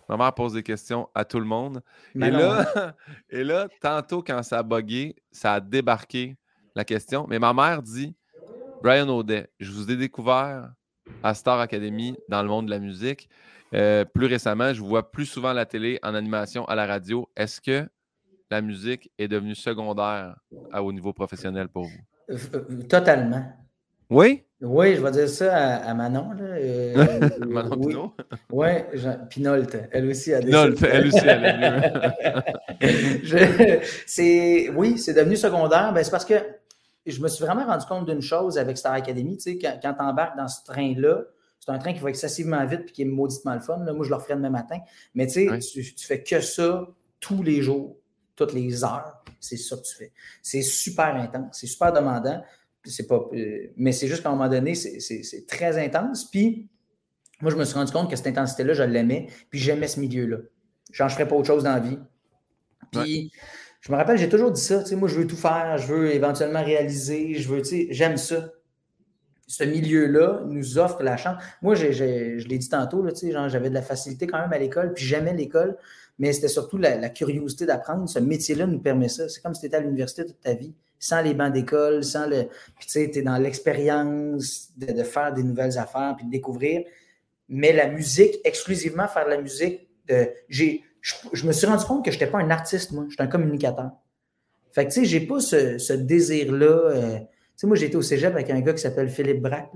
Ma 0.09 0.17
mère 0.17 0.33
pose 0.33 0.53
des 0.53 0.63
questions 0.63 1.09
à 1.13 1.25
tout 1.25 1.41
le 1.41 1.45
monde. 1.45 1.83
et, 2.15 2.31
là, 2.31 2.71
hein. 2.77 2.93
et 3.31 3.43
là, 3.43 3.67
tantôt, 3.81 4.23
quand 4.23 4.45
ça 4.45 4.59
a 4.59 4.63
bugué, 4.63 5.17
ça 5.33 5.55
a 5.55 5.61
débarqué 5.61 6.37
la 6.77 6.85
question. 6.85 7.27
Mais 7.29 7.41
ma 7.41 7.53
mère 7.53 7.83
dit 7.83 8.15
Brian 8.83 9.09
Audet, 9.09 9.49
je 9.59 9.73
vous 9.73 9.91
ai 9.91 9.97
découvert 9.97 10.71
à 11.23 11.35
Star 11.35 11.59
Academy 11.59 12.17
dans 12.29 12.43
le 12.43 12.49
monde 12.49 12.67
de 12.67 12.71
la 12.71 12.79
musique. 12.79 13.29
Euh, 13.75 14.05
plus 14.05 14.27
récemment, 14.27 14.73
je 14.73 14.81
vous 14.81 14.87
vois 14.87 15.11
plus 15.11 15.27
souvent 15.27 15.49
à 15.49 15.55
la 15.55 15.67
télé, 15.67 15.99
en 16.03 16.15
animation, 16.15 16.65
à 16.67 16.77
la 16.77 16.87
radio. 16.87 17.29
Est-ce 17.37 17.61
que 17.61 17.89
la 18.51 18.61
musique 18.61 19.11
est 19.19 19.27
devenue 19.27 19.57
secondaire 19.57 20.37
au 20.73 20.93
niveau 20.93 21.13
professionnel 21.13 21.69
pour 21.69 21.85
vous? 21.85 21.99
Euh, 22.31 22.37
euh, 22.55 22.83
totalement. 22.89 23.45
Oui? 24.09 24.45
Oui, 24.61 24.95
je 24.95 25.03
vais 25.03 25.11
dire 25.11 25.29
ça 25.29 25.77
à, 25.77 25.95
Manon. 25.95 26.31
Euh, 26.41 27.29
Manon 27.47 27.77
oui. 27.79 27.87
Pinot? 27.89 28.15
Oui, 28.53 28.69
Pinolte. 29.29 29.77
Elle 29.91 30.09
aussi 30.09 30.33
a 30.33 30.41
des. 30.41 30.47
Pinolte, 30.47 30.83
elle 30.83 31.07
aussi, 31.09 31.27
elle 31.27 31.45
est 32.81 33.21
je, 33.25 34.71
Oui, 34.77 34.99
c'est 34.99 35.15
devenu 35.15 35.37
secondaire. 35.37 35.93
Ben, 35.93 36.03
c'est 36.05 36.11
parce 36.11 36.25
que 36.25 36.35
je 37.07 37.21
me 37.21 37.29
suis 37.29 37.45
vraiment 37.45 37.65
rendu 37.67 37.87
compte 37.87 38.09
d'une 38.09 38.21
chose 38.21 38.59
avec 38.59 38.77
Star 38.77 38.93
Academy. 38.93 39.37
Tu 39.37 39.43
sais, 39.43 39.59
quand, 39.59 39.79
quand 39.83 39.95
tu 39.95 40.03
embarques 40.03 40.37
dans 40.37 40.49
ce 40.49 40.65
train-là, 40.65 41.23
c'est 41.61 41.71
un 41.71 41.79
train 41.79 41.93
qui 41.93 42.01
va 42.01 42.11
excessivement 42.11 42.65
vite 42.67 42.83
et 42.89 42.93
qui 42.93 43.03
est 43.03 43.07
mauditement 43.07 43.55
le 43.55 43.61
fun. 43.61 43.79
Là. 43.85 43.93
Moi, 43.93 44.05
je 44.05 44.11
le 44.11 44.17
referai 44.17 44.35
demain 44.35 44.51
matin. 44.51 44.79
Mais 45.15 45.27
tu 45.27 45.49
sais, 45.49 45.59
tu, 45.59 45.95
tu 45.95 46.07
fais 46.07 46.23
que 46.23 46.41
ça 46.41 46.87
tous 47.21 47.43
les 47.43 47.63
jours, 47.63 47.97
toutes 48.35 48.53
les 48.53 48.85
heures. 48.85 49.25
C'est 49.41 49.57
ça 49.57 49.77
que 49.77 49.83
tu 49.83 49.95
fais. 49.95 50.13
C'est 50.43 50.63
super 50.63 51.15
intense, 51.17 51.59
c'est 51.59 51.67
super 51.67 51.93
demandant 51.93 52.43
c'est 52.91 53.07
pas, 53.07 53.29
euh, 53.33 53.73
mais 53.77 53.93
c'est 53.93 54.09
juste 54.09 54.23
qu'à 54.23 54.31
un 54.31 54.33
moment 54.33 54.49
donné, 54.49 54.75
c'est 54.75 55.47
très 55.47 55.79
intense. 55.85 56.31
Puis, 56.31 56.69
moi, 57.41 57.51
je 57.51 57.57
me 57.57 57.65
suis 57.65 57.75
rendu 57.75 57.93
compte 57.93 58.11
que 58.11 58.17
cette 58.17 58.27
intensité-là, 58.27 58.75
je 58.75 58.83
l'aimais, 58.83 59.27
puis 59.51 59.59
j'aimais 59.59 59.89
ce 59.89 60.01
milieu-là. 60.01 60.39
Je 60.93 61.03
ne 61.03 61.09
ferais 61.09 61.29
pas 61.29 61.37
autre 61.37 61.47
chose 61.47 61.65
dans 61.65 61.75
la 61.75 61.81
vie. 61.81 61.99
Puis, 62.93 63.33
je 63.87 63.93
me 63.93 63.97
rappelle, 63.97 64.19
j'ai 64.19 64.29
toujours 64.29 64.51
dit 64.51 64.61
ça, 64.61 64.83
moi, 64.97 65.09
je 65.09 65.15
veux 65.15 65.29
tout 65.29 65.37
faire, 65.37 65.79
je 65.79 65.87
veux 65.87 66.13
éventuellement 66.13 66.65
réaliser, 66.65 67.35
je 67.37 67.49
veux, 67.49 67.63
j'aime 67.91 68.17
ça. 68.17 68.51
Ce 69.47 69.63
milieu-là 69.63 70.43
nous 70.45 70.79
offre 70.79 71.05
la 71.05 71.17
chance. 71.17 71.41
Moi, 71.63 71.77
je 71.77 71.87
l'ai 72.49 72.59
dit 72.59 72.69
tantôt, 72.69 73.07
j'avais 73.47 73.69
de 73.69 73.75
la 73.75 73.83
facilité 73.83 74.27
quand 74.27 74.41
même 74.41 74.53
à 74.53 74.59
l'école, 74.59 74.93
puis 74.93 75.05
j'aimais 75.05 75.35
l'école, 75.35 75.77
mais 76.19 76.33
c'était 76.33 76.49
surtout 76.49 76.79
la, 76.79 77.11
curiosité 77.11 77.65
d'apprendre. 77.65 78.09
Ce 78.09 78.19
métier-là 78.19 78.67
nous 78.67 78.81
permet 78.81 79.09
ça. 79.09 79.29
C'est 79.29 79.41
comme 79.41 79.55
si 79.55 79.61
tu 79.61 79.67
étais 79.69 79.77
à 79.77 79.81
l'université 79.81 80.27
toute 80.27 80.41
ta 80.41 80.55
vie 80.55 80.75
sans 80.99 81.23
les 81.23 81.35
bancs 81.35 81.53
d'école, 81.53 82.03
sans 82.03 82.27
le. 82.27 82.49
Puis 82.79 82.87
tu 82.87 82.91
sais, 82.91 83.09
tu 83.09 83.21
es 83.21 83.23
dans 83.23 83.39
l'expérience 83.39 84.71
de, 84.77 85.05
faire 85.05 85.33
des 85.33 85.45
nouvelles 85.45 85.79
affaires 85.79 86.15
puis 86.17 86.27
de 86.27 86.31
découvrir. 86.33 86.83
Mais 87.49 87.73
la 87.73 87.87
musique, 87.87 88.41
exclusivement 88.43 89.07
faire 89.07 89.27
de 89.27 89.31
la 89.31 89.41
musique, 89.41 89.89
de, 90.09 90.29
j'ai, 90.49 90.83
je, 91.33 91.47
me 91.47 91.53
suis 91.53 91.67
rendu 91.67 91.85
compte 91.85 92.05
que 92.05 92.11
je 92.11 92.17
n'étais 92.17 92.31
pas 92.31 92.39
un 92.39 92.51
artiste, 92.51 92.93
moi, 92.93 93.07
j'étais 93.09 93.23
un 93.23 93.29
communicateur. 93.29 93.91
Fait 94.73 94.87
que 94.87 94.93
tu 94.93 95.01
sais, 95.01 95.07
j'ai 95.07 95.21
pas 95.21 95.41
ce, 95.41 95.93
désir-là. 95.93 96.67
Euh, 96.67 97.19
tu 97.19 97.27
sais, 97.57 97.67
moi, 97.67 97.77
j'étais 97.77 97.97
au 97.97 98.03
cégep 98.03 98.33
avec 98.35 98.51
un 98.51 98.61
gars 98.61 98.75
qui 98.75 98.83
s'appelle 98.83 99.09
Philippe 99.09 99.41
Braque. 99.41 99.73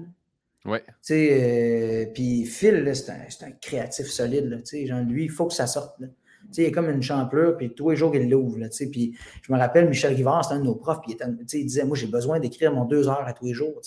Oui. 0.66 0.78
Tu 0.86 0.92
sais, 1.00 1.28
euh, 1.30 2.12
puis 2.12 2.44
Phil, 2.44 2.90
c'est 2.94 3.10
un, 3.10 3.48
un, 3.48 3.52
créatif 3.52 4.08
solide. 4.08 4.46
Là, 4.46 4.58
tu 4.58 4.66
sais, 4.66 4.86
genre, 4.86 5.00
lui, 5.00 5.24
il 5.24 5.30
faut 5.30 5.46
que 5.46 5.54
ça 5.54 5.66
sorte. 5.66 5.98
Là 6.00 6.08
il 6.56 6.64
est 6.64 6.72
comme 6.72 6.90
une 6.90 7.02
champlure, 7.02 7.56
puis 7.56 7.74
tous 7.74 7.90
les 7.90 7.96
jours, 7.96 8.14
il 8.14 8.28
l'ouvre. 8.28 8.58
Puis 8.90 9.16
je 9.42 9.52
me 9.52 9.58
rappelle, 9.58 9.88
Michel 9.88 10.14
Rivard, 10.14 10.44
c'était 10.44 10.56
un 10.56 10.60
de 10.60 10.64
nos 10.64 10.74
profs, 10.74 11.00
puis 11.02 11.16
il, 11.52 11.66
disait 11.66 11.84
Moi, 11.84 11.96
j'ai 11.96 12.06
besoin 12.06 12.40
d'écrire 12.40 12.72
mon 12.72 12.84
deux 12.84 13.08
heures 13.08 13.26
à 13.26 13.32
tous 13.32 13.44
les 13.44 13.54
jours. 13.54 13.80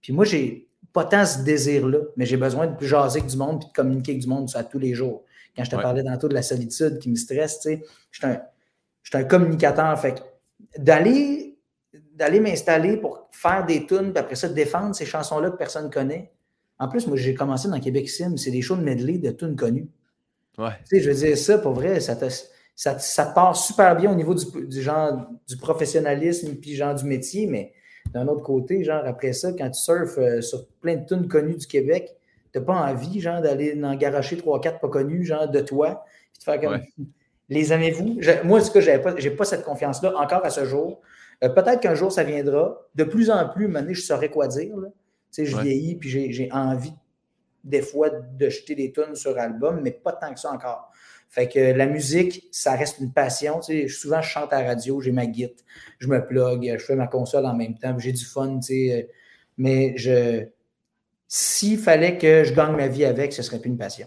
Puis 0.00 0.12
moi, 0.12 0.24
j'ai 0.24 0.68
pas 0.92 1.04
tant 1.04 1.24
ce 1.24 1.42
désir-là, 1.42 1.98
mais 2.16 2.26
j'ai 2.26 2.36
besoin 2.36 2.66
de 2.66 2.76
plus 2.76 2.86
jaser 2.86 3.20
avec 3.20 3.30
du 3.30 3.36
monde, 3.36 3.60
puis 3.60 3.68
de 3.68 3.72
communiquer 3.72 4.12
avec 4.12 4.22
du 4.22 4.28
monde 4.28 4.48
à 4.54 4.64
tous 4.64 4.78
les 4.78 4.94
jours. 4.94 5.24
Quand 5.56 5.64
je 5.64 5.70
te 5.70 5.76
parlais 5.76 6.04
tantôt 6.04 6.28
de 6.28 6.34
la 6.34 6.42
solitude 6.42 6.98
qui 6.98 7.10
me 7.10 7.16
stresse, 7.16 7.60
je 7.64 7.78
suis 8.10 8.26
un, 8.26 8.40
un, 9.14 9.24
communicateur. 9.24 9.98
Fait 9.98 10.22
d'aller 10.78 11.46
d'aller 12.16 12.40
m'installer 12.40 12.96
pour 12.96 13.28
faire 13.30 13.64
des 13.66 13.86
tunes, 13.86 14.12
puis 14.12 14.18
après 14.18 14.34
ça, 14.34 14.48
défendre 14.48 14.94
ces 14.94 15.04
chansons-là 15.04 15.50
que 15.50 15.56
personne 15.56 15.86
ne 15.86 15.90
connaît. 15.90 16.32
En 16.78 16.88
plus, 16.88 17.06
moi, 17.06 17.16
j'ai 17.16 17.34
commencé 17.34 17.68
dans 17.68 17.78
Québec 17.78 18.08
Sim, 18.08 18.36
c'est 18.36 18.50
des 18.50 18.62
shows 18.62 18.76
de 18.76 18.82
medley 18.82 19.18
de 19.18 19.30
tunes 19.30 19.56
connues. 19.56 19.88
Ouais. 20.58 20.70
Tu 20.88 20.96
sais, 20.96 21.00
je 21.00 21.10
veux 21.10 21.16
dire, 21.16 21.36
ça, 21.36 21.58
pour 21.58 21.72
vrai, 21.72 22.00
ça 22.00 22.16
te, 22.16 22.26
ça, 22.74 22.94
te 22.94 23.34
part 23.34 23.56
super 23.56 23.96
bien 23.96 24.12
au 24.12 24.14
niveau 24.14 24.34
du, 24.34 24.82
genre 24.82 25.28
du 25.46 25.56
professionnalisme 25.56 26.54
puis 26.56 26.74
genre 26.74 26.94
du 26.94 27.04
métier, 27.04 27.46
mais 27.46 27.72
d'un 28.12 28.26
autre 28.28 28.42
côté, 28.42 28.84
genre 28.84 29.04
après 29.04 29.32
ça, 29.32 29.52
quand 29.52 29.70
tu 29.70 29.80
surfes 29.80 30.18
euh, 30.18 30.40
sur 30.40 30.66
plein 30.80 30.96
de 30.96 31.06
tunes 31.06 31.28
connues 31.28 31.56
du 31.56 31.66
Québec, 31.66 32.16
tu 32.56 32.60
n'as 32.60 32.64
pas 32.64 32.92
envie, 32.92 33.20
genre, 33.20 33.40
d'aller 33.40 33.78
en 33.82 33.94
garocher 33.94 34.36
trois, 34.36 34.60
quatre 34.60 34.80
pas 34.80 34.88
connus, 34.88 35.24
genre, 35.24 35.48
de 35.48 35.60
toi, 35.60 36.04
puis 36.32 36.38
de 36.38 36.44
faire 36.44 36.60
comme. 36.60 36.80
Les 37.48 37.72
aimez-vous? 37.72 38.18
Moi, 38.42 38.60
ce 38.60 38.72
que 38.72 38.80
j'ai 38.80 38.98
pas, 38.98 39.12
pas 39.12 39.44
cette 39.44 39.62
confiance-là 39.62 40.14
encore 40.16 40.44
à 40.44 40.50
ce 40.50 40.64
jour. 40.64 41.00
Euh, 41.44 41.48
peut-être 41.48 41.78
qu'un 41.78 41.94
jour, 41.94 42.10
ça 42.10 42.24
viendra. 42.24 42.76
De 42.96 43.04
plus 43.04 43.30
en 43.30 43.48
plus, 43.48 43.68
maintenant, 43.68 43.94
je 43.94 44.00
saurais 44.00 44.30
quoi 44.30 44.48
dire. 44.48 44.74
Tu 44.74 44.90
sais, 45.30 45.46
je 45.46 45.56
vieillis, 45.56 45.94
puis 45.94 46.32
j'ai 46.32 46.48
envie 46.50 46.94
des 47.62 47.82
fois 47.82 48.10
de 48.10 48.48
jeter 48.48 48.74
des 48.74 48.90
tunes 48.90 49.14
sur 49.14 49.38
album, 49.38 49.80
mais 49.80 49.92
pas 49.92 50.12
tant 50.12 50.34
que 50.34 50.40
ça 50.40 50.50
encore. 50.50 50.90
Fait 51.28 51.46
que 51.46 51.58
la 51.58 51.86
musique, 51.86 52.48
ça 52.50 52.74
reste 52.74 52.98
une 52.98 53.12
passion. 53.12 53.60
Tu 53.60 53.82
sais, 53.82 53.88
souvent, 53.88 54.22
je 54.22 54.28
chante 54.28 54.52
à 54.52 54.62
la 54.62 54.68
radio, 54.70 55.00
j'ai 55.00 55.12
ma 55.12 55.26
guitare, 55.26 55.64
je 55.98 56.08
me 56.08 56.26
plug, 56.26 56.74
je 56.78 56.84
fais 56.84 56.96
ma 56.96 57.06
console 57.06 57.46
en 57.46 57.54
même 57.54 57.78
temps, 57.78 57.96
j'ai 57.96 58.12
du 58.12 58.24
fun, 58.24 58.58
tu 58.58 58.66
sais, 58.66 59.08
mais 59.56 59.96
je 59.96 60.46
s'il 61.28 61.78
fallait 61.78 62.18
que 62.18 62.44
je 62.44 62.54
gagne 62.54 62.76
ma 62.76 62.88
vie 62.88 63.04
avec, 63.04 63.32
ce 63.32 63.42
serait 63.42 63.58
plus 63.58 63.70
une 63.70 63.78
passion. 63.78 64.06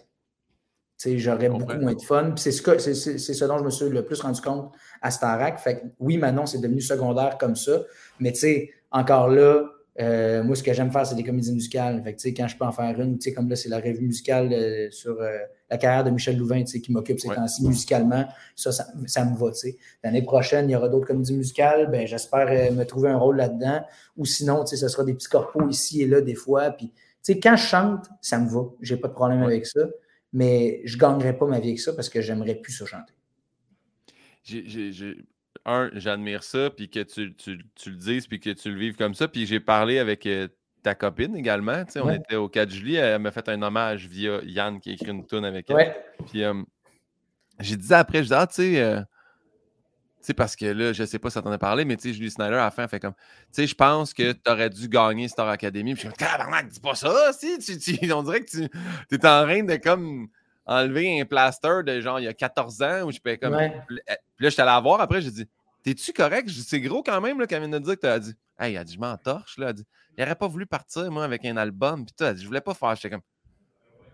J'aurais 1.05 1.49
beaucoup 1.49 1.77
moins 1.77 1.93
de 1.93 2.01
fun. 2.01 2.33
C'est 2.35 2.51
ce, 2.51 2.77
c'est, 2.77 3.17
ce 3.17 3.45
dont 3.45 3.57
je 3.57 3.63
me 3.63 3.69
suis 3.69 3.89
le 3.89 4.03
plus 4.03 4.19
rendu 4.19 4.41
compte 4.41 4.73
à 5.01 5.11
Starac. 5.11 5.57
Fait 5.59 5.79
que 5.79 5.85
oui, 5.99 6.17
maintenant, 6.17 6.45
c'est 6.45 6.59
devenu 6.59 6.81
secondaire 6.81 7.37
comme 7.37 7.55
ça. 7.55 7.83
Mais 8.19 8.33
tu 8.33 8.39
sais, 8.39 8.71
encore 8.91 9.29
là, 9.29 9.63
euh, 10.01 10.43
moi, 10.43 10.55
ce 10.55 10.63
que 10.63 10.73
j'aime 10.73 10.91
faire, 10.91 11.05
c'est 11.05 11.15
des 11.15 11.23
comédies 11.23 11.51
musicales. 11.51 12.01
Fait 12.03 12.33
quand 12.33 12.47
je 12.47 12.57
peux 12.57 12.65
en 12.65 12.71
faire 12.71 12.99
une, 12.99 13.17
comme 13.35 13.49
là, 13.49 13.55
c'est 13.55 13.69
la 13.69 13.79
revue 13.79 14.07
musicale 14.07 14.51
euh, 14.53 14.87
sur 14.91 15.19
euh, 15.19 15.37
la 15.69 15.77
carrière 15.77 16.03
de 16.03 16.09
Michel 16.09 16.37
Louvain 16.37 16.63
qui 16.63 16.91
m'occupe 16.91 17.19
ces 17.19 17.27
temps-ci 17.29 17.67
musicalement, 17.67 18.25
ça, 18.55 18.71
ça, 18.71 19.25
me 19.25 19.37
va. 19.37 19.51
L'année 20.03 20.21
prochaine, 20.21 20.69
il 20.69 20.73
y 20.73 20.75
aura 20.75 20.87
d'autres 20.87 21.07
comédies 21.07 21.33
musicales. 21.33 21.89
Ben, 21.91 22.07
J'espère 22.07 22.47
me 22.73 22.83
trouver 22.85 23.09
un 23.09 23.17
rôle 23.17 23.37
là-dedans. 23.37 23.81
Ou 24.17 24.25
sinon, 24.25 24.65
ce 24.65 24.75
sera 24.87 25.03
des 25.03 25.13
petits 25.13 25.29
corpos 25.29 25.67
ici 25.69 26.01
et 26.01 26.07
là, 26.07 26.21
des 26.21 26.35
fois. 26.35 26.71
Puis, 26.71 26.91
quand 27.27 27.55
je 27.55 27.65
chante, 27.65 28.07
ça 28.21 28.39
me 28.39 28.49
va. 28.49 28.69
J'ai 28.81 28.97
pas 28.97 29.07
de 29.07 29.13
problème 29.13 29.43
avec 29.43 29.65
ça. 29.65 29.81
Mais 30.31 30.81
je 30.85 30.95
ne 30.95 30.99
gagnerai 30.99 31.37
pas 31.37 31.47
ma 31.47 31.59
vie 31.59 31.69
avec 31.69 31.79
ça 31.79 31.93
parce 31.93 32.09
que 32.09 32.21
j'aimerais 32.21 32.55
plus 32.55 32.73
ça 32.73 32.85
chanter. 32.85 33.13
Un, 35.65 35.89
j'admire 35.93 36.43
ça, 36.43 36.69
puis 36.69 36.89
que 36.89 37.01
tu, 37.01 37.35
le 37.45 37.95
dises, 37.95 38.27
puis 38.27 38.39
que 38.39 38.51
tu 38.51 38.71
le 38.71 38.79
vives 38.79 38.95
comme 38.95 39.13
ça. 39.13 39.27
Puis 39.27 39.45
j'ai 39.45 39.59
parlé 39.59 39.99
avec 39.99 40.25
euh, 40.25 40.47
ta 40.83 40.95
copine 40.95 41.35
également. 41.35 41.83
On 41.95 42.09
était 42.09 42.35
au 42.35 42.47
4 42.47 42.69
juillet. 42.69 42.99
Elle 42.99 43.21
m'a 43.21 43.31
fait 43.31 43.47
un 43.49 43.61
hommage 43.61 44.07
via 44.07 44.39
Yann 44.43 44.79
qui 44.79 44.91
a 44.91 44.93
écrit 44.93 45.11
une 45.11 45.25
tune 45.25 45.45
avec 45.45 45.69
elle. 45.69 45.95
Puis 46.27 46.43
j'ai 47.59 47.75
dit 47.75 47.93
après, 47.93 48.23
je 48.23 48.29
dis, 48.29 48.33
ah, 48.33 48.47
tu 48.47 48.55
sais, 48.55 48.81
euh, 48.81 49.01
parce 50.35 50.55
que 50.55 50.65
là, 50.65 50.93
je 50.93 51.03
sais 51.03 51.19
pas 51.19 51.29
si 51.29 51.41
t'en 51.41 51.51
a 51.51 51.57
parlé, 51.57 51.85
mais 51.85 51.97
tu 51.97 52.09
sais, 52.09 52.13
Julie 52.13 52.29
Snyder, 52.29 52.55
à 52.55 52.65
la 52.65 52.71
fin, 52.71 52.87
fait 52.87 52.99
comme, 52.99 53.13
tu 53.13 53.19
sais, 53.51 53.67
je 53.67 53.75
pense 53.75 54.13
que 54.13 54.33
tu 54.33 54.51
aurais 54.51 54.69
dû 54.69 54.87
gagner 54.87 55.27
Star 55.27 55.47
Academy. 55.47 55.93
Puis 55.93 56.03
je 56.03 56.09
suis 56.09 56.17
comme, 56.17 56.69
dis 56.69 56.79
pas 56.79 56.95
ça, 56.95 57.31
si, 57.33 58.11
on 58.13 58.23
dirait 58.23 58.41
que 58.41 58.49
tu 58.49 58.63
es 59.11 59.25
en 59.25 59.43
train 59.43 59.63
de 59.63 59.75
comme 59.77 60.27
enlever 60.65 61.19
un 61.19 61.25
plaster 61.25 61.81
de 61.83 61.99
genre 61.99 62.19
il 62.19 62.25
y 62.25 62.27
a 62.27 62.33
14 62.33 62.81
ans 62.83 63.01
où 63.03 63.11
je 63.11 63.19
peux 63.19 63.35
comme. 63.37 63.57
Puis 63.87 63.97
là, 64.07 64.15
je 64.39 64.49
suis 64.49 64.61
allé 64.61 64.69
la 64.69 64.79
voir 64.79 65.01
après, 65.01 65.21
j'ai 65.21 65.31
dit 65.31 65.47
T'es-tu 65.83 66.13
correct? 66.13 66.49
C'est 66.49 66.81
gros 66.81 67.01
quand 67.01 67.21
même 67.21 67.45
qu'elle 67.47 67.61
vient 67.61 67.69
de 67.69 67.79
dire 67.79 67.95
que 67.95 68.01
tu 68.01 68.07
as 68.07 68.19
dit 68.19 68.33
Hey, 68.59 68.73
elle 68.73 68.81
a 68.81 68.83
dit 68.83 68.93
Je 68.93 68.99
m'en 68.99 69.17
torche 69.17 69.57
là. 69.57 69.69
Elle 69.69 69.75
dit 69.75 69.85
Il 70.17 70.21
n'aurait 70.21 70.35
pas 70.35 70.47
voulu 70.47 70.65
partir, 70.65 71.09
moi, 71.11 71.23
avec 71.23 71.45
un 71.45 71.57
album. 71.57 72.05
Puis 72.05 72.13
toi, 72.17 72.33
dit 72.33 72.41
Je 72.41 72.47
voulais 72.47 72.61
pas 72.61 72.73
faire. 72.73 72.95
J'étais 72.95 73.09
comme 73.09 73.21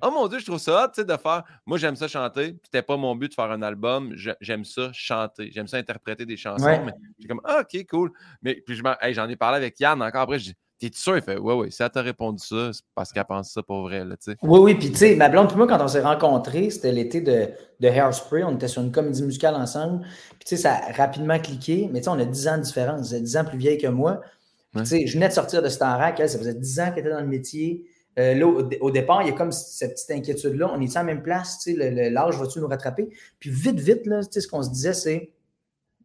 Oh 0.01 0.11
mon 0.11 0.27
Dieu, 0.27 0.39
je 0.39 0.45
trouve 0.45 0.59
ça 0.59 0.83
hot, 0.83 0.87
tu 0.89 1.01
sais, 1.01 1.05
de 1.05 1.17
faire. 1.17 1.43
Moi, 1.65 1.77
j'aime 1.77 1.95
ça 1.95 2.07
chanter. 2.07 2.53
Puis 2.53 2.61
c'était 2.65 2.81
pas 2.81 2.97
mon 2.97 3.15
but 3.15 3.29
de 3.29 3.33
faire 3.33 3.51
un 3.51 3.61
album. 3.61 4.13
J'aime 4.41 4.65
ça 4.65 4.89
chanter. 4.93 5.49
J'aime 5.51 5.67
ça 5.67 5.77
interpréter 5.77 6.25
des 6.25 6.37
chansons. 6.37 6.65
Mais 6.65 6.93
j'ai 7.19 7.27
comme 7.27 7.41
ah, 7.43 7.61
OK, 7.61 7.85
cool. 7.89 8.11
Mais 8.41 8.61
puis 8.65 8.79
j'en 9.11 9.29
ai 9.29 9.35
parlé 9.35 9.57
avec 9.57 9.79
Yann 9.79 10.01
encore 10.01 10.21
après. 10.21 10.39
Je 10.39 10.45
dis 10.45 10.55
T'es 10.79 10.91
sûr? 10.93 11.15
Il 11.15 11.23
fait 11.23 11.37
Ouais, 11.37 11.53
ouais, 11.53 11.71
si 11.71 11.81
elle 11.81 11.89
t'a 11.89 12.01
répondu 12.01 12.43
ça, 12.45 12.71
c'est 12.73 12.81
parce 12.93 13.13
qu'elle 13.13 13.23
pense 13.23 13.51
ça 13.51 13.63
pour 13.63 13.83
vrai. 13.83 14.03
Là, 14.03 14.15
sais. 14.19 14.35
oui, 14.41 14.59
oui, 14.59 14.75
puis 14.75 14.91
tu 14.91 14.97
sais, 14.97 15.15
ma 15.15 15.29
blonde, 15.29 15.47
puis 15.47 15.57
moi, 15.57 15.67
quand 15.67 15.81
on 15.81 15.87
s'est 15.87 16.01
rencontrés, 16.01 16.69
c'était 16.69 16.91
l'été 16.91 17.21
de, 17.21 17.49
de 17.79 17.87
Hairspray. 17.87 18.43
On 18.43 18.55
était 18.55 18.67
sur 18.67 18.81
une 18.81 18.91
comédie 18.91 19.23
musicale 19.23 19.55
ensemble. 19.55 20.01
Puis 20.31 20.45
tu 20.45 20.55
sais, 20.55 20.63
ça 20.63 20.73
a 20.73 20.91
rapidement 20.91 21.39
cliqué. 21.39 21.89
Mais 21.93 21.99
tu 21.99 22.05
sais, 22.05 22.09
on 22.09 22.19
a 22.19 22.25
10 22.25 22.47
ans 22.49 22.57
de 22.57 22.63
différence. 22.63 23.11
Elle 23.11 23.19
est 23.19 23.21
10 23.21 23.37
ans 23.37 23.45
plus 23.45 23.57
vieille 23.57 23.77
que 23.77 23.87
moi. 23.87 24.19
tu 24.75 24.85
sais, 24.85 25.07
je 25.07 25.13
venais 25.13 25.29
de 25.29 25.33
sortir 25.33 25.61
de 25.61 25.69
Starac. 25.69 26.19
Elle, 26.19 26.29
ça 26.29 26.37
faisait 26.37 26.53
10 26.53 26.79
ans 26.81 26.89
qu'elle 26.89 27.05
était 27.05 27.15
dans 27.15 27.21
le 27.21 27.27
métier. 27.27 27.85
Euh, 28.17 28.33
là, 28.33 28.47
au, 28.79 28.91
départ, 28.91 29.23
il 29.23 29.29
y 29.29 29.31
a 29.31 29.33
comme 29.33 29.51
cette 29.51 29.93
petite 29.93 30.11
inquiétude-là. 30.11 30.71
On 30.73 30.79
est 30.79 30.95
à 30.95 30.99
la 30.99 31.05
même 31.05 31.21
place? 31.21 31.67
L'âge 31.67 32.37
va-tu 32.37 32.59
nous 32.59 32.67
rattraper? 32.67 33.09
Puis 33.39 33.49
vite, 33.49 33.79
vite, 33.79 34.05
là, 34.05 34.21
ce 34.23 34.47
qu'on 34.47 34.63
se 34.63 34.69
disait, 34.69 34.93
c'est 34.93 35.31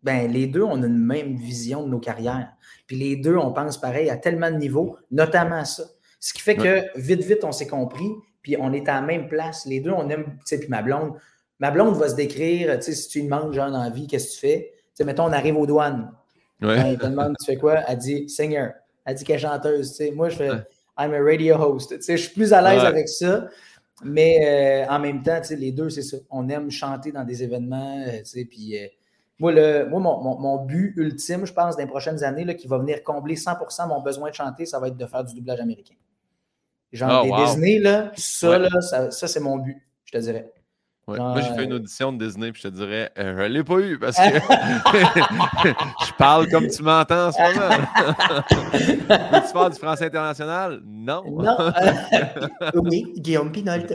ben, 0.02 0.30
les 0.30 0.46
deux, 0.46 0.62
on 0.62 0.82
a 0.82 0.86
une 0.86 0.98
même 0.98 1.36
vision 1.36 1.84
de 1.84 1.90
nos 1.90 2.00
carrières. 2.00 2.52
Puis 2.86 2.96
les 2.96 3.16
deux, 3.16 3.36
on 3.36 3.52
pense 3.52 3.78
pareil 3.78 4.10
à 4.10 4.16
tellement 4.16 4.50
de 4.50 4.56
niveaux, 4.56 4.96
notamment 5.10 5.64
ça. 5.64 5.84
Ce 6.18 6.32
qui 6.32 6.40
fait 6.40 6.56
que 6.56 6.82
vite, 6.98 7.22
vite, 7.22 7.44
on 7.44 7.52
s'est 7.52 7.66
compris, 7.66 8.10
puis 8.42 8.56
on 8.58 8.72
est 8.72 8.88
à 8.88 8.94
la 8.94 9.02
même 9.02 9.28
place. 9.28 9.66
Les 9.66 9.80
deux, 9.80 9.90
on 9.90 10.08
aime, 10.08 10.24
tu 10.24 10.40
sais, 10.44 10.58
puis 10.58 10.68
ma 10.68 10.82
blonde, 10.82 11.12
ma 11.58 11.70
blonde 11.70 11.96
va 11.96 12.08
se 12.08 12.14
décrire, 12.14 12.74
tu 12.78 12.84
sais, 12.84 12.92
si 12.92 13.08
tu 13.08 13.18
lui 13.18 13.24
demandes, 13.26 13.52
genre, 13.52 13.70
dans 13.70 13.82
la 13.82 13.90
vie, 13.90 14.06
qu'est-ce 14.06 14.28
que 14.28 14.32
tu 14.34 14.38
fais? 14.40 14.72
Tu 14.72 14.90
sais, 14.94 15.04
mettons, 15.04 15.24
on 15.24 15.32
arrive 15.32 15.56
aux 15.56 15.66
douanes. 15.66 16.10
Ouais. 16.62 16.76
Ben, 16.76 16.98
te 16.98 17.06
demande, 17.06 17.36
tu 17.38 17.46
fais 17.46 17.56
quoi? 17.56 17.80
Elle 17.86 17.98
dit, 17.98 18.28
singer. 18.28 18.68
Elle 19.04 19.14
dit 19.14 19.24
qu'elle 19.24 19.36
est 19.36 19.40
chanteuse, 19.40 19.90
tu 19.90 19.96
sais. 19.96 20.10
Moi, 20.10 20.28
je 20.28 20.36
fais, 20.36 20.50
I'm 21.00 21.14
a 21.14 21.22
radio 21.22 21.56
host. 21.56 21.96
Tu 21.96 22.02
sais, 22.02 22.16
je 22.16 22.24
suis 22.24 22.34
plus 22.34 22.52
à 22.52 22.60
l'aise 22.60 22.84
avec 22.84 23.08
ça. 23.08 23.48
Mais 24.02 24.84
euh, 24.86 24.92
en 24.92 24.98
même 24.98 25.22
temps, 25.22 25.40
tu 25.40 25.48
sais, 25.48 25.56
les 25.56 25.72
deux, 25.72 25.90
c'est 25.90 26.02
ça. 26.02 26.16
On 26.30 26.48
aime 26.48 26.70
chanter 26.70 27.12
dans 27.12 27.24
des 27.24 27.42
événements, 27.42 28.04
euh, 28.06 28.18
tu 28.18 28.24
sais, 28.24 28.44
puis... 28.44 28.78
Euh, 28.78 28.86
moi, 29.38 29.52
le, 29.52 29.86
moi 29.88 30.00
mon, 30.00 30.66
but 30.66 30.92
ultime, 30.98 31.46
je 31.46 31.52
pense, 31.54 31.74
dans 31.74 31.82
les 31.82 31.88
prochaines 31.88 32.22
années, 32.22 32.44
là, 32.44 32.52
qui 32.52 32.68
va 32.68 32.76
venir 32.76 33.02
combler 33.02 33.36
100% 33.36 33.88
mon 33.88 34.02
besoin 34.02 34.28
de 34.28 34.34
chanter, 34.34 34.66
ça 34.66 34.78
va 34.78 34.88
être 34.88 34.98
de 34.98 35.06
faire 35.06 35.24
du 35.24 35.34
doublage 35.34 35.60
américain. 35.60 35.94
Genre, 36.92 37.24
oh, 37.24 37.24
des 37.24 37.44
Disney, 37.44 37.78
là, 37.78 38.12
ça, 38.16 38.58
là, 38.58 38.68
ça, 38.82 39.10
ça 39.10 39.26
c'est 39.26 39.40
mon 39.40 39.56
but, 39.56 39.80
je 40.04 40.12
te 40.12 40.18
dirais. 40.18 40.52
Moi, 41.18 41.40
j'ai 41.40 41.54
fait 41.54 41.64
une 41.64 41.72
audition 41.72 42.12
de 42.12 42.24
Disney, 42.24 42.52
puis 42.52 42.62
je 42.62 42.68
te 42.68 42.74
dirais, 42.74 43.10
euh, 43.18 43.36
je 43.36 43.42
ne 43.42 43.48
l'ai 43.48 43.64
pas 43.64 43.78
eu 43.80 43.98
parce 43.98 44.16
que 44.16 44.22
je 46.06 46.12
parle 46.14 46.48
comme 46.48 46.68
tu 46.68 46.82
m'entends 46.82 47.28
en 47.28 47.32
ce 47.32 47.38
moment. 47.38 47.86
Veux-tu 49.32 49.52
faire 49.52 49.70
du 49.70 49.78
français 49.78 50.06
international? 50.06 50.80
Non. 50.84 51.22
Non. 51.26 51.72
oui, 52.74 53.12
Guillaume 53.16 53.50
Pinault. 53.50 53.86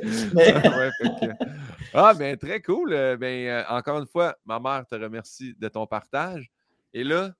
Ah, 1.93 2.13
bien, 2.13 2.36
très 2.36 2.61
cool. 2.61 2.93
Euh, 2.93 3.18
ben, 3.18 3.47
euh, 3.47 3.63
encore 3.70 3.99
une 3.99 4.07
fois, 4.07 4.36
ma 4.45 4.59
mère 4.59 4.86
te 4.86 4.95
remercie 4.95 5.55
de 5.59 5.68
ton 5.70 5.88
partage. 5.88 6.51
Et 6.93 7.03
là, 7.03 7.32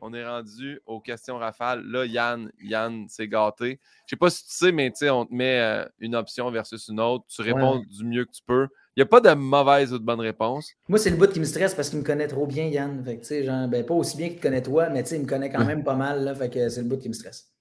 on 0.00 0.12
est 0.14 0.26
rendu 0.26 0.80
aux 0.86 1.00
questions 1.00 1.38
rafales. 1.38 1.82
Là, 1.84 2.06
Yann, 2.06 2.50
Yann 2.62 3.08
s'est 3.08 3.28
gâté. 3.28 3.80
Je 4.06 4.10
sais 4.10 4.16
pas 4.16 4.30
si 4.30 4.44
tu 4.44 4.52
sais, 4.52 4.72
mais 4.72 4.92
on 5.10 5.26
te 5.26 5.34
met 5.34 5.60
euh, 5.60 5.84
une 5.98 6.14
option 6.14 6.50
versus 6.50 6.88
une 6.88 7.00
autre. 7.00 7.24
Tu 7.28 7.42
réponds 7.42 7.84
du 7.88 8.04
mieux 8.04 8.24
que 8.24 8.32
tu 8.32 8.42
peux. 8.46 8.68
Il 8.96 9.00
n'y 9.00 9.02
a 9.02 9.06
pas 9.06 9.20
de 9.20 9.32
mauvaise 9.34 9.92
ou 9.92 9.98
de 9.98 10.04
bonne 10.04 10.20
réponse. 10.20 10.72
Moi, 10.88 10.98
c'est 10.98 11.10
le 11.10 11.16
bout 11.16 11.30
qui 11.32 11.40
me 11.40 11.44
stresse 11.44 11.74
parce 11.74 11.90
qu'il 11.90 11.98
me 12.00 12.04
connaît 12.04 12.26
trop 12.26 12.46
bien, 12.46 12.66
Yann. 12.66 13.04
Fait 13.04 13.44
genre, 13.44 13.68
ben, 13.68 13.84
pas 13.84 13.94
aussi 13.94 14.16
bien 14.16 14.28
qu'il 14.28 14.38
te 14.38 14.42
connaît 14.42 14.62
toi, 14.62 14.88
mais 14.90 15.02
il 15.02 15.20
me 15.20 15.26
connaît 15.26 15.50
quand 15.50 15.64
même 15.64 15.84
pas 15.84 15.94
mal. 15.94 16.24
Là, 16.24 16.34
fait 16.34 16.50
que 16.50 16.68
c'est 16.68 16.82
le 16.82 16.88
bout 16.88 16.98
qui 16.98 17.08
me 17.08 17.14
stresse. 17.14 17.52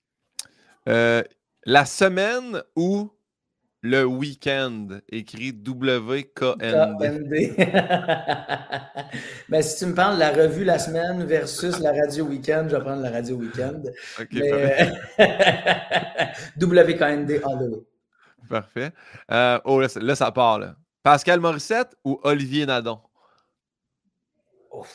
Euh, 0.88 1.24
la 1.66 1.86
semaine 1.86 2.64
où 2.76 3.12
le 3.82 4.04
week-end, 4.04 5.00
écrit 5.10 5.52
WKND. 5.52 6.60
ben, 9.50 9.62
si 9.62 9.78
tu 9.78 9.86
me 9.86 9.94
parles 9.94 10.16
de 10.16 10.20
la 10.20 10.32
revue 10.32 10.66
la 10.66 10.80
semaine 10.80 11.24
versus 11.24 11.80
la 11.80 11.94
radio 11.94 12.26
week-end, 12.26 12.68
je 12.70 12.76
vais 12.76 12.82
prendre 12.82 13.02
la 13.02 13.12
radio 13.12 13.38
week-end. 13.38 13.82
OK, 14.20 14.28
Mais, 14.34 14.92
WKND 16.60 17.42
all 17.44 17.58
the 17.58 17.70
way. 17.72 17.80
Parfait. 18.50 18.92
Euh, 19.32 19.60
oh, 19.64 19.80
là, 19.80 20.16
ça 20.16 20.32
part. 20.32 20.60
Là. 20.60 20.76
Pascal 21.04 21.40
Morissette 21.40 21.96
ou 22.04 22.20
Olivier 22.24 22.66
Nadon? 22.66 23.00
OK, 24.72 24.86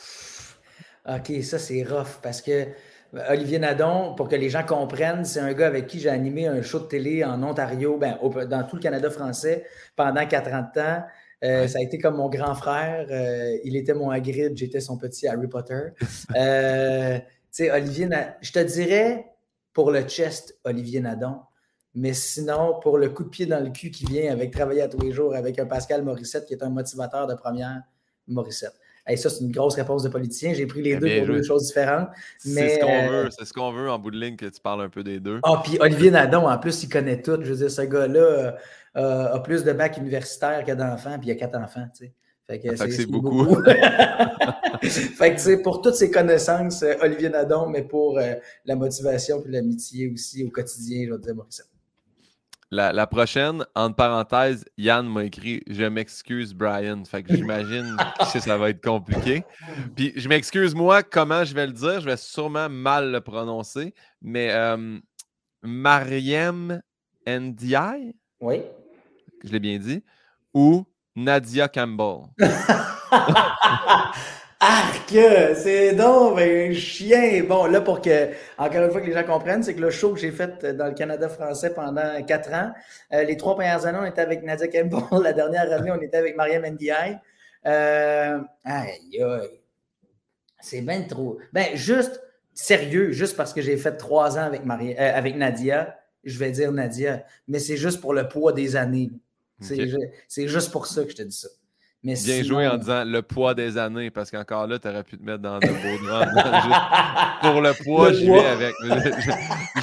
ça, 1.43 1.59
c'est 1.59 1.83
rough 1.83 2.19
parce 2.21 2.41
que 2.41 2.67
Olivier 3.29 3.59
Nadon, 3.59 4.13
pour 4.15 4.27
que 4.27 4.35
les 4.35 4.49
gens 4.49 4.63
comprennent, 4.63 5.25
c'est 5.25 5.39
un 5.39 5.53
gars 5.53 5.67
avec 5.67 5.87
qui 5.87 5.99
j'ai 5.99 6.09
animé 6.09 6.47
un 6.47 6.61
show 6.61 6.79
de 6.79 6.85
télé 6.85 7.23
en 7.23 7.41
Ontario, 7.43 7.97
ben, 7.97 8.17
dans 8.49 8.63
tout 8.63 8.75
le 8.75 8.81
Canada 8.81 9.09
français 9.09 9.65
pendant 9.95 10.25
40 10.25 10.77
ans. 10.77 11.03
Euh, 11.43 11.67
ça 11.67 11.79
a 11.79 11.81
été 11.81 11.97
comme 11.97 12.15
mon 12.17 12.29
grand 12.29 12.55
frère. 12.55 13.07
Euh, 13.09 13.57
il 13.63 13.75
était 13.75 13.93
mon 13.93 14.09
Hagrid, 14.09 14.57
j'étais 14.57 14.79
son 14.79 14.97
petit 14.97 15.27
Harry 15.27 15.47
Potter. 15.47 15.89
Euh, 16.35 17.19
Olivier, 17.73 18.09
je 18.41 18.51
te 18.51 18.59
dirais 18.59 19.25
pour 19.71 19.89
le 19.89 20.01
chest, 20.01 20.57
Olivier 20.65 20.99
Nadon. 20.99 21.39
Mais 21.93 22.11
sinon, 22.11 22.81
pour 22.81 22.97
le 22.97 23.07
coup 23.07 23.23
de 23.23 23.29
pied 23.29 23.45
dans 23.45 23.63
le 23.63 23.69
cul 23.69 23.91
qui 23.91 24.05
vient 24.05 24.29
avec 24.29 24.51
travailler 24.51 24.81
à 24.81 24.89
tous 24.89 24.99
les 24.99 25.13
jours 25.13 25.33
avec 25.33 25.57
un 25.57 25.65
Pascal 25.65 26.03
Morissette 26.03 26.45
qui 26.45 26.53
est 26.53 26.63
un 26.63 26.69
motivateur 26.69 27.27
de 27.27 27.33
première, 27.33 27.81
Morissette 28.27 28.73
ça, 29.15 29.29
c'est 29.29 29.43
une 29.43 29.51
grosse 29.51 29.75
réponse 29.75 30.03
de 30.03 30.09
politicien. 30.09 30.53
J'ai 30.53 30.65
pris 30.65 30.81
les 30.81 30.97
deux 30.97 31.19
pour 31.19 31.27
deux 31.27 31.43
choses 31.43 31.67
différentes. 31.67 32.09
C'est 32.39 32.75
ce 32.75 32.79
qu'on 32.79 33.07
veut. 33.09 33.29
C'est 33.37 33.45
ce 33.45 33.53
qu'on 33.53 33.71
veut 33.71 33.89
en 33.89 33.99
bout 33.99 34.11
de 34.11 34.19
ligne 34.19 34.35
que 34.35 34.45
tu 34.45 34.59
parles 34.59 34.81
un 34.81 34.89
peu 34.89 35.03
des 35.03 35.19
deux. 35.19 35.39
Ah, 35.43 35.61
puis 35.63 35.77
Olivier 35.79 36.11
Nadon, 36.11 36.47
en 36.47 36.57
plus, 36.57 36.83
il 36.83 36.89
connaît 36.89 37.21
tout. 37.21 37.37
Je 37.41 37.51
veux 37.51 37.57
dire, 37.57 37.71
ce 37.71 37.81
gars-là 37.83 38.55
euh, 38.97 39.33
a 39.33 39.39
plus 39.39 39.63
de 39.63 39.73
bac 39.73 39.97
universitaire 39.97 40.63
que 40.63 40.71
d'enfants, 40.71 41.17
puis 41.19 41.29
il 41.29 41.31
a 41.31 41.35
quatre 41.35 41.57
enfants, 41.57 41.87
tu 41.95 42.05
sais. 42.05 42.13
Fait 42.47 42.59
que 42.59 42.91
c'est 42.91 43.07
beaucoup. 43.07 43.55
fait 44.83 45.31
que, 45.31 45.35
tu 45.35 45.39
sais, 45.39 45.61
pour 45.61 45.81
toutes 45.81 45.95
ses 45.95 46.11
connaissances, 46.11 46.83
euh, 46.83 46.93
Olivier 47.01 47.29
Nadon, 47.29 47.67
mais 47.67 47.81
pour 47.81 48.19
euh, 48.19 48.33
la 48.65 48.75
motivation 48.75 49.43
et 49.45 49.49
l'amitié 49.49 50.11
aussi 50.11 50.43
au 50.43 50.51
quotidien, 50.51 51.07
je 51.07 51.13
vais 51.13 51.19
dire 51.19 51.35
Maurice. 51.35 51.63
La, 52.71 53.07
prochaine, 53.07 53.65
entre 53.75 53.95
parenthèses, 53.95 54.65
Yann 54.77 55.07
m'a 55.07 55.23
écrit 55.25 55.61
Je 55.67 55.83
m'excuse, 55.83 56.53
Brian. 56.53 57.03
Fait 57.05 57.23
que 57.23 57.33
j'imagine 57.33 57.95
que 58.33 58.39
ça 58.39 58.57
va 58.57 58.71
être 58.71 58.83
compliqué. 58.83 59.43
Puis 59.95 60.11
je 60.15 60.27
m'excuse, 60.27 60.73
moi, 60.75 61.03
comment 61.03 61.43
je 61.43 61.53
vais 61.53 61.67
le 61.67 61.73
dire? 61.73 62.01
Je 62.01 62.05
vais 62.05 62.17
sûrement 62.17 62.67
mal 62.67 63.11
le 63.11 63.21
prononcer. 63.21 63.93
Mais 64.21 64.51
euh, 64.51 64.99
Mariem 65.61 66.81
Ndiaye? 67.27 68.15
Oui. 68.41 68.61
Je 69.43 69.51
l'ai 69.51 69.59
bien 69.59 69.77
dit. 69.77 70.03
Ou 70.53 70.85
Nadia 71.15 71.67
Campbell? 71.67 72.27
Arc! 74.67 75.09
C'est 75.09 75.93
donc 75.93 76.39
un 76.39 76.73
chien! 76.73 77.43
Bon, 77.43 77.65
là, 77.67 77.81
pour 77.81 78.01
que, 78.01 78.29
encore 78.57 78.83
une 78.83 78.89
fois, 78.89 78.99
que 78.99 79.05
les 79.05 79.13
gens 79.13 79.23
comprennent, 79.23 79.61
c'est 79.61 79.75
que 79.75 79.81
le 79.81 79.91
show 79.91 80.13
que 80.13 80.19
j'ai 80.19 80.31
fait 80.31 80.65
dans 80.65 80.87
le 80.87 80.95
Canada 80.95 81.29
français 81.29 81.71
pendant 81.71 82.23
quatre 82.23 82.51
ans, 82.51 82.71
euh, 83.13 83.23
les 83.25 83.37
trois 83.37 83.53
premières 83.53 83.85
années, 83.85 83.99
on 84.01 84.05
était 84.05 84.21
avec 84.21 84.41
Nadia 84.41 84.67
Campbell. 84.67 85.03
La 85.21 85.33
dernière 85.33 85.71
année, 85.71 85.91
on 85.91 86.01
était 86.01 86.17
avec 86.17 86.35
Mariam 86.35 86.65
Ndiaye. 86.65 87.19
Euh, 87.67 88.39
aïe, 88.63 89.21
aïe. 89.21 89.49
C'est 90.59 90.81
bien 90.81 91.03
trop. 91.03 91.37
Ben, 91.53 91.75
juste, 91.75 92.19
sérieux, 92.55 93.11
juste 93.11 93.37
parce 93.37 93.53
que 93.53 93.61
j'ai 93.61 93.77
fait 93.77 93.95
trois 93.97 94.39
ans 94.39 94.45
avec, 94.45 94.65
Marie, 94.65 94.95
euh, 94.97 95.15
avec 95.15 95.35
Nadia, 95.35 95.95
je 96.23 96.39
vais 96.39 96.49
dire 96.49 96.71
Nadia, 96.71 97.23
mais 97.47 97.59
c'est 97.59 97.77
juste 97.77 98.01
pour 98.01 98.15
le 98.15 98.27
poids 98.27 98.51
des 98.51 98.75
années. 98.75 99.11
C'est 99.59 100.47
juste 100.47 100.71
pour 100.71 100.87
ça 100.87 101.03
que 101.03 101.11
je 101.11 101.17
te 101.17 101.21
dis 101.21 101.37
ça. 101.37 101.49
Bien 102.05 102.43
joué 102.43 102.67
en 102.67 102.77
disant 102.77 103.03
le 103.03 103.21
poids 103.23 103.55
des 103.55 103.79
années, 103.79 104.11
parce 104.11 104.29
qu'encore 104.29 104.67
là, 104.67 104.77
tu 104.77 104.87
aurais 104.87 105.03
pu 105.03 105.17
te 105.17 105.23
mettre 105.23 105.39
dans 105.39 105.57
de 105.57 105.67
beaux 105.67 106.05
draps. 106.05 107.41
pour 107.41 107.61
le 107.61 107.83
poids, 107.83 108.13
j'y 108.13 108.27
vais 108.27 108.45
avec. 108.45 108.75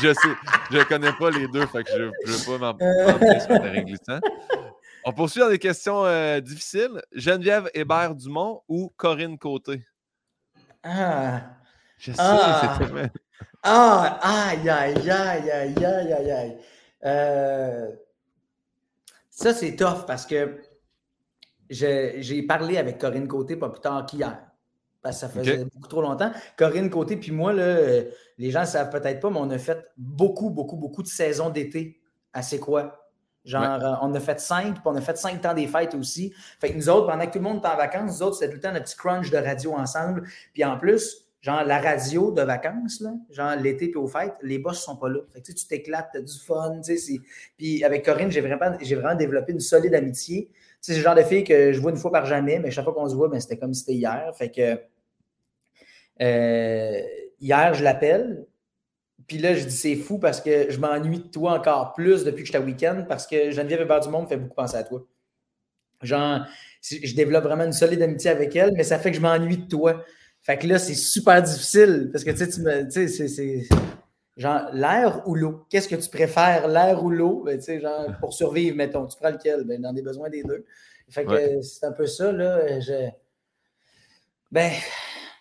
Je, 0.01 0.09
ne 0.09 0.15
sais, 0.15 0.29
je 0.71 0.83
connais 0.85 1.13
pas 1.13 1.31
les 1.31 1.49
deux, 1.49 1.67
fait 1.67 1.83
que 1.83 1.91
je 1.91 2.03
ne 2.03 2.33
veux 2.33 2.59
pas 2.59 2.73
m'en 2.73 2.79
sur 3.41 3.49
terrain 3.49 3.83
glissant. 3.83 4.21
On 5.05 5.13
poursuit 5.13 5.41
dans 5.41 5.49
des 5.49 5.59
questions 5.59 6.05
euh, 6.05 6.39
difficiles. 6.41 7.03
Geneviève 7.13 7.69
Hébert-Dumont 7.75 8.63
ou 8.69 8.93
Corinne 8.97 9.37
Côté? 9.37 9.83
Ah! 10.85 11.41
Je 11.99 12.13
sais, 12.13 12.19
ah. 12.21 12.77
c'est 12.79 12.87
très 12.87 13.11
Ah! 13.65 14.21
Aïe, 14.23 14.69
aïe, 14.69 15.11
aïe, 15.11 15.51
aïe, 15.51 15.85
aïe, 15.85 16.13
aïe, 16.13 16.31
aïe. 16.31 16.57
Euh... 17.05 17.89
Ça, 19.29 19.53
c'est 19.53 19.75
tough 19.75 20.07
parce 20.07 20.25
que 20.25 20.61
j'ai 21.71 22.43
parlé 22.43 22.79
avec 22.79 22.99
Corinne 22.99 23.29
Côté 23.29 23.57
pas 23.57 23.69
plus 23.71 23.81
tard 23.81 24.07
qu'hier. 24.07 24.39
Parce 25.03 25.17
que 25.17 25.21
ça 25.23 25.29
faisait 25.29 25.65
beaucoup 25.65 25.89
trop 25.89 26.03
longtemps. 26.03 26.31
Corinne 26.57 26.89
Côté, 26.89 27.17
puis 27.17 27.33
moi, 27.33 27.53
là, 27.53 28.03
les 28.39 28.51
gens 28.51 28.61
ne 28.61 28.67
savent 28.67 28.91
peut-être 28.91 29.21
pas, 29.21 29.31
mais 29.31 29.41
on 29.41 29.51
a 29.51 29.59
fait 29.59 29.85
beaucoup, 29.97 30.51
beaucoup, 30.51 30.77
beaucoup 30.77 31.03
de 31.03 31.09
saisons 31.09 31.51
d'été 31.51 32.01
à 32.33 32.43
C'est 32.43 32.61
quoi? 32.61 32.99
Genre, 33.45 33.63
euh, 33.65 33.95
on 34.03 34.15
a 34.15 34.21
fait 34.21 34.39
cinq, 34.39 34.75
puis 34.75 34.83
on 34.85 34.95
a 34.95 35.01
fait 35.01 35.19
cinq 35.19 35.41
temps 35.41 35.55
des 35.55 35.67
fêtes 35.67 35.95
aussi. 35.95 36.33
Fait 36.61 36.71
que 36.71 36.77
nous 36.77 36.89
autres, 36.89 37.09
pendant 37.09 37.27
que 37.27 37.33
tout 37.33 37.39
le 37.39 37.45
monde 37.45 37.59
était 37.59 37.69
en 37.69 37.77
vacances, 37.77 38.21
nous 38.21 38.27
autres, 38.27 38.37
c'était 38.37 38.51
tout 38.51 38.57
le 38.57 38.61
temps 38.61 38.73
notre 38.73 38.85
petit 38.85 38.97
crunch 38.97 39.31
de 39.31 39.37
radio 39.37 39.75
ensemble. 39.75 40.29
Puis 40.53 40.65
en 40.65 40.79
plus, 40.79 41.27
genre, 41.41 41.65
la 41.65 41.81
radio 41.81 42.31
de 42.31 42.43
vacances, 42.43 43.01
là, 43.01 43.11
genre 43.31 43.57
l'été 43.57 43.89
puis 43.89 43.99
aux 43.99 44.07
fêtes, 44.07 44.35
les 44.43 44.59
boss 44.59 44.79
sont 44.79 44.97
pas 44.97 45.09
là. 45.09 45.19
Fait 45.33 45.43
que 45.43 45.53
tu 45.53 45.67
t'éclates, 45.67 46.11
tu 46.13 46.19
as 46.19 46.23
du 46.23 46.39
fun. 46.39 46.81
Puis 47.57 47.83
avec 47.83 48.05
Corinne, 48.05 48.31
j'ai 48.31 48.41
vraiment, 48.41 48.77
vraiment 48.79 49.15
développé 49.17 49.53
une 49.53 49.61
solide 49.61 49.95
amitié 49.97 50.49
c'est 50.83 50.97
le 50.97 51.01
genre 51.01 51.15
de 51.15 51.23
fille 51.23 51.45
que 51.45 51.73
je 51.73 51.81
vois 51.81 51.93
une 51.93 51.97
fois 51.97 52.11
par 52.11 52.27
jamais, 52.27 52.59
mais 52.59 52.73
chaque 52.73 52.85
fois 52.85 52.93
qu'on 52.93 53.09
se 53.09 53.15
voit, 53.15 53.29
ben, 53.29 53.41
c'était 53.41 53.57
comme 53.57 53.73
si 53.73 53.81
c'était 53.81 53.95
hier. 53.95 54.31
Fait 54.37 54.51
que 54.51 54.81
euh, 56.21 57.01
hier, 57.41 57.73
je 57.73 57.85
l'appelle. 57.85 58.47
Puis 59.29 59.39
là, 59.39 59.55
je 59.55 59.65
dis 59.65 59.77
c'est 59.77 59.95
fou 59.95 60.19
parce 60.19 60.41
que 60.41 60.71
je 60.71 60.79
m'ennuie 60.81 61.21
de 61.21 61.29
toi 61.29 61.53
encore 61.53 61.93
plus 61.93 62.25
depuis 62.25 62.43
que 62.43 62.47
je 62.49 62.53
suis 62.53 62.57
à 62.57 62.61
week-end 62.61 63.05
parce 63.09 63.29
que 63.29 63.53
Geneviève 63.53 63.83
Hébert 63.83 64.01
du 64.01 64.09
Monde 64.09 64.25
me 64.25 64.29
fait 64.29 64.37
beaucoup 64.37 64.57
penser 64.57 64.77
à 64.77 64.83
toi. 64.83 65.07
Genre, 66.03 66.45
je 66.83 67.15
développe 67.15 67.45
vraiment 67.45 67.65
une 67.65 67.73
solide 67.73 68.03
amitié 68.03 68.31
avec 68.31 68.57
elle, 68.57 68.73
mais 68.77 68.83
ça 68.83 68.99
fait 68.99 69.13
que 69.13 69.17
je 69.17 69.23
m'ennuie 69.23 69.59
de 69.59 69.69
toi. 69.69 70.05
Fait 70.41 70.59
que 70.59 70.67
là, 70.67 70.81
c'est 70.81 70.97
super 70.97 71.41
difficile 71.41 72.11
parce 72.13 72.25
que 72.25 72.31
tu 72.33 72.39
sais, 72.39 72.49
tu 72.49 72.61
me. 72.61 72.83
Tu 72.91 73.09
sais, 73.09 73.29
c'est 73.29 73.69
genre, 74.37 74.69
l'air 74.73 75.23
ou 75.27 75.35
l'eau? 75.35 75.67
Qu'est-ce 75.69 75.89
que 75.89 75.97
tu 75.97 76.09
préfères, 76.09 76.69
l'air 76.69 77.03
ou 77.05 77.11
l'eau? 77.11 77.43
Ben, 77.45 77.59
tu 77.59 77.65
sais, 77.65 77.81
genre, 77.81 78.07
pour 78.21 78.33
survivre, 78.33 78.77
mettons, 78.77 79.07
tu 79.07 79.17
prends 79.17 79.31
lequel? 79.31 79.65
Ben, 79.65 79.81
dans 79.81 79.93
des 79.93 80.03
besoins 80.03 80.31
des 80.31 80.43
deux. 80.43 80.65
Fait 81.09 81.25
que 81.25 81.61
c'est 81.63 81.85
un 81.87 81.93
peu 81.93 82.07
ça, 82.07 82.33
là. 82.33 82.81
Je... 82.81 83.09
Ben, 84.51 84.71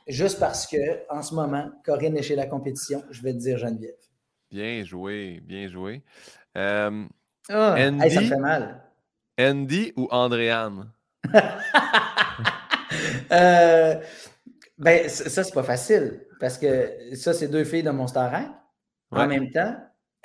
juste 0.07 0.39
parce 0.39 0.67
que, 0.67 1.09
en 1.09 1.21
ce 1.21 1.33
moment, 1.33 1.71
Corinne 1.85 2.17
est 2.17 2.23
chez 2.23 2.35
la 2.35 2.45
compétition, 2.45 3.03
je 3.09 3.21
vais 3.21 3.33
te 3.33 3.37
dire 3.37 3.57
Geneviève. 3.57 3.95
Bien 4.49 4.83
joué, 4.83 5.39
bien 5.43 5.67
joué. 5.69 6.03
Euh, 6.57 7.05
ah, 7.49 7.75
Andy, 7.77 8.11
ça 8.11 8.21
me 8.21 8.27
fait 8.27 8.37
mal. 8.37 8.83
Andy 9.39 9.93
ou 9.95 10.07
Andréane? 10.11 10.91
euh, 13.31 13.95
ben, 14.77 15.07
ça, 15.07 15.43
c'est 15.43 15.53
pas 15.53 15.63
facile. 15.63 16.25
Parce 16.39 16.57
que 16.57 17.15
ça, 17.15 17.33
c'est 17.33 17.47
deux 17.47 17.63
filles 17.63 17.83
de 17.83 17.91
mon 17.91 18.07
En 19.11 19.27
même 19.27 19.51
temps, 19.51 19.75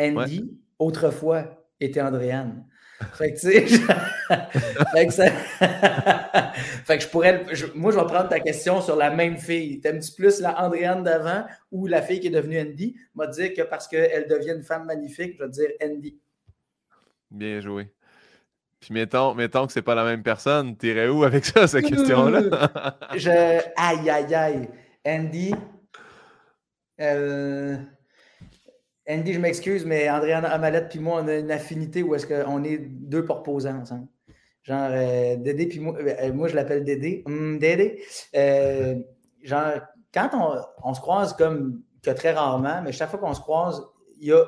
Andy, 0.00 0.58
autrefois, 0.78 1.66
était 1.80 2.00
Andréane. 2.00 2.64
Fait 3.12 3.34
que, 3.34 3.38
tu 3.38 3.50
sais, 3.50 3.66
fait, 4.92 5.06
que 5.06 5.12
ça... 5.12 5.30
fait 6.84 6.96
que 6.96 7.04
je 7.04 7.08
pourrais. 7.08 7.44
Moi, 7.74 7.92
je 7.92 7.98
vais 7.98 8.06
prendre 8.06 8.28
ta 8.28 8.40
question 8.40 8.80
sur 8.80 8.96
la 8.96 9.10
même 9.10 9.36
fille. 9.36 9.80
T'aimes-tu 9.80 10.12
plus 10.12 10.40
la 10.40 10.62
Andréane 10.62 11.02
d'avant 11.02 11.44
ou 11.70 11.86
la 11.86 12.00
fille 12.00 12.20
qui 12.20 12.28
est 12.28 12.30
devenue 12.30 12.58
Andy? 12.58 12.96
M'a 13.14 13.26
dire 13.26 13.52
que 13.52 13.62
parce 13.62 13.86
qu'elle 13.86 14.26
devient 14.28 14.52
une 14.52 14.62
femme 14.62 14.86
magnifique, 14.86 15.34
je 15.38 15.44
vais 15.44 15.50
dire 15.50 15.68
Andy. 15.82 16.18
Bien 17.30 17.60
joué. 17.60 17.92
Puis 18.80 18.94
mettons, 18.94 19.34
mettons 19.34 19.66
que 19.66 19.72
c'est 19.72 19.82
pas 19.82 19.94
la 19.94 20.04
même 20.04 20.22
personne, 20.22 20.76
t'irais 20.76 21.08
où 21.08 21.24
avec 21.24 21.44
ça, 21.44 21.66
cette 21.66 21.86
question-là? 21.86 22.98
je. 23.16 23.60
Aïe, 23.76 24.08
aïe, 24.08 24.34
aïe. 24.34 24.68
Andy. 25.06 25.54
Euh... 27.00 27.76
Andy, 29.08 29.32
je 29.32 29.38
m'excuse, 29.38 29.84
mais 29.84 30.10
Andréane 30.10 30.44
Amalette 30.44 30.88
puis 30.88 30.98
moi, 30.98 31.20
on 31.22 31.28
a 31.28 31.36
une 31.36 31.50
affinité 31.50 32.02
où 32.02 32.14
est-ce 32.14 32.26
qu'on 32.26 32.64
est 32.64 32.78
deux 32.78 33.24
proposants 33.24 33.78
ensemble. 33.80 34.08
Genre, 34.62 34.88
euh, 34.90 35.36
Dédé 35.36 35.66
puis 35.66 35.78
moi, 35.78 35.96
euh, 35.96 36.32
moi 36.32 36.48
je 36.48 36.56
l'appelle 36.56 36.82
Dédé. 36.82 37.22
Hum, 37.26 37.58
Dédé. 37.58 38.02
Euh, 38.34 38.96
genre, 39.42 39.74
quand 40.12 40.30
on, 40.82 40.92
se 40.92 41.00
croise 41.00 41.34
comme 41.34 41.82
que 42.02 42.10
très 42.10 42.32
rarement, 42.32 42.82
mais 42.82 42.90
chaque 42.90 43.10
fois 43.10 43.20
qu'on 43.20 43.34
se 43.34 43.40
croise, 43.40 43.80
il 44.20 44.28
y 44.28 44.32
a. 44.32 44.44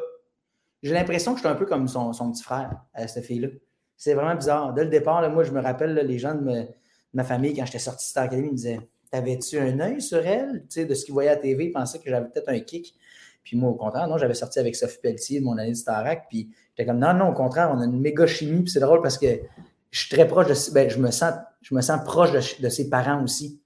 J'ai 0.82 0.94
l'impression 0.94 1.32
que 1.32 1.38
je 1.38 1.42
suis 1.42 1.48
un 1.48 1.56
peu 1.56 1.66
comme 1.66 1.88
son, 1.88 2.12
petit 2.12 2.42
frère, 2.42 2.84
à 2.94 3.08
cette 3.08 3.24
fille-là. 3.24 3.48
C'est 3.96 4.14
vraiment 4.14 4.36
bizarre. 4.36 4.74
Dès 4.74 4.84
le 4.84 4.90
départ, 4.90 5.28
moi, 5.30 5.42
je 5.42 5.50
me 5.50 5.60
rappelle, 5.60 5.94
les 5.94 6.18
gens 6.20 6.34
de, 6.34 6.66
ma 7.14 7.24
famille, 7.24 7.54
quand 7.54 7.66
j'étais 7.66 7.80
sorti 7.80 8.06
de 8.06 8.10
Star 8.10 8.24
Academy, 8.24 8.48
ils 8.48 8.52
me 8.52 8.56
disaient 8.56 8.80
T'avais-tu 9.10 9.58
un 9.58 9.80
œil 9.80 10.00
sur 10.00 10.24
elle 10.24 10.62
Tu 10.62 10.80
sais, 10.80 10.84
de 10.84 10.94
ce 10.94 11.04
qu'ils 11.04 11.14
voyaient 11.14 11.30
à 11.30 11.34
la 11.34 11.40
TV, 11.40 11.66
ils 11.66 11.72
pensaient 11.72 11.98
que 11.98 12.10
j'avais 12.10 12.28
peut-être 12.28 12.48
un 12.48 12.60
kick. 12.60 12.94
Puis 13.48 13.56
moi, 13.56 13.70
au 13.70 13.74
contraire, 13.74 14.06
non, 14.08 14.18
j'avais 14.18 14.34
sorti 14.34 14.58
avec 14.58 14.76
Sophie 14.76 14.98
Pelletier 15.02 15.40
de 15.40 15.44
mon 15.46 15.56
année 15.56 15.70
de 15.70 15.76
Starac. 15.76 16.26
Puis 16.28 16.50
j'étais 16.76 16.86
comme, 16.86 16.98
non, 16.98 17.14
non, 17.14 17.30
au 17.30 17.32
contraire, 17.32 17.72
on 17.74 17.80
a 17.80 17.86
une 17.86 17.98
méga 17.98 18.26
chimie. 18.26 18.60
Puis 18.60 18.70
c'est 18.70 18.80
drôle 18.80 19.00
parce 19.00 19.16
que 19.16 19.26
je 19.90 19.98
suis 19.98 20.10
très 20.14 20.28
proche 20.28 20.48
de. 20.48 20.74
Ben, 20.74 20.90
je, 20.90 20.98
me 20.98 21.10
sens, 21.10 21.32
je 21.62 21.74
me 21.74 21.80
sens 21.80 22.04
proche 22.04 22.30
de, 22.60 22.68
ses 22.68 22.90
parents 22.90 23.24
aussi. 23.24 23.58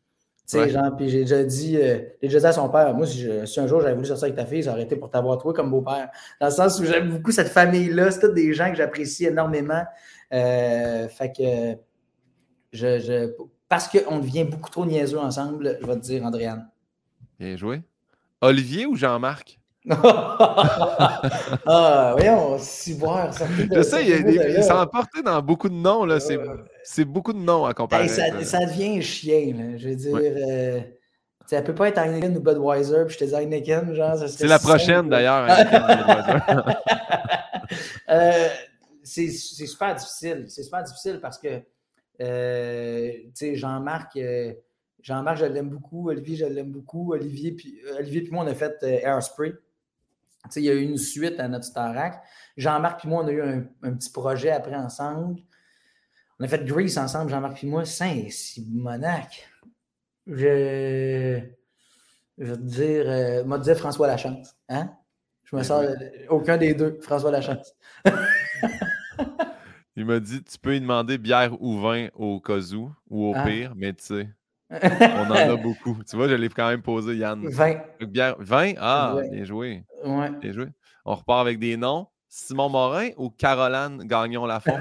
Tu 0.49 0.57
sais, 0.57 0.69
genre, 0.69 0.95
puis 0.97 1.09
j'ai 1.09 1.23
déjà 1.23 1.43
dit, 1.43 1.77
euh, 1.79 1.99
j'ai 2.21 2.29
déjà 2.29 2.39
dit 2.39 2.47
à 2.47 2.53
son 2.53 2.69
père, 2.69 2.95
moi, 2.95 3.09
si, 3.09 3.27
un 3.27 3.67
jour 3.67 3.81
j'avais 3.81 3.95
voulu 3.95 4.07
sortir 4.07 4.27
avec 4.27 4.37
ta 4.37 4.47
fille, 4.47 4.63
ça 4.63 4.71
aurait 4.71 4.85
été 4.85 4.95
pour 4.95 5.11
t'avoir 5.11 5.39
toi 5.39 5.53
comme 5.53 5.71
beau-père. 5.73 6.11
Dans 6.41 6.47
le 6.47 6.53
sens 6.53 6.79
où 6.79 6.85
j'aime 6.85 7.11
beaucoup 7.11 7.33
cette 7.33 7.49
famille-là. 7.49 8.13
C'est 8.13 8.21
tous 8.21 8.33
des 8.33 8.55
gens 8.55 8.71
que 8.71 8.77
j'apprécie 8.77 9.25
énormément. 9.25 9.83
Euh, 10.33 11.09
fait 11.09 11.33
que, 11.33 11.81
je, 12.73 13.01
je 13.01 13.33
parce 13.69 13.89
qu'on 13.89 14.21
devient 14.21 14.45
beaucoup 14.45 14.71
trop 14.71 14.87
niaiseux 14.87 15.19
ensemble, 15.19 15.79
je 15.81 15.87
vais 15.87 15.97
te 15.97 16.03
dire, 16.03 16.25
Andréane. 16.25 16.71
Bien 17.41 17.57
joué. 17.57 17.83
Olivier 18.41 18.87
ou 18.87 18.95
Jean-Marc? 18.95 19.62
ah, 21.67 22.15
voyons, 22.17 22.57
ciboire, 22.59 23.35
ça 23.35 23.47
Je 23.75 23.83
sais, 23.83 24.07
il, 24.07 24.63
s'est 24.63 24.71
emporté 24.71 25.23
dans 25.23 25.43
beaucoup 25.43 25.69
de 25.69 25.75
noms. 25.75 26.05
Là. 26.05 26.21
C'est, 26.21 26.39
c'est 26.85 27.05
beaucoup 27.05 27.33
de 27.33 27.39
noms 27.39 27.65
à 27.65 27.75
comparer. 27.75 28.07
ça, 28.07 28.41
ça, 28.45 28.65
devient 28.65 29.03
chien. 29.03 29.55
Là. 29.57 29.77
Je 29.77 29.89
veux 29.89 29.97
dire, 29.97 30.17
euh, 30.17 30.81
ça 31.47 31.63
peut 31.63 31.75
pas 31.75 31.89
être 31.89 31.99
Heineken 31.99 32.37
ou 32.37 32.41
Budweiser, 32.41 33.05
puis 33.07 33.15
je 33.15 33.19
te 33.19 33.25
dis 33.25 33.35
Heineken, 33.35 33.95
genre. 33.95 34.17
C'est 34.29 34.47
la 34.47 34.59
prochaine 34.59 35.09
d'ailleurs. 35.09 35.49
euh, 38.09 38.49
c'est, 39.03 39.29
c'est 39.29 39.67
super 39.67 39.95
difficile. 39.95 40.45
C'est 40.49 40.63
super 40.63 40.83
difficile 40.85 41.19
parce 41.21 41.39
que, 41.39 41.61
euh, 42.21 43.13
tu 43.13 43.31
sais, 43.35 43.57
Jean-Marc. 43.57 44.17
Euh, 44.17 44.53
Jean-Marc, 45.03 45.39
je 45.39 45.47
l'aime 45.47 45.69
beaucoup. 45.69 46.09
Olivier, 46.09 46.37
je 46.37 46.45
l'aime 46.45 46.71
beaucoup. 46.71 47.13
Olivier 47.13 47.53
puis, 47.53 47.81
Olivier 47.99 48.23
puis 48.23 48.31
moi, 48.31 48.45
on 48.45 48.47
a 48.47 48.55
fait 48.55 48.77
Airspray 48.83 49.53
il 50.57 50.63
y 50.63 50.71
a 50.71 50.75
eu 50.75 50.83
une 50.83 50.99
suite 50.99 51.39
à 51.41 51.49
notre 51.49 51.65
Starac. 51.65 52.23
Jean-Marc 52.57 53.05
et 53.05 53.09
moi, 53.09 53.25
on 53.25 53.29
a 53.29 53.33
eu 53.33 53.43
un, 53.83 53.93
petit 53.95 54.11
projet 54.11 54.51
après 54.51 54.75
ensemble. 54.75 55.41
On 56.39 56.45
a 56.45 56.49
fait 56.49 56.65
Grease 56.65 56.99
ensemble, 56.99 57.31
Jean-Marc 57.31 57.63
et 57.63 57.67
moi. 57.67 57.85
Saint 57.85 58.29
Simonac. 58.29 59.49
Je, 60.27 61.41
je 62.39 62.45
vais 62.45 62.57
te 62.57 62.63
dire, 62.63 63.05
euh, 63.07 63.45
m'a 63.45 63.59
dit 63.59 63.75
François 63.75 64.07
Lachance. 64.07 64.57
Hein? 64.69 64.91
Je 65.45 65.57
me 65.57 65.61
ben 65.61 65.65
sors 65.65 65.85
aucun 66.29 66.57
des 66.57 66.75
deux, 66.75 66.99
François 67.01 67.31
Lachance. 67.31 67.75
Il 69.97 70.07
m'a 70.07 70.21
dit 70.21 70.43
tu 70.43 70.59
peux 70.59 70.71
lui 70.71 70.81
demander 70.81 71.19
bière 71.19 71.61
ou 71.61 71.79
vin 71.79 72.09
au 72.15 72.41
cas 72.41 72.61
où, 72.73 72.91
ou 73.11 73.31
au 73.31 73.35
ah. 73.37 73.45
pire, 73.45 73.75
mais 73.77 73.93
tu 73.93 74.05
sais. 74.05 74.29
On 75.17 75.31
en 75.31 75.35
a 75.35 75.57
beaucoup. 75.57 75.99
Tu 76.09 76.17
vois, 76.17 76.29
je 76.29 76.35
l'ai 76.35 76.49
quand 76.49 76.69
même 76.69 76.83
posé, 76.83 77.17
Yann. 77.17 77.47
20. 77.47 77.77
Bière, 78.07 78.37
20? 78.39 78.75
Ah, 78.79 79.17
bien 79.31 79.45
joué. 79.45 79.85
Ouais. 80.05 80.31
Bien 80.41 80.53
joué. 80.53 80.67
On 81.05 81.15
repart 81.15 81.41
avec 81.41 81.59
des 81.59 81.77
noms. 81.77 82.07
Simon 82.29 82.71
Morin 82.71 83.11
ou 83.19 83.29
Caroline 83.29 84.05
Gagnon 84.07 84.47
Lafont? 84.47 84.79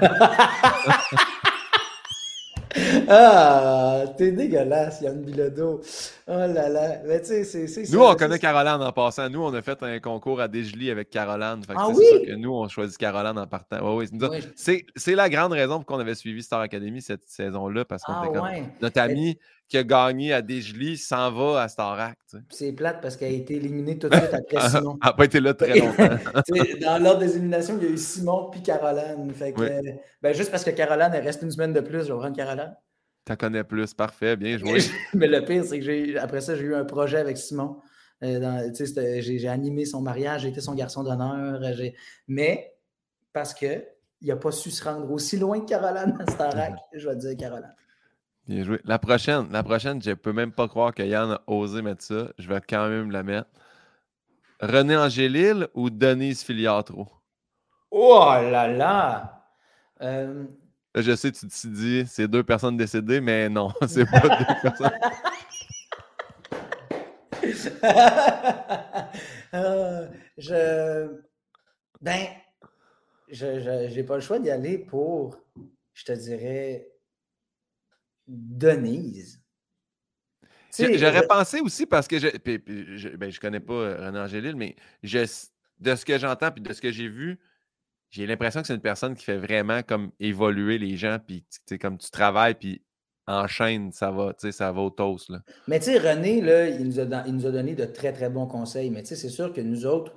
ah, 3.08 4.04
t'es 4.16 4.32
dégueulasse, 4.32 5.02
Yann 5.02 5.22
Bilodeau. 5.22 5.82
Oh 6.26 6.32
là 6.32 6.68
là. 6.70 7.02
Mais 7.04 7.20
tu 7.20 7.44
sais, 7.44 7.66
c'est. 7.66 7.90
Nous, 7.92 8.00
on 8.00 8.14
connaît 8.14 8.38
Caroline 8.38 8.82
en 8.82 8.92
passant. 8.92 9.28
Nous, 9.28 9.42
on 9.42 9.52
a 9.52 9.60
fait 9.60 9.82
un 9.82 9.98
concours 10.00 10.40
à 10.40 10.48
Desjely 10.48 10.90
avec 10.90 11.10
Caroline. 11.10 11.60
ah 11.76 11.88
oui? 11.88 12.06
Ça 12.10 12.26
que 12.26 12.36
nous, 12.36 12.52
on 12.52 12.68
choisit 12.68 12.96
Caroline 12.96 13.38
en 13.38 13.46
partant. 13.46 13.96
Ouais, 13.96 14.08
oui. 14.10 14.86
C'est 14.96 15.14
la 15.14 15.28
grande 15.28 15.52
raison 15.52 15.76
pour 15.76 15.86
qu'on 15.86 15.98
avait 15.98 16.14
suivi 16.14 16.42
Star 16.42 16.60
Academy 16.60 17.02
cette 17.02 17.28
saison-là 17.28 17.84
parce 17.84 18.02
qu'on 18.04 18.14
ah, 18.14 18.24
était 18.24 18.38
comme. 18.38 18.48
Notre 18.80 19.00
ami 19.00 19.38
qui 19.72 19.78
a 19.78 19.84
gagné 19.84 20.34
à 20.34 20.42
Desjely 20.42 20.98
s'en 20.98 21.32
va 21.32 21.62
à 21.62 21.68
Starac. 21.68 22.18
C'est 22.50 22.72
plate 22.72 23.00
parce 23.00 23.16
qu'elle 23.16 23.32
a 23.32 23.36
été 23.36 23.54
éliminée 23.56 23.98
tout 23.98 24.06
de 24.06 24.14
suite 24.14 24.34
après 24.34 24.60
Simon. 24.68 24.98
Elle 25.02 25.08
n'a 25.08 25.12
pas 25.14 25.24
été 25.24 25.40
là 25.40 25.54
très 25.54 25.78
longtemps. 25.78 26.08
dans 26.82 27.02
l'ordre 27.02 27.20
des 27.20 27.36
éliminations, 27.36 27.78
il 27.80 27.84
y 27.84 27.86
a 27.86 27.90
eu 27.92 27.96
Simon 27.96 28.50
puis 28.50 28.60
Caroline. 28.60 29.32
Fait 29.32 29.54
ben, 30.20 30.34
juste 30.34 30.50
parce 30.50 30.62
que 30.62 30.72
Caroline, 30.72 31.08
elle 31.14 31.24
reste 31.24 31.40
une 31.40 31.50
semaine 31.50 31.72
de 31.72 31.80
plus, 31.80 32.06
je 32.06 32.12
vais 32.12 32.18
prendre 32.18 32.36
Caroline. 32.36 32.76
Tu 33.24 33.34
connais 33.34 33.64
plus, 33.64 33.94
parfait, 33.94 34.36
bien 34.36 34.58
joué. 34.58 34.80
Mais 35.14 35.26
le 35.26 35.42
pire, 35.42 35.64
c'est 35.64 35.80
que 35.80 36.18
après 36.18 36.42
ça, 36.42 36.54
j'ai 36.54 36.64
eu 36.64 36.74
un 36.74 36.84
projet 36.84 37.16
avec 37.16 37.38
Simon. 37.38 37.78
Euh, 38.22 38.70
j'ai 39.20 39.48
animé 39.48 39.86
son 39.86 40.02
mariage, 40.02 40.42
j'ai 40.42 40.48
été 40.48 40.60
son 40.60 40.74
garçon 40.74 41.02
d'honneur. 41.02 41.62
Mais 42.28 42.74
parce 43.32 43.54
qu'il 43.54 43.86
n'a 44.20 44.36
pas 44.36 44.52
su 44.52 44.70
se 44.70 44.84
rendre 44.84 45.10
aussi 45.10 45.38
loin 45.38 45.60
que 45.60 45.70
Caroline 45.70 46.14
à 46.20 46.30
Starac, 46.30 46.74
je 46.92 47.08
vais 47.08 47.16
dire 47.16 47.34
Caroline. 47.38 47.74
Bien 48.48 48.64
joué. 48.64 48.80
La 48.84 48.98
prochaine, 48.98 49.46
la 49.52 49.62
prochaine, 49.62 50.02
je 50.02 50.10
ne 50.10 50.14
peux 50.14 50.32
même 50.32 50.52
pas 50.52 50.66
croire 50.68 50.92
que 50.92 51.02
Yann 51.02 51.32
a 51.32 51.42
osé 51.46 51.80
mettre 51.80 52.02
ça. 52.02 52.28
Je 52.38 52.48
vais 52.48 52.60
quand 52.68 52.88
même 52.88 53.10
la 53.10 53.22
mettre. 53.22 53.48
René 54.60 54.96
Angélil 54.96 55.68
ou 55.74 55.90
Denise 55.90 56.42
Filiatro? 56.42 57.08
Oh 57.90 58.30
là 58.30 58.68
là! 58.68 59.46
Euh, 60.00 60.44
je 60.94 61.14
sais, 61.14 61.30
tu 61.32 61.46
te 61.46 61.66
dis, 61.66 62.04
c'est 62.06 62.28
deux 62.28 62.42
personnes 62.42 62.76
décédées, 62.76 63.20
mais 63.20 63.48
non, 63.48 63.72
c'est 63.86 64.06
pas 64.06 64.20
deux 64.20 64.70
personnes. 64.70 64.90
Euh, 69.54 70.08
je. 70.38 71.20
Ben, 72.00 72.26
je 73.28 73.94
n'ai 73.94 74.02
pas 74.02 74.14
le 74.14 74.22
choix 74.22 74.38
d'y 74.38 74.50
aller 74.50 74.78
pour, 74.78 75.36
je 75.92 76.04
te 76.06 76.12
dirais, 76.12 76.91
Denise. 78.26 79.40
J'aurais 80.78 81.26
pensé 81.26 81.60
aussi 81.60 81.86
parce 81.86 82.08
que 82.08 82.18
je 82.18 82.28
ne 82.28 83.16
ben, 83.16 83.30
je 83.30 83.40
connais 83.40 83.60
pas 83.60 83.74
euh, 83.74 84.06
René 84.06 84.18
Angélil, 84.18 84.56
mais 84.56 84.76
je, 85.02 85.18
de 85.80 85.94
ce 85.94 86.04
que 86.04 86.18
j'entends 86.18 86.50
et 86.54 86.60
de 86.60 86.72
ce 86.72 86.80
que 86.80 86.90
j'ai 86.90 87.08
vu, 87.08 87.38
j'ai 88.10 88.26
l'impression 88.26 88.60
que 88.60 88.66
c'est 88.66 88.74
une 88.74 88.80
personne 88.80 89.14
qui 89.14 89.24
fait 89.24 89.38
vraiment 89.38 89.82
comme 89.82 90.12
évoluer 90.20 90.78
les 90.78 90.96
gens, 90.96 91.18
puis 91.26 91.44
comme 91.80 91.98
tu 91.98 92.10
travailles, 92.10 92.54
puis 92.54 92.82
enchaîne, 93.26 93.92
ça 93.92 94.10
va, 94.10 94.34
ça 94.38 94.72
va 94.72 94.80
au 94.80 94.90
toast. 94.90 95.30
Là. 95.30 95.42
Mais 95.68 95.78
tu 95.78 95.86
sais, 95.86 95.98
René, 95.98 96.40
là, 96.40 96.68
il, 96.68 96.86
nous 96.86 97.00
a, 97.00 97.26
il 97.26 97.34
nous 97.34 97.46
a 97.46 97.50
donné 97.50 97.74
de 97.74 97.84
très, 97.84 98.12
très 98.12 98.28
bons 98.28 98.46
conseils, 98.46 98.90
mais 98.90 99.02
tu 99.02 99.08
sais, 99.08 99.16
c'est 99.16 99.28
sûr 99.28 99.52
que 99.52 99.60
nous 99.60 99.86
autres, 99.86 100.14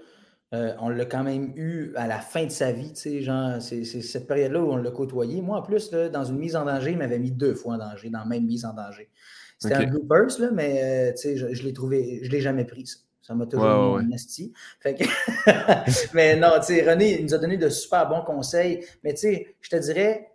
euh, 0.55 0.73
on 0.79 0.89
l'a 0.89 1.05
quand 1.05 1.23
même 1.23 1.51
eu 1.55 1.91
à 1.95 2.07
la 2.07 2.19
fin 2.19 2.45
de 2.45 2.51
sa 2.51 2.71
vie, 2.71 2.93
tu 2.93 3.01
sais, 3.01 3.21
genre, 3.21 3.61
c'est 3.61 3.83
cette 3.83 4.27
période-là 4.27 4.61
où 4.61 4.71
on 4.71 4.77
l'a 4.77 4.91
côtoyé. 4.91 5.41
Moi, 5.41 5.57
en 5.57 5.61
plus, 5.61 5.91
là, 5.91 6.09
dans 6.09 6.23
une 6.23 6.37
mise 6.37 6.55
en 6.55 6.65
danger, 6.65 6.91
il 6.91 6.97
m'avait 6.97 7.19
mis 7.19 7.31
deux 7.31 7.53
fois 7.53 7.75
en 7.75 7.77
danger, 7.77 8.09
dans 8.09 8.19
la 8.19 8.25
même 8.25 8.45
mise 8.45 8.65
en 8.65 8.73
danger. 8.73 9.09
C'était 9.57 9.75
un 9.75 9.87
bloopers, 9.87 10.39
là, 10.39 10.49
mais 10.51 10.81
euh, 10.83 11.11
tu 11.13 11.37
sais, 11.37 11.37
je, 11.37 11.63
l'ai 11.63 11.73
trouvé, 11.73 12.19
je 12.23 12.27
ne 12.27 12.31
l'ai 12.31 12.41
jamais 12.41 12.65
pris, 12.65 12.85
Ça 13.21 13.33
m'a 13.35 13.45
toujours 13.45 13.99
mis 13.99 14.53
Fait 14.79 14.97
mais 16.13 16.35
non, 16.35 16.51
tu 16.57 16.65
sais, 16.67 16.89
René 16.89 17.19
il 17.19 17.25
nous 17.25 17.33
a 17.33 17.37
donné 17.37 17.57
de 17.57 17.69
super 17.69 18.07
bons 18.07 18.21
conseils. 18.21 18.85
Mais 19.03 19.13
tu 19.13 19.21
sais, 19.21 19.55
je 19.61 19.69
te 19.69 19.75
dirais, 19.77 20.31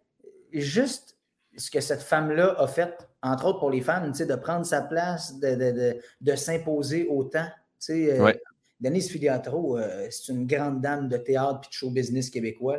juste 0.53 1.17
ce 1.57 1.71
que 1.71 1.81
cette 1.81 2.03
femme-là 2.03 2.55
a 2.59 2.67
fait, 2.67 2.97
entre 3.23 3.47
autres 3.47 3.59
pour 3.59 3.71
les 3.71 3.83
femmes, 3.83 4.11
tu 4.13 4.19
sais, 4.19 4.27
de 4.27 4.35
prendre 4.35 4.65
sa 4.65 4.83
place, 4.83 5.39
de, 5.39 5.55
de, 5.55 5.97
de, 6.21 6.37
s'imposer 6.37 7.07
autant. 7.09 7.47
Tu 7.79 8.07
sais, 8.07 8.19
euh, 8.19 8.33
Denise 8.81 9.11
Filiatro, 9.11 9.79
euh, 9.79 10.07
c'est 10.11 10.33
une 10.33 10.47
grande 10.47 10.81
dame 10.81 11.09
de 11.09 11.17
théâtre 11.17 11.61
et 11.65 11.69
de 11.69 11.73
show 11.73 11.91
business 11.91 12.31
québécois, 12.31 12.79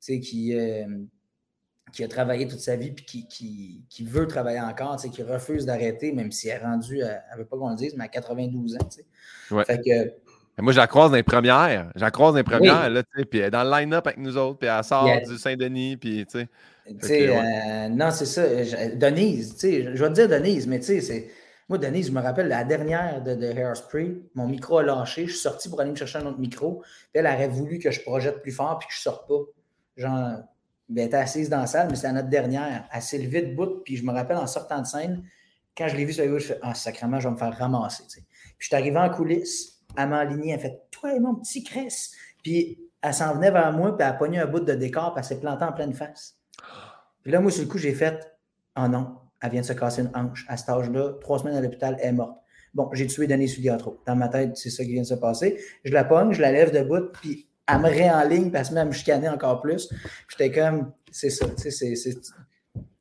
qui, 0.00 0.54
euh, 0.54 0.86
qui 1.92 2.04
a 2.04 2.08
travaillé 2.08 2.46
toute 2.46 2.60
sa 2.60 2.76
vie 2.76 2.88
et 2.88 2.94
qui, 2.94 3.84
qui, 3.88 4.04
veut 4.04 4.26
travailler 4.26 4.60
encore, 4.60 4.96
qui 4.96 5.22
refuse 5.22 5.66
d'arrêter, 5.66 6.12
même 6.12 6.30
si 6.30 6.48
elle 6.48 6.60
est 6.60 6.64
rendue, 6.64 7.00
elle 7.00 7.22
ne 7.32 7.38
veut 7.38 7.46
pas 7.46 7.56
qu'on 7.56 7.70
le 7.70 7.76
dise, 7.76 7.94
mais 7.96 8.04
à 8.04 8.08
92 8.08 8.76
ans. 8.76 9.64
Fait 9.64 9.80
que, 9.82 10.62
moi, 10.62 10.72
je 10.72 10.78
la 10.78 10.86
croise 10.86 11.10
dans 11.10 11.16
les 11.16 11.22
premières. 11.22 11.90
Je 11.94 12.00
la 12.00 12.10
croise 12.10 12.32
dans 12.32 12.38
les 12.38 12.44
premières, 12.44 12.90
là, 12.90 13.02
puis 13.30 13.38
elle 13.38 13.46
est 13.46 13.50
dans 13.50 13.64
le 13.64 13.70
line-up 13.70 14.06
avec 14.06 14.18
nous 14.18 14.36
autres, 14.36 14.58
puis 14.58 14.68
elle 14.68 14.84
sort 14.84 15.08
du 15.26 15.38
Saint-Denis, 15.38 15.96
puis 15.96 16.26
tu 16.26 16.40
sais. 16.40 16.48
Euh, 16.88 17.88
non, 17.88 18.10
c'est 18.10 18.26
ça. 18.26 18.42
Denise, 18.94 19.54
tu 19.54 19.60
sais, 19.60 19.82
je 19.94 20.02
vais 20.02 20.08
te 20.08 20.14
dire 20.14 20.28
Denise, 20.28 20.66
mais 20.66 20.80
tu 20.80 20.86
sais, 20.86 21.00
c'est. 21.00 21.30
Moi, 21.68 21.76
Denise, 21.76 22.06
je 22.06 22.12
me 22.12 22.22
rappelle 22.22 22.48
la 22.48 22.64
dernière 22.64 23.22
de, 23.22 23.34
de, 23.34 23.44
Hairspray, 23.44 24.22
mon 24.34 24.46
micro 24.46 24.78
a 24.78 24.82
lâché, 24.82 25.26
je 25.26 25.32
suis 25.32 25.40
sorti 25.40 25.68
pour 25.68 25.80
aller 25.80 25.90
me 25.90 25.96
chercher 25.96 26.18
un 26.18 26.26
autre 26.26 26.38
micro, 26.38 26.80
puis 26.80 27.20
elle 27.20 27.26
aurait 27.26 27.48
voulu 27.48 27.78
que 27.78 27.90
je 27.90 28.00
projette 28.00 28.40
plus 28.40 28.52
fort 28.52 28.78
puis 28.78 28.88
que 28.88 28.94
je 28.94 29.00
sorte 29.00 29.28
pas. 29.28 29.40
Genre, 29.98 30.38
elle 30.90 30.98
était 30.98 31.16
assise 31.16 31.50
dans 31.50 31.60
la 31.60 31.66
salle, 31.66 31.88
mais 31.90 31.96
c'était 31.96 32.12
notre 32.12 32.30
dernière. 32.30 32.88
Elle 32.90 33.02
s'est 33.02 33.18
levée 33.18 33.42
de 33.42 33.54
bout, 33.54 33.82
puis 33.84 33.96
je 33.96 34.04
me 34.04 34.12
rappelle 34.12 34.38
en 34.38 34.46
sortant 34.46 34.80
de 34.80 34.86
scène, 34.86 35.22
quand 35.76 35.88
je 35.88 35.96
l'ai 35.96 36.06
vue 36.06 36.14
sur 36.14 36.24
la 36.24 36.38
je 36.38 36.46
fais 36.46 36.58
Ah, 36.62 36.74
sacrément, 36.74 37.20
je 37.20 37.28
vais 37.28 37.34
me 37.34 37.38
faire 37.38 37.56
ramasser. 37.56 38.04
Puis 38.08 38.24
je 38.58 38.66
suis 38.66 38.74
arrivé 38.74 38.96
en 38.96 39.10
coulisses, 39.10 39.82
elle 39.96 40.08
m'a 40.08 40.20
aligné, 40.20 40.52
elle 40.52 40.60
fait 40.60 40.80
Toi, 40.90 41.20
mon 41.20 41.34
petit 41.34 41.62
Chris. 41.62 42.12
Puis 42.42 42.80
elle 43.02 43.14
s'en 43.14 43.34
venait 43.34 43.50
vers 43.50 43.72
moi, 43.72 43.96
puis 43.96 44.06
elle 44.06 44.14
a 44.14 44.16
pogné 44.16 44.38
un 44.38 44.46
bout 44.46 44.60
de 44.60 44.72
décor, 44.72 45.12
puis 45.12 45.20
elle 45.20 45.24
s'est 45.24 45.38
plantée 45.38 45.64
en 45.64 45.72
pleine 45.72 45.92
face. 45.92 46.38
Puis 47.22 47.30
là, 47.30 47.40
moi, 47.40 47.50
sur 47.50 47.62
le 47.62 47.68
coup, 47.68 47.78
j'ai 47.78 47.92
fait 47.92 48.34
Oh 48.80 48.88
non, 48.88 49.18
elle 49.42 49.50
vient 49.50 49.60
de 49.60 49.66
se 49.66 49.72
casser 49.72 50.02
une 50.02 50.10
hanche. 50.14 50.44
À 50.48 50.56
cet 50.56 50.68
âge-là, 50.68 51.14
trois 51.20 51.38
semaines 51.38 51.56
à 51.56 51.60
l'hôpital, 51.60 51.96
elle 52.00 52.08
est 52.08 52.12
morte. 52.12 52.38
Bon, 52.74 52.90
j'ai 52.92 53.06
tué 53.06 53.26
Denis 53.26 53.48
Sudiatro. 53.48 54.00
Dans 54.06 54.16
ma 54.16 54.28
tête, 54.28 54.56
c'est 54.56 54.70
ça 54.70 54.84
qui 54.84 54.92
vient 54.92 55.02
de 55.02 55.06
se 55.06 55.14
passer. 55.14 55.58
Je 55.84 55.92
la 55.92 56.04
pogne, 56.04 56.32
je 56.32 56.40
la 56.40 56.52
lève 56.52 56.72
de 56.72 56.82
bout, 56.82 57.12
puis 57.12 57.48
elle 57.66 57.78
me 57.78 57.88
réenligne, 57.88 58.50
puis 58.50 58.58
elle 58.58 58.66
se 58.66 58.74
met 58.74 58.80
à 58.80 58.84
me 58.84 58.92
chicaner 58.92 59.28
encore 59.28 59.60
plus. 59.60 59.92
J'étais 60.28 60.50
comme, 60.50 60.92
c'est 61.10 61.30
ça, 61.30 61.46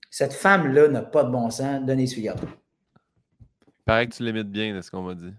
cette 0.10 0.34
femme-là 0.34 0.88
n'a 0.88 1.02
pas 1.02 1.24
de 1.24 1.30
bon 1.30 1.50
sens, 1.50 1.86
Denis 1.86 2.08
Sudiatro. 2.08 2.48
Paraît 3.86 4.08
que 4.08 4.16
tu 4.16 4.24
l'imites 4.24 4.52
bien, 4.52 4.76
de 4.76 4.82
ce 4.82 4.90
qu'on 4.90 5.02
m'a 5.02 5.14
dit. 5.14 5.34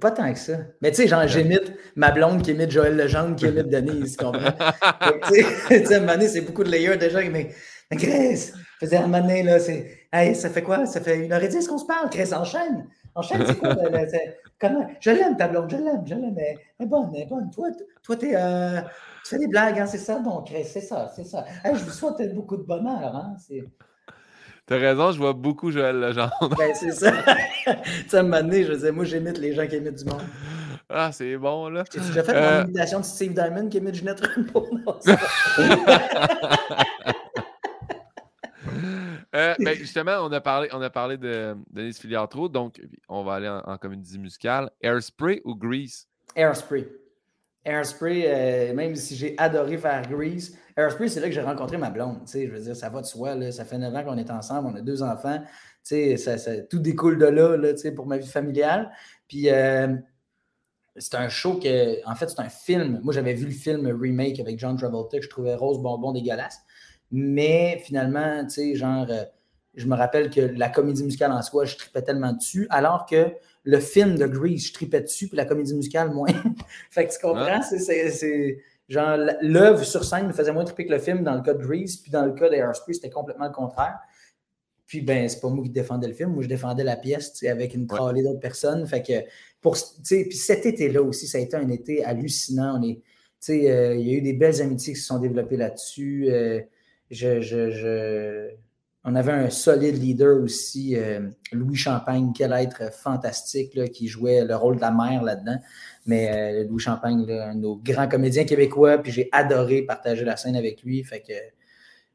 Pas 0.00 0.10
tant 0.10 0.32
que 0.32 0.38
ça. 0.38 0.58
Mais 0.82 0.90
tu 0.90 0.96
sais, 0.96 1.08
genre, 1.08 1.26
j'imite 1.28 1.72
ma 1.94 2.10
blonde 2.10 2.42
qui 2.42 2.50
imite 2.50 2.70
Joël 2.70 2.96
Legendre 2.96 3.36
qui 3.36 3.46
imite 3.46 3.68
Denise, 3.68 4.16
tu 4.16 4.24
comprends? 4.24 4.50
tu 5.28 5.42
sais, 5.68 5.94
à 5.94 5.96
un 5.98 6.00
moment 6.00 6.12
donné, 6.14 6.28
c'est 6.28 6.40
beaucoup 6.40 6.64
de 6.64 6.70
layers 6.70 6.96
déjà. 6.96 7.22
Mais, 7.22 7.54
mais 7.90 7.96
Chris, 7.96 8.50
faisais 8.80 8.96
un 8.96 9.02
moment 9.02 9.20
donné, 9.20 9.42
là, 9.44 9.60
c'est. 9.60 9.97
Hey, 10.12 10.34
ça 10.34 10.48
fait 10.48 10.62
quoi? 10.62 10.86
Ça 10.86 11.00
fait 11.00 11.18
une 11.18 11.32
heure 11.32 11.42
et 11.42 11.48
dix 11.48 11.68
qu'on 11.68 11.78
se 11.78 11.84
parle. 11.84 12.08
Chris, 12.08 12.32
enchaîne. 12.32 12.86
Enchaîne, 13.14 13.44
c'est 13.46 13.58
quoi? 13.58 13.76
comment? 14.58 14.88
Je 15.00 15.10
l'aime, 15.10 15.36
ta 15.36 15.48
blonde, 15.48 15.70
je 15.70 15.76
l'aime, 15.76 16.02
je 16.06 16.14
l'aime. 16.14 16.36
Elle 16.38 16.86
est 16.86 16.88
bonne, 16.88 17.10
elle 17.14 17.22
est 17.22 17.26
bonne. 17.26 17.50
Toi, 17.50 17.68
toi 18.02 18.16
t'es. 18.16 18.34
Euh, 18.34 18.80
tu 19.24 19.30
fais 19.30 19.38
des 19.38 19.48
blagues, 19.48 19.78
hein, 19.78 19.86
c'est 19.86 19.98
ça? 19.98 20.18
Donc, 20.20 20.46
Chris, 20.46 20.64
c'est 20.64 20.80
ça, 20.80 21.12
c'est 21.14 21.24
ça. 21.24 21.44
Hey, 21.62 21.74
je 21.76 21.84
vous 21.84 21.90
souhaite 21.90 22.34
beaucoup 22.34 22.56
de 22.56 22.62
bonheur, 22.62 23.14
hein? 23.14 23.36
T'as 24.64 24.78
raison, 24.78 25.12
je 25.12 25.18
vois 25.18 25.34
beaucoup 25.34 25.70
Joël 25.70 25.98
Legendre. 25.98 26.54
ben, 26.58 26.74
c'est 26.74 26.92
ça. 26.92 27.12
tu 27.12 28.08
sais, 28.08 28.16
à 28.16 28.20
un 28.20 28.22
moment 28.22 28.40
donné, 28.40 28.64
je 28.64 28.72
disais, 28.72 28.92
moi, 28.92 29.04
j'imite 29.04 29.38
les 29.38 29.54
gens 29.54 29.66
qui 29.66 29.76
imitent 29.76 29.98
du 29.98 30.04
monde. 30.04 30.22
Ah, 30.90 31.10
c'est 31.12 31.36
bon, 31.36 31.68
là. 31.68 31.84
Déjà 31.92 32.22
fait 32.22 32.34
euh... 32.34 32.60
mon 32.60 32.64
imitation 32.64 33.00
de 33.00 33.04
Steve 33.04 33.34
Diamond 33.34 33.68
qui 33.68 33.76
imite 33.76 33.94
Ginette 33.94 34.20
Renault? 34.20 34.68
euh, 39.34 39.54
ben, 39.58 39.74
justement, 39.78 40.18
on 40.22 40.32
a 40.32 40.40
parlé, 40.40 40.68
on 40.72 40.80
a 40.80 40.90
parlé 40.90 41.16
de 41.16 41.56
Denise 41.70 41.98
Filiatro, 41.98 42.48
donc 42.48 42.80
on 43.08 43.24
va 43.24 43.34
aller 43.34 43.48
en, 43.48 43.60
en 43.60 43.78
comédie 43.78 44.18
musicale. 44.18 44.70
Airspray 44.80 45.40
ou 45.44 45.54
Grease? 45.54 46.06
Airspray. 46.34 46.88
Airspray, 47.64 48.24
euh, 48.26 48.74
même 48.74 48.96
si 48.96 49.14
j'ai 49.14 49.34
adoré 49.36 49.76
faire 49.76 50.02
Grease, 50.08 50.56
Airspray, 50.76 51.08
c'est 51.08 51.20
là 51.20 51.26
que 51.26 51.34
j'ai 51.34 51.42
rencontré 51.42 51.76
ma 51.76 51.90
blonde. 51.90 52.20
Je 52.32 52.46
veux 52.46 52.60
dire, 52.60 52.76
ça 52.76 52.88
va 52.88 53.00
de 53.00 53.06
soi. 53.06 53.34
Là, 53.34 53.52
ça 53.52 53.64
fait 53.64 53.78
9 53.78 53.94
ans 53.94 54.04
qu'on 54.04 54.16
est 54.16 54.30
ensemble, 54.30 54.68
on 54.72 54.74
a 54.76 54.80
deux 54.80 55.02
enfants. 55.02 55.42
Ça, 55.82 56.38
ça, 56.38 56.60
tout 56.62 56.78
découle 56.78 57.18
de 57.18 57.26
là, 57.26 57.56
là 57.56 57.72
pour 57.94 58.06
ma 58.06 58.18
vie 58.18 58.28
familiale. 58.28 58.90
Puis 59.26 59.50
euh, 59.50 59.94
c'est 60.96 61.14
un 61.14 61.28
show 61.28 61.58
que, 61.58 62.04
en 62.08 62.14
fait, 62.14 62.28
c'est 62.28 62.40
un 62.40 62.48
film. 62.48 63.00
Moi, 63.02 63.12
j'avais 63.12 63.34
vu 63.34 63.46
le 63.46 63.52
film 63.52 63.86
remake 63.86 64.40
avec 64.40 64.58
John 64.58 64.76
Travolta 64.76 65.18
que 65.18 65.24
je 65.24 65.30
trouvais 65.30 65.54
rose 65.54 65.78
bonbon 65.80 66.12
dégueulasse. 66.12 66.60
Mais 67.10 67.80
finalement, 67.84 68.44
tu 68.44 68.50
sais, 68.50 68.74
genre, 68.74 69.06
euh, 69.10 69.24
je 69.74 69.86
me 69.86 69.96
rappelle 69.96 70.30
que 70.30 70.40
la 70.40 70.68
comédie 70.68 71.04
musicale 71.04 71.32
en 71.32 71.42
soi, 71.42 71.64
je 71.64 71.76
tripais 71.76 72.02
tellement 72.02 72.32
dessus, 72.32 72.66
alors 72.70 73.06
que 73.06 73.32
le 73.64 73.80
film 73.80 74.16
de 74.16 74.26
Grease, 74.26 74.66
je 74.66 74.72
tripais 74.72 75.00
dessus, 75.00 75.28
puis 75.28 75.36
la 75.36 75.44
comédie 75.44 75.74
musicale, 75.74 76.10
moins. 76.10 76.28
fait 76.90 77.06
que 77.06 77.12
tu 77.12 77.18
comprends? 77.20 77.62
C'est 77.62 78.58
genre 78.88 79.18
l'œuvre 79.42 79.84
sur 79.84 80.02
scène 80.04 80.26
me 80.28 80.32
faisait 80.32 80.52
moins 80.52 80.64
triper 80.64 80.86
que 80.86 80.92
le 80.92 80.98
film 80.98 81.22
dans 81.22 81.34
le 81.34 81.42
cas 81.42 81.54
de 81.54 81.62
Grease, 81.62 81.96
puis 81.96 82.10
dans 82.10 82.24
le 82.24 82.32
cas 82.32 82.48
d'Airspray, 82.48 82.94
c'était 82.94 83.10
complètement 83.10 83.46
le 83.46 83.52
contraire. 83.52 83.98
Puis 84.86 85.02
ben, 85.02 85.28
c'est 85.28 85.40
pas 85.40 85.50
moi 85.50 85.62
qui 85.62 85.70
défendais 85.70 86.08
le 86.08 86.14
film, 86.14 86.30
moi 86.30 86.42
je 86.42 86.48
défendais 86.48 86.82
la 86.82 86.96
pièce 86.96 87.42
avec 87.44 87.74
une 87.74 87.86
tralée 87.86 88.22
d'autres 88.22 88.40
personnes. 88.40 88.86
Fait 88.86 89.02
que 89.02 89.12
pour 89.60 89.76
puis 90.02 90.32
cet 90.32 90.64
été-là 90.64 91.02
aussi, 91.02 91.26
ça 91.26 91.36
a 91.36 91.42
été 91.42 91.56
un 91.56 91.68
été 91.68 92.02
hallucinant. 92.02 92.80
On 92.80 92.82
est, 92.82 93.02
euh, 93.50 93.94
il 93.96 94.08
y 94.08 94.14
a 94.14 94.14
eu 94.14 94.22
des 94.22 94.32
belles 94.32 94.62
amitiés 94.62 94.94
qui 94.94 95.00
se 95.00 95.06
sont 95.06 95.18
développées 95.18 95.58
là-dessus. 95.58 96.28
Euh, 96.30 96.60
je, 97.10 97.40
je 97.40 98.50
on 99.04 99.14
avait 99.14 99.32
un 99.32 99.48
solide 99.48 99.96
leader 99.96 100.38
aussi, 100.42 100.96
euh, 100.96 101.30
Louis 101.52 101.76
Champagne, 101.76 102.32
quel 102.36 102.52
être 102.52 102.92
fantastique 102.92 103.74
là, 103.74 103.88
qui 103.88 104.06
jouait 104.06 104.44
le 104.44 104.54
rôle 104.54 104.76
de 104.76 104.80
la 104.80 104.90
mère 104.90 105.22
là-dedans. 105.22 105.58
Mais 106.04 106.62
euh, 106.62 106.68
Louis 106.68 106.80
Champagne, 106.80 107.24
un 107.30 107.54
de 107.54 107.60
nos 107.60 107.76
grands 107.76 108.08
comédiens 108.08 108.44
québécois, 108.44 108.98
puis 108.98 109.10
j'ai 109.10 109.28
adoré 109.32 109.82
partager 109.82 110.24
la 110.24 110.36
scène 110.36 110.56
avec 110.56 110.82
lui. 110.82 111.02
Fait 111.04 111.20
que, 111.20 111.32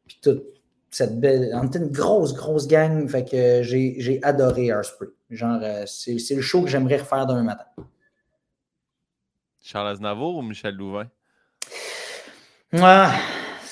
puis 0.05 0.19
toute 0.21 0.43
cette 0.91 1.19
belle. 1.19 1.51
On 1.55 1.65
était 1.65 1.79
une 1.79 1.91
grosse, 1.91 2.33
grosse 2.33 2.67
gang. 2.67 3.07
Fait 3.07 3.27
que 3.27 3.63
j'ai 3.63 4.19
adoré 4.21 4.67
Airspray. 4.67 5.09
Genre, 5.31 5.59
euh, 5.63 5.85
c'est 5.87 6.35
le 6.35 6.41
show 6.41 6.61
que 6.61 6.69
j'aimerais 6.69 6.97
refaire 6.97 7.25
demain 7.25 7.43
matin. 7.43 7.65
Charles 9.61 9.87
Aznavour 9.87 10.35
ou 10.35 10.41
Michel 10.41 10.75
Louvain? 10.75 11.07
Ah, 12.73 13.15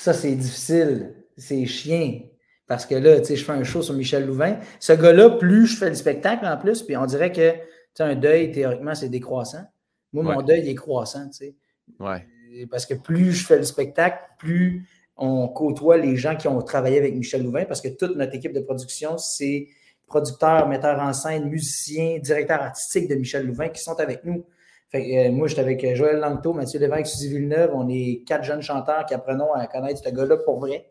ça, 0.02 0.12
c'est 0.12 0.34
difficile. 0.34 1.14
C'est 1.36 1.64
chien. 1.66 2.22
Parce 2.66 2.86
que 2.86 2.94
là, 2.94 3.20
tu 3.20 3.26
sais, 3.26 3.36
je 3.36 3.44
fais 3.44 3.52
un 3.52 3.64
show 3.64 3.82
sur 3.82 3.94
Michel 3.94 4.26
Louvain. 4.26 4.58
Ce 4.80 4.92
gars-là, 4.92 5.30
plus 5.30 5.66
je 5.66 5.76
fais 5.76 5.88
le 5.88 5.94
spectacle 5.94 6.44
en 6.46 6.56
plus, 6.56 6.82
puis 6.82 6.96
on 6.96 7.06
dirait 7.06 7.30
que, 7.30 7.52
tu 7.52 7.58
sais, 7.94 8.02
un 8.02 8.14
deuil, 8.14 8.50
théoriquement, 8.50 8.94
c'est 8.94 9.08
décroissant. 9.08 9.64
Moi, 10.12 10.24
mon 10.24 10.42
deuil 10.42 10.68
est 10.68 10.74
croissant, 10.74 11.28
tu 11.28 11.46
sais. 11.46 11.54
Ouais. 12.00 12.26
Parce 12.70 12.84
que 12.84 12.94
plus 12.94 13.32
je 13.32 13.46
fais 13.46 13.56
le 13.56 13.64
spectacle, 13.64 14.18
plus 14.38 14.88
on 15.16 15.48
côtoie 15.48 15.96
les 15.96 16.16
gens 16.16 16.36
qui 16.36 16.48
ont 16.48 16.60
travaillé 16.62 16.98
avec 16.98 17.14
Michel 17.14 17.42
Louvain, 17.42 17.64
parce 17.64 17.80
que 17.80 17.88
toute 17.88 18.16
notre 18.16 18.34
équipe 18.34 18.52
de 18.52 18.60
production, 18.60 19.18
c'est 19.18 19.68
producteurs, 20.06 20.68
metteurs 20.68 21.00
en 21.00 21.12
scène, 21.12 21.48
musiciens, 21.48 22.18
directeurs 22.18 22.60
artistiques 22.60 23.08
de 23.08 23.14
Michel 23.14 23.46
Louvain 23.46 23.68
qui 23.68 23.82
sont 23.82 23.98
avec 23.98 24.24
nous. 24.24 24.44
Fait 24.92 25.04
que, 25.04 25.28
euh, 25.28 25.32
moi, 25.32 25.48
j'étais 25.48 25.62
avec 25.62 25.94
Joël 25.94 26.18
Langto, 26.18 26.52
Mathieu 26.52 26.78
Lévesque, 26.78 27.06
Suzy 27.06 27.28
Villeneuve. 27.30 27.70
On 27.74 27.88
est 27.88 28.22
quatre 28.26 28.44
jeunes 28.44 28.60
chanteurs 28.60 29.06
qui 29.06 29.14
apprenons 29.14 29.52
à 29.54 29.66
connaître 29.66 30.02
ce 30.04 30.10
gars-là 30.10 30.36
pour 30.44 30.60
vrai. 30.60 30.88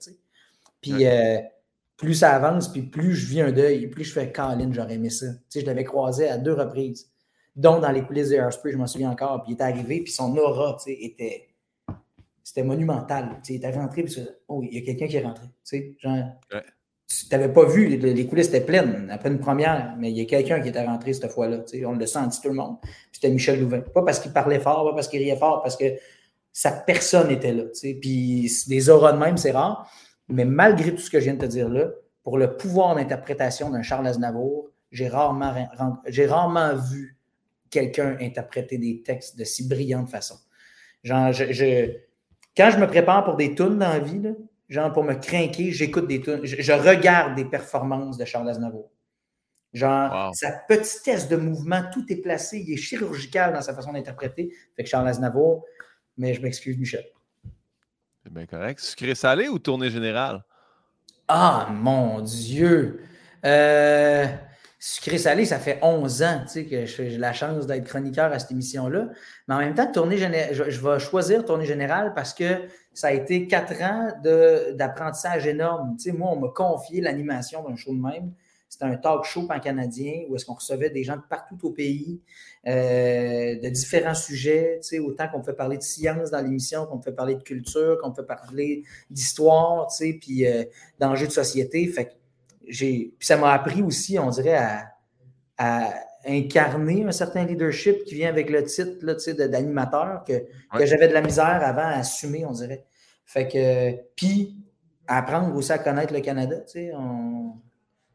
Puis, 0.82 1.06
euh, 1.06 1.38
plus 1.98 2.15
ça 2.15 2.34
avance, 2.34 2.68
puis 2.68 2.82
plus 2.82 3.14
je 3.14 3.28
vis 3.28 3.41
un 3.41 3.52
deuil, 3.52 3.86
plus 3.88 4.03
je 4.03 4.14
fais 4.14 4.32
Colin, 4.32 4.72
j'aurais 4.73 4.95
aimé 4.95 5.11
ça. 5.11 5.28
Je 5.53 5.61
l'avais 5.61 5.84
croisé 5.84 6.28
à 6.28 6.40
deux 6.40 6.53
reprises, 6.53 7.11
dont 7.56 7.80
dans 7.80 7.91
les 7.91 8.02
coulisses 8.02 8.30
de 8.30 8.36
Airspray, 8.36 8.72
je 8.72 8.78
m'en 8.78 8.88
souviens 8.88 9.11
encore. 9.11 9.44
Puis 9.44 9.53
il 9.53 9.57
est 9.57 9.61
arrivé, 9.61 10.02
puis 10.02 10.11
son 10.11 10.36
aura, 10.36 10.78
était. 10.88 11.48
C'était 12.44 12.64
monumental. 12.64 13.40
Il 13.48 13.57
était 13.57 13.69
rentré, 13.69 14.03
puis 14.03 14.15
oh, 14.48 14.64
il 14.64 14.73
y 14.73 14.82
a 14.82 14.86
quelqu'un 14.86 15.07
qui 15.07 15.18
est 15.18 15.23
rentré. 15.23 15.45
Genre. 15.99 16.23
Tu 17.30 17.36
n'avais 17.36 17.52
pas 17.52 17.66
vu, 17.66 17.88
les, 17.88 18.28
coulisses 18.28 18.48
étaient 18.48 18.62
pleines 18.62 19.10
après 19.12 19.30
une 19.30 19.40
première, 19.40 19.96
mais 19.98 20.12
il 20.12 20.18
y 20.18 20.22
a 20.22 20.26
quelqu'un 20.26 20.62
qui 20.62 20.70
était 20.70 20.86
rentré 20.86 21.14
cette 21.14 21.32
fois-là. 21.32 21.64
On 21.86 21.94
le 21.94 22.06
senti 22.06 22.40
tout 22.42 22.50
le 22.50 22.56
monde. 22.56 22.78
C'était 23.12 23.30
Michel 23.30 23.60
Louvain. 23.60 23.82
Pas 23.82 24.04
parce 24.04 24.20
qu'il 24.20 24.32
parlait 24.32 24.60
fort, 24.60 24.88
pas 24.90 24.96
parce 24.96 25.08
qu'il 25.08 25.20
riait 25.20 25.36
fort, 25.36 25.62
parce 25.62 25.76
que 25.76 25.86
sa 26.52 26.72
personne 26.72 27.32
était 27.32 27.54
là. 27.54 27.64
Tu 27.64 27.80
sais. 27.80 27.94
Puis 28.00 28.52
des 28.68 28.90
auras 28.90 29.14
de 29.14 29.18
même, 29.18 29.38
c'est 29.38 29.52
rare. 29.52 29.92
Mais 30.30 30.46
malgré 30.46 30.94
tout 30.94 31.02
ce 31.02 31.10
que 31.10 31.20
je 31.20 31.26
viens 31.26 31.34
de 31.34 31.40
te 31.40 31.46
dire 31.46 31.70
là, 31.70 31.90
pour 32.24 32.38
le 32.38 32.56
pouvoir 32.56 32.96
d'interprétation 32.96 33.70
d'un 33.70 33.82
Charles 33.82 34.08
Aznavour, 34.08 34.70
j'ai 34.92 35.08
rarement, 35.08 35.54
rarement 36.28 36.76
vu 36.76 37.18
quelqu'un 37.70 38.18
interpréter 38.20 38.78
des 38.78 39.02
textes 39.02 39.38
de 39.38 39.44
si 39.44 39.68
brillante 39.68 40.10
façon. 40.10 40.36
Genre, 41.04 41.32
je, 41.32 41.94
quand 42.56 42.70
je 42.70 42.78
me 42.78 42.88
prépare 42.88 43.24
pour 43.24 43.36
des 43.36 43.56
tunes 43.56 43.80
dans 43.80 43.90
la 43.90 44.00
vie, 44.00 44.22
genre 44.72 44.93
pour 44.93 45.03
me 45.03 45.14
craquer, 45.14 45.72
j'écoute 45.72 46.07
des 46.07 46.22
tunes, 46.22 46.39
je, 46.43 46.72
regarde 46.72 47.35
des 47.35 47.43
performances 47.43 48.18
de 48.18 48.23
Charles 48.23 48.49
Aznavour. 48.49 48.89
Genre, 49.73 50.34
sa 50.34 50.52
petitesse 50.52 51.27
de 51.27 51.35
mouvement, 51.35 51.84
tout 51.93 52.06
est 52.11 52.22
placé, 52.22 52.60
il 52.60 52.73
est 52.73 52.77
chirurgical 52.77 53.53
dans 53.53 53.61
sa 53.61 53.73
façon 53.73 53.93
d'interpréter. 53.93 54.53
Fait 54.76 54.84
que 54.84 54.89
Charles 54.89 55.07
Aznavour, 55.07 55.65
mais 56.18 56.34
je 56.34 56.41
m'excuse, 56.41 56.77
Michel. 56.77 57.06
C'est 58.23 58.31
bien 58.31 58.45
correct. 58.45 58.80
Sucré 58.80 59.14
salé 59.14 59.49
ou 59.49 59.60
tournée 59.60 59.89
générale? 59.89 60.43
Ah, 61.27 61.68
mon 61.72 62.22
Dieu! 62.22 63.02
Euh, 63.45 64.26
sucré 64.84 65.20
salé, 65.20 65.45
ça 65.45 65.60
fait 65.60 65.78
11 65.84 66.24
ans 66.24 66.44
que 66.53 66.86
j'ai 66.88 67.18
la 67.20 67.34
chance 67.34 67.68
d'être 67.68 67.86
chroniqueur 67.86 68.34
à 68.34 68.40
cette 68.40 68.49
émission-là. 68.49 69.10
Mais 69.48 69.53
en 69.53 69.60
même 69.60 69.76
temps, 69.76 69.90
tournée 69.91 70.18
je, 70.18 70.64
vais 70.64 70.99
choisir 70.99 71.45
tournée 71.45 71.68
générale 71.68 72.14
parce 72.16 72.34
que 72.34 72.64
ça 72.91 73.08
a 73.08 73.12
été 73.12 73.45
quatre 73.45 73.80
ans 73.84 74.12
d'apprentissage 74.74 75.45
énorme. 75.45 75.95
moi, 76.18 76.32
on 76.32 76.40
m'a 76.40 76.48
confié 76.48 76.99
l'animation 76.99 77.64
d'un 77.64 77.76
show 77.76 77.94
de 77.94 78.02
même. 78.02 78.34
C'était 78.70 78.86
un 78.86 78.95
talk 78.95 79.24
show 79.26 79.45
pan-canadien 79.45 80.24
où 80.28 80.36
est-ce 80.36 80.45
qu'on 80.45 80.56
recevait 80.56 80.90
des 80.90 81.03
gens 81.03 81.18
de 81.18 81.24
partout 81.30 81.60
au 81.62 81.72
pays, 81.72 82.20
euh, 82.66 83.60
de 83.60 83.70
différents 83.70 84.16
sujets, 84.16 84.80
autant 84.99 85.28
qu'on 85.28 85.44
fait 85.44 85.53
parler 85.53 85.78
de 85.78 85.84
science 85.84 86.32
dans 86.32 86.41
l'émission, 86.41 86.88
qu'on 86.88 87.02
fait 87.02 87.12
parler 87.12 87.36
de 87.36 87.44
culture, 87.44 87.99
qu'on 88.02 88.14
peut 88.14 88.26
parler 88.26 88.84
d'histoire, 89.12 89.90
puis 90.22 90.48
euh, 90.48 90.64
d'enjeux 90.99 91.28
de 91.28 91.32
société. 91.34 91.86
Fait 91.86 92.16
j'ai, 92.72 93.14
puis 93.18 93.27
ça 93.27 93.38
m'a 93.38 93.53
appris 93.53 93.81
aussi, 93.81 94.18
on 94.18 94.30
dirait, 94.30 94.60
à, 95.57 95.93
incarner 96.26 97.03
un 97.03 97.11
certain 97.11 97.45
leadership 97.45 98.03
qui 98.03 98.15
vient 98.15 98.30
avec 98.30 98.49
le 98.49 98.64
titre 98.64 98.98
là, 99.02 99.15
d'animateur 99.48 100.23
que, 100.23 100.34
que 100.77 100.85
j'avais 100.85 101.07
de 101.07 101.14
la 101.14 101.22
misère 101.22 101.61
avant 101.64 101.81
à 101.81 101.98
assumer, 101.98 102.45
on 102.45 102.52
dirait. 102.52 102.85
Fait 103.26 103.48
que, 103.48 103.91
puis 104.15 104.56
apprendre 105.07 105.56
aussi 105.56 105.72
à 105.72 105.80
connaître 105.80 106.14
le 106.14 106.22
Canada, 106.22 106.57
tu 106.61 106.73
sais, 106.73 106.91
on 106.95 107.53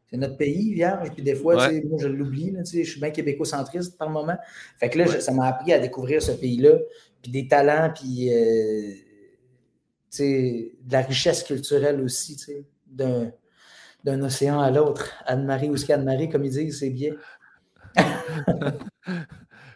c'est 0.09 0.17
notre 0.17 0.37
pays, 0.37 0.73
vierge. 0.73 1.11
Puis 1.13 1.21
des 1.21 1.35
fois, 1.35 1.55
moi, 1.55 1.97
je 1.99 2.07
l'oublie. 2.07 2.55
Je 2.63 2.83
suis 2.83 2.99
bien 2.99 3.11
québécocentriste 3.11 3.97
par 3.97 4.09
moment. 4.09 4.37
Fait 4.79 4.89
que 4.89 4.99
là, 4.99 5.19
ça 5.19 5.31
m'a 5.33 5.47
appris 5.47 5.73
à 5.73 5.79
découvrir 5.79 6.21
ce 6.21 6.31
pays-là. 6.31 6.77
Puis 7.21 7.31
des 7.31 7.47
talents, 7.47 7.91
puis 7.93 8.33
euh, 8.33 8.93
de 10.19 10.91
la 10.91 11.01
richesse 11.01 11.43
culturelle 11.43 12.01
aussi, 12.01 12.37
d'un, 12.85 13.31
d'un 14.03 14.21
océan 14.21 14.59
à 14.59 14.71
l'autre. 14.71 15.11
Anne-Marie 15.25 15.69
ou 15.69 15.75
Anne-Marie, 15.91 16.29
comme 16.29 16.45
ils 16.45 16.51
disent, 16.51 16.79
c'est 16.79 16.89
bien. 16.89 17.13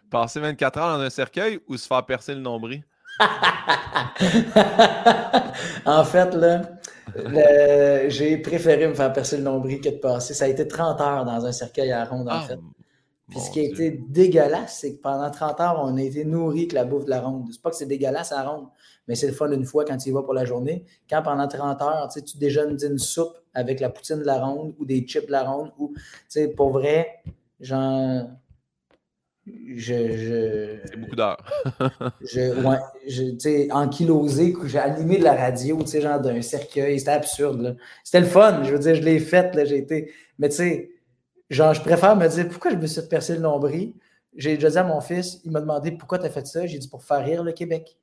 Passer 0.09 0.39
24 0.39 0.77
heures 0.77 0.97
dans 0.97 1.03
un 1.03 1.09
cercueil 1.09 1.59
ou 1.67 1.77
se 1.77 1.87
faire 1.87 2.05
percer 2.05 2.35
le 2.35 2.41
nombril? 2.41 2.83
en 5.85 6.03
fait, 6.03 6.33
là, 6.33 6.61
j'ai 8.09 8.37
préféré 8.37 8.87
me 8.87 8.93
faire 8.93 9.13
percer 9.13 9.37
le 9.37 9.43
nombril 9.43 9.79
que 9.79 9.89
de 9.89 9.97
passer. 9.97 10.33
Ça 10.33 10.45
a 10.45 10.47
été 10.47 10.67
30 10.67 11.01
heures 11.01 11.25
dans 11.25 11.45
un 11.45 11.51
cercueil 11.51 11.91
à 11.91 12.05
ronde, 12.05 12.27
en 12.27 12.33
ah, 12.33 12.41
fait. 12.47 12.59
Puis 13.29 13.39
ce 13.39 13.51
qui 13.51 13.59
a 13.61 13.63
été 13.63 13.91
dégueulasse, 13.91 14.79
c'est 14.81 14.95
que 14.95 15.01
pendant 15.01 15.31
30 15.31 15.59
heures, 15.61 15.81
on 15.81 15.95
a 15.95 16.01
été 16.01 16.25
nourri 16.25 16.67
que 16.67 16.75
la 16.75 16.83
bouffe 16.83 17.05
de 17.05 17.11
la 17.11 17.21
ronde. 17.21 17.47
C'est 17.51 17.61
pas 17.61 17.69
que 17.69 17.77
c'est 17.77 17.85
dégueulasse 17.85 18.33
à 18.33 18.43
ronde, 18.43 18.67
mais 19.07 19.15
c'est 19.15 19.27
le 19.27 19.33
fun 19.33 19.51
une 19.51 19.65
fois 19.65 19.85
quand 19.85 19.97
tu 19.97 20.09
y 20.09 20.11
vas 20.11 20.23
pour 20.23 20.33
la 20.33 20.45
journée. 20.45 20.85
Quand 21.09 21.21
pendant 21.21 21.47
30 21.47 21.81
heures, 21.81 22.09
tu 22.13 22.37
déjeunes 22.37 22.77
d'une 22.77 22.97
soupe 22.97 23.35
avec 23.53 23.79
la 23.79 23.89
poutine 23.89 24.19
de 24.19 24.25
la 24.25 24.43
ronde 24.43 24.73
ou 24.79 24.85
des 24.85 25.01
chips 25.01 25.25
de 25.27 25.31
la 25.31 25.43
ronde, 25.43 25.71
ou 25.77 25.93
pour 26.55 26.69
vrai, 26.71 27.21
genre, 27.59 28.29
je, 29.45 30.79
c'est 30.85 30.97
beaucoup 30.97 31.15
d'heures. 31.15 31.43
je, 32.21 32.65
ouais, 32.65 32.77
je, 33.07 33.71
ankylosé, 33.71 34.53
j'ai 34.65 34.77
animé 34.77 35.17
de 35.17 35.23
la 35.23 35.33
radio, 35.33 35.77
tu 35.81 35.87
sais, 35.87 36.01
genre 36.01 36.19
d'un 36.19 36.41
cercueil. 36.41 36.99
C'était 36.99 37.11
absurde, 37.11 37.77
C'était 38.03 38.21
le 38.21 38.27
fun. 38.27 38.63
Je 38.63 38.71
veux 38.71 38.79
dire, 38.79 38.95
je 38.95 39.01
l'ai 39.01 39.19
fait, 39.19 39.53
là. 39.55 39.65
J'ai 39.65 39.77
été. 39.77 40.11
Mais 40.37 40.49
tu 40.49 40.55
sais, 40.57 40.91
genre, 41.49 41.73
je 41.73 41.81
préfère 41.81 42.15
me 42.15 42.27
dire 42.27 42.47
pourquoi 42.49 42.71
je 42.71 42.77
me 42.77 42.85
suis 42.85 43.01
percé 43.01 43.33
le 43.33 43.41
nombril? 43.41 43.93
J'ai 44.35 44.55
déjà 44.55 44.69
dit 44.69 44.77
à 44.77 44.83
mon 44.83 45.01
fils, 45.01 45.41
il 45.43 45.51
m'a 45.51 45.59
demandé 45.59 45.91
pourquoi 45.91 46.19
tu 46.19 46.25
as 46.25 46.29
fait 46.29 46.45
ça? 46.47 46.65
J'ai 46.65 46.77
dit 46.77 46.87
pour 46.87 47.03
faire 47.03 47.23
rire 47.23 47.43
le 47.43 47.51
Québec. 47.51 47.97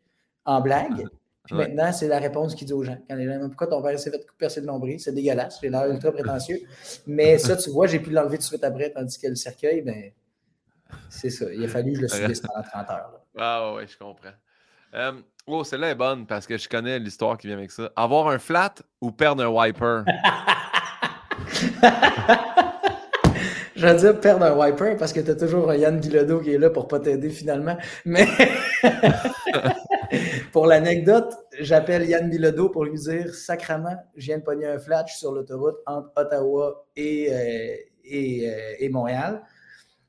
En 0.49 0.62
blague. 0.62 1.07
Puis 1.45 1.55
maintenant, 1.55 1.93
c'est 1.93 2.09
la 2.09 2.19
réponse 2.19 2.55
qu'il 2.55 2.66
dit 2.66 2.73
aux 2.73 2.83
gens. 2.83 2.97
Quand 3.09 3.16
les 3.16 3.27
gens 3.27 3.39
pourquoi 3.49 3.66
ton 3.66 3.83
père 3.83 3.99
s'est 3.99 4.11
fait 4.11 4.27
percer 4.39 4.61
le 4.61 4.66
nombril, 4.66 4.99
c'est 4.99 5.12
dégueulasse, 5.12 5.59
j'ai 5.62 5.69
l'air 5.69 5.87
ultra 5.87 6.11
prétentieux. 6.11 6.61
Mais 7.07 7.37
ça, 7.37 7.55
tu 7.57 7.69
vois, 7.69 7.87
j'ai 7.87 8.01
pu 8.01 8.09
l'enlever 8.09 8.39
tout 8.39 8.45
de 8.45 8.47
suite 8.47 8.65
après, 8.65 8.91
tandis 8.91 9.19
que 9.19 9.29
le 9.29 9.35
cercueil, 9.35 9.83
ben, 9.83 10.11
c'est 11.11 11.29
ça. 11.29 11.45
Il 11.53 11.62
a 11.62 11.69
fallu 11.69 11.93
que 11.93 11.99
je 11.99 12.03
le 12.03 12.09
subisse 12.09 12.41
pendant 12.41 12.62
30 12.62 12.91
heures. 12.91 13.20
Ah 13.37 13.75
ouais, 13.75 13.87
je 13.87 13.99
comprends. 13.99 14.31
Euh, 14.95 15.12
oh, 15.47 15.65
celle-là 15.65 15.91
est 15.91 15.95
bonne 15.95 16.27
parce 16.27 16.47
que 16.47 16.57
je 16.57 16.66
connais 16.66 16.99
l'histoire 16.99 17.37
qui 17.37 17.47
vient 17.47 17.59
avec 17.59 17.70
ça. 17.70 17.93
Avoir 17.95 18.29
un 18.29 18.39
flat 18.39 18.75
ou 19.03 19.11
perdre 19.11 19.43
un 19.45 19.49
wiper? 19.49 20.05
je 23.77 23.87
veux 23.87 23.97
dire 23.97 24.19
perdre 24.19 24.47
un 24.47 24.55
wiper 24.55 24.97
parce 24.97 25.12
que 25.12 25.20
tu 25.20 25.31
as 25.31 25.37
toujours 25.37 25.70
un 25.70 25.77
Yann 25.77 26.01
Guilodo 26.01 26.41
qui 26.41 26.55
est 26.55 26.59
là 26.59 26.70
pour 26.70 26.89
pas 26.89 27.01
t'aider 27.01 27.29
finalement. 27.29 27.77
Mais 28.07 28.27
pour 30.52 30.66
l'anecdote, 30.66 31.35
j'appelle 31.59 32.09
Yann 32.09 32.28
Bilodeau 32.28 32.68
pour 32.68 32.85
lui 32.85 32.98
dire 32.98 33.35
Sacrement, 33.35 33.97
je 34.16 34.26
viens 34.26 34.39
de 34.39 34.43
pogner 34.43 34.66
un 34.66 34.78
flat, 34.78 35.05
je 35.06 35.12
suis 35.12 35.20
sur 35.20 35.32
l'autoroute 35.32 35.76
entre 35.86 36.10
Ottawa 36.16 36.86
et, 36.97 37.28
euh, 37.30 37.76
euh, 38.12 38.74
et 38.78 38.89
Montréal. 38.89 39.43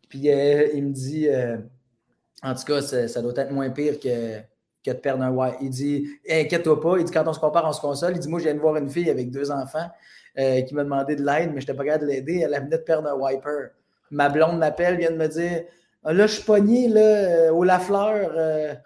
Puis 0.07 0.31
euh, 0.31 0.67
il 0.73 0.87
me 0.87 0.91
dit, 0.91 1.27
en 2.41 2.55
tout 2.55 2.63
cas, 2.63 2.81
ça, 2.81 3.21
doit 3.21 3.33
être 3.35 3.51
moins 3.51 3.69
pire 3.69 3.99
que, 3.99 4.39
que 4.83 4.91
de 4.91 4.93
perdre 4.93 5.23
un 5.23 5.31
wiper. 5.31 5.57
Il 5.61 5.69
dit, 5.69 6.09
inquiète-toi 6.29 6.79
pas. 6.79 6.97
Il 6.97 7.03
dit, 7.03 7.11
quand 7.11 7.27
on 7.27 7.33
se 7.33 7.39
compare, 7.39 7.65
on 7.67 7.73
se 7.73 7.81
console. 7.81 8.13
Il 8.15 8.19
dit, 8.19 8.29
moi, 8.29 8.39
je 8.39 8.45
viens 8.45 8.55
de 8.55 8.59
voir 8.59 8.75
une 8.77 8.89
fille 8.89 9.09
avec 9.09 9.29
deux 9.29 9.51
enfants 9.51 9.89
qui 10.35 10.73
m'a 10.73 10.85
demandé 10.85 11.17
de 11.17 11.23
l'aide, 11.23 11.51
mais 11.53 11.59
je 11.59 11.67
n'étais 11.67 11.73
pas 11.73 11.83
capable 11.83 12.05
de 12.05 12.11
l'aider. 12.11 12.39
Elle 12.45 12.55
venait 12.63 12.77
de 12.77 12.83
perdre 12.83 13.09
un 13.09 13.15
wiper. 13.15 13.71
Ma 14.09 14.29
blonde 14.29 14.57
m'appelle, 14.57 14.97
vient 14.97 15.11
de 15.11 15.17
me 15.17 15.27
dire, 15.27 15.65
ah, 16.05 16.13
là, 16.13 16.27
je 16.27 16.35
suis 16.35 16.43
pogné 16.43 16.87
là, 16.87 17.53
au 17.53 17.63
Lafleur. 17.63 18.79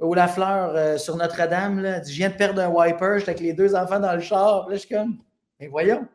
Au 0.00 0.14
Lafleur 0.14 0.98
sur 0.98 1.16
Notre-Dame, 1.16 2.02
je 2.06 2.12
viens 2.12 2.30
de 2.30 2.34
perdre 2.34 2.62
un 2.62 2.68
wiper, 2.68 3.18
j'étais 3.18 3.30
avec 3.30 3.42
les 3.42 3.52
deux 3.52 3.74
enfants 3.74 4.00
dans 4.00 4.14
le 4.14 4.20
char. 4.20 4.68
Là, 4.68 4.74
je 4.74 4.80
suis 4.80 4.94
comme, 4.94 5.18
mais 5.58 5.68
voyons. 5.68 6.06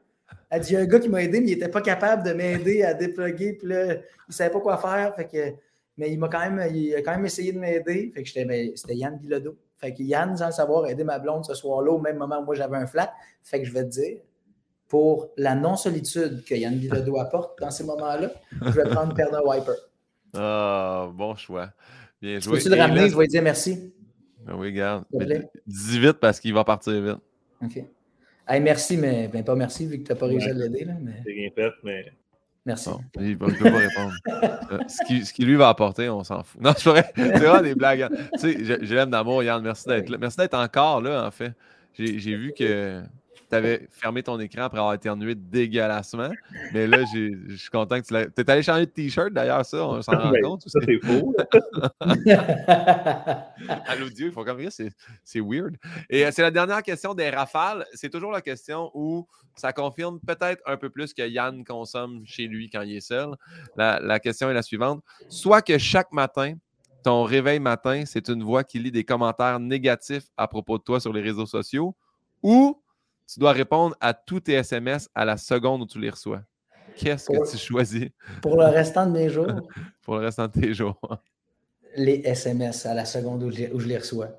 Elle 0.49 0.61
dit, 0.61 0.71
il 0.71 0.73
y 0.73 0.77
a 0.77 0.81
un 0.81 0.85
gars 0.85 0.99
qui 0.99 1.09
m'a 1.09 1.23
aidé, 1.23 1.39
mais 1.39 1.47
il 1.47 1.53
n'était 1.53 1.69
pas 1.69 1.81
capable 1.81 2.23
de 2.23 2.33
m'aider 2.33 2.83
à 2.83 2.93
déploguer. 2.93 3.53
Puis 3.53 3.67
là, 3.67 3.93
il 3.93 4.01
ne 4.29 4.33
savait 4.33 4.51
pas 4.51 4.59
quoi 4.59 4.77
faire. 4.77 5.13
Fait 5.15 5.25
que, 5.25 5.55
mais 5.97 6.11
il 6.11 6.19
m'a 6.19 6.29
quand 6.29 6.49
même, 6.49 6.61
il 6.73 6.95
a 6.95 7.01
quand 7.01 7.11
même 7.11 7.25
essayé 7.25 7.51
de 7.51 7.59
m'aider. 7.59 8.11
Fait 8.13 8.23
que 8.23 8.29
c'était 8.29 8.95
Yann 8.95 9.17
Bilodeau. 9.17 9.55
Fait 9.77 9.93
que 9.93 10.01
Yann, 10.01 10.35
sans 10.37 10.47
le 10.47 10.51
savoir, 10.51 10.85
a 10.85 10.91
aidé 10.91 11.03
ma 11.03 11.19
blonde 11.19 11.45
ce 11.45 11.53
soir-là, 11.53 11.91
au 11.91 11.99
même 11.99 12.17
moment 12.17 12.39
où 12.39 12.45
moi 12.45 12.55
j'avais 12.55 12.77
un 12.77 12.85
flat. 12.85 13.11
Fait 13.43 13.59
que 13.59 13.67
je 13.67 13.73
vais 13.73 13.83
te 13.83 13.89
dire, 13.89 14.17
pour 14.87 15.29
la 15.35 15.55
non-solitude 15.55 16.43
que 16.45 16.55
Yann 16.55 16.75
Bilodeau 16.75 17.19
apporte 17.19 17.59
dans 17.59 17.71
ces 17.71 17.83
moments-là, 17.83 18.29
je 18.61 18.71
vais 18.71 18.89
prendre 18.89 19.13
perdre 19.13 19.37
un 19.37 19.41
wiper. 19.41 19.75
Ah, 20.37 21.09
bon 21.11 21.35
choix. 21.35 21.69
Bien 22.21 22.39
joué. 22.39 22.57
Peux-tu 22.57 22.69
le 22.69 22.75
ramener? 22.75 23.09
Je 23.09 23.17
vais 23.17 23.27
dire 23.27 23.41
merci. 23.41 23.93
Ben 24.45 24.55
oui, 24.55 24.71
garde. 24.73 25.05
Dis 25.65 25.99
vite 25.99 26.19
parce 26.19 26.39
qu'il 26.39 26.53
va 26.53 26.63
partir 26.63 26.93
vite. 27.01 27.21
OK 27.61 27.83
merci, 28.61 28.97
mais 28.97 29.27
ben, 29.27 29.43
pas 29.43 29.55
merci 29.55 29.85
vu 29.85 29.99
que 29.99 30.07
tu 30.07 30.11
n'as 30.11 30.19
pas 30.19 30.27
réussi 30.27 30.49
à 30.49 30.53
l'aider. 30.53 30.85
Mais... 31.01 31.21
C'est 31.25 31.33
bien 31.33 31.49
fait, 31.53 31.71
mais. 31.83 32.05
Merci. 32.67 32.89
il 33.19 33.29
ne 33.29 33.35
peut 33.35 33.47
pas 33.47 33.77
répondre. 33.77 34.13
Euh, 34.71 34.79
ce, 34.87 35.05
qui, 35.05 35.23
ce, 35.23 35.31
qui, 35.31 35.45
lui 35.45 35.55
va 35.55 35.69
apporter, 35.69 36.09
on 36.09 36.23
s'en 36.23 36.41
fout. 36.41 36.59
Non, 36.59 36.73
c'est 36.75 36.89
vrai. 36.89 37.11
C'est 37.15 37.37
vraiment 37.37 37.61
des 37.61 37.75
blagues. 37.75 38.09
Tu 38.33 38.39
sais, 38.39 38.63
je, 38.81 38.95
l'aime 38.95 39.11
d'amour, 39.11 39.43
Yann. 39.43 39.61
Merci 39.61 39.87
d'être 39.87 40.09
là. 40.09 40.17
Merci 40.17 40.37
d'être 40.37 40.55
encore 40.55 41.01
là, 41.01 41.27
en 41.27 41.29
fait. 41.29 41.53
J'ai 41.93 42.35
vu 42.35 42.51
que 42.57 43.03
tu 43.55 43.65
avais 43.65 43.87
fermé 43.89 44.23
ton 44.23 44.39
écran 44.39 44.63
après 44.63 44.79
avoir 44.79 44.93
éternué 44.93 45.35
dégueulassement. 45.35 46.31
Mais 46.73 46.87
là, 46.87 47.03
je 47.13 47.55
suis 47.55 47.69
content 47.69 48.01
que 48.01 48.05
tu 48.05 48.13
l'aies. 48.13 48.27
Tu 48.35 48.41
es 48.41 48.49
allé 48.49 48.63
changer 48.63 48.85
de 48.85 48.91
t-shirt 48.91 49.31
d'ailleurs, 49.31 49.65
ça, 49.65 49.85
on 49.85 50.01
s'en 50.01 50.11
rend 50.11 50.31
ben, 50.31 50.41
compte. 50.41 50.67
Ça, 50.67 50.79
c'est 50.83 50.99
faux. 50.99 51.33
à 53.85 53.95
l'audio, 53.95 54.27
il 54.27 54.31
faut 54.31 54.43
comme 54.43 54.59
c'est 54.69 55.39
weird. 55.39 55.77
Et 56.09 56.25
euh, 56.25 56.31
c'est 56.31 56.41
la 56.41 56.51
dernière 56.51 56.83
question 56.83 57.13
des 57.13 57.29
rafales. 57.29 57.85
C'est 57.93 58.09
toujours 58.09 58.31
la 58.31 58.41
question 58.41 58.91
où 58.93 59.27
ça 59.55 59.71
confirme 59.71 60.19
peut-être 60.19 60.61
un 60.65 60.77
peu 60.77 60.89
plus 60.89 61.13
que 61.13 61.27
Yann 61.27 61.63
consomme 61.63 62.23
chez 62.25 62.47
lui 62.47 62.69
quand 62.69 62.81
il 62.81 62.97
est 62.97 63.01
seul. 63.01 63.29
La, 63.77 63.99
la 64.01 64.19
question 64.19 64.49
est 64.49 64.53
la 64.53 64.63
suivante. 64.63 65.01
Soit 65.29 65.61
que 65.61 65.77
chaque 65.77 66.11
matin, 66.11 66.55
ton 67.03 67.23
réveil 67.23 67.59
matin, 67.59 68.03
c'est 68.05 68.27
une 68.29 68.43
voix 68.43 68.63
qui 68.63 68.79
lit 68.79 68.91
des 68.91 69.03
commentaires 69.03 69.59
négatifs 69.59 70.25
à 70.35 70.47
propos 70.47 70.77
de 70.77 70.83
toi 70.83 70.99
sur 70.99 71.13
les 71.13 71.21
réseaux 71.21 71.45
sociaux, 71.45 71.95
ou 72.41 72.81
tu 73.27 73.39
dois 73.39 73.51
répondre 73.51 73.95
à 73.99 74.13
tous 74.13 74.39
tes 74.41 74.53
SMS 74.53 75.09
à 75.15 75.25
la 75.25 75.37
seconde 75.37 75.81
où 75.81 75.85
tu 75.85 75.99
les 75.99 76.09
reçois. 76.09 76.41
Qu'est-ce 76.95 77.27
que 77.27 77.51
tu 77.51 77.57
choisis? 77.57 78.07
Pour 78.41 78.55
le 78.57 78.65
restant 78.65 79.05
de 79.05 79.11
mes 79.11 79.29
jours? 79.29 79.47
pour 80.03 80.15
le 80.15 80.25
restant 80.25 80.47
de 80.47 80.51
tes 80.51 80.73
jours. 80.73 80.99
les 81.95 82.21
SMS 82.23 82.85
à 82.85 82.93
la 82.93 83.05
seconde 83.05 83.43
où 83.43 83.51
je, 83.51 83.87
les 83.87 83.97
reçois. 83.97 84.29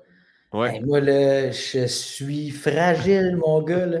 Ouais. 0.53 0.79
moi, 0.79 1.01
là, 1.01 1.51
je 1.51 1.85
suis 1.85 2.49
fragile, 2.49 3.35
mon 3.37 3.61
gars. 3.61 3.85
Là. 3.85 3.99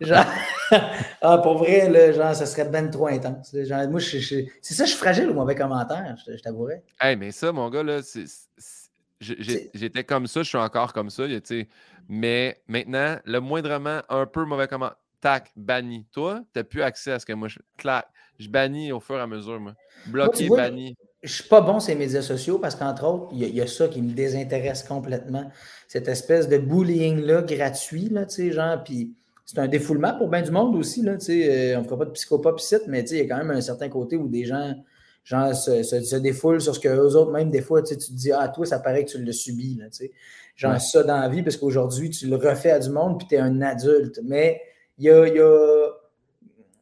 Genre, 0.00 0.24
ah, 1.22 1.38
pour 1.38 1.58
vrai, 1.58 1.88
là, 1.88 2.12
genre, 2.12 2.34
ça 2.34 2.46
serait 2.46 2.68
ben 2.68 2.90
trop 2.90 3.08
intense. 3.08 3.54
Genre, 3.54 3.88
moi, 3.88 4.00
c'est 4.00 4.20
ça, 4.20 4.84
je 4.84 4.90
suis 4.90 4.98
fragile 4.98 5.30
au 5.30 5.34
mauvais 5.34 5.54
commentaire, 5.54 6.14
je, 6.26 6.36
je 6.36 6.42
t'avouerais. 6.42 6.82
Hey, 7.00 7.16
mais 7.16 7.32
ça, 7.32 7.52
mon 7.52 7.70
gars, 7.70 7.82
là, 7.82 8.00
j'étais 9.20 10.04
comme 10.04 10.26
ça, 10.26 10.42
je 10.42 10.48
suis 10.48 10.58
encore 10.58 10.92
comme 10.92 11.10
ça. 11.10 11.24
Mais 12.08 12.60
maintenant, 12.68 13.18
le 13.24 13.40
moindrement 13.40 14.00
un 14.08 14.26
peu 14.26 14.44
mauvais 14.44 14.68
comment 14.68 14.90
tac, 15.20 15.50
banni. 15.56 16.06
Toi, 16.12 16.42
tu 16.52 16.58
n'as 16.58 16.64
plus 16.64 16.82
accès 16.82 17.12
à 17.12 17.18
ce 17.18 17.26
que 17.26 17.32
moi 17.32 17.48
je. 17.48 17.58
Clac. 17.76 18.06
je 18.38 18.48
bannis 18.48 18.92
au 18.92 19.00
fur 19.00 19.16
et 19.16 19.20
à 19.20 19.26
mesure, 19.26 19.60
moi. 19.60 19.74
Bloqué, 20.06 20.48
banni. 20.48 20.96
Je 21.22 21.32
suis 21.32 21.48
pas 21.48 21.60
bon 21.60 21.80
sur 21.80 21.92
les 21.92 21.98
médias 21.98 22.22
sociaux 22.22 22.58
parce 22.60 22.76
qu'entre 22.76 23.04
autres, 23.04 23.28
il 23.32 23.44
y, 23.44 23.60
a 23.60 23.66
ça 23.66 23.88
qui 23.88 24.00
me 24.00 24.12
désintéresse 24.12 24.84
complètement. 24.84 25.50
Cette 25.88 26.06
espèce 26.06 26.48
de 26.48 26.58
bullying-là 26.58 27.42
gratuit, 27.42 28.08
là, 28.08 28.24
tu 28.24 28.36
sais, 28.36 28.52
genre, 28.52 28.82
puis 28.84 29.16
c'est 29.44 29.58
un 29.58 29.66
défoulement 29.66 30.16
pour 30.16 30.28
bien 30.28 30.42
du 30.42 30.52
monde 30.52 30.76
aussi, 30.76 31.02
là, 31.02 31.16
tu 31.16 31.26
sais. 31.26 31.72
Euh, 31.72 31.78
on 31.78 31.82
ne 31.82 31.84
fera 31.86 31.98
pas 31.98 32.04
de 32.04 32.10
psychopop 32.10 32.60
ici, 32.60 32.76
mais 32.86 33.02
tu 33.02 33.08
sais, 33.08 33.16
il 33.16 33.26
y 33.26 33.32
a 33.32 33.34
quand 33.34 33.44
même 33.44 33.50
un 33.50 33.60
certain 33.60 33.88
côté 33.88 34.16
où 34.16 34.28
des 34.28 34.44
gens 34.44 34.76
genre, 35.28 35.54
se, 35.54 36.16
défoulent 36.16 36.60
sur 36.60 36.74
ce 36.74 36.80
qu'eux 36.80 37.14
autres, 37.14 37.30
même 37.30 37.50
des 37.50 37.60
fois, 37.60 37.82
tu, 37.82 37.96
te 37.96 38.12
dis, 38.12 38.32
ah, 38.32 38.48
toi, 38.48 38.64
ça 38.64 38.78
paraît 38.78 39.04
que 39.04 39.10
tu 39.10 39.18
le 39.18 39.32
subis, 39.32 39.76
là, 39.76 39.86
tu 39.90 40.04
sais. 40.04 40.10
Genre, 40.56 40.80
ça 40.80 41.04
dans 41.04 41.20
la 41.20 41.28
vie, 41.28 41.42
parce 41.42 41.56
qu'aujourd'hui, 41.56 42.10
tu 42.10 42.26
le 42.26 42.36
refais 42.36 42.70
à 42.70 42.78
du 42.80 42.90
monde, 42.90 43.18
puis 43.18 43.28
tu 43.28 43.34
es 43.36 43.38
un 43.38 43.60
adulte. 43.60 44.20
Mais 44.24 44.60
il 44.96 45.04
y 45.04 45.10
a, 45.10 45.28
y 45.28 45.38
a 45.38 45.88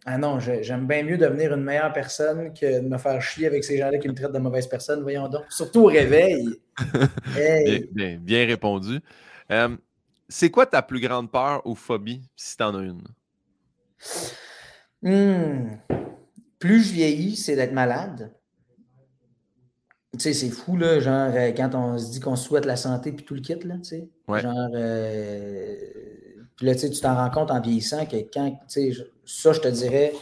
ah 0.09 0.19
non, 0.19 0.39
j'aime 0.39 0.87
bien 0.87 1.03
mieux 1.03 1.19
devenir 1.19 1.53
une 1.53 1.65
meilleure 1.65 1.93
personne 1.93 2.55
que 2.55 2.81
de 2.81 2.89
me 2.89 2.97
faire 2.97 3.21
chier 3.21 3.49
avec 3.49 3.65
ces 3.65 3.77
gens-là 3.77 3.99
qui 3.99 4.09
me 4.09 4.15
traitent 4.15 4.33
de 4.33 4.39
mauvaise 4.39 4.69
personne. 4.69 5.03
Voyons 5.03 5.29
donc. 5.29 5.43
Surtout 5.51 5.81
au 5.81 5.87
réveil. 5.87 6.47
bien, 8.21 8.47
répondu. 8.47 9.01
Euh, 9.51 9.77
c'est 10.29 10.51
quoi 10.51 10.65
ta 10.65 10.81
plus 10.81 11.01
grande 11.01 11.29
peur 11.33 11.61
ou 11.67 11.75
phobie, 11.75 12.23
si 12.37 12.57
tu 12.57 12.63
en 12.63 12.77
as 12.77 12.83
une? 12.83 13.03
Hmm. 15.03 15.79
Plus 16.61 16.85
je 16.85 16.93
vieillis, 16.93 17.37
c'est 17.37 17.57
d'être 17.57 17.73
malade. 17.73 18.33
Tu 20.17 20.23
sais, 20.23 20.33
c'est 20.33 20.51
fou, 20.51 20.77
là, 20.77 21.01
genre, 21.01 21.31
euh, 21.35 21.53
quand 21.57 21.75
on 21.75 21.99
se 21.99 22.11
dit 22.13 22.21
qu'on 22.21 22.37
souhaite 22.37 22.65
la 22.65 22.77
santé 22.77 23.13
puis 23.13 23.25
tout 23.25 23.35
le 23.35 23.41
kit, 23.41 23.55
là, 23.55 23.75
tu 23.77 23.85
sais. 23.85 24.09
Genre, 24.29 24.71
euh, 24.75 25.75
puis 26.57 26.67
là, 26.67 26.75
tu 26.75 26.91
t'en 26.91 27.15
rends 27.15 27.31
compte 27.31 27.51
en 27.51 27.61
vieillissant 27.61 28.07
que 28.07 28.17
quand, 28.33 28.51
tu 28.69 28.93
sais, 28.93 29.05
ça, 29.25 29.53
je 29.53 29.61
te 29.61 29.69
dirais, 29.69 30.13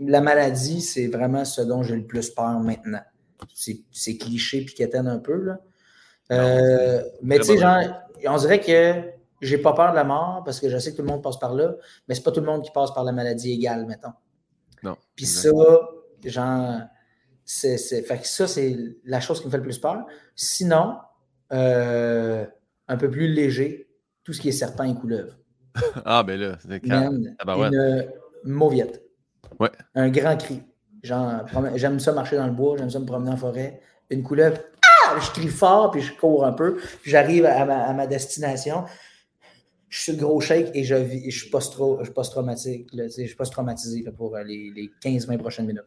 la 0.00 0.20
maladie, 0.20 0.80
c'est 0.80 1.08
vraiment 1.08 1.44
ce 1.44 1.60
dont 1.62 1.82
j'ai 1.82 1.96
le 1.96 2.06
plus 2.06 2.30
peur 2.30 2.60
maintenant. 2.60 3.02
C'est 3.54 4.16
cliché 4.16 4.64
puis 4.64 4.74
quétaine 4.74 5.08
un 5.08 5.18
peu, 5.18 5.36
là. 5.36 5.58
Euh, 6.32 7.02
mais 7.22 7.38
tu 7.38 7.44
sais, 7.44 7.58
genre, 7.58 7.82
on 8.26 8.36
dirait 8.38 8.60
que 8.60 9.10
j'ai 9.42 9.58
pas 9.58 9.74
peur 9.74 9.90
de 9.90 9.96
la 9.96 10.04
mort 10.04 10.42
parce 10.44 10.58
que 10.58 10.70
je 10.70 10.78
sais 10.78 10.92
que 10.92 10.96
tout 10.96 11.02
le 11.02 11.08
monde 11.08 11.22
passe 11.22 11.38
par 11.38 11.54
là, 11.54 11.74
mais 12.08 12.14
c'est 12.14 12.22
pas 12.22 12.32
tout 12.32 12.40
le 12.40 12.46
monde 12.46 12.62
qui 12.62 12.70
passe 12.70 12.92
par 12.92 13.04
la 13.04 13.12
maladie 13.12 13.52
égale, 13.52 13.84
mettons. 13.84 14.12
Non. 14.82 14.96
Puis 15.14 15.26
ça, 15.26 15.50
genre, 16.24 16.80
c'est, 17.44 17.78
fait 17.78 18.18
que 18.18 18.26
ça, 18.26 18.46
c'est 18.46 18.76
la 19.04 19.20
chose 19.20 19.40
qui 19.40 19.46
me 19.46 19.50
fait 19.50 19.58
le 19.58 19.62
plus 19.62 19.78
peur. 19.78 20.06
Sinon, 20.34 20.96
euh, 21.52 22.46
un 22.88 22.96
peu 22.96 23.10
plus 23.10 23.28
léger, 23.28 23.88
tout 24.22 24.32
ce 24.32 24.40
qui 24.40 24.48
est 24.48 24.52
serpent 24.52 24.84
et 24.84 24.94
couleuvre. 24.94 25.36
ah, 26.04 26.22
ben 26.22 26.40
là, 26.40 26.58
c'est 26.60 26.84
Une 26.84 27.36
mauviette. 28.44 29.02
Ouais. 29.58 29.70
Un 29.94 30.08
grand 30.08 30.36
cri. 30.36 30.62
Genre, 31.02 31.44
j'aime 31.74 32.00
ça 32.00 32.12
marcher 32.12 32.36
dans 32.36 32.46
le 32.46 32.52
bois, 32.52 32.76
j'aime 32.78 32.90
ça 32.90 32.98
me 32.98 33.04
promener 33.04 33.30
en 33.30 33.36
forêt. 33.36 33.80
Une 34.10 34.22
couleuvre, 34.22 34.58
ah! 34.82 35.18
Je 35.20 35.30
crie 35.30 35.48
fort, 35.48 35.90
puis 35.90 36.00
je 36.00 36.14
cours 36.14 36.46
un 36.46 36.52
peu. 36.52 36.78
J'arrive 37.04 37.44
à 37.44 37.92
ma, 37.92 38.06
destination. 38.06 38.84
Je 39.88 40.00
suis 40.00 40.12
le 40.12 40.18
gros 40.18 40.40
shake 40.40 40.70
et 40.74 40.82
je 40.82 40.94
vis, 40.94 41.30
je 41.30 41.40
suis 41.40 41.50
post-traumatique. 41.50 42.88
Je 42.92 43.08
suis 43.08 43.34
post-traumatisé 43.34 44.04
pour 44.16 44.34
euh, 44.34 44.42
les, 44.42 44.72
les 44.74 44.90
15-20 45.02 45.38
prochaines 45.38 45.66
minutes. 45.66 45.84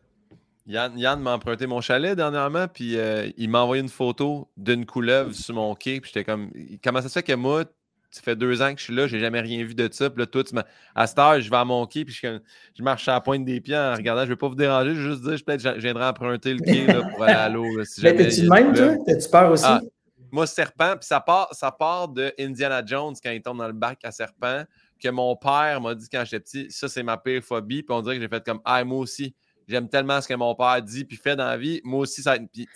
Yann, 0.67 1.21
m'a 1.21 1.33
emprunté 1.33 1.65
mon 1.65 1.79
chalet 1.79 2.15
dernièrement, 2.15 2.67
puis 2.67 2.97
euh, 2.97 3.29
il 3.37 3.49
m'a 3.49 3.61
envoyé 3.61 3.81
une 3.81 3.89
photo 3.89 4.49
d'une 4.57 4.85
couleuvre 4.85 5.33
sur 5.33 5.55
mon 5.55 5.73
quai, 5.75 6.01
puis 6.01 6.11
j'étais 6.13 6.25
comme, 6.25 6.51
comment 6.83 7.01
ça 7.01 7.07
se 7.07 7.13
fait 7.13 7.23
que 7.23 7.33
moi, 7.33 7.63
ça 8.09 8.21
fait 8.21 8.35
deux 8.35 8.61
ans 8.61 8.73
que 8.73 8.79
je 8.79 8.85
suis 8.85 8.95
là, 8.95 9.07
j'ai 9.07 9.19
jamais 9.19 9.39
rien 9.39 9.63
vu 9.63 9.75
de 9.75 9.87
ça. 9.91 10.09
Puis 10.09 10.19
là, 10.19 10.25
toi, 10.25 10.43
tu 10.43 10.55
à 10.95 11.07
cette 11.07 11.19
heure, 11.19 11.39
je 11.39 11.49
vais 11.49 11.57
à 11.57 11.65
mon 11.65 11.85
quai, 11.85 12.03
puis 12.03 12.13
je, 12.13 12.83
marche 12.83 13.07
à 13.07 13.13
la 13.13 13.21
pointe 13.21 13.45
des 13.45 13.61
pieds 13.61 13.77
en 13.77 13.93
regardant. 13.93 14.21
Je 14.21 14.27
ne 14.27 14.31
vais 14.31 14.37
pas 14.37 14.47
vous 14.47 14.55
déranger, 14.55 14.95
je 14.95 15.01
vais 15.01 15.09
juste 15.09 15.23
dire, 15.23 15.37
peut-être 15.45 15.61
je 15.61 15.81
viendrai 15.81 16.05
emprunter 16.05 16.53
le 16.53 16.59
quai 16.59 16.85
là, 16.85 17.03
pour 17.03 17.23
aller 17.23 17.33
à 17.33 17.49
l'eau. 17.49 17.83
Si 17.83 18.01
Mais 18.03 18.15
t'es-tu 18.15 18.43
le 18.43 18.49
même, 18.49 18.73
toi? 18.73 18.95
T'as-tu 19.05 19.29
peur 19.29 19.51
aussi? 19.51 19.63
Ah, 19.65 19.81
moi, 20.31 20.47
serpent, 20.47 20.97
puis 20.97 21.07
ça 21.07 21.21
part, 21.21 21.47
ça 21.53 21.71
part 21.71 22.09
de 22.09 22.33
Indiana 22.37 22.83
Jones 22.85 23.15
quand 23.23 23.31
il 23.31 23.41
tombe 23.41 23.59
dans 23.59 23.67
le 23.67 23.73
bac 23.73 23.99
à 24.03 24.11
serpent, 24.11 24.63
que 25.01 25.09
mon 25.09 25.35
père 25.35 25.79
m'a 25.79 25.95
dit 25.95 26.07
quand 26.11 26.23
j'étais 26.25 26.39
petit, 26.39 26.67
ça, 26.69 26.89
c'est 26.89 27.03
ma 27.03 27.17
pire 27.17 27.41
phobie. 27.41 27.83
Puis 27.83 27.95
on 27.95 28.01
dirait 28.01 28.15
que 28.15 28.21
j'ai 28.21 28.27
fait 28.27 28.43
comme, 28.43 28.59
ah, 28.65 28.83
moi 28.83 28.99
aussi, 28.99 29.35
j'aime 29.67 29.89
tellement 29.89 30.21
ce 30.21 30.27
que 30.27 30.33
mon 30.33 30.55
père 30.55 30.81
dit, 30.81 31.05
puis 31.05 31.17
fait 31.17 31.35
dans 31.35 31.45
la 31.45 31.57
vie. 31.57 31.81
Moi 31.83 32.01
aussi, 32.01 32.21
ça. 32.21 32.35
Puis 32.51 32.67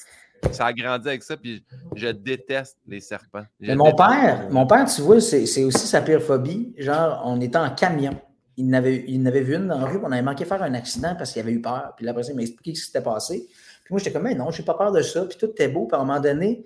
ça 0.51 0.65
a 0.65 0.73
grandi 0.73 1.07
avec 1.07 1.23
ça, 1.23 1.37
puis 1.37 1.63
je 1.95 2.07
déteste 2.07 2.77
les 2.87 2.99
serpents. 2.99 3.45
Mais 3.59 3.75
mon 3.75 3.93
père, 3.93 4.47
mon 4.49 4.65
père, 4.65 4.85
tu 4.85 5.01
vois, 5.01 5.21
c'est 5.21 5.63
aussi 5.63 5.87
sa 5.87 6.01
pire 6.01 6.21
phobie. 6.21 6.73
Genre, 6.77 7.21
on 7.25 7.39
était 7.41 7.57
en 7.57 7.69
camion. 7.69 8.19
Il 8.57 8.67
n'avait 8.67 9.05
il 9.07 9.25
avait 9.27 9.41
vu 9.41 9.55
une 9.55 9.67
dans 9.67 9.79
la 9.79 9.85
rue, 9.85 9.99
on 10.03 10.11
avait 10.11 10.21
manqué 10.21 10.45
faire 10.45 10.61
un 10.61 10.73
accident 10.73 11.15
parce 11.15 11.31
qu'il 11.31 11.41
avait 11.41 11.53
eu 11.53 11.61
peur. 11.61 11.93
Puis 11.95 12.05
là, 12.05 12.11
après 12.11 12.25
il 12.27 12.35
m'a 12.35 12.41
expliqué 12.41 12.75
ce 12.75 12.81
qui 12.81 12.87
s'était 12.87 13.01
passé. 13.01 13.47
Puis 13.83 13.93
moi, 13.93 13.99
j'étais 13.99 14.11
comme, 14.11 14.23
mais 14.23 14.35
non, 14.35 14.51
j'ai 14.51 14.63
pas 14.63 14.73
peur 14.73 14.91
de 14.91 15.01
ça. 15.01 15.25
Puis 15.25 15.37
tout 15.37 15.47
était 15.47 15.67
beau. 15.67 15.85
Puis 15.85 15.95
à 15.95 16.01
un 16.01 16.05
moment 16.05 16.19
donné, 16.19 16.63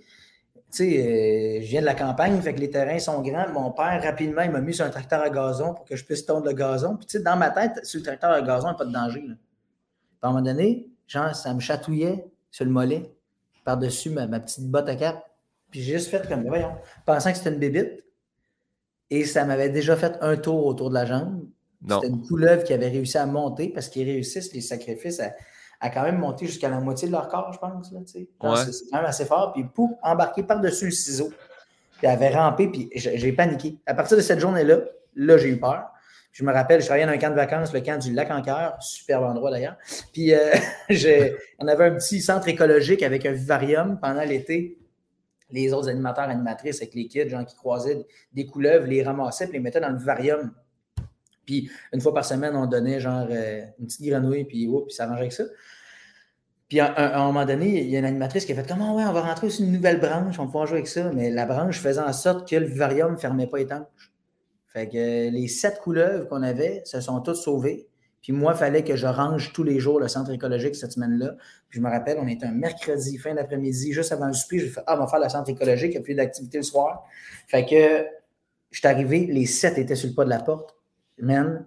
tu 0.71 0.77
sais, 0.77 0.99
euh, 0.99 1.61
je 1.61 1.67
viens 1.67 1.81
de 1.81 1.85
la 1.85 1.93
campagne, 1.93 2.41
fait 2.41 2.53
que 2.53 2.59
les 2.59 2.69
terrains 2.69 2.99
sont 2.99 3.21
grands. 3.21 3.47
Mon 3.53 3.71
père, 3.71 4.01
rapidement, 4.03 4.41
il 4.41 4.51
m'a 4.51 4.61
mis 4.61 4.73
sur 4.73 4.83
un 4.83 4.89
tracteur 4.89 5.21
à 5.21 5.29
gazon 5.29 5.73
pour 5.73 5.85
que 5.85 5.95
je 5.95 6.03
puisse 6.03 6.25
tondre 6.25 6.47
le 6.47 6.53
gazon. 6.53 6.97
Puis 6.97 7.05
tu 7.05 7.17
sais, 7.17 7.23
dans 7.23 7.37
ma 7.37 7.51
tête, 7.51 7.85
sur 7.85 7.99
le 7.99 8.05
tracteur 8.05 8.31
à 8.31 8.41
gazon, 8.41 8.67
il 8.67 8.71
n'y 8.71 8.75
a 8.75 8.77
pas 8.77 8.85
de 8.85 8.91
danger. 8.91 9.23
À 10.25 10.29
un 10.29 10.31
moment 10.31 10.43
donné, 10.43 10.89
genre, 11.07 11.35
ça 11.35 11.53
me 11.53 11.59
chatouillait 11.59 12.25
sur 12.49 12.65
le 12.65 12.71
mollet 12.71 13.11
par-dessus 13.63 14.09
ma, 14.09 14.27
petite 14.27 14.69
botte 14.69 14.89
à 14.89 14.95
cap. 14.95 15.23
Puis 15.71 15.81
j'ai 15.81 15.93
juste 15.93 16.09
fait 16.09 16.27
comme, 16.27 16.47
voyons, 16.47 16.75
pensant 17.05 17.31
que 17.31 17.37
c'était 17.37 17.51
une 17.51 17.59
bébite. 17.59 18.03
Et 19.11 19.25
ça 19.25 19.45
m'avait 19.45 19.69
déjà 19.69 19.95
fait 19.95 20.17
un 20.21 20.35
tour 20.35 20.65
autour 20.65 20.89
de 20.89 20.95
la 20.95 21.05
jambe. 21.05 21.45
C'était 21.87 22.07
une 22.07 22.25
couleuvre 22.25 22.63
qui 22.63 22.73
avait 22.73 22.87
réussi 22.87 23.17
à 23.19 23.25
monter 23.27 23.69
parce 23.69 23.87
qu'ils 23.89 24.07
réussissent 24.07 24.51
les 24.53 24.61
sacrifices 24.61 25.21
à, 25.79 25.89
quand 25.91 26.01
même 26.01 26.17
monter 26.17 26.47
jusqu'à 26.47 26.69
la 26.69 26.79
moitié 26.79 27.07
de 27.07 27.13
leur 27.13 27.27
corps, 27.27 27.53
je 27.53 27.59
pense. 27.59 27.91
Là, 27.91 27.99
C'est 28.05 28.27
quand 28.39 28.55
même 28.97 29.05
assez 29.05 29.25
fort. 29.25 29.53
Puis 29.53 29.63
pouf, 29.63 29.91
embarqué 30.01 30.41
par-dessus 30.41 30.85
le 30.85 30.91
ciseau. 30.91 31.29
Puis 31.97 32.07
elle 32.07 32.09
avait 32.09 32.35
rampé, 32.35 32.67
puis 32.67 32.89
j'ai 32.95 33.31
paniqué. 33.31 33.77
À 33.85 33.93
partir 33.93 34.17
de 34.17 34.23
cette 34.23 34.39
journée-là, 34.39 34.79
là, 35.15 35.37
j'ai 35.37 35.49
eu 35.49 35.59
peur. 35.59 35.91
Je 36.35 36.43
me 36.43 36.51
rappelle, 36.51 36.81
je 36.81 36.85
travaillais 36.85 37.05
dans 37.05 37.13
un 37.13 37.17
camp 37.17 37.29
de 37.29 37.35
vacances, 37.35 37.71
le 37.71 37.79
camp 37.79 37.97
du 37.97 38.11
lac 38.11 38.29
en 38.29 38.41
cœur, 38.41 38.75
superbe 38.81 39.23
endroit 39.23 39.51
d'ailleurs. 39.51 39.77
Puis 40.11 40.33
euh, 40.33 40.51
on 41.59 41.67
avait 41.69 41.85
un 41.85 41.95
petit 41.95 42.19
centre 42.19 42.49
écologique 42.49 43.03
avec 43.03 43.25
un 43.25 43.31
vivarium 43.31 43.97
pendant 44.01 44.21
l'été. 44.21 44.77
Les 45.49 45.71
autres 45.71 45.87
animateurs, 45.87 46.25
animatrices 46.25 46.81
avec 46.81 46.93
les 46.93 47.07
kids, 47.07 47.29
gens 47.29 47.45
qui 47.45 47.55
croisaient 47.55 48.05
des 48.33 48.45
couleuvres, 48.45 48.85
les 48.85 49.01
ramassaient 49.01 49.47
et 49.47 49.51
les 49.53 49.61
mettaient 49.61 49.79
dans 49.79 49.91
le 49.91 49.97
vivarium. 49.97 50.51
Puis 51.45 51.71
une 51.93 52.01
fois 52.01 52.13
par 52.13 52.25
semaine, 52.25 52.53
on 52.57 52.65
donnait 52.65 52.99
genre 52.99 53.27
euh, 53.31 53.61
une 53.79 53.85
petite 53.85 54.05
grenouille, 54.05 54.43
puis, 54.43 54.67
oh, 54.67 54.81
puis 54.81 54.93
ça 54.93 55.05
arrangeait 55.05 55.21
avec 55.21 55.31
ça. 55.31 55.45
Puis 56.67 56.81
à, 56.81 57.17
un 57.17 57.27
moment 57.27 57.45
donné, 57.45 57.81
il 57.81 57.89
y 57.89 57.95
a 57.95 57.99
une 57.99 58.05
animatrice 58.05 58.43
qui 58.43 58.51
a 58.51 58.55
fait 58.55 58.67
Comment, 58.67 58.93
ouais, 58.97 59.05
on 59.05 59.13
va 59.13 59.21
rentrer 59.21 59.47
aussi 59.47 59.63
une 59.63 59.71
nouvelle 59.71 60.01
branche, 60.01 60.37
on 60.37 60.43
va 60.43 60.47
pouvoir 60.47 60.67
jouer 60.67 60.79
avec 60.79 60.89
ça. 60.89 61.13
Mais 61.13 61.29
la 61.29 61.45
branche 61.45 61.79
faisait 61.79 62.01
en 62.01 62.11
sorte 62.11 62.49
que 62.49 62.57
le 62.57 62.65
vivarium 62.65 63.13
ne 63.13 63.17
fermait 63.17 63.47
pas 63.47 63.61
étanche. 63.61 64.11
Fait 64.75 64.89
que 64.89 64.97
euh, 64.97 65.29
les 65.29 65.47
sept 65.47 65.79
couleuvres 65.79 66.27
qu'on 66.27 66.43
avait 66.43 66.81
se 66.83 66.99
sont 66.99 67.21
toutes 67.21 67.37
sauvées. 67.37 67.87
Puis 68.21 68.33
moi, 68.33 68.51
il 68.53 68.57
fallait 68.57 68.83
que 68.83 68.97
je 68.97 69.07
range 69.07 69.53
tous 69.53 69.63
les 69.63 69.79
jours 69.79 70.01
le 70.01 70.09
centre 70.09 70.31
écologique 70.31 70.75
cette 70.75 70.91
semaine-là. 70.91 71.37
Puis 71.69 71.79
je 71.79 71.81
me 71.81 71.89
rappelle, 71.89 72.17
on 72.19 72.27
était 72.27 72.45
un 72.45 72.51
mercredi, 72.51 73.17
fin 73.17 73.33
d'après-midi, 73.33 73.93
juste 73.93 74.11
avant 74.11 74.27
le 74.27 74.33
souper. 74.33 74.59
J'ai 74.59 74.67
fait 74.67 74.81
Ah, 74.85 74.95
on 74.97 74.99
va 74.99 75.07
faire 75.07 75.21
le 75.21 75.29
centre 75.29 75.49
écologique, 75.49 75.91
il 75.91 75.91
n'y 75.91 75.97
a 75.97 76.01
plus 76.01 76.15
d'activité 76.15 76.57
le 76.57 76.63
soir. 76.63 77.05
Fait 77.47 77.65
que 77.65 78.05
je 78.69 78.79
suis 78.79 78.87
arrivé, 78.87 79.27
les 79.27 79.45
sept 79.45 79.77
étaient 79.77 79.95
sur 79.95 80.09
le 80.09 80.13
pas 80.13 80.25
de 80.25 80.29
la 80.29 80.39
porte. 80.39 80.75
Man, 81.19 81.65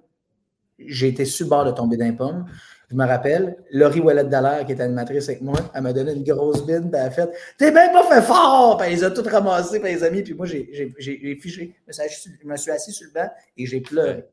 j'ai 0.78 1.08
été 1.08 1.24
sur 1.24 1.48
bord 1.48 1.64
de 1.64 1.70
tomber 1.70 1.96
d'un 1.96 2.12
pomme. 2.12 2.44
Je 2.90 2.96
me 2.96 3.04
rappelle, 3.06 3.56
Laurie 3.70 4.00
Wallet 4.00 4.24
Dallaire, 4.24 4.64
qui 4.64 4.72
est 4.72 4.80
animatrice 4.80 5.28
avec 5.28 5.42
moi, 5.42 5.56
elle 5.74 5.82
m'a 5.82 5.92
donné 5.92 6.12
une 6.14 6.24
grosse 6.24 6.64
bine, 6.64 6.90
puis 6.90 6.98
elle 6.98 7.08
a 7.08 7.10
fait 7.10 7.28
T'es 7.58 7.70
bien 7.70 7.90
pas 7.92 8.04
fait 8.04 8.22
fort! 8.22 8.78
Puis 8.78 8.86
elle 8.86 8.94
les 8.94 9.04
a 9.04 9.10
toutes 9.10 9.26
ramassées, 9.26 9.78
puis 9.78 9.92
les 9.92 10.02
amis, 10.02 10.22
puis 10.22 10.32
moi, 10.32 10.46
j'ai 10.46 11.38
figé. 11.40 11.74
Je 11.86 12.46
me 12.48 12.56
suis 12.56 12.70
assis 12.70 12.92
sur 12.92 13.06
le 13.08 13.12
banc 13.12 13.30
et 13.56 13.66
j'ai 13.66 13.80
pleuré. 13.80 14.24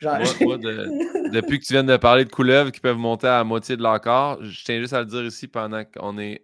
Genre, 0.00 0.18
moi, 0.40 0.56
depuis 0.58 1.60
que 1.60 1.64
tu 1.64 1.72
viens 1.74 1.84
de 1.84 1.96
parler 1.96 2.24
de 2.24 2.30
couleuvres 2.30 2.72
qui 2.72 2.80
peuvent 2.80 2.96
monter 2.96 3.26
à 3.26 3.38
la 3.38 3.44
moitié 3.44 3.76
de 3.76 3.82
leur 3.82 4.00
corps, 4.00 4.38
je 4.42 4.64
tiens 4.64 4.80
juste 4.80 4.92
à 4.94 5.00
le 5.00 5.06
dire 5.06 5.24
ici 5.24 5.46
pendant 5.46 5.84
qu'on 5.84 6.18
est. 6.18 6.42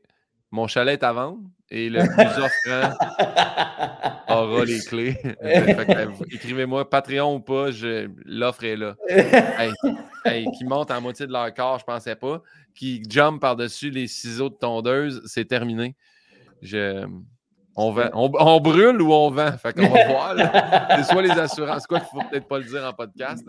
Mon 0.52 0.66
chalet 0.66 1.00
est 1.00 1.04
à 1.04 1.12
vendre 1.12 1.38
et 1.70 1.88
le 1.88 2.00
plus 2.16 2.42
offrant 2.42 2.96
aura 4.28 4.64
les 4.64 4.80
clés. 4.80 5.16
Écrivez-moi, 6.32 6.88
Patreon 6.90 7.36
ou 7.36 7.40
pas, 7.40 7.68
l'offre 8.26 8.64
est 8.64 8.76
là. 8.76 8.96
qui 10.24 10.64
monte 10.64 10.90
à 10.90 11.00
moitié 11.00 11.26
de 11.26 11.32
leur 11.32 11.52
corps, 11.54 11.78
je 11.78 11.84
pensais 11.84 12.16
pas. 12.16 12.42
Qui 12.74 13.02
jump 13.08 13.40
par-dessus 13.40 13.90
les 13.90 14.06
ciseaux 14.06 14.48
de 14.48 14.54
tondeuse, 14.54 15.22
c'est 15.26 15.44
terminé. 15.44 15.96
Je, 16.62 17.06
on, 17.76 17.94
on, 18.14 18.60
brûle 18.60 19.00
ou 19.00 19.12
on 19.12 19.30
vend? 19.30 19.52
Fait 19.58 19.72
qu'on 19.72 19.88
va 19.88 20.06
voir. 20.08 20.96
C'est 20.96 21.04
soit 21.04 21.22
les 21.22 21.30
assurances, 21.30 21.86
quoi 21.86 22.00
qu'il 22.00 22.08
faut 22.08 22.28
peut-être 22.28 22.48
pas 22.48 22.58
le 22.58 22.64
dire 22.64 22.84
en 22.84 22.92
podcast. 22.92 23.48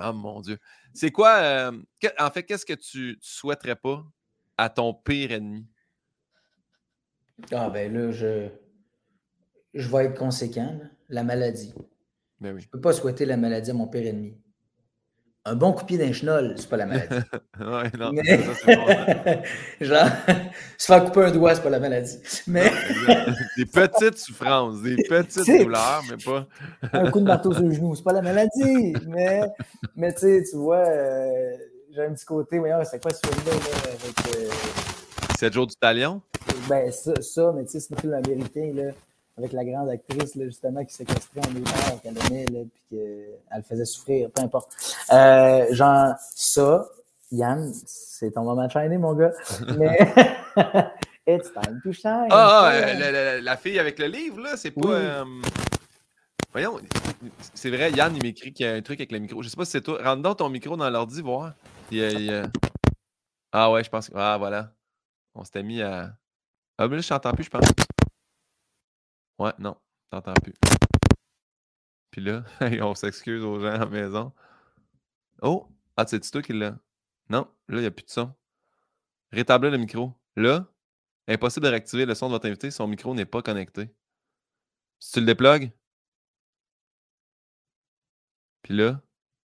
oh 0.00 0.12
mon 0.12 0.40
Dieu. 0.40 0.58
C'est 0.92 1.10
quoi, 1.10 1.36
euh, 1.36 1.72
en 2.18 2.30
fait, 2.30 2.42
qu'est-ce 2.42 2.66
que 2.66 2.74
tu 2.74 3.18
souhaiterais 3.20 3.76
pas 3.76 4.04
à 4.56 4.68
ton 4.68 4.94
pire 4.94 5.32
ennemi? 5.32 5.66
Ah 7.52 7.68
ben 7.68 7.92
là, 7.92 8.12
je, 8.12 8.48
je 9.74 9.88
vais 9.88 10.06
être 10.06 10.18
conséquent. 10.18 10.80
La 11.08 11.22
maladie. 11.22 11.74
Ben 12.40 12.58
je 12.58 12.66
ne 12.66 12.70
peux 12.70 12.80
pas 12.80 12.92
souhaiter 12.92 13.24
la 13.24 13.36
maladie 13.36 13.70
à 13.70 13.74
mon 13.74 13.86
pire 13.86 14.06
ennemi. 14.06 14.36
Un 15.48 15.54
bon 15.54 15.72
coup 15.72 15.82
de 15.82 15.86
pied 15.86 15.96
d'un 15.98 16.12
chenol, 16.12 16.54
c'est 16.56 16.68
pas 16.68 16.76
la 16.76 16.86
maladie. 16.86 17.14
ouais, 17.60 17.90
non. 17.98 18.10
Mais- 18.12 18.42
ça, 18.42 18.66
bon. 18.66 19.42
Genre, 19.80 20.06
se 20.76 20.86
faire 20.86 21.04
couper 21.04 21.20
un 21.24 21.30
doigt, 21.30 21.54
c'est 21.54 21.62
pas 21.62 21.70
la 21.70 21.78
maladie. 21.78 22.18
Mais 22.48 22.70
Des 23.56 23.64
petites 23.64 24.18
souffrances, 24.18 24.82
des 24.82 24.96
petites 25.08 25.46
douleurs, 25.62 26.02
mais 26.10 26.16
pas. 26.22 26.46
un 26.92 27.10
coup 27.10 27.20
de 27.20 27.24
marteau 27.26 27.52
sur 27.54 27.62
le 27.62 27.70
genou, 27.72 27.94
c'est 27.94 28.02
pas 28.02 28.12
la 28.12 28.22
maladie. 28.22 28.94
Mais, 29.06 29.40
mais 29.94 30.12
tu 30.14 30.20
sais, 30.20 30.42
tu 30.50 30.56
vois, 30.56 30.84
euh, 30.84 31.52
j'ai 31.94 32.04
un 32.04 32.12
petit 32.12 32.26
côté, 32.26 32.58
voyons, 32.58 32.78
c'est 32.84 33.00
quoi 33.00 33.12
ce 33.12 33.20
film-là, 33.26 33.52
là, 33.52 33.90
avec. 33.92 34.36
euh, 34.36 34.50
7 35.38 35.52
jours 35.52 35.66
du 35.66 35.76
talion? 35.76 36.20
Ben, 36.68 36.90
ça, 36.90 37.12
ça 37.20 37.52
mais 37.54 37.64
tu 37.66 37.72
sais, 37.72 37.80
c'est 37.80 37.94
un 37.94 38.00
film 38.00 38.14
américain, 38.14 38.72
là, 38.74 38.90
avec 39.38 39.52
la 39.52 39.64
grande 39.64 39.88
actrice, 39.90 40.34
là, 40.34 40.44
justement, 40.46 40.84
qui 40.84 40.94
séquestrait 40.94 41.40
un 41.48 41.56
auteur 41.60 42.00
qu'elle 42.02 42.16
aimait, 42.26 42.46
là, 42.46 42.60
puis 42.72 42.82
qu'elle 42.90 43.62
faisait 43.64 43.84
souffrir, 43.84 44.30
peu 44.30 44.42
importe. 44.42 44.70
Euh, 45.12 45.66
genre, 45.74 46.14
ça, 46.34 46.88
Yann, 47.32 47.70
c'est 47.86 48.30
ton 48.32 48.44
moment 48.44 48.66
de 48.66 48.70
shiner, 48.70 48.96
mon 48.98 49.12
gars. 49.14 49.32
Mais, 49.76 49.98
it's 51.26 51.52
time 51.52 51.80
to 51.82 51.92
shine. 51.92 52.28
Ah, 52.30 52.62
ah, 52.64 52.70
euh, 52.72 52.94
la, 52.94 53.12
la- 53.12 53.40
la 53.40 53.56
fille 53.56 53.78
avec 53.78 53.98
le 53.98 54.06
livre, 54.06 54.40
là, 54.40 54.56
c'est 54.56 54.70
pas. 54.70 54.80
Oui. 54.88 54.94
euh, 54.94 55.24
Voyons, 56.52 56.80
c'est 57.52 57.68
vrai, 57.68 57.90
Yann, 57.92 58.16
il 58.16 58.22
m'écrit 58.22 58.50
qu'il 58.54 58.64
y 58.64 58.68
a 58.68 58.72
un 58.72 58.80
truc 58.80 58.98
avec 59.00 59.12
le 59.12 59.18
micro. 59.18 59.42
Je 59.42 59.48
sais 59.50 59.56
pas 59.56 59.66
si 59.66 59.72
c'est 59.72 59.82
toi. 59.82 59.98
Rentre 60.02 60.22
donc 60.22 60.38
ton 60.38 60.48
micro 60.48 60.74
dans 60.78 60.88
l'ordi, 60.88 61.20
voir. 61.20 61.52
Il 61.90 62.48
Ah 63.52 63.70
ouais, 63.70 63.84
je 63.84 63.90
pense. 63.90 64.08
que- 64.08 64.14
Ah, 64.16 64.36
voilà. 64.38 64.72
On 65.34 65.44
s'était 65.44 65.62
mis 65.62 65.82
à. 65.82 66.12
Ah, 66.78 66.88
mais 66.88 66.96
là, 66.96 67.02
je 67.02 67.08
t'entends 67.10 67.32
plus, 67.32 67.44
je 67.44 67.50
pense. 67.50 67.64
Ouais, 69.38 69.52
non, 69.58 69.76
t'entends 70.10 70.34
plus. 70.34 70.54
Puis 72.10 72.22
là, 72.22 72.44
on 72.82 72.94
s'excuse 72.94 73.44
aux 73.44 73.60
gens 73.60 73.72
à 73.72 73.78
la 73.78 73.86
maison. 73.86 74.32
Oh! 75.42 75.68
Ah, 75.96 76.04
c'est 76.06 76.20
toi 76.30 76.42
qui 76.42 76.52
l'a. 76.52 76.78
Non, 77.30 77.48
là, 77.68 77.78
il 77.78 77.80
n'y 77.80 77.86
a 77.86 77.90
plus 77.90 78.04
de 78.04 78.10
son. 78.10 78.32
Rétablir 79.32 79.70
le 79.70 79.78
micro. 79.78 80.12
Là, 80.36 80.66
impossible 81.28 81.64
de 81.64 81.70
réactiver 81.70 82.06
le 82.06 82.14
son 82.14 82.28
de 82.28 82.32
votre 82.32 82.46
invité. 82.46 82.70
Son 82.70 82.86
micro 82.86 83.14
n'est 83.14 83.26
pas 83.26 83.42
connecté. 83.42 83.90
Si 84.98 85.12
tu 85.12 85.20
le 85.20 85.26
déplugues. 85.26 85.72
Puis 88.62 88.74
là, 88.74 89.00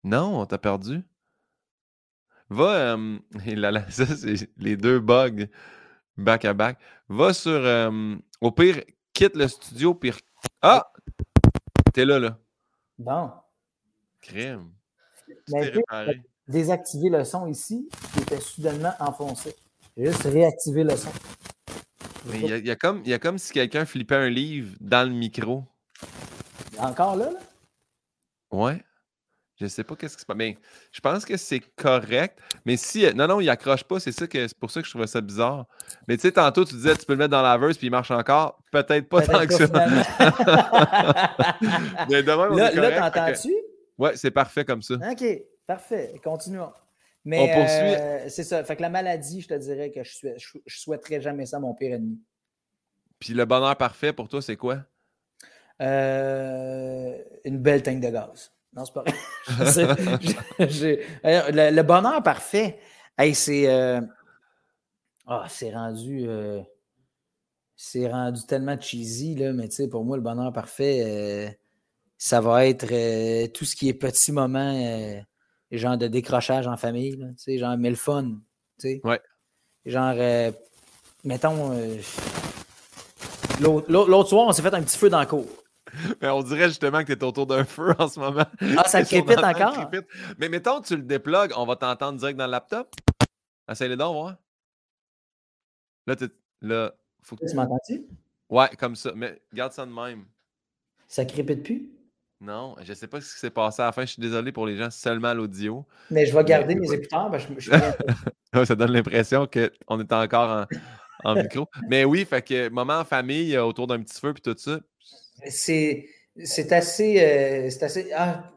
non, 0.04 0.42
on 0.42 0.46
t'a 0.46 0.58
perdu. 0.58 1.04
Va, 2.50 2.96
euh, 2.96 3.20
là, 3.46 3.72
là, 3.72 3.90
ça, 3.90 4.06
les 4.58 4.78
deux 4.78 5.00
bugs 5.00 5.48
back 6.18 6.46
à 6.46 6.54
back. 6.54 6.80
Va 7.10 7.34
sur, 7.34 7.62
au 8.42 8.52
pire, 8.52 8.84
quitte 9.18 9.36
le 9.36 9.48
studio, 9.48 9.96
puis. 9.96 10.14
Ah! 10.62 10.86
T'es 11.92 12.06
là, 12.06 12.20
là. 12.20 12.38
Bon. 13.00 13.32
Crème. 14.22 14.72
Mais 15.50 15.62
réparé. 15.62 16.22
désactiver 16.48 17.10
le 17.10 17.24
son 17.24 17.48
ici, 17.48 17.90
qui 18.14 18.20
était 18.20 18.40
soudainement 18.40 18.94
enfoncé. 19.00 19.56
Juste 19.98 20.22
réactivé 20.24 20.84
le 20.84 20.96
son. 20.96 21.10
Mais 22.26 22.40
il 22.42 22.48
y, 22.48 22.54
a- 22.54 22.58
il 22.58 22.68
y 22.68 22.72
a 22.72 22.76
comme, 22.76 23.04
y 23.06 23.14
a 23.14 23.20
comme 23.20 23.40
si 23.40 23.52
quelqu'un 23.54 23.86
flippait 23.86 24.16
un 24.16 24.30
livre 24.30 24.76
dans 24.80 25.08
le 25.10 25.14
micro. 25.16 25.64
Encore 26.78 27.16
là, 27.16 27.32
là? 27.32 27.40
Ouais. 28.52 28.84
Je 29.60 29.66
sais 29.66 29.84
pas 29.84 29.96
qu'est-ce 29.96 30.16
qui 30.16 30.22
se 30.22 30.26
passe. 30.28 30.38
Mais 30.38 30.56
je 30.92 31.00
pense 31.02 31.26
que 31.26 31.36
c'est 31.36 31.60
correct. 31.76 32.38
Mais 32.66 32.78
si. 32.78 33.06
euh, 33.06 33.14
Non, 33.14 33.28
non, 33.28 33.42
il 33.42 33.50
accroche 33.50 33.84
pas. 33.84 34.00
C'est 34.00 34.12
ça 34.12 34.28
que 34.28 34.48
c'est 34.48 34.58
pour 34.58 34.70
ça 34.70 34.82
que 34.82 34.86
je 34.86 34.92
trouvais 34.92 35.08
ça 35.08 35.20
bizarre. 35.20 35.66
Mais 36.08 36.16
tu 36.16 36.22
sais, 36.22 36.32
tantôt, 36.32 36.64
tu 36.64 36.76
disais 36.76 36.96
tu 36.96 37.06
peux 37.06 37.14
le 37.14 37.20
mettre 37.20 37.32
dans 37.32 37.42
la 37.42 37.58
verse 37.58 37.78
puis 37.78 37.88
il 37.88 37.90
marche 37.90 38.12
encore. 38.12 38.62
Peut-être 38.72 39.10
pas 39.10 39.22
tant 39.24 39.46
que 39.48 39.54
ça. 39.56 39.66
Mais 42.10 42.24
demain, 42.24 42.50
on 42.52 42.56
là, 42.56 42.72
là, 42.72 43.12
t'entends-tu? 43.12 43.54
Ouais, 43.98 44.16
c'est 44.16 44.32
parfait 44.32 44.64
comme 44.64 44.82
ça. 44.82 44.96
OK, 44.96 45.26
parfait. 45.66 46.14
Continuons. 46.24 46.72
Mais 47.26 47.40
On 47.40 47.48
poursuit. 47.48 47.96
euh, 48.00 48.30
c'est 48.30 48.44
ça. 48.44 48.64
Fait 48.64 48.76
que 48.76 48.82
la 48.82 48.90
maladie, 48.90 49.42
je 49.42 49.48
te 49.50 49.54
dirais 49.56 49.92
que 49.92 50.04
je, 50.04 50.14
suis, 50.14 50.28
je, 50.38 50.58
je 50.66 50.80
souhaiterais 50.80 51.20
jamais 51.20 51.46
ça 51.46 51.58
à 51.58 51.60
mon 51.60 51.74
pire 51.74 51.96
ennemi. 51.96 52.20
Puis 53.20 53.34
le 53.34 53.44
bonheur 53.46 53.76
parfait 53.76 54.14
pour 54.14 54.30
toi, 54.30 54.42
c'est 54.42 54.56
quoi? 54.56 54.80
Euh, 55.82 57.18
une 57.44 57.58
belle 57.58 57.84
tank 57.84 58.00
de 58.00 58.10
gaz. 58.10 58.52
Non, 58.78 58.86
c'est 58.86 58.94
pas 58.94 59.04
vrai. 59.04 59.14
J'ai- 60.70 61.04
le, 61.24 61.72
le 61.76 61.82
bonheur 61.84 62.22
parfait, 62.24 62.80
hey, 63.18 63.34
c'est. 63.34 63.68
euh, 63.68 64.00
Ah, 65.26 65.46
c'est 65.50 65.74
rendu. 65.74 66.26
euh, 66.28 66.62
C'est 67.76 68.08
rendu 68.10 68.42
tellement 68.48 68.80
cheesy, 68.80 69.36
là, 69.36 69.52
mais 69.54 69.68
tu 69.68 69.76
sais, 69.78 69.88
pour 69.88 70.04
moi, 70.06 70.16
le 70.18 70.24
bonheur 70.24 70.52
parfait, 70.54 71.04
euh, 71.06 71.50
ça 72.18 72.40
va 72.42 72.66
être 72.68 73.48
tout 73.54 73.66
ce 73.66 73.76
qui 73.76 73.90
est 73.90 73.94
petit 73.94 74.32
moment, 74.32 74.74
genre 75.72 75.98
de 75.98 76.08
décrochage 76.08 76.68
en 76.68 76.78
famille, 76.78 77.18
tu 77.18 77.26
sais, 77.38 77.58
genre, 77.58 77.78
mais 77.78 77.90
le 77.90 77.96
fun, 77.96 78.24
tu 78.80 78.90
sais. 78.90 79.02
Ouais. 79.04 79.22
Genre, 79.86 80.54
mettons, 81.24 81.72
l'autre 83.60 84.30
soir, 84.30 84.48
on 84.48 84.52
s'est 84.52 84.62
fait 84.62 84.74
un 84.74 84.82
petit 84.84 84.98
feu 84.98 85.10
dans 85.10 85.20
la 85.20 85.26
cour. 85.26 85.46
Mais 86.22 86.30
on 86.30 86.42
dirait 86.44 86.68
justement 86.68 87.00
que 87.04 87.14
tu 87.14 87.20
es 87.20 87.24
autour 87.24 87.48
d'un 87.48 87.64
feu 87.66 87.94
en 87.98 88.08
ce 88.08 88.20
moment. 88.20 88.46
Ah, 88.78 88.88
ça 88.88 89.04
crépite 89.06 89.38
encore? 89.44 89.90
crépite? 89.90 90.08
Mais 90.38 90.50
mettons, 90.50 90.82
tu 90.82 90.96
le 90.96 91.04
déplugues, 91.04 91.52
on 91.56 91.66
va 91.66 91.76
t'entendre 91.76 92.18
direct 92.20 92.38
dans 92.38 92.46
le 92.46 92.52
laptop. 92.52 92.94
Essaye-le 93.70 93.98
donc, 93.98 94.14
voir. 94.14 94.36
Là, 96.06 96.16
t'es- 96.16 96.30
là, 96.62 96.94
faut 97.22 97.36
que 97.36 97.46
Tu 97.50 97.56
m'entends-tu? 97.56 98.06
Ouais, 98.50 98.70
comme 98.80 98.96
ça. 98.96 99.12
Mais 99.16 99.42
garde 99.54 99.74
ça 99.74 99.86
de 99.86 99.92
même. 99.92 100.26
Ça 101.08 101.26
crépite 101.26 101.64
plus? 101.64 101.90
Non, 102.40 102.76
je 102.84 102.94
sais 102.94 103.08
pas 103.08 103.20
ce 103.20 103.34
qui 103.34 103.40
s'est 103.40 103.50
passé 103.50 103.82
à 103.82 103.86
la 103.86 103.92
fin. 103.92 104.04
Je 104.06 104.12
suis 104.14 104.22
désolé 104.22 104.52
pour 104.52 104.66
les 104.68 104.78
gens 104.78 104.92
seulement 104.92 105.30
à 105.30 105.34
l'audio. 105.34 105.86
Mais 106.12 106.26
je 106.26 106.36
vais 106.38 106.44
garder 106.44 106.76
Mais- 106.76 106.82
mes 106.82 106.94
écouteurs. 106.94 107.38
je, 107.40 107.48
je 107.58 107.72
Ouais, 108.54 108.66
Ça 108.66 108.76
donne 108.76 108.92
l'impression 108.92 109.48
qu'on 109.48 110.00
est 110.00 110.14
encore 110.14 110.68
en, 111.26 111.30
en 111.32 111.36
micro. 111.36 111.68
Mais 111.90 112.06
oui, 112.06 112.26
fait 112.26 112.42
que 112.42 112.70
moment 112.70 113.00
en 113.00 113.06
famille, 113.06 113.56
euh, 113.56 113.64
autour 113.66 113.88
d'un 113.88 114.02
petit 114.02 114.20
feu 114.20 114.34
puis 114.34 114.42
tout 114.42 114.56
ça. 114.58 114.80
C'est, 115.46 116.08
assez. 116.72 117.20
euh, 117.20 117.70
c'est 117.70 117.84
assez 117.84 118.12
ah, 118.14 118.52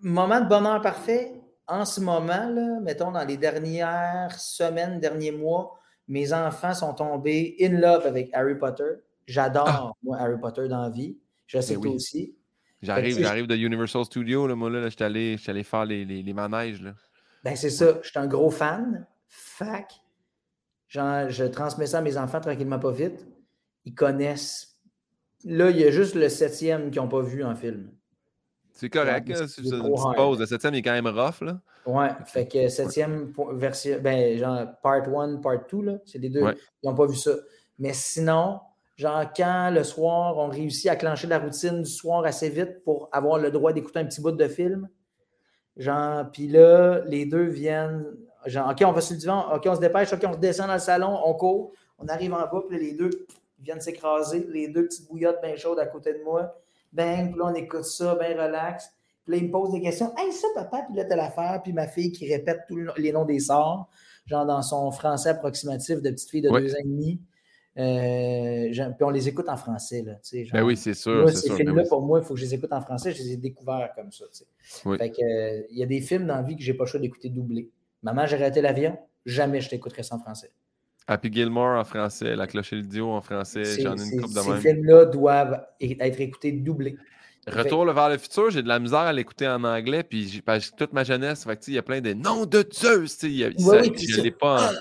moment 0.00 0.40
de 0.40 0.48
bonheur 0.48 0.80
parfait. 0.80 1.32
En 1.66 1.84
ce 1.84 2.00
moment, 2.00 2.48
là, 2.48 2.80
mettons 2.80 3.12
dans 3.12 3.24
les 3.24 3.36
dernières 3.36 4.34
semaines, 4.38 4.98
derniers 4.98 5.30
mois, 5.30 5.78
mes 6.08 6.32
enfants 6.32 6.74
sont 6.74 6.94
tombés 6.94 7.56
in 7.60 7.78
love 7.78 8.06
avec 8.06 8.30
Harry 8.32 8.58
Potter. 8.58 8.90
J'adore, 9.26 9.96
moi, 10.02 10.18
Harry 10.18 10.38
Potter 10.40 10.66
dans 10.66 10.82
la 10.82 10.90
vie. 10.90 11.16
Je 11.46 11.60
sais 11.60 11.74
Ben 11.74 11.78
que 11.78 11.82
toi 11.82 11.90
oui. 11.92 11.96
aussi. 11.96 12.36
J'arrive, 12.82 13.18
j'arrive 13.20 13.46
de 13.46 13.54
Universal 13.56 14.04
Studios, 14.04 14.46
là, 14.46 14.54
moi, 14.56 14.70
là, 14.70 14.80
là, 14.80 14.88
je 14.88 14.94
suis 14.96 15.04
allé, 15.04 15.36
j'étais 15.36 15.50
allé 15.50 15.62
faire 15.62 15.84
les, 15.84 16.04
les, 16.04 16.22
les 16.22 16.32
manèges, 16.32 16.80
là. 16.82 16.94
Ben, 17.44 17.54
c'est 17.54 17.70
ça. 17.70 18.00
Je 18.02 18.08
suis 18.08 18.18
un 18.18 18.26
gros 18.26 18.50
fan. 18.50 19.06
Fac. 19.28 20.00
Genre, 20.88 21.28
je 21.30 21.44
transmets 21.44 21.86
ça 21.86 21.98
à 21.98 22.02
mes 22.02 22.16
enfants 22.16 22.40
tranquillement, 22.40 22.78
pas 22.78 22.90
vite. 22.90 23.26
Ils 23.84 23.94
connaissent. 23.94 24.69
Là, 25.44 25.70
il 25.70 25.78
y 25.78 25.84
a 25.84 25.90
juste 25.90 26.14
le 26.14 26.28
septième 26.28 26.90
qu'ils 26.90 27.00
n'ont 27.00 27.08
pas 27.08 27.22
vu 27.22 27.42
en 27.44 27.54
film. 27.54 27.90
C'est 28.72 28.88
correct, 28.88 29.28
Ouais, 29.28 29.34
c'est 29.46 29.62
une 29.62 29.70
petite 29.70 30.16
pause. 30.16 30.38
Le 30.38 30.46
septième 30.46 30.74
il 30.74 30.78
est 30.78 30.82
quand 30.82 30.92
même 30.92 31.06
rough, 31.06 31.42
là. 31.42 31.60
Ouais, 31.86 32.08
fait 32.26 32.46
que 32.46 32.68
septième 32.68 33.32
version, 33.52 33.98
ben, 34.00 34.38
genre, 34.38 34.66
part 34.82 35.06
1, 35.06 35.36
part 35.36 35.66
2, 35.70 35.82
là, 35.82 35.98
c'est 36.04 36.18
les 36.18 36.28
deux. 36.28 36.42
Ouais. 36.42 36.54
Ils 36.82 36.88
n'ont 36.88 36.94
pas 36.94 37.06
vu 37.06 37.16
ça. 37.16 37.32
Mais 37.78 37.92
sinon, 37.92 38.60
genre, 38.96 39.24
quand 39.34 39.70
le 39.70 39.82
soir, 39.82 40.36
on 40.38 40.48
réussit 40.48 40.88
à 40.88 40.96
clencher 40.96 41.26
la 41.26 41.38
routine 41.38 41.82
du 41.82 41.90
soir 41.90 42.24
assez 42.24 42.48
vite 42.48 42.82
pour 42.84 43.08
avoir 43.12 43.38
le 43.38 43.50
droit 43.50 43.72
d'écouter 43.72 43.98
un 43.98 44.04
petit 44.04 44.20
bout 44.20 44.32
de 44.32 44.48
film, 44.48 44.88
genre, 45.76 46.30
puis 46.30 46.48
là, 46.48 47.02
les 47.06 47.26
deux 47.26 47.48
viennent, 47.48 48.06
genre, 48.46 48.70
OK, 48.70 48.82
on 48.86 48.92
va 48.92 49.00
sur 49.00 49.14
le 49.14 49.20
divan, 49.20 49.54
OK, 49.54 49.62
on 49.66 49.74
se 49.74 49.80
dépêche, 49.80 50.12
OK, 50.12 50.24
on 50.26 50.34
se 50.34 50.38
descend 50.38 50.68
dans 50.68 50.74
le 50.74 50.80
salon, 50.80 51.18
on 51.24 51.34
court, 51.34 51.72
on 51.98 52.06
arrive 52.06 52.32
en 52.32 52.40
bas, 52.40 52.62
puis 52.68 52.78
les 52.78 52.92
deux 52.92 53.10
ils 53.60 53.64
viennent 53.64 53.80
s'écraser, 53.80 54.46
les 54.48 54.68
deux 54.68 54.86
petites 54.86 55.06
bouillottes 55.08 55.40
bien 55.42 55.54
chaudes 55.56 55.78
à 55.78 55.86
côté 55.86 56.12
de 56.14 56.22
moi, 56.24 56.54
bang, 56.92 57.30
puis 57.30 57.38
là, 57.38 57.46
on 57.46 57.54
écoute 57.54 57.84
ça, 57.84 58.14
bien 58.16 58.30
relax. 58.30 58.90
Puis 59.24 59.32
là, 59.34 59.38
il 59.38 59.46
me 59.48 59.52
pose 59.52 59.70
des 59.72 59.80
questions. 59.82 60.12
Hey, 60.16 60.32
ça, 60.32 60.48
papa, 60.54 60.82
puis 60.88 60.96
là, 60.96 61.04
telle 61.04 61.20
affaire. 61.20 61.60
Puis 61.62 61.72
ma 61.72 61.86
fille 61.86 62.10
qui 62.10 62.26
répète 62.32 62.60
tous 62.66 62.78
les 62.96 63.12
noms 63.12 63.24
des 63.26 63.38
sorts, 63.38 63.88
genre 64.26 64.46
dans 64.46 64.62
son 64.62 64.90
français 64.90 65.28
approximatif 65.28 66.00
de 66.00 66.10
petite 66.10 66.30
fille 66.30 66.40
de 66.42 66.48
Ouais. 66.48 66.62
deux 66.62 66.72
ans 66.74 66.78
et 66.80 66.88
demi. 66.88 67.20
Euh, 67.78 68.68
puis 68.72 69.04
on 69.04 69.10
les 69.10 69.28
écoute 69.28 69.48
en 69.48 69.56
français. 69.56 70.02
Là, 70.02 70.14
tu 70.14 70.20
sais, 70.22 70.44
genre, 70.44 70.58
Ben 70.60 70.64
oui, 70.66 70.76
c'est 70.76 70.94
sûr. 70.94 71.22
moi, 71.22 71.30
c'est 71.30 71.36
ces 71.36 71.40
sûr, 71.46 71.50
ben 71.50 71.56
films-là, 71.64 71.82
oui. 71.82 71.88
pour 71.88 72.02
moi, 72.02 72.18
il 72.20 72.24
faut 72.24 72.34
que 72.34 72.40
je 72.40 72.44
les 72.46 72.54
écoute 72.54 72.72
en 72.72 72.80
français. 72.80 73.12
Je 73.12 73.22
les 73.22 73.32
ai 73.32 73.36
découverts 73.36 73.90
comme 73.94 74.10
ça. 74.10 74.24
Oui. 74.84 74.98
Fait 74.98 75.10
que, 75.10 75.22
euh, 75.22 75.62
il 75.70 75.78
y 75.78 75.82
a 75.82 75.86
des 75.86 76.00
films 76.00 76.26
dans 76.26 76.36
la 76.36 76.42
vie 76.42 76.56
que 76.56 76.62
j'ai 76.62 76.74
pas 76.74 76.84
le 76.84 76.88
choix 76.90 77.00
d'écouter 77.00 77.28
doublé. 77.28 77.70
Maman, 78.02 78.26
j'ai 78.26 78.36
raté 78.36 78.60
l'avion. 78.60 78.98
Jamais 79.24 79.60
je 79.60 79.68
t'écouterai 79.70 80.02
en 80.10 80.18
français. 80.18 80.50
Happy 81.10 81.32
Gilmore 81.32 81.78
en 81.78 81.84
français, 81.84 82.36
La 82.36 82.46
cloche 82.46 82.72
et 82.72 82.76
le 82.76 82.82
dio 82.82 83.10
en 83.10 83.20
français, 83.20 83.64
Ces- 83.64 83.82
j'en 83.82 83.96
ai 83.96 84.02
une 84.02 84.20
coupe 84.20 84.32
de 84.32 84.40
ces 84.40 84.50
même. 84.50 84.60
films-là 84.60 85.04
doivent 85.06 85.66
être 85.80 86.20
écoutés 86.20 86.52
doublés. 86.52 86.96
Retour 87.48 87.84
vers 87.92 88.08
le 88.10 88.18
futur, 88.18 88.50
j'ai 88.50 88.62
de 88.62 88.68
la 88.68 88.78
misère 88.78 88.98
à 89.00 89.12
l'écouter 89.12 89.48
en 89.48 89.64
anglais, 89.64 90.02
puis 90.04 90.28
j'ai 90.28 90.40
toute 90.76 90.92
ma 90.92 91.02
jeunesse, 91.04 91.44
fait 91.44 91.66
il 91.68 91.74
y 91.74 91.78
a 91.78 91.82
plein 91.82 92.00
de 92.00 92.12
noms 92.12 92.46
de 92.46 92.62
sais, 93.08 93.26
il 93.28 93.32
y 93.36 93.44
a- 93.44 93.50
ça- 93.58 93.80
oui, 93.80 93.92
je 93.96 94.20
l'ai 94.20 94.30
pas 94.30 94.70
en- 94.70 94.74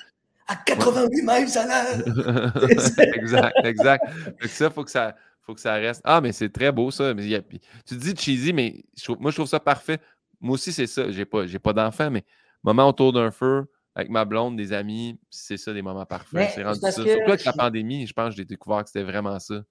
À 0.52 0.56
88 0.56 1.22
miles 1.22 1.58
à 1.58 1.66
l'heure! 1.66 2.04
exact, 3.16 3.56
exact. 3.64 4.04
Fait 4.40 4.48
que 4.48 4.54
ça, 4.54 4.70
faut 4.70 4.84
que 4.84 4.92
ça, 4.92 5.16
faut 5.42 5.54
que 5.54 5.62
ça 5.62 5.74
reste. 5.76 6.02
Ah, 6.04 6.22
mais 6.22 6.32
c'est 6.32 6.50
très 6.50 6.72
beau 6.72 6.90
ça. 6.92 7.14
Mais 7.14 7.24
a- 7.36 7.42
tu 7.86 7.96
dis 7.96 8.16
cheesy, 8.16 8.52
mais 8.52 8.84
je 8.98 9.04
trouve- 9.04 9.20
moi 9.20 9.30
je 9.32 9.36
trouve 9.38 9.48
ça 9.48 9.60
parfait. 9.60 10.00
moi 10.42 10.54
aussi, 10.56 10.72
c'est 10.74 10.88
ça. 10.88 11.10
J'ai 11.12 11.26
pas, 11.26 11.46
pas 11.60 11.74
d'enfant, 11.74 12.10
mais 12.10 12.24
moment 12.64 12.88
autour 12.90 13.14
d'un 13.14 13.30
feu, 13.32 13.66
avec 13.96 14.10
ma 14.10 14.26
blonde, 14.26 14.56
des 14.56 14.74
amis, 14.74 15.20
c'est 15.30 15.58
ça, 15.58 15.74
des 15.74 15.82
moments 15.82 16.06
parfaits. 16.06 16.52
C'est 16.56 16.64
rendu 16.64 16.80
ça. 16.80 16.92
Surtout 16.92 17.10
avec 17.10 17.44
la 17.44 17.54
pandémie, 17.54 18.06
je 18.08 18.14
pense 18.14 18.30
que 18.30 18.38
j'ai 18.38 18.46
découvert 18.46 18.84
que 18.84 18.90
c'était 18.90 19.04
vraiment 19.04 19.40
ça. 19.40 19.64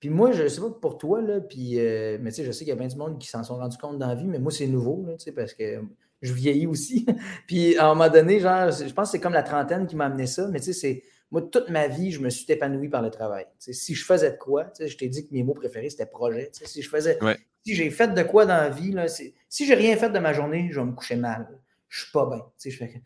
Puis 0.00 0.10
moi, 0.10 0.32
je 0.32 0.46
sais 0.46 0.60
pas 0.60 0.70
pour 0.70 0.98
toi, 0.98 1.22
là, 1.22 1.40
puis, 1.40 1.78
euh, 1.78 2.18
mais 2.20 2.30
tu 2.30 2.36
sais, 2.36 2.44
je 2.44 2.52
sais 2.52 2.60
qu'il 2.60 2.68
y 2.68 2.72
a 2.72 2.76
bien 2.76 2.88
du 2.88 2.96
monde 2.96 3.18
qui 3.18 3.28
s'en 3.28 3.42
sont 3.42 3.56
rendus 3.56 3.78
compte 3.78 3.98
dans 3.98 4.08
la 4.08 4.14
vie, 4.14 4.26
mais 4.26 4.38
moi, 4.38 4.52
c'est 4.52 4.66
nouveau, 4.66 5.04
là, 5.06 5.14
tu 5.16 5.24
sais, 5.24 5.32
parce 5.32 5.54
que 5.54 5.82
je 6.20 6.32
vieillis 6.32 6.66
aussi. 6.66 7.06
puis 7.46 7.76
à 7.78 7.86
un 7.86 7.94
moment 7.94 8.10
donné, 8.10 8.40
genre, 8.40 8.70
je 8.70 8.92
pense 8.92 9.08
que 9.08 9.12
c'est 9.12 9.20
comme 9.20 9.32
la 9.32 9.42
trentaine 9.42 9.86
qui 9.86 9.96
m'a 9.96 10.06
amené 10.06 10.26
ça, 10.26 10.48
mais 10.48 10.60
tu 10.60 10.66
sais, 10.66 10.72
c'est. 10.72 11.02
Moi, 11.32 11.42
toute 11.42 11.70
ma 11.70 11.88
vie, 11.88 12.12
je 12.12 12.20
me 12.20 12.30
suis 12.30 12.46
épanoui 12.52 12.88
par 12.88 13.02
le 13.02 13.10
travail. 13.10 13.46
si 13.58 13.96
je 13.96 14.04
faisais 14.04 14.30
de 14.30 14.36
quoi, 14.36 14.70
je 14.78 14.96
t'ai 14.96 15.08
dit 15.08 15.26
que 15.26 15.34
mes 15.34 15.42
mots 15.42 15.54
préférés, 15.54 15.90
c'était 15.90 16.06
projet. 16.06 16.50
Si 16.52 16.82
je 16.82 16.88
faisais. 16.88 17.18
Si 17.64 17.74
j'ai 17.74 17.90
fait 17.90 18.14
de 18.14 18.22
quoi 18.22 18.46
dans 18.46 18.54
la 18.54 18.68
vie, 18.68 18.92
là, 18.92 19.08
si 19.08 19.34
j'ai 19.50 19.74
rien 19.74 19.96
fait 19.96 20.10
de 20.10 20.20
ma 20.20 20.32
journée, 20.32 20.68
je 20.70 20.78
vais 20.78 20.86
me 20.86 20.92
coucher 20.92 21.16
mal. 21.16 21.48
Je 21.88 22.02
suis 22.02 22.12
pas 22.12 22.26
bien. 22.26 22.44
Je 22.64 22.76
fais 22.76 23.02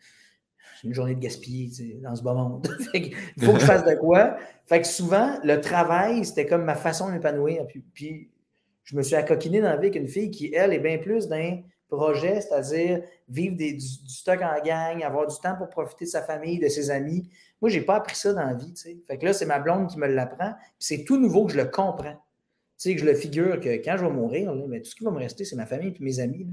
une 0.83 0.93
journée 0.93 1.15
de 1.15 1.19
gaspiller 1.19 1.69
dans 2.01 2.15
ce 2.15 2.23
bas 2.23 2.33
monde. 2.33 2.67
il 2.93 3.13
faut 3.39 3.53
que 3.53 3.59
je 3.59 3.65
fasse 3.65 3.85
de 3.85 3.95
quoi. 3.95 4.37
Fait 4.65 4.81
que 4.81 4.87
souvent, 4.87 5.37
le 5.43 5.61
travail, 5.61 6.25
c'était 6.25 6.45
comme 6.45 6.63
ma 6.63 6.75
façon 6.75 7.07
de 7.07 7.13
m'épanouir. 7.13 7.65
Puis, 7.93 8.31
je 8.83 8.95
me 8.95 9.03
suis 9.03 9.15
accoquiné 9.15 9.61
dans 9.61 9.69
la 9.69 9.77
vie 9.77 9.87
avec 9.87 9.95
une 9.95 10.07
fille 10.07 10.31
qui, 10.31 10.53
elle, 10.53 10.73
est 10.73 10.79
bien 10.79 10.97
plus 10.97 11.27
d'un 11.27 11.59
projet, 11.87 12.41
c'est-à-dire 12.41 13.01
vivre 13.27 13.55
du, 13.55 13.79
stock 13.79 14.41
en 14.41 14.63
gang, 14.63 15.03
avoir 15.03 15.27
du 15.27 15.35
temps 15.37 15.55
pour 15.57 15.69
profiter 15.69 16.05
de 16.05 16.09
sa 16.09 16.21
famille, 16.21 16.57
de 16.57 16.67
ses 16.67 16.89
amis. 16.89 17.29
Moi, 17.61 17.69
je 17.69 17.79
n'ai 17.79 17.85
pas 17.85 17.95
appris 17.95 18.15
ça 18.15 18.33
dans 18.33 18.45
la 18.45 18.53
vie. 18.53 18.73
Fait 19.07 19.17
que 19.17 19.25
là, 19.25 19.33
c'est 19.33 19.45
ma 19.45 19.59
blonde 19.59 19.87
qui 19.87 19.99
me 19.99 20.07
l'apprend. 20.07 20.53
c'est 20.79 21.03
tout 21.03 21.17
nouveau 21.17 21.45
que 21.45 21.53
je 21.53 21.57
le 21.57 21.65
comprends. 21.65 22.15
sais, 22.77 22.95
que 22.95 23.01
je 23.01 23.05
le 23.05 23.13
figure 23.13 23.59
que 23.59 23.69
quand 23.83 23.97
je 23.97 24.05
vais 24.05 24.11
mourir, 24.11 24.53
mais 24.67 24.81
tout 24.81 24.89
ce 24.89 24.95
qui 24.95 25.03
va 25.03 25.11
me 25.11 25.19
rester, 25.19 25.45
c'est 25.45 25.55
ma 25.55 25.65
famille 25.65 25.89
et 25.89 26.03
mes 26.03 26.19
amis. 26.19 26.47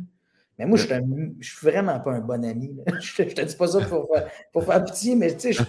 Mais 0.59 0.67
moi, 0.67 0.77
je 0.77 0.93
ne 0.93 1.43
suis 1.43 1.67
vraiment 1.67 2.01
pas 2.01 2.13
un 2.13 2.21
bon 2.21 2.45
ami. 2.45 2.77
Je 3.01 3.23
ne 3.23 3.29
te 3.29 3.43
dis 3.43 3.55
pas 3.55 3.69
ça 3.69 3.81
pour 3.81 4.09
faire, 4.13 4.29
pour 4.53 4.65
faire 4.65 4.85
pitié, 4.85 5.15
mais 5.15 5.33
tu 5.37 5.53
sais, 5.53 5.65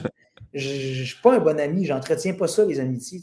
je 0.53 0.99
ne 1.01 1.05
suis 1.05 1.21
pas 1.21 1.35
un 1.35 1.39
bon 1.39 1.59
ami. 1.59 1.85
J'entretiens 1.85 2.33
pas 2.33 2.47
ça, 2.47 2.65
les 2.65 2.79
amitiés. 2.79 3.21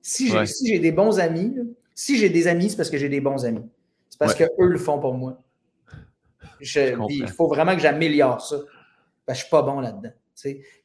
Si 0.00 0.30
j'ai 0.64 0.78
des 0.78 0.92
bons 0.92 1.18
amis, 1.18 1.56
si 1.94 2.16
j'ai 2.16 2.28
des 2.28 2.46
amis, 2.46 2.70
c'est 2.70 2.76
parce 2.76 2.90
que 2.90 2.98
j'ai 2.98 3.08
des 3.08 3.20
bons 3.20 3.44
amis. 3.44 3.66
C'est 4.08 4.18
parce 4.18 4.34
qu'eux 4.34 4.48
le 4.58 4.78
font 4.78 5.00
pour 5.00 5.14
moi. 5.14 5.42
il 6.60 7.28
faut 7.36 7.48
vraiment 7.48 7.74
que 7.74 7.82
j'améliore 7.82 8.40
ça. 8.40 8.56
je 9.26 9.32
ne 9.32 9.36
suis 9.36 9.50
pas 9.50 9.62
bon 9.62 9.80
là-dedans. 9.80 10.12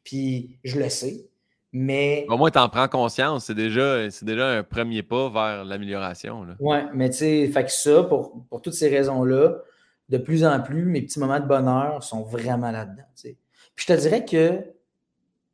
Puis 0.04 0.58
je 0.64 0.80
le 0.80 0.90
sais. 0.90 1.28
Mais. 1.76 2.26
Au 2.30 2.38
moins, 2.38 2.52
tu 2.52 2.60
en 2.60 2.70
prends 2.70 2.88
conscience. 2.88 3.46
C'est 3.46 3.56
déjà, 3.56 4.08
déjà 4.22 4.50
un 4.50 4.64
premier 4.64 5.02
pas 5.02 5.30
vers 5.30 5.66
l'amélioration. 5.66 6.46
Oui, 6.60 6.78
mais 6.94 7.10
tu 7.10 7.18
sais, 7.18 7.48
fait 7.48 7.66
que 7.66 7.72
ça, 7.72 8.04
pour, 8.04 8.46
pour 8.48 8.62
toutes 8.62 8.74
ces 8.74 8.90
raisons-là, 8.90 9.64
de 10.14 10.20
plus 10.20 10.46
en 10.46 10.62
plus, 10.62 10.86
mes 10.86 11.02
petits 11.02 11.20
moments 11.20 11.40
de 11.40 11.48
bonheur 11.48 12.04
sont 12.04 12.22
vraiment 12.22 12.70
là-dedans. 12.70 13.02
Puis 13.16 13.36
je 13.76 13.86
te 13.88 14.00
dirais 14.00 14.24
que 14.24 14.64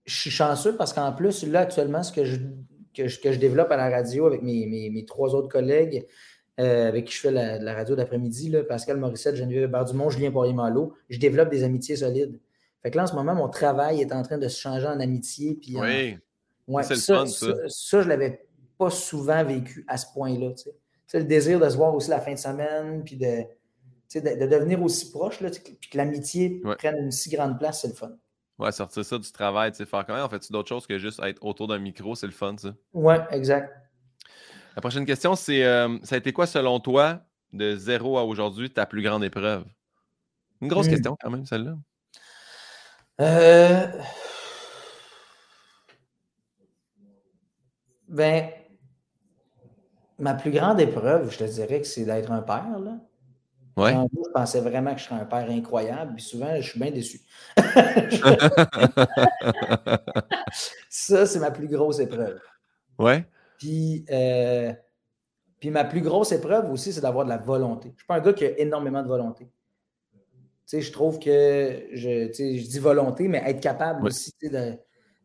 je 0.04 0.20
suis 0.20 0.32
chanceux 0.32 0.76
parce 0.76 0.92
qu'en 0.92 1.14
plus, 1.14 1.46
là, 1.48 1.62
actuellement, 1.62 2.04
ce 2.04 2.12
que 2.12 2.26
je, 2.26 2.40
que 2.94 3.08
je, 3.08 3.40
développe 3.40 3.72
à 3.72 3.78
la 3.78 3.90
radio 3.90 4.26
avec 4.28 4.42
mes, 4.42 5.06
trois 5.08 5.34
autres 5.34 5.48
collègues 5.48 6.06
euh, 6.60 6.90
avec 6.90 7.06
qui 7.06 7.14
je 7.14 7.22
fais 7.22 7.32
la, 7.32 7.74
radio 7.74 7.96
d'après-midi, 7.96 8.54
Pascal 8.68 8.98
Morissette, 8.98 9.38
Geneviève 9.38 9.70
Bardumont, 9.70 10.10
Julien 10.10 10.30
Poirier-Malo, 10.30 10.94
je 11.08 11.20
développe 11.20 11.50
des 11.50 11.64
amitiés 11.64 11.96
solides. 11.96 12.38
Fait 12.84 12.92
que 12.92 12.98
là, 12.98 13.04
en 13.04 13.08
ce 13.08 13.16
moment, 13.16 13.36
mon 13.36 13.48
travail 13.48 14.02
est 14.02 14.12
en 14.12 14.24
train 14.24 14.38
de 14.38 14.50
se 14.50 14.60
changer 14.60 14.88
en 14.88 15.00
amitié. 15.00 15.56
Puis 15.56 15.80
oui. 15.80 16.18
Ouais, 16.68 16.84
ça, 16.84 16.96
ça. 16.96 17.26
ça, 17.26 18.02
je 18.02 18.06
ne 18.06 18.10
l'avais 18.10 18.46
pas 18.78 18.90
souvent 18.90 19.42
vécu 19.46 19.86
à 19.88 19.96
ce 19.96 20.06
point-là. 20.14 20.50
Le 21.14 21.24
désir 21.24 21.62
de 21.62 21.70
se 21.70 21.78
voir 21.78 21.96
aussi 21.96 22.10
la 22.10 22.20
fin 22.20 22.34
de 22.34 22.38
semaine, 22.38 23.04
puis 23.06 23.16
de, 23.16 23.46
de, 24.16 24.48
devenir 24.48 24.82
aussi 24.82 25.12
proche, 25.12 25.40
là, 25.42 25.50
puis 25.52 25.90
que 25.90 25.98
l'amitié 25.98 26.62
prenne 26.78 26.98
une 26.98 27.12
si 27.12 27.30
grande 27.30 27.60
place, 27.60 27.82
c'est 27.82 27.90
le 27.90 27.94
fun. 27.94 28.12
Ouais, 28.58 28.72
sortir 28.72 29.06
ça 29.06 29.18
du 29.18 29.32
travail, 29.32 29.74
faire 29.74 30.06
quand 30.06 30.14
même, 30.14 30.24
en 30.24 30.30
fait, 30.30 30.52
d'autres 30.52 30.68
choses 30.68 30.88
que 30.88 30.98
juste 30.98 31.22
être 31.24 31.44
autour 31.44 31.68
d'un 31.68 31.78
micro, 31.78 32.16
c'est 32.16 32.26
le 32.26 32.34
fun, 32.34 32.56
ça? 32.58 32.74
Ouais, 32.94 33.20
exact. 33.32 33.74
La 34.76 34.82
prochaine 34.82 35.06
question, 35.06 35.36
c'est 35.36 35.64
euh, 35.64 35.98
ça 36.04 36.16
a 36.16 36.18
été 36.18 36.34
quoi, 36.34 36.46
selon 36.46 36.80
toi, 36.80 37.22
de 37.54 37.76
zéro 37.76 38.18
à 38.18 38.26
aujourd'hui, 38.26 38.70
ta 38.70 38.86
plus 38.86 39.02
grande 39.02 39.24
épreuve? 39.24 39.64
Une 40.62 40.68
grosse 40.68 40.88
hmm. 40.88 40.92
question, 40.92 41.18
quand 41.22 41.30
même, 41.30 41.46
celle-là. 41.46 41.78
Euh... 43.22 43.88
Ben, 48.08 48.50
ma 50.18 50.34
plus 50.34 50.52
grande 50.52 50.82
épreuve, 50.82 51.32
je 51.32 51.38
te 51.38 51.44
dirais 51.44 51.80
que 51.80 51.88
c'est 51.88 52.06
d'être 52.06 52.32
un 52.32 52.42
père, 52.42 52.80
là 52.80 52.98
je 53.88 54.32
pensais 54.34 54.62
vraiment 54.62 54.94
que 54.94 55.00
je 55.00 55.06
serais 55.06 55.20
un 55.20 55.26
père 55.26 55.50
incroyable, 55.50 56.14
puis 56.16 56.24
souvent, 56.24 56.56
je 56.56 56.70
suis 56.70 56.80
bien 56.80 56.92
déçu. 56.92 57.20
ça, 60.90 61.26
c'est 61.26 61.40
ma 61.40 61.52
plus 61.52 61.68
grosse 61.68 62.00
épreuve. 62.00 62.40
Ouais. 62.98 63.26
Puis, 63.58 64.06
euh, 64.10 64.74
puis 65.60 65.70
ma 65.70 65.84
plus 65.84 66.02
grosse 66.02 66.32
épreuve 66.32 66.72
aussi, 66.72 66.94
c'est 66.94 67.02
d'avoir 67.02 67.26
de 67.26 67.30
la 67.30 67.38
volonté. 67.38 67.90
Je 67.90 67.94
ne 67.94 67.98
suis 67.98 68.08
pas 68.08 68.16
un 68.16 68.22
gars 68.22 68.34
qui 68.34 68.46
a 68.46 68.58
énormément 68.60 69.04
de 69.04 69.08
volonté. 69.08 69.50
Tu 70.16 70.20
sais, 70.66 70.82
je 70.82 70.92
trouve 70.92 71.20
que, 71.20 71.88
je, 71.94 72.32
je 72.32 72.68
dis 72.68 72.80
volonté, 72.80 73.28
mais 73.28 73.42
être 73.46 73.60
capable 73.60 74.06
aussi 74.06 74.32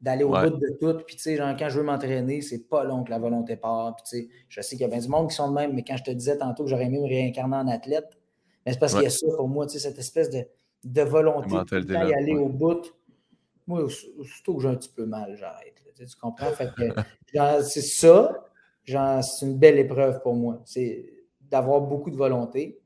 d'aller 0.01 0.25
au 0.25 0.31
bout 0.31 0.51
de 0.51 0.79
tout. 0.81 1.05
Puis, 1.07 1.17
tu 1.17 1.23
sais, 1.23 1.37
genre, 1.37 1.55
quand 1.57 1.69
je 1.69 1.79
veux 1.79 1.85
m'entraîner, 1.85 2.41
c'est 2.41 2.69
pas 2.69 2.83
long 2.83 3.05
que 3.05 3.11
la 3.11 3.19
volonté 3.19 3.57
part. 3.57 3.95
Puis, 3.97 4.05
tu 4.05 4.17
sais, 4.17 4.29
je 4.49 4.61
sais 4.61 4.77
qu'il 4.77 4.83
y 4.83 4.85
a 4.85 4.89
bien 4.89 5.01
du 5.01 5.09
monde 5.09 5.29
qui 5.29 5.37
sont 5.37 5.49
de 5.49 5.55
même, 5.55 5.75
mais 5.75 5.85
quand 5.85 5.97
je 5.97 6.05
te 6.05 6.11
disais 6.11 6.39
tantôt 6.39 6.65
que 6.65 6.71
j'aurais 6.71 6.87
aimé 6.87 6.99
me 6.99 7.07
réincarner 7.07 7.57
en 7.57 7.69
athlète, 7.69 8.19
mais 8.65 8.73
c'est 8.73 8.79
parce 8.79 8.95
qu'il 8.95 9.03
y 9.03 9.07
a 9.07 9.11
ça 9.11 9.27
pour 9.37 9.49
moi, 9.49 9.67
tu 9.67 9.75
sais, 9.75 9.79
cette 9.79 9.99
espèce 9.99 10.31
de, 10.31 10.45
de 10.85 11.03
volonté 11.03 11.51
de 11.51 11.95
aller 11.95 12.35
au 12.35 12.49
bout. 12.49 12.95
Moi, 13.67 13.83
aussitôt 13.83 14.57
que 14.57 14.63
j'ai 14.63 14.69
un 14.69 14.75
petit 14.75 14.93
peu 14.95 15.07
mal, 15.07 15.37
j'arrête. 15.37 15.83
Tu, 15.97 16.05
comprends? 16.21 16.51
c'est 17.63 17.83
ça, 17.83 18.45
c'est 18.87 19.47
une 19.47 19.59
belle 19.59 19.79
épreuve 19.79 20.21
pour 20.23 20.35
moi. 20.35 20.61
C'est 20.65 21.07
d'avoir 21.41 21.81
beaucoup 21.81 22.11
de 22.11 22.17
volonté. 22.17 22.81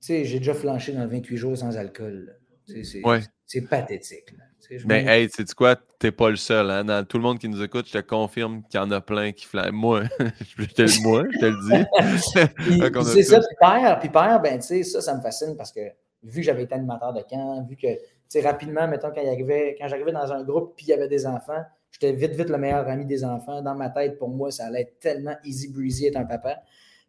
Tu 0.00 0.06
sais, 0.06 0.24
j'ai 0.24 0.38
déjà 0.38 0.54
flanché 0.54 0.92
dans 0.92 1.06
28 1.06 1.36
jours 1.36 1.56
sans 1.56 1.76
alcool. 1.76 2.38
C'est 2.64 3.62
pathétique. 3.62 4.32
Là. 4.36 4.44
Mais 4.86 5.04
hey, 5.04 5.30
sais-tu 5.30 5.54
quoi? 5.54 5.76
T'es 5.98 6.12
pas 6.12 6.30
le 6.30 6.36
seul. 6.36 6.70
Hein? 6.70 6.84
Dans 6.84 7.04
tout 7.04 7.16
le 7.16 7.24
monde 7.24 7.38
qui 7.38 7.48
nous 7.48 7.60
écoute, 7.62 7.86
je 7.88 7.92
te 7.92 7.98
confirme 7.98 8.62
qu'il 8.70 8.78
y 8.78 8.82
en 8.82 8.90
a 8.92 9.00
plein 9.00 9.32
qui 9.32 9.46
flanquent. 9.46 9.72
Moi, 9.72 10.02
je 10.56 10.64
te, 10.66 11.02
moi, 11.02 11.24
je 11.32 11.38
te 11.38 11.46
le 11.46 11.58
dis. 11.66 13.04
c'est 13.12 13.22
ça, 13.24 13.40
puis 13.40 13.56
père, 13.58 13.98
puis 13.98 14.08
père, 14.08 14.40
ben, 14.40 14.60
ça, 14.60 15.00
ça 15.00 15.16
me 15.16 15.20
fascine 15.20 15.56
parce 15.56 15.72
que 15.72 15.80
vu 16.22 16.40
que 16.40 16.46
j'avais 16.46 16.64
été 16.64 16.74
animateur 16.74 17.12
de 17.12 17.22
camp, 17.22 17.66
vu 17.68 17.76
que, 17.76 18.40
rapidement, 18.40 18.86
mettons, 18.86 19.10
quand, 19.10 19.22
quand 19.22 19.88
j'arrivais 19.88 20.12
dans 20.12 20.32
un 20.32 20.44
groupe, 20.44 20.74
puis 20.76 20.86
il 20.86 20.90
y 20.90 20.92
avait 20.92 21.08
des 21.08 21.26
enfants, 21.26 21.64
j'étais 21.90 22.12
vite, 22.12 22.32
vite 22.32 22.48
le 22.48 22.58
meilleur 22.58 22.86
ami 22.88 23.04
des 23.04 23.24
enfants. 23.24 23.60
Dans 23.62 23.74
ma 23.74 23.90
tête, 23.90 24.18
pour 24.18 24.28
moi, 24.28 24.52
ça 24.52 24.66
allait 24.66 24.82
être 24.82 25.00
tellement 25.00 25.34
easy 25.44 25.68
breezy 25.72 26.06
être 26.06 26.16
un 26.16 26.24
papa. 26.24 26.62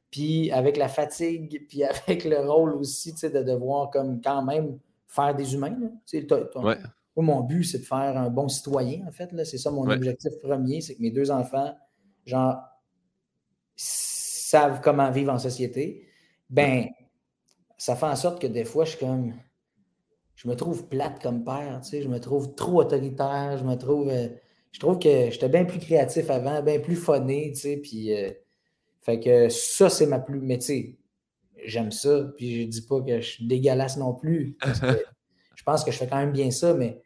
Puis 0.09 0.49
avec 0.51 0.77
la 0.77 0.87
fatigue, 0.87 1.67
puis 1.67 1.83
avec 1.83 2.25
le 2.25 2.39
rôle 2.39 2.73
aussi, 2.73 3.13
de 3.13 3.43
devoir 3.43 3.91
comme 3.91 4.19
quand 4.21 4.43
même 4.43 4.79
faire 5.07 5.35
des 5.35 5.53
humains. 5.53 5.77
Tu 6.07 6.25
sais, 7.15 7.21
mon 7.21 7.41
but, 7.41 7.63
c'est 7.63 7.79
de 7.79 7.85
faire 7.85 8.17
un 8.17 8.29
bon 8.29 8.47
citoyen, 8.47 9.05
en 9.07 9.11
fait. 9.11 9.29
C'est 9.45 9.57
ça 9.57 9.71
mon 9.71 9.89
objectif 9.89 10.31
premier, 10.41 10.81
c'est 10.81 10.95
que 10.95 11.01
mes 11.01 11.11
deux 11.11 11.31
enfants, 11.31 11.75
genre, 12.25 12.57
savent 13.75 14.81
comment 14.81 15.11
vivre 15.11 15.31
en 15.31 15.39
société. 15.39 16.07
Ben, 16.49 16.87
ça 17.77 17.95
fait 17.95 18.05
en 18.05 18.15
sorte 18.15 18.41
que 18.41 18.47
des 18.47 18.65
fois, 18.65 18.85
je 18.85 18.91
suis 18.91 18.99
comme. 18.99 19.33
Je 20.35 20.47
me 20.47 20.55
trouve 20.55 20.87
plate 20.87 21.21
comme 21.21 21.43
père, 21.43 21.81
tu 21.83 21.89
sais, 21.89 22.01
je 22.01 22.07
me 22.07 22.19
trouve 22.19 22.55
trop 22.55 22.81
autoritaire, 22.81 23.57
je 23.57 23.63
me 23.65 23.75
trouve. 23.75 24.09
Euh, 24.09 24.29
je 24.71 24.79
trouve 24.79 24.99
que 24.99 25.31
j'étais 25.31 25.49
bien 25.49 25.65
plus 25.65 25.79
créatif 25.79 26.29
avant, 26.29 26.61
bien 26.61 26.79
plus 26.79 26.95
funné, 26.95 27.51
tu 27.53 27.61
sais, 27.61 27.77
puis. 27.77 28.13
Euh, 28.13 28.31
fait 29.01 29.19
que 29.19 29.49
ça, 29.49 29.89
c'est 29.89 30.05
ma 30.05 30.19
plus. 30.19 30.41
Mais 30.41 30.57
tu 30.57 30.65
sais, 30.65 30.97
j'aime 31.65 31.91
ça, 31.91 32.31
puis 32.37 32.63
je 32.63 32.67
dis 32.67 32.81
pas 32.81 33.01
que 33.01 33.21
je 33.21 33.27
suis 33.27 33.47
dégueulasse 33.47 33.97
non 33.97 34.13
plus. 34.13 34.57
je 35.59 35.63
pense 35.65 35.83
que 35.83 35.91
je 35.91 35.97
fais 35.97 36.07
quand 36.07 36.15
même 36.15 36.31
bien 36.31 36.51
ça, 36.51 36.73
mais 36.73 37.01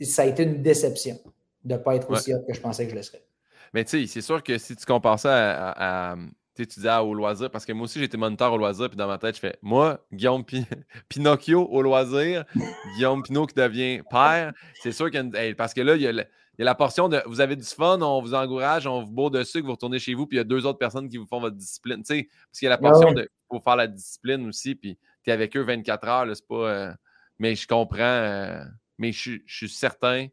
ça 0.00 0.22
a 0.22 0.26
été 0.26 0.44
une 0.44 0.62
déception 0.62 1.18
de 1.64 1.74
ne 1.74 1.78
pas 1.78 1.96
être 1.96 2.08
aussi 2.08 2.32
haut 2.32 2.40
que 2.46 2.54
je 2.54 2.60
pensais 2.60 2.84
que 2.84 2.92
je 2.92 2.94
le 2.94 3.02
serais. 3.02 3.24
Mais 3.74 3.84
tu 3.84 4.02
sais, 4.02 4.06
c'est 4.06 4.20
sûr 4.20 4.44
que 4.44 4.58
si 4.58 4.76
tu 4.76 4.86
compares 4.86 5.18
ça 5.18 5.72
à, 5.72 6.16
tu 6.54 6.64
disais 6.66 6.96
au 6.98 7.14
loisir, 7.14 7.50
parce 7.50 7.64
que 7.64 7.72
moi 7.72 7.86
aussi 7.86 7.98
j'étais 7.98 8.16
moniteur 8.16 8.52
au 8.52 8.58
loisir, 8.58 8.88
puis 8.88 8.96
dans 8.96 9.08
ma 9.08 9.18
tête, 9.18 9.34
je 9.34 9.40
fais 9.40 9.56
moi, 9.60 10.06
Guillaume 10.12 10.44
Pinocchio 11.08 11.66
au 11.66 11.82
loisir, 11.82 12.44
Guillaume 12.94 13.24
Pinot 13.24 13.46
qui 13.46 13.56
devient 13.56 14.02
père. 14.08 14.52
C'est 14.80 14.92
sûr 14.92 15.10
que, 15.10 15.52
parce 15.54 15.74
que 15.74 15.80
là, 15.80 15.96
il 15.96 16.02
y, 16.02 16.06
a 16.06 16.24
la 16.58 16.74
portion 16.76 17.08
de 17.08 17.20
vous 17.26 17.40
avez 17.40 17.56
du 17.56 17.64
fun, 17.64 18.00
on 18.00 18.22
vous 18.22 18.34
encourage, 18.34 18.86
on 18.86 19.02
vous 19.02 19.10
bourre 19.10 19.32
dessus, 19.32 19.62
que 19.62 19.66
vous 19.66 19.72
retournez 19.72 19.98
chez 19.98 20.14
vous, 20.14 20.28
puis 20.28 20.36
il 20.36 20.38
y 20.38 20.42
a 20.42 20.44
deux 20.44 20.64
autres 20.64 20.78
personnes 20.78 21.08
qui 21.08 21.16
vous 21.16 21.26
font 21.26 21.40
votre 21.40 21.56
discipline. 21.56 22.04
Tu 22.04 22.14
sais, 22.14 22.28
parce 22.46 22.58
qu'il 22.60 22.66
y 22.66 22.68
a 22.68 22.70
la 22.70 22.78
portion 22.78 23.10
de 23.10 23.28
pour 23.48 23.64
faire 23.64 23.74
la 23.74 23.88
discipline 23.88 24.46
aussi, 24.46 24.76
puis 24.76 24.96
tu 25.24 25.30
es 25.30 25.32
avec 25.32 25.56
eux 25.56 25.62
24 25.62 26.06
heures, 26.06 26.36
c'est 26.36 26.46
pas. 26.46 26.54
Euh, 26.54 26.92
mais 27.40 27.56
je 27.56 27.66
comprends. 27.66 27.98
Euh, 27.98 28.62
mais 28.98 29.10
je, 29.12 29.38
suis 29.46 29.68
certain, 29.68 30.28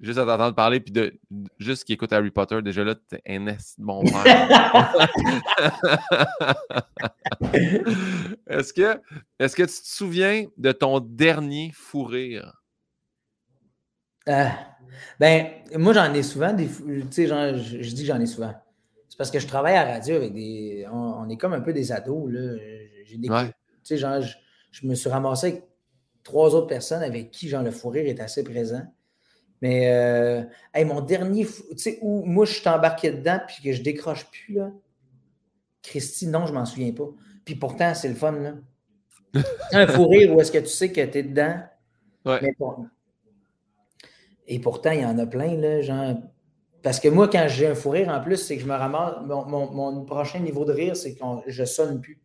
juste 0.00 0.18
à 0.18 0.24
t'entendre 0.24 0.54
parler, 0.54 0.80
puis 0.80 0.92
de, 0.92 1.18
juste 1.58 1.84
qui 1.84 1.92
écoute 1.92 2.12
Harry 2.12 2.30
Potter, 2.30 2.62
déjà 2.62 2.84
là, 2.84 2.94
t'es 2.94 3.20
un 3.28 3.44
bon 3.78 4.04
père. 4.04 5.04
Est-ce 8.46 8.72
que, 8.72 9.00
est 9.40 9.54
que 9.54 9.62
tu 9.64 9.66
te 9.66 9.86
souviens 9.86 10.46
de 10.56 10.72
ton 10.72 11.00
dernier 11.00 11.72
fou 11.74 12.04
rire? 12.04 12.62
Euh, 14.28 14.46
ben, 15.18 15.48
moi, 15.74 15.92
j'en 15.92 16.14
ai 16.14 16.22
souvent 16.22 16.52
des. 16.52 16.68
Tu 16.68 17.06
sais, 17.10 17.26
je, 17.26 17.94
dis 17.94 18.02
que 18.02 18.06
j'en 18.06 18.20
ai 18.20 18.26
souvent. 18.26 18.54
C'est 19.08 19.18
parce 19.18 19.32
que 19.32 19.40
je 19.40 19.48
travaille 19.48 19.74
à 19.74 19.84
radio 19.84 20.14
avec 20.14 20.32
des. 20.32 20.86
On, 20.92 21.28
est 21.28 21.36
comme 21.36 21.54
un 21.54 21.60
peu 21.60 21.72
des 21.72 21.90
ados, 21.90 22.30
là. 22.30 22.56
J'ai 23.04 23.18
des. 23.18 23.28
Tu 23.28 23.34
sais, 23.82 23.96
genre, 23.98 24.20
je, 24.20 24.86
me 24.86 24.94
suis 24.94 25.10
ramassé 25.10 25.46
avec 25.48 25.64
trois 26.26 26.56
autres 26.56 26.66
personnes 26.66 27.04
avec 27.04 27.30
qui, 27.30 27.48
genre, 27.48 27.62
le 27.62 27.70
fou 27.70 27.88
rire 27.88 28.06
est 28.06 28.20
assez 28.20 28.42
présent. 28.42 28.82
Mais, 29.62 29.92
euh, 29.92 30.42
mon 30.84 31.00
dernier. 31.00 31.46
Tu 31.46 31.78
sais, 31.78 31.98
où 32.02 32.24
moi, 32.24 32.44
je 32.44 32.54
suis 32.54 32.68
embarqué 32.68 33.12
dedans 33.12 33.38
puis 33.46 33.62
que 33.62 33.72
je 33.72 33.80
décroche 33.80 34.26
plus, 34.26 34.54
là. 34.54 34.72
Christy, 35.82 36.26
non, 36.26 36.46
je 36.46 36.52
m'en 36.52 36.64
souviens 36.64 36.92
pas. 36.92 37.08
Puis 37.44 37.54
pourtant, 37.54 37.94
c'est 37.94 38.08
le 38.08 38.16
fun, 38.16 38.32
là. 38.32 38.54
un 39.72 39.86
fou 39.86 40.08
rire 40.08 40.34
où 40.34 40.40
est-ce 40.40 40.50
que 40.50 40.58
tu 40.58 40.66
sais 40.66 40.90
que 40.90 41.00
tu 41.00 41.18
es 41.18 41.22
dedans? 41.22 41.60
Ouais. 42.24 42.40
Et 44.48 44.58
pourtant, 44.58 44.90
il 44.90 45.00
y 45.00 45.06
en 45.06 45.18
a 45.18 45.26
plein, 45.26 45.56
là, 45.56 45.80
genre. 45.80 46.16
Parce 46.82 46.98
que 46.98 47.08
moi, 47.08 47.28
quand 47.28 47.46
j'ai 47.48 47.68
un 47.68 47.76
fou 47.76 47.90
rire 47.90 48.08
en 48.08 48.20
plus, 48.20 48.36
c'est 48.36 48.56
que 48.56 48.62
je 48.62 48.66
me 48.66 48.74
ramasse. 48.74 49.14
Mon, 49.26 50.04
prochain 50.04 50.40
niveau 50.40 50.64
de 50.64 50.72
rire, 50.72 50.96
c'est 50.96 51.14
que 51.14 51.24
je 51.46 51.64
sonne 51.64 52.00
plus. 52.00 52.20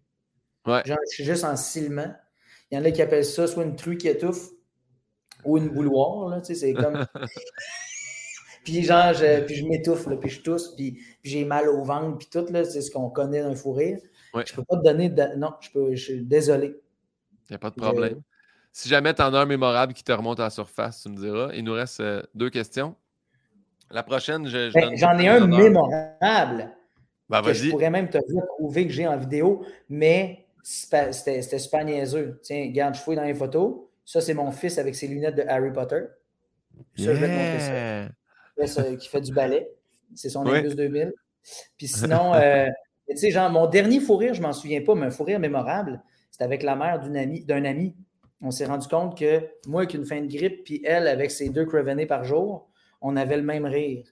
Ouais. 0.66 0.82
Genre, 0.86 0.98
je 1.08 1.16
suis 1.16 1.24
juste 1.24 1.44
en 1.44 1.56
silement. 1.56 2.12
Il 2.72 2.78
y 2.78 2.82
en 2.82 2.86
a 2.86 2.92
qui 2.92 3.02
appellent 3.02 3.26
ça 3.26 3.48
soit 3.48 3.64
une 3.64 3.76
truie 3.76 3.98
qui 3.98 4.08
étouffe 4.08 4.50
ou 5.44 5.58
une 5.58 5.70
bouloire, 5.70 6.30
là, 6.30 6.42
tu 6.42 6.48
sais, 6.48 6.56
c'est 6.56 6.74
comme. 6.74 7.06
puis 8.64 8.84
genre, 8.84 9.14
je, 9.14 9.44
puis 9.44 9.56
je 9.56 9.66
m'étouffe, 9.66 10.08
puis 10.20 10.30
je 10.30 10.42
tousse, 10.42 10.76
puis, 10.76 11.00
j'ai 11.24 11.44
mal 11.46 11.68
au 11.68 11.84
ventre, 11.84 12.20
puis 12.20 12.28
tout, 12.32 12.46
là, 12.52 12.64
c'est 12.64 12.82
ce 12.82 12.92
qu'on 12.92 13.10
connaît 13.10 13.42
d'un 13.42 13.56
fou 13.56 13.74
rire. 13.74 14.00
Ouais. 14.34 14.44
Je 14.46 14.54
peux 14.54 14.64
pas 14.64 14.78
te 14.78 14.84
donner. 14.84 15.10
Non, 15.38 15.52
je, 15.60 15.70
peux, 15.72 15.96
je 15.96 16.04
suis 16.04 16.22
désolé. 16.22 16.80
Il 17.50 17.54
n'y 17.54 17.56
a 17.56 17.60
pas 17.60 17.70
de 17.70 17.76
problème. 17.76 18.22
Si 18.72 18.88
jamais 18.88 19.14
tu 19.14 19.22
en 19.22 19.34
as 19.34 19.40
un 19.40 19.46
mémorable 19.46 19.94
qui 19.94 20.04
te 20.04 20.12
remonte 20.14 20.40
à 20.40 20.44
la 20.44 20.50
surface, 20.50 21.02
tu 21.02 21.10
me 21.10 21.18
diras. 21.18 21.52
Il 21.54 21.66
nous 21.66 21.74
reste 21.74 22.00
euh, 22.00 22.22
deux 22.34 22.50
questions. 22.50 22.96
La 23.90 24.04
prochaine, 24.04 24.48
je. 24.48 24.72
Ben, 24.72 24.96
j'en 24.96 25.18
ai 25.20 25.28
un 25.28 25.46
mémorable. 25.46 26.72
Ben, 27.28 27.42
que 27.42 27.54
je 27.54 27.70
pourrais 27.70 27.90
même 27.90 28.10
te 28.10 28.18
prouver 28.58 28.88
que 28.88 28.94
j'ai 28.94 29.08
en 29.08 29.18
vidéo, 29.18 29.66
mais 29.90 30.46
c'était 30.64 31.42
super 31.42 31.86
niaiseux. 31.86 32.40
Tiens, 32.44 32.66
regarde, 32.68 32.96
je 32.96 33.02
fouille 33.02 33.16
dans 33.16 33.24
les 33.24 33.34
photos. 33.34 33.82
Ça, 34.06 34.22
c'est 34.22 34.34
mon 34.34 34.52
fils 34.52 34.78
avec 34.78 34.96
ses 34.96 35.08
lunettes 35.08 35.36
de 35.36 35.44
Harry 35.44 35.72
Potter. 35.72 36.04
Ça, 36.98 37.14
je 37.14 37.20
vais 37.20 37.28
te 37.28 38.58
montrer 38.58 38.68
ça. 38.68 38.96
qui 38.96 39.08
fait 39.08 39.22
du 39.22 39.34
ballet. 39.34 39.70
C'est 40.16 40.30
son 40.30 40.46
Airbus 40.46 40.76
2000. 40.76 41.14
Puis 41.78 41.88
sinon, 41.88 42.34
euh, 42.36 42.68
tu 43.10 43.18
sais, 43.18 43.32
genre, 43.32 43.50
mon 43.50 43.68
dernier 43.68 44.00
fou 44.00 44.18
rire, 44.18 44.34
je 44.34 44.42
m'en 44.42 44.54
souviens 44.54 44.82
pas, 44.82 44.96
mais 44.96 45.08
un 45.08 45.12
fou 45.12 45.24
rire 45.24 45.40
mémorable, 45.40 46.02
c'était 46.30 46.44
avec 46.44 46.64
la 46.64 46.76
mère 46.76 47.00
d'un 47.00 47.16
ami, 47.16 47.46
ami. 47.50 47.96
On 48.42 48.52
s'est 48.52 48.66
rendu 48.66 48.88
compte 48.88 49.18
que 49.18 49.42
moi, 49.68 49.82
avec 49.82 49.94
une 49.94 50.06
fin 50.06 50.22
de 50.22 50.28
grippe, 50.28 50.64
puis 50.64 50.82
elle, 50.86 51.08
avec 51.08 51.32
ses 51.32 51.50
deux 51.50 51.66
crevenés 51.66 52.06
par 52.06 52.24
jour, 52.24 52.70
on 53.02 53.16
avait 53.16 53.38
le 53.38 53.44
même 53.44 53.66
rire. 53.66 54.04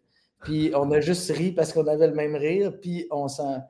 Puis 0.44 0.72
on 0.76 0.90
a 0.92 1.02
juste 1.02 1.30
ri 1.32 1.52
parce 1.52 1.74
qu'on 1.74 1.88
avait 1.88 2.08
le 2.08 2.14
même 2.14 2.36
rire, 2.36 2.80
puis 2.80 3.08
on 3.12 3.28
s'en, 3.28 3.64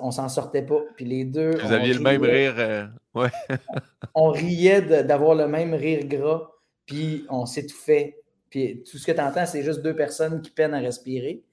on 0.00 0.10
s'en 0.10 0.28
sortait 0.28 0.62
pas. 0.62 0.80
Puis 0.96 1.04
les 1.04 1.24
deux. 1.24 1.52
Vous 1.58 1.72
aviez 1.72 1.94
le 1.94 2.00
même 2.00 2.22
rire. 2.22 2.54
Euh, 2.58 2.86
ouais. 3.14 3.30
on 4.14 4.30
riait 4.30 4.82
d'avoir 5.04 5.34
le 5.34 5.46
même 5.48 5.74
rire 5.74 6.06
gras, 6.06 6.50
puis 6.86 7.24
on 7.28 7.46
s'étouffait. 7.46 8.18
Puis 8.50 8.82
tout 8.82 8.98
ce 8.98 9.06
que 9.06 9.12
tu 9.12 9.20
entends, 9.20 9.46
c'est 9.46 9.62
juste 9.62 9.82
deux 9.82 9.94
personnes 9.94 10.42
qui 10.42 10.50
peinent 10.50 10.74
à 10.74 10.80
respirer. 10.80 11.44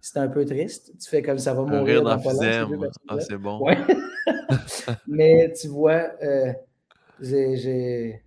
C'est 0.00 0.18
un 0.18 0.28
peu 0.28 0.44
triste. 0.44 0.92
Tu 1.02 1.08
fais 1.10 1.22
comme 1.22 1.38
ça 1.38 1.52
va 1.52 1.62
mourir. 1.62 1.80
Un 1.80 1.84
rire 1.84 2.02
dans 2.02 2.20
Ah, 3.08 3.20
c'est 3.20 3.36
bon. 3.36 3.60
Ouais. 3.60 3.78
Mais 5.06 5.52
tu 5.52 5.68
vois, 5.68 6.12
euh, 6.22 6.52
j'ai 7.20 8.22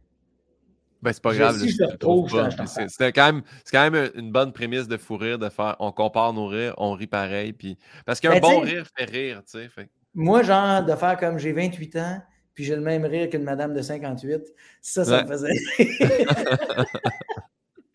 ben, 1.01 1.13
c'est 1.13 1.23
pas 1.23 1.33
grave. 1.33 1.57
C'est 1.57 3.11
quand, 3.13 3.25
même, 3.25 3.41
quand 3.71 3.89
même 3.89 4.11
une 4.15 4.31
bonne 4.31 4.51
prémisse 4.51 4.87
de 4.87 4.97
fou 4.97 5.17
rire, 5.17 5.39
de 5.39 5.49
faire 5.49 5.75
on 5.79 5.91
compare 5.91 6.33
nos 6.33 6.47
rires, 6.47 6.73
on 6.77 6.91
rit 6.93 7.07
pareil. 7.07 7.53
Puis... 7.53 7.77
Parce 8.05 8.19
qu'un 8.19 8.31
ben, 8.31 8.41
bon 8.41 8.59
rire 8.59 8.85
fait 8.97 9.05
rire, 9.05 9.41
tu 9.45 9.59
sais. 9.59 9.69
Fait... 9.69 9.89
Moi, 10.13 10.43
genre, 10.43 10.83
de 10.83 10.93
faire 10.95 11.17
comme 11.17 11.37
j'ai 11.37 11.53
28 11.53 11.95
ans, 11.95 12.21
puis 12.53 12.65
j'ai 12.65 12.75
le 12.75 12.81
même 12.81 13.05
rire 13.05 13.29
qu'une 13.29 13.43
madame 13.43 13.73
de 13.73 13.81
58, 13.81 14.53
ça, 14.81 15.05
ça 15.05 15.23
me 15.23 15.27
faisait. 15.29 15.53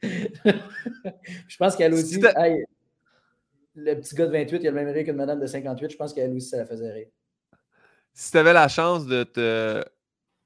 je 1.49 1.57
pense 1.59 1.77
qu'elle 1.77 1.93
aussi. 1.93 2.19
le 3.75 3.95
petit 3.97 4.15
gars 4.15 4.27
de 4.27 4.33
28, 4.33 4.61
il 4.63 4.69
a 4.69 4.71
le 4.71 4.77
même 4.77 4.89
rire 4.89 5.05
qu'une 5.05 5.17
madame 5.17 5.41
de 5.41 5.47
58. 5.47 5.91
Je 5.91 5.97
pense 5.97 6.15
qu'elle 6.15 6.33
aussi, 6.33 6.49
ça 6.49 6.57
la 6.59 6.67
faisait 6.67 6.91
rire. 6.91 7.09
Si 8.15 8.31
tu 8.31 8.39
avais 8.39 8.53
la 8.53 8.69
chance 8.69 9.07
de 9.07 9.25
te 9.25 9.85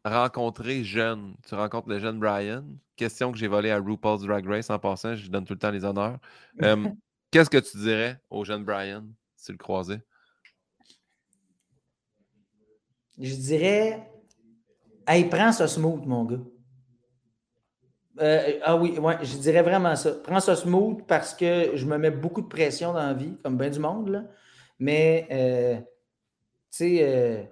rencontrer 0.04 0.84
jeune. 0.84 1.34
Tu 1.46 1.54
rencontres 1.54 1.88
le 1.88 1.98
jeune 1.98 2.18
Brian. 2.18 2.64
Question 2.96 3.32
que 3.32 3.38
j'ai 3.38 3.48
volée 3.48 3.70
à 3.70 3.78
RuPaul's 3.78 4.22
Drag 4.22 4.46
Race 4.46 4.70
en 4.70 4.78
passant. 4.78 5.14
Je 5.14 5.22
lui 5.22 5.30
donne 5.30 5.44
tout 5.44 5.54
le 5.54 5.58
temps 5.58 5.70
les 5.70 5.84
honneurs. 5.84 6.18
Qu'est-ce 7.30 7.50
que 7.50 7.58
tu 7.58 7.76
dirais 7.78 8.20
au 8.30 8.44
jeune 8.44 8.64
Brian 8.64 9.04
si 9.36 9.46
tu 9.46 9.52
le 9.52 9.58
croisais? 9.58 10.00
Je 13.18 13.34
dirais 13.34 14.08
Hey, 15.10 15.24
prends 15.24 15.52
ce 15.52 15.66
smooth, 15.66 16.04
mon 16.04 16.24
gars. 16.24 16.36
Euh, 18.20 18.58
ah 18.62 18.76
oui, 18.76 18.98
ouais, 18.98 19.16
je 19.22 19.38
dirais 19.38 19.62
vraiment 19.62 19.96
ça. 19.96 20.12
Prends 20.12 20.40
ce 20.40 20.54
smooth 20.54 21.06
parce 21.06 21.32
que 21.32 21.70
je 21.76 21.86
me 21.86 21.96
mets 21.96 22.10
beaucoup 22.10 22.42
de 22.42 22.46
pression 22.46 22.92
dans 22.92 23.06
la 23.06 23.14
vie, 23.14 23.34
comme 23.42 23.56
bien 23.56 23.70
du 23.70 23.78
monde, 23.78 24.10
là. 24.10 24.24
Mais, 24.78 25.26
euh, 25.30 25.76
tu 26.70 26.98
sais, 26.98 27.50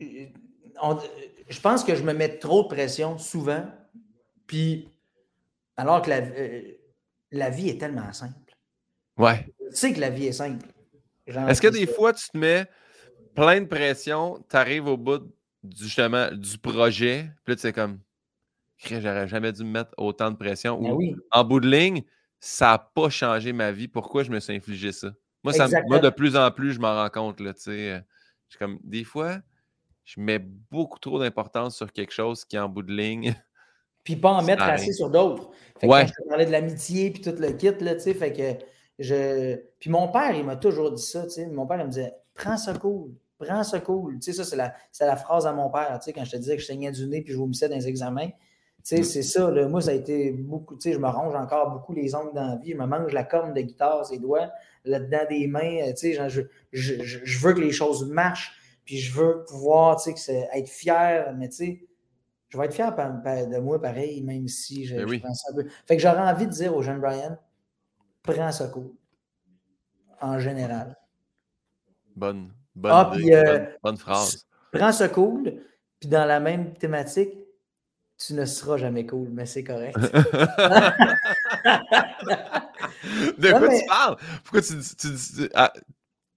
je 0.00 1.60
pense 1.60 1.84
que 1.84 1.94
je 1.94 2.02
me 2.02 2.12
mets 2.12 2.38
trop 2.38 2.64
de 2.64 2.68
pression 2.68 3.18
souvent, 3.18 3.64
puis 4.46 4.88
alors 5.76 6.02
que 6.02 6.10
la, 6.10 6.18
euh, 6.18 6.62
la 7.30 7.50
vie 7.50 7.68
est 7.68 7.78
tellement 7.78 8.12
simple. 8.12 8.56
Ouais. 9.16 9.46
Tu 9.70 9.76
sais 9.76 9.92
que 9.92 10.00
la 10.00 10.10
vie 10.10 10.26
est 10.26 10.32
simple. 10.32 10.66
Est-ce 11.26 11.60
que 11.60 11.68
des 11.68 11.86
fois, 11.86 12.12
tu 12.12 12.28
te 12.28 12.36
mets 12.36 12.66
plein 13.34 13.60
de 13.60 13.66
pression, 13.66 14.44
tu 14.48 14.56
arrives 14.56 14.86
au 14.86 14.96
bout 14.96 15.22
du, 15.62 15.84
justement 15.84 16.30
du 16.30 16.58
projet, 16.58 17.30
puis 17.44 17.52
là, 17.52 17.56
tu 17.56 17.62
sais 17.62 17.72
comme, 17.72 18.00
j'aurais 18.78 19.28
jamais 19.28 19.52
dû 19.52 19.64
me 19.64 19.70
mettre 19.70 19.90
autant 19.96 20.30
de 20.30 20.36
pression. 20.36 20.80
Ben 20.80 20.92
ou, 20.92 21.16
En 21.30 21.44
bout 21.44 21.60
de 21.60 21.68
ligne, 21.68 22.02
ça 22.38 22.72
n'a 22.72 22.78
pas 22.78 23.08
changé 23.08 23.52
ma 23.52 23.72
vie. 23.72 23.88
Pourquoi 23.88 24.22
je 24.22 24.30
me 24.30 24.40
suis 24.40 24.54
infligé 24.54 24.92
ça? 24.92 25.12
Moi, 25.42 25.52
ça, 25.52 25.68
moi 25.86 25.98
de 25.98 26.10
plus 26.10 26.36
en 26.36 26.50
plus, 26.50 26.72
je 26.72 26.80
m'en 26.80 26.94
rends 26.94 27.10
compte. 27.10 27.40
Là, 27.40 27.52
euh, 27.68 28.00
comme, 28.58 28.78
des 28.82 29.04
fois, 29.04 29.38
je 30.04 30.20
mets 30.20 30.38
beaucoup 30.38 30.98
trop 30.98 31.18
d'importance 31.18 31.76
sur 31.76 31.92
quelque 31.92 32.12
chose 32.12 32.44
qui, 32.44 32.58
en 32.58 32.68
bout 32.68 32.82
de 32.82 32.92
ligne. 32.92 33.34
Puis 34.04 34.16
pas 34.16 34.32
en 34.32 34.42
mettre 34.42 34.62
assez 34.62 34.92
sur 34.92 35.08
d'autres. 35.08 35.50
Fait 35.78 35.86
que 35.86 35.92
ouais. 35.92 36.02
quand 36.02 36.08
je 36.08 36.22
te 36.22 36.28
parlais 36.28 36.46
de 36.46 36.50
l'amitié 36.50 37.10
puis 37.10 37.22
tout 37.22 37.34
le 37.38 37.52
kit, 37.52 37.72
là, 37.80 37.94
tu 37.94 38.00
sais, 38.00 38.12
fait 38.12 38.32
que 38.34 38.64
je. 38.98 39.56
Puis 39.80 39.88
mon 39.88 40.08
père, 40.08 40.32
il 40.32 40.44
m'a 40.44 40.56
toujours 40.56 40.92
dit 40.92 41.02
ça, 41.02 41.22
tu 41.22 41.30
sais. 41.30 41.46
Mon 41.46 41.66
père, 41.66 41.78
il 41.80 41.86
me 41.86 41.88
disait 41.88 42.12
Prends 42.34 42.58
ça 42.58 42.74
cool, 42.74 43.12
prends 43.38 43.64
ça 43.64 43.80
cool. 43.80 44.18
Tu 44.18 44.32
sais, 44.32 44.32
ça, 44.34 44.44
c'est 44.44 44.56
la, 44.56 44.74
la 45.00 45.16
phrase 45.16 45.46
à 45.46 45.54
mon 45.54 45.70
père, 45.70 45.98
tu 46.00 46.04
sais, 46.04 46.12
quand 46.12 46.24
je 46.24 46.32
te 46.32 46.36
disais 46.36 46.56
que 46.56 46.60
je 46.60 46.66
saignais 46.66 46.92
du 46.92 47.06
nez 47.06 47.22
puis 47.22 47.32
je 47.32 47.38
vomissais 47.38 47.68
dans 47.70 47.76
les 47.76 47.88
examens. 47.88 48.28
Tu 48.28 48.96
sais, 48.96 49.00
mm. 49.00 49.04
c'est 49.04 49.22
ça, 49.22 49.50
là. 49.50 49.66
Moi, 49.68 49.80
ça 49.80 49.92
a 49.92 49.94
été 49.94 50.32
beaucoup, 50.32 50.76
tu 50.76 50.82
sais, 50.82 50.92
je 50.92 50.98
me 50.98 51.08
ronge 51.08 51.34
encore 51.34 51.70
beaucoup 51.70 51.94
les 51.94 52.14
ongles 52.14 52.34
dans 52.34 52.48
la 52.48 52.56
vie. 52.56 52.72
Je 52.72 52.76
me 52.76 52.84
mange 52.84 53.10
la 53.10 53.24
corne 53.24 53.54
de 53.54 53.60
guitare, 53.62 54.04
ses 54.04 54.18
doigts, 54.18 54.50
là-dedans 54.84 55.24
des 55.30 55.46
mains, 55.46 55.92
tu 55.92 56.12
sais, 56.14 56.28
je, 56.28 56.42
je, 56.72 57.02
je 57.02 57.38
veux 57.38 57.54
que 57.54 57.60
les 57.60 57.72
choses 57.72 58.06
marchent. 58.06 58.60
Puis 58.84 58.98
je 58.98 59.12
veux 59.12 59.44
pouvoir, 59.44 60.02
tu 60.02 60.14
sais, 60.16 60.48
être 60.52 60.68
fier, 60.68 61.32
mais 61.36 61.48
tu 61.48 61.56
sais, 61.56 61.88
je 62.48 62.58
vais 62.58 62.66
être 62.66 62.74
fier 62.74 62.94
de 62.94 63.58
moi 63.58 63.80
pareil, 63.80 64.22
même 64.22 64.46
si 64.46 64.84
je, 64.84 64.96
pense 65.18 65.50
un 65.50 65.54
peu. 65.54 65.66
Fait 65.86 65.96
que 65.96 66.02
j'aurais 66.02 66.30
envie 66.30 66.46
de 66.46 66.52
dire 66.52 66.74
au 66.76 66.82
jeune 66.82 67.00
Brian, 67.00 67.36
prends 68.22 68.52
ce 68.52 68.64
coup. 68.64 68.96
En 70.20 70.38
général. 70.38 70.96
Bonne, 72.14 72.52
bonne, 72.74 72.92
ah, 72.94 73.12
euh, 73.16 73.66
bonne, 73.82 73.96
phrase. 73.96 74.46
Prends 74.72 74.92
ce 74.92 75.04
cool, 75.04 75.60
puis 75.98 76.08
dans 76.08 76.24
la 76.24 76.38
même 76.38 76.74
thématique, 76.74 77.34
tu 78.16 78.34
ne 78.34 78.44
seras 78.44 78.76
jamais 78.76 79.04
cool, 79.04 79.28
mais 79.30 79.46
c'est 79.46 79.64
correct. 79.64 79.96
de 83.38 83.50
quoi 83.50 83.68
tu 83.68 83.86
parles? 83.86 84.16
Pourquoi 84.44 84.62
tu, 84.62 84.74
dis... 84.76 85.48
Ah, 85.54 85.72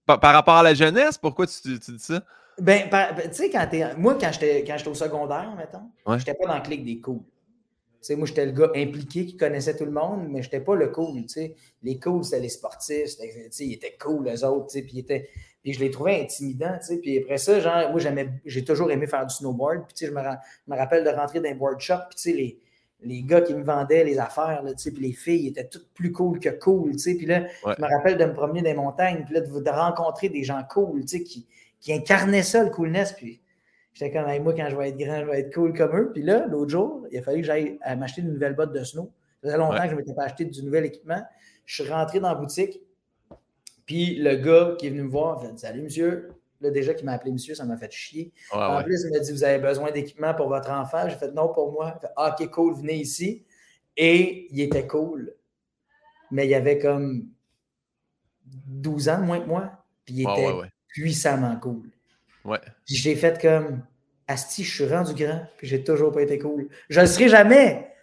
par, 0.08 0.34
rapport 0.34 0.56
à 0.56 0.64
la 0.64 0.74
jeunesse, 0.74 1.18
pourquoi 1.18 1.46
tu, 1.48 1.78
dis 1.78 2.00
ça? 2.00 2.24
Ben, 2.60 2.90
ben, 2.90 3.14
tu 3.16 3.34
sais, 3.34 3.50
quand 3.50 3.68
t'es. 3.70 3.96
Moi, 3.96 4.18
quand 4.20 4.32
j'étais 4.32 4.88
au 4.88 4.94
secondaire, 4.94 5.54
mettons, 5.56 5.92
je 6.08 6.20
j'étais 6.20 6.34
pas 6.34 6.48
dans 6.48 6.56
le 6.56 6.62
clic 6.62 6.84
des 6.84 7.00
cools. 7.00 7.20
Tu 7.20 8.14
sais, 8.14 8.16
moi, 8.16 8.26
j'étais 8.26 8.46
le 8.46 8.52
gars 8.52 8.72
impliqué 8.76 9.26
qui 9.26 9.38
connaissait 9.38 9.76
tout 9.76 9.86
le 9.86 9.92
monde, 9.92 10.28
mais 10.30 10.42
j'étais 10.42 10.62
pas 10.62 10.76
le 10.76 10.88
cool, 10.88 11.24
tu 11.24 11.30
sais. 11.30 11.56
Les 11.84 12.00
cools, 12.00 12.24
c'était 12.24 12.40
les 12.40 12.50
sportifs, 12.50 13.18
tu 13.18 13.28
sais, 13.52 13.66
ils 13.66 13.74
étaient 13.74 13.98
cool, 14.00 14.26
les 14.26 14.44
autres, 14.44 14.68
tu 14.68 14.80
sais, 14.80 14.82
puis, 14.84 15.04
puis 15.04 15.74
je 15.74 15.80
les 15.80 15.92
trouvais 15.92 16.22
intimidants, 16.22 16.78
tu 16.80 16.88
sais. 16.88 16.98
Puis 16.98 17.20
après 17.20 17.38
ça, 17.38 17.60
genre, 17.60 17.92
moi, 17.92 18.00
j'ai 18.46 18.64
toujours 18.64 18.92
aimé 18.92 19.08
faire 19.08 19.26
du 19.26 19.34
snowboard, 19.36 19.86
puis 19.88 19.96
tu 19.96 20.06
sais, 20.06 20.12
je 20.12 20.16
me, 20.16 20.22
je 20.22 20.72
me 20.72 20.78
rappelle 20.78 21.04
de 21.04 21.10
rentrer 21.10 21.40
dans 21.40 21.50
un 21.50 21.56
board 21.56 21.80
shop, 21.80 21.96
puis 22.10 22.16
tu 22.16 22.32
sais, 22.32 22.34
les, 22.34 22.60
les 23.02 23.22
gars 23.24 23.42
qui 23.42 23.54
me 23.54 23.64
vendaient 23.64 24.04
les 24.04 24.18
affaires, 24.18 24.64
là, 24.64 24.72
puis 24.74 24.92
les 25.00 25.14
filles 25.14 25.48
étaient 25.48 25.68
toutes 25.68 25.88
plus 25.94 26.12
cool 26.12 26.40
que 26.40 26.50
cool. 26.50 26.92
Puis 26.96 27.26
là, 27.26 27.48
je 27.64 27.82
me 27.82 27.88
rappelle 27.88 28.18
de 28.18 28.26
me 28.26 28.34
promener 28.34 28.62
dans 28.62 28.70
les 28.70 28.76
montagnes, 28.76 29.24
puis 29.24 29.36
là, 29.36 29.42
de, 29.42 29.70
rencontrer 29.70 30.30
des 30.30 30.44
gens 30.44 30.64
cool 30.70 31.06
qui, 31.06 31.48
qui 31.80 31.94
incarnaient 31.94 32.44
ça, 32.44 32.64
le 32.64 32.70
coolness. 32.70 33.14
Puis 33.14 33.42
j'étais 33.94 34.12
comme, 34.12 34.26
moi, 34.44 34.54
quand 34.54 34.70
je 34.70 34.76
vais 34.76 34.90
être 34.90 34.98
grand, 34.98 35.22
je 35.22 35.26
vais 35.26 35.40
être 35.42 35.54
cool 35.54 35.74
comme 35.74 35.96
eux. 35.96 36.12
Puis 36.12 36.24
là, 36.24 36.48
l'autre 36.48 36.72
jour, 36.72 37.06
il 37.12 37.18
a 37.18 37.22
fallu 37.22 37.42
que 37.42 37.48
j'aille 37.48 37.78
m'acheter 37.98 38.22
une 38.22 38.34
nouvelle 38.34 38.56
botte 38.56 38.74
de 38.74 38.84
snow. 38.84 39.12
Ça 39.42 39.50
faisait 39.50 39.58
longtemps 39.58 39.84
que 39.84 39.90
je 39.90 39.94
ne 39.94 39.98
m'étais 39.98 40.14
pas 40.14 40.24
acheté 40.24 40.46
du 40.46 40.64
nouvel 40.64 40.86
équipement. 40.86 41.22
Je 41.66 41.84
suis 41.84 41.92
rentré 41.92 42.20
dans 42.20 42.30
la 42.30 42.36
boutique. 42.36 42.82
Puis 43.86 44.16
le 44.16 44.36
gars 44.36 44.76
qui 44.80 44.88
est 44.88 44.90
venu 44.90 45.04
me 45.04 45.10
voir, 45.10 45.40
il 45.42 45.50
fait 45.50 45.60
Salut, 45.60 45.84
monsieur. 45.84 46.30
Là, 46.62 46.72
déjà, 46.72 46.94
qui 46.94 47.06
m'a 47.06 47.14
appelé 47.14 47.32
monsieur, 47.32 47.54
ça 47.56 47.66
m'a 47.66 47.78
fait 47.78 47.92
chier. 47.92 48.32
en 48.52 48.84
plus, 48.84 49.04
il 49.06 49.12
m'a 49.12 49.20
dit 49.20 49.32
Vous 49.32 49.44
avez 49.44 49.60
besoin 49.60 49.92
d'équipement 49.92 50.34
pour 50.34 50.48
votre 50.48 50.72
enfant 50.72 51.08
J'ai 51.08 51.16
fait 51.16 51.32
Non, 51.32 51.50
pour 51.54 51.72
moi. 51.72 51.98
Fait, 52.02 52.08
ah, 52.16 52.36
ok, 52.40 52.50
cool, 52.50 52.76
venez 52.76 52.96
ici. 52.96 53.46
Et 53.96 54.48
il 54.52 54.62
était 54.62 54.88
cool. 54.88 55.34
Mais 56.32 56.48
il 56.48 56.54
avait 56.54 56.80
comme 56.80 57.28
12 58.46 59.10
ans 59.10 59.20
moins 59.20 59.40
que 59.40 59.48
moi. 59.48 59.72
Puis 60.06 60.16
il 60.16 60.22
était 60.22 60.54
puissamment 60.88 61.56
cool. 61.58 61.90
Ouais. 62.44 62.60
Puis 62.86 62.96
j'ai 62.96 63.16
fait 63.16 63.40
comme 63.42 63.84
Asti, 64.28 64.64
je 64.64 64.74
suis 64.74 64.88
rendu 64.88 65.14
grand, 65.14 65.42
puis 65.58 65.68
j'ai 65.68 65.84
toujours 65.84 66.12
pas 66.12 66.22
été 66.22 66.38
cool. 66.40 66.70
Je 66.90 67.00
ne 67.00 67.06
le 67.06 67.12
serai 67.12 67.30
jamais. 67.30 67.94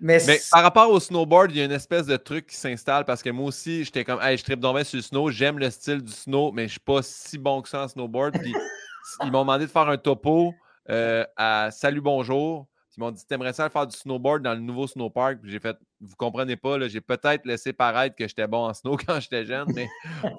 Mais, 0.00 0.18
par 0.50 0.62
rapport 0.62 0.90
au 0.90 1.00
snowboard, 1.00 1.50
il 1.52 1.58
y 1.58 1.60
a 1.60 1.64
une 1.64 1.72
espèce 1.72 2.06
de 2.06 2.16
truc 2.16 2.46
qui 2.48 2.56
s'installe 2.56 3.04
parce 3.04 3.22
que 3.22 3.30
moi 3.30 3.46
aussi, 3.46 3.84
j'étais 3.84 4.04
comme, 4.04 4.20
hey, 4.20 4.36
je 4.36 4.42
tripe 4.42 4.60
dormais 4.60 4.84
sur 4.84 4.96
le 4.96 5.02
snow, 5.02 5.30
j'aime 5.30 5.58
le 5.58 5.70
style 5.70 6.02
du 6.02 6.12
snow, 6.12 6.52
mais 6.52 6.64
je 6.64 6.72
suis 6.72 6.80
pas 6.80 7.00
si 7.02 7.38
bon 7.38 7.62
que 7.62 7.68
ça 7.68 7.84
en 7.84 7.88
snowboard. 7.88 8.38
Puis 8.38 8.52
ils 9.24 9.30
m'ont 9.30 9.40
demandé 9.40 9.66
de 9.66 9.70
faire 9.70 9.88
un 9.88 9.96
topo 9.96 10.52
euh, 10.90 11.24
à 11.36 11.70
Salut 11.70 12.00
Bonjour. 12.00 12.66
Ils 12.96 13.00
m'ont 13.00 13.10
dit, 13.10 13.26
t'aimerais 13.26 13.52
ça 13.52 13.68
faire 13.70 13.86
du 13.86 13.96
snowboard 13.96 14.42
dans 14.42 14.54
le 14.54 14.60
nouveau 14.60 14.86
snowpark? 14.86 15.40
Puis 15.40 15.50
j'ai 15.50 15.58
fait, 15.58 15.76
vous 16.00 16.14
comprenez 16.16 16.56
pas, 16.56 16.86
j'ai 16.86 17.00
peut-être 17.00 17.44
laissé 17.44 17.72
paraître 17.72 18.14
que 18.14 18.28
j'étais 18.28 18.46
bon 18.46 18.66
en 18.68 18.74
snow 18.74 18.96
quand 19.06 19.18
j'étais 19.20 19.44
jeune, 19.44 19.66
mais 19.74 19.88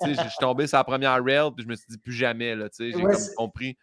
je 0.06 0.14
suis 0.14 0.38
tombé 0.40 0.68
sur 0.68 0.77
la 0.77 0.84
première 0.84 1.22
rail, 1.23 1.52
puis 1.56 1.64
je 1.64 1.68
me 1.68 1.76
suis 1.76 1.88
dit 1.90 1.98
plus 1.98 2.14
jamais, 2.14 2.56
j'ai 2.80 2.94
compris. 3.36 3.77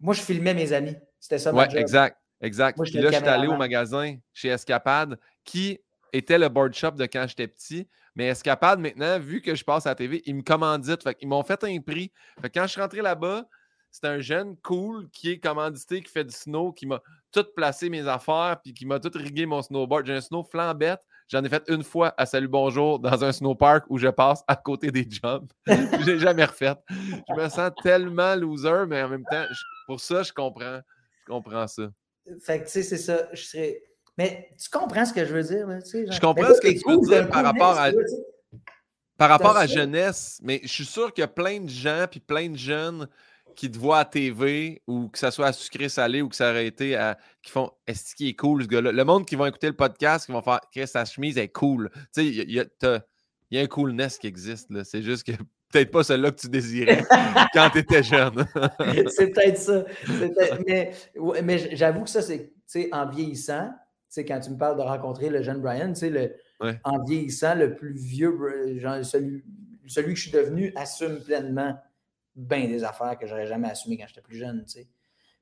Moi, 0.00 0.14
je 0.14 0.20
filmais 0.20 0.54
mes 0.54 0.72
amis. 0.72 0.96
C'était 1.18 1.38
ça, 1.38 1.52
ouais, 1.52 1.76
exact. 1.76 2.18
Exact. 2.40 2.78
Puis 2.80 2.92
là, 2.92 3.10
je 3.10 3.16
suis 3.16 3.26
allé 3.26 3.48
au 3.48 3.56
magasin 3.56 4.16
chez 4.32 4.48
Escapade, 4.48 5.18
qui 5.44 5.78
était 6.12 6.38
le 6.38 6.48
board 6.48 6.72
shop 6.72 6.92
de 6.92 7.04
quand 7.04 7.26
j'étais 7.28 7.48
petit. 7.48 7.88
Mais 8.14 8.26
Escapade, 8.28 8.80
maintenant, 8.80 9.18
vu 9.18 9.40
que 9.40 9.54
je 9.54 9.64
passe 9.64 9.86
à 9.86 9.90
la 9.90 9.94
TV, 9.94 10.22
ils 10.26 10.34
me 10.34 10.42
commanditent. 10.42 11.02
Fait 11.02 11.16
ils 11.20 11.28
m'ont 11.28 11.42
fait 11.42 11.62
un 11.64 11.80
prix. 11.80 12.12
Fait 12.40 12.50
quand 12.50 12.62
je 12.62 12.72
suis 12.72 12.80
rentré 12.80 13.02
là-bas, 13.02 13.46
c'est 13.90 14.06
un 14.06 14.20
jeune 14.20 14.56
cool 14.58 15.08
qui 15.10 15.30
est 15.30 15.38
commandité, 15.38 16.02
qui 16.02 16.10
fait 16.10 16.24
du 16.24 16.34
snow, 16.34 16.72
qui 16.72 16.86
m'a 16.86 17.00
tout 17.32 17.44
placé 17.56 17.88
mes 17.88 18.06
affaires, 18.06 18.58
puis 18.62 18.74
qui 18.74 18.86
m'a 18.86 19.00
tout 19.00 19.10
rigué 19.14 19.46
mon 19.46 19.62
snowboard. 19.62 20.06
J'ai 20.06 20.14
un 20.14 20.20
snow 20.20 20.44
flambette. 20.44 21.00
J'en 21.28 21.44
ai 21.44 21.48
fait 21.48 21.62
une 21.68 21.82
fois 21.82 22.14
à 22.16 22.24
Salut 22.24 22.48
Bonjour 22.48 22.98
dans 22.98 23.22
un 23.22 23.32
snowpark 23.32 23.84
où 23.90 23.98
je 23.98 24.08
passe 24.08 24.42
à 24.48 24.56
côté 24.56 24.90
des 24.90 25.06
jumps. 25.08 25.52
je 25.66 26.06
l'ai 26.06 26.18
jamais 26.18 26.44
refait. 26.44 26.74
Je 26.88 27.34
me 27.34 27.48
sens 27.50 27.70
tellement 27.82 28.34
loser, 28.34 28.86
mais 28.88 29.02
en 29.02 29.10
même 29.10 29.24
temps, 29.30 29.44
pour 29.86 30.00
ça, 30.00 30.22
je 30.22 30.32
comprends. 30.32 30.80
Je 31.20 31.32
comprends 31.32 31.66
ça. 31.66 31.88
Fait 32.40 32.60
que, 32.60 32.64
tu 32.64 32.70
sais, 32.70 32.82
c'est 32.82 32.98
ça. 32.98 33.28
Je 33.32 33.42
serais... 33.42 33.82
Mais 34.16 34.50
tu 34.60 34.68
comprends 34.70 35.04
ce 35.04 35.12
que 35.12 35.24
je 35.24 35.32
veux 35.32 35.42
dire, 35.42 35.66
là, 35.66 35.80
tu 35.80 35.90
sais, 35.90 36.06
Je 36.10 36.20
comprends 36.20 36.54
ce 36.54 36.60
que 36.60 36.68
tu 36.68 36.88
veux 36.88 37.06
dire 37.06 37.28
par 37.28 37.44
rapport 37.44 37.78
à... 37.78 37.90
Par 39.16 39.28
rapport 39.28 39.56
à 39.56 39.66
jeunesse, 39.66 40.38
mais 40.42 40.60
je 40.62 40.68
suis 40.68 40.84
sûr 40.84 41.12
qu'il 41.12 41.22
y 41.22 41.24
a 41.24 41.28
plein 41.28 41.60
de 41.60 41.68
gens 41.68 42.06
puis 42.08 42.20
plein 42.20 42.48
de 42.48 42.56
jeunes 42.56 43.08
qui 43.56 43.68
te 43.68 43.76
voient 43.76 43.98
à 43.98 44.04
TV 44.04 44.80
ou 44.86 45.08
que 45.08 45.18
ça 45.18 45.32
soit 45.32 45.48
à 45.48 45.52
sucré 45.52 45.88
salé 45.88 46.22
ou 46.22 46.28
que 46.28 46.36
ça 46.36 46.50
aurait 46.50 46.68
été 46.68 46.94
à. 46.94 47.18
qui 47.42 47.50
font 47.50 47.72
Est-ce 47.88 48.14
qu'il 48.14 48.28
est 48.28 48.36
cool 48.36 48.62
ce 48.62 48.68
gars-là? 48.68 48.92
Le 48.92 49.04
monde 49.04 49.26
qui 49.26 49.34
va 49.34 49.48
écouter 49.48 49.66
le 49.66 49.74
podcast, 49.74 50.26
qui 50.26 50.32
vont 50.32 50.42
faire 50.42 50.60
Chris, 50.70 50.86
sa 50.86 51.04
chemise 51.04 51.36
est 51.38 51.48
cool. 51.48 51.90
Tu 51.92 52.00
sais, 52.12 52.26
il 52.26 52.52
y, 52.52 53.58
a 53.58 53.60
un 53.60 53.66
coolness 53.66 54.18
qui 54.18 54.28
existe. 54.28 54.68
C'est 54.84 55.02
juste 55.02 55.24
que 55.24 55.32
peut-être 55.70 55.90
pas 55.90 56.02
celui-là 56.02 56.30
que 56.30 56.40
tu 56.40 56.48
désirais 56.48 57.04
quand 57.52 57.70
tu 57.70 57.78
étais 57.78 58.02
jeune. 58.02 58.46
c'est 59.08 59.28
peut-être 59.28 59.58
ça. 59.58 59.84
mais, 60.66 60.92
mais 61.42 61.76
j'avoue 61.76 62.02
que 62.02 62.10
ça, 62.10 62.20
c'est 62.22 62.88
en 62.92 63.08
vieillissant, 63.08 63.70
quand 64.16 64.40
tu 64.40 64.50
me 64.50 64.56
parles 64.56 64.76
de 64.76 64.82
rencontrer 64.82 65.28
le 65.30 65.42
jeune 65.42 65.60
Brian, 65.60 65.92
le, 66.02 66.34
en 66.84 67.04
vieillissant, 67.04 67.54
le 67.54 67.74
plus 67.74 67.92
vieux, 67.92 68.78
genre, 68.78 69.04
celui, 69.04 69.44
celui 69.86 70.14
que 70.14 70.18
je 70.18 70.28
suis 70.28 70.32
devenu 70.32 70.72
assume 70.76 71.20
pleinement 71.20 71.78
bien 72.34 72.66
des 72.68 72.84
affaires 72.84 73.18
que 73.18 73.26
j'aurais 73.26 73.46
jamais 73.46 73.68
assumées 73.68 73.98
quand 73.98 74.06
j'étais 74.08 74.20
plus 74.20 74.36
jeune. 74.36 74.64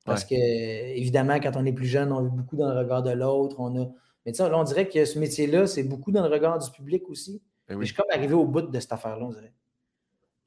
Parce 0.04 0.24
que, 0.24 0.34
évidemment, 0.34 1.40
quand 1.40 1.56
on 1.56 1.64
est 1.64 1.72
plus 1.72 1.86
jeune, 1.86 2.12
on 2.12 2.22
vit 2.22 2.30
beaucoup 2.30 2.56
dans 2.56 2.72
le 2.72 2.78
regard 2.78 3.02
de 3.02 3.10
l'autre. 3.10 3.56
On 3.58 3.82
a... 3.82 3.88
Mais 4.24 4.32
là, 4.32 4.58
on 4.58 4.64
dirait 4.64 4.88
que 4.88 5.04
ce 5.04 5.18
métier-là, 5.18 5.66
c'est 5.66 5.82
beaucoup 5.84 6.10
dans 6.10 6.22
le 6.22 6.32
regard 6.32 6.58
du 6.58 6.70
public 6.70 7.08
aussi. 7.08 7.42
Ben 7.68 7.78
je 7.80 7.86
suis 7.86 7.94
comme 7.94 8.06
arrivé 8.12 8.34
au 8.34 8.44
bout 8.44 8.62
de 8.62 8.80
cette 8.80 8.92
affaire-là, 8.92 9.24
on 9.24 9.30
dirait. 9.30 9.52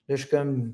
Là, 0.09 0.15
je 0.15 0.21
suis 0.21 0.29
comme. 0.29 0.73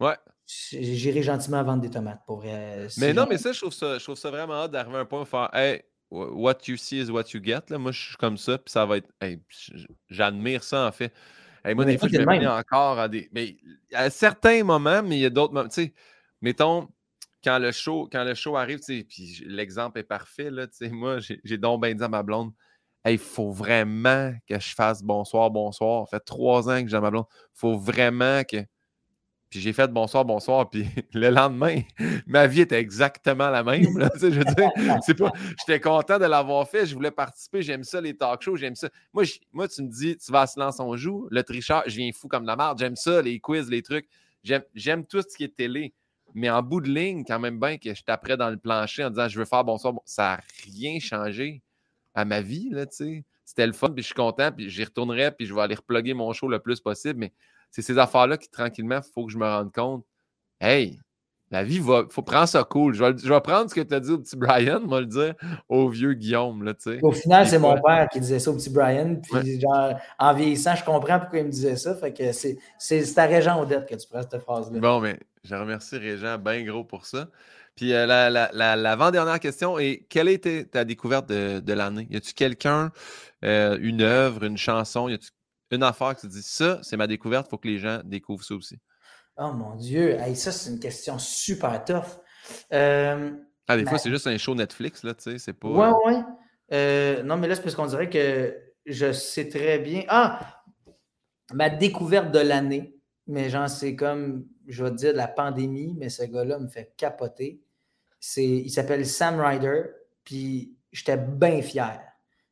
Ouais. 0.00 0.16
J'irai 0.46 1.22
gentiment 1.22 1.62
vendre 1.62 1.82
des 1.82 1.90
tomates 1.90 2.22
pour 2.26 2.38
vrai. 2.38 2.88
Mais 2.96 3.12
non, 3.12 3.26
mais 3.28 3.36
ça, 3.36 3.52
je 3.52 3.60
trouve 3.60 3.74
ça, 3.74 3.98
je 3.98 4.04
trouve 4.04 4.16
ça 4.16 4.30
vraiment 4.30 4.54
hâte 4.54 4.70
d'arriver 4.70 4.96
à 4.96 5.00
un 5.00 5.04
point 5.04 5.20
où 5.20 5.24
faire 5.26 5.50
Hey, 5.52 5.82
what 6.10 6.56
you 6.66 6.78
see 6.78 7.00
is 7.00 7.10
what 7.10 7.24
you 7.34 7.44
get. 7.44 7.64
Là. 7.68 7.76
Moi, 7.76 7.92
je 7.92 8.00
suis 8.00 8.16
comme 8.16 8.38
ça, 8.38 8.56
puis 8.56 8.72
ça 8.72 8.86
va 8.86 8.96
être. 8.96 9.08
J'admire 10.08 10.64
ça, 10.64 10.86
en 10.86 10.92
fait. 10.92 11.12
Hey, 11.62 11.74
moi, 11.74 11.84
des 11.84 11.98
fois, 11.98 12.08
je 12.10 12.16
me 12.16 12.48
encore 12.48 12.98
à 12.98 13.06
des. 13.06 13.28
Mais 13.32 13.58
à 13.92 14.08
certains 14.08 14.64
moments, 14.64 15.02
mais 15.02 15.18
il 15.18 15.20
y 15.20 15.26
a 15.26 15.30
d'autres 15.30 15.52
moments. 15.52 15.68
Tu 15.68 15.84
sais, 15.84 15.94
mettons, 16.40 16.88
quand 17.44 17.58
le 17.58 17.70
show, 17.70 18.08
quand 18.10 18.24
le 18.24 18.34
show 18.34 18.56
arrive, 18.56 18.78
tu 18.78 19.00
sais, 19.00 19.04
puis 19.04 19.44
l'exemple 19.46 19.98
est 19.98 20.04
parfait, 20.04 20.50
là, 20.50 20.66
tu 20.66 20.76
sais, 20.78 20.88
moi, 20.88 21.18
j'ai 21.20 21.58
donc 21.58 21.82
bien 21.82 21.94
dit 21.94 22.02
à 22.02 22.08
ma 22.08 22.22
blonde 22.22 22.52
il 23.06 23.18
faut 23.18 23.50
vraiment 23.50 24.32
que 24.48 24.58
je 24.58 24.74
fasse 24.74 25.02
bonsoir, 25.02 25.50
bonsoir. 25.50 26.08
Ça 26.08 26.18
fait 26.18 26.24
trois 26.24 26.68
ans 26.68 26.82
que 26.82 26.88
j'ai 26.88 27.00
ma 27.00 27.10
blonde. 27.10 27.26
Il 27.30 27.58
faut 27.60 27.78
vraiment 27.78 28.42
que. 28.44 28.58
Puis 29.50 29.60
j'ai 29.60 29.72
fait 29.72 29.88
bonsoir, 29.88 30.24
bonsoir. 30.24 30.68
Puis 30.68 30.84
le 31.14 31.30
lendemain, 31.30 31.80
ma 32.26 32.46
vie 32.46 32.62
était 32.62 32.80
exactement 32.80 33.48
la 33.50 33.62
même. 33.62 33.84
je 33.84 34.26
veux 34.26 34.44
dire, 34.44 35.16
pas. 35.18 35.32
J'étais 35.60 35.80
content 35.80 36.18
de 36.18 36.26
l'avoir 36.26 36.68
fait. 36.68 36.86
Je 36.86 36.94
voulais 36.94 37.10
participer. 37.10 37.62
J'aime 37.62 37.84
ça, 37.84 38.00
les 38.00 38.16
talk 38.16 38.42
shows. 38.42 38.56
J'aime 38.56 38.74
ça. 38.74 38.88
Moi, 39.12 39.24
moi, 39.52 39.68
tu 39.68 39.82
me 39.82 39.88
dis, 39.88 40.16
tu 40.16 40.30
vas 40.30 40.42
à 40.42 40.46
Silence 40.46 40.80
on 40.80 40.96
joue. 40.96 41.28
Le 41.30 41.42
tricheur, 41.42 41.82
je 41.86 41.96
viens 41.96 42.10
fou 42.12 42.28
comme 42.28 42.42
de 42.42 42.48
la 42.48 42.56
merde. 42.56 42.78
J'aime 42.78 42.96
ça, 42.96 43.22
les 43.22 43.40
quiz, 43.40 43.70
les 43.70 43.82
trucs. 43.82 44.08
J'aime 44.42 45.06
tout 45.06 45.22
ce 45.22 45.36
qui 45.36 45.44
est 45.44 45.56
télé. 45.56 45.94
Mais 46.34 46.50
en 46.50 46.62
bout 46.62 46.82
de 46.82 46.90
ligne, 46.90 47.24
quand 47.24 47.38
même 47.38 47.58
bien 47.58 47.78
que 47.78 47.94
je 47.94 48.02
taperais 48.02 48.36
dans 48.36 48.50
le 48.50 48.58
plancher 48.58 49.02
en 49.02 49.08
disant 49.08 49.28
je 49.28 49.38
veux 49.38 49.46
faire 49.46 49.64
bonsoir, 49.64 49.94
ça 50.04 50.36
n'a 50.36 50.40
rien 50.66 51.00
changé 51.00 51.62
à 52.18 52.24
ma 52.24 52.40
vie, 52.40 52.68
là, 52.70 52.84
tu 52.84 52.96
sais. 52.96 53.24
C'était 53.44 53.66
le 53.66 53.72
fun, 53.72 53.90
puis 53.90 54.02
je 54.02 54.06
suis 54.06 54.14
content, 54.14 54.50
puis 54.50 54.68
j'y 54.68 54.84
retournerai, 54.84 55.30
puis 55.30 55.46
je 55.46 55.54
vais 55.54 55.60
aller 55.60 55.76
reploguer 55.76 56.14
mon 56.14 56.32
show 56.32 56.48
le 56.48 56.58
plus 56.58 56.80
possible. 56.80 57.20
Mais 57.20 57.32
c'est 57.70 57.80
ces 57.80 57.96
affaires-là 57.96 58.36
qui, 58.36 58.50
tranquillement, 58.50 58.98
il 58.98 59.12
faut 59.14 59.24
que 59.24 59.32
je 59.32 59.38
me 59.38 59.46
rende 59.46 59.72
compte. 59.72 60.04
Hey, 60.60 60.98
la 61.50 61.62
vie 61.62 61.78
va. 61.78 62.04
faut 62.10 62.22
prendre 62.22 62.48
ça 62.48 62.64
cool. 62.64 62.92
Je 62.92 63.04
vais, 63.04 63.40
prendre 63.40 63.70
ce 63.70 63.74
que 63.74 63.80
tu 63.80 63.94
as 63.94 64.00
dit 64.00 64.10
au 64.10 64.18
petit 64.18 64.36
Brian, 64.36 64.80
moi 64.80 65.00
le 65.00 65.06
dire 65.06 65.34
au 65.68 65.88
vieux 65.88 66.12
Guillaume. 66.12 66.64
Là, 66.64 66.74
sais. 66.76 66.98
au 67.00 67.12
final, 67.12 67.46
c'est 67.46 67.60
mon 67.60 67.80
père 67.80 68.08
qui 68.12 68.18
disait 68.20 68.40
ça 68.40 68.50
au 68.50 68.54
petit 68.54 68.70
Brian. 68.70 69.16
Puis 69.22 69.60
genre, 69.60 69.94
en 70.18 70.34
vieillissant, 70.34 70.74
je 70.74 70.84
comprends 70.84 71.20
pourquoi 71.20 71.38
il 71.38 71.46
me 71.46 71.50
disait 71.50 71.76
ça. 71.76 71.94
Fait 71.94 72.12
que 72.12 72.32
c'est, 72.32 72.58
c'est, 72.78 73.18
à 73.18 73.26
Régent 73.26 73.62
Odette 73.62 73.88
que 73.88 73.94
tu 73.94 74.08
prends 74.08 74.22
cette 74.22 74.40
phrase-là. 74.40 74.80
Bon, 74.80 75.00
mais 75.00 75.18
je 75.44 75.54
remercie 75.54 75.96
Régent 75.96 76.36
bien 76.36 76.64
gros 76.64 76.84
pour 76.84 77.06
ça. 77.06 77.28
Puis 77.78 77.94
euh, 77.94 78.06
l'avant-dernière 78.08 79.38
question 79.38 79.78
est 79.78 80.04
quelle 80.08 80.28
été 80.28 80.66
ta 80.66 80.84
découverte 80.84 81.28
de, 81.28 81.72
l'année? 81.72 82.08
Y 82.10 82.16
a-tu 82.16 82.32
quelqu'un, 82.32 82.90
euh, 83.44 83.78
une 83.80 84.02
œuvre, 84.02 84.42
une 84.42 84.56
chanson, 84.56 85.08
y 85.08 85.14
a-tu 85.14 85.28
une 85.70 85.84
affaire 85.84 86.16
que 86.16 86.22
tu 86.22 86.26
dis 86.26 86.42
ça, 86.42 86.80
c'est 86.82 86.96
ma 86.96 87.06
découverte, 87.06 87.46
il 87.46 87.50
faut 87.50 87.58
que 87.58 87.68
les 87.68 87.78
gens 87.78 88.00
découvrent 88.04 88.42
ça 88.42 88.56
aussi? 88.56 88.80
Oh 89.36 89.52
mon 89.52 89.76
Dieu, 89.76 90.18
ça, 90.34 90.50
c'est 90.50 90.70
une 90.70 90.80
question 90.80 91.20
super 91.20 91.84
tough. 91.84 92.18
Euh, 92.72 93.30
ah, 93.68 93.76
des 93.76 93.86
fois, 93.86 93.98
c'est 93.98 94.10
juste 94.10 94.26
un 94.26 94.38
show 94.38 94.56
Netflix, 94.56 95.04
là, 95.04 95.14
tu 95.14 95.30
sais, 95.30 95.38
c'est 95.38 95.52
pas. 95.52 95.68
Ouais, 95.68 95.92
ouais. 96.72 97.22
non, 97.22 97.36
mais 97.36 97.46
là, 97.46 97.54
c'est 97.54 97.62
parce 97.62 97.76
qu'on 97.76 97.86
dirait 97.86 98.10
que 98.10 98.58
je 98.86 99.12
sais 99.12 99.48
très 99.48 99.78
bien. 99.78 100.02
Ah! 100.08 100.64
Ma 101.54 101.70
découverte 101.70 102.32
de 102.32 102.40
l'année, 102.40 102.96
mais 103.28 103.50
genre, 103.50 103.68
c'est 103.68 103.94
comme, 103.94 104.48
je 104.66 104.82
vais 104.82 104.90
te 104.90 104.96
dire, 104.96 105.12
la 105.14 105.28
pandémie, 105.28 105.94
mais 105.96 106.08
ce 106.08 106.24
gars-là 106.24 106.58
me 106.58 106.66
fait 106.66 106.92
capoter 106.96 107.62
il 108.36 108.70
s'appelle 108.70 109.06
Sam 109.06 109.40
Ryder, 109.40 109.84
puis 110.24 110.76
j'étais 110.92 111.16
bien 111.16 111.62
fier 111.62 112.00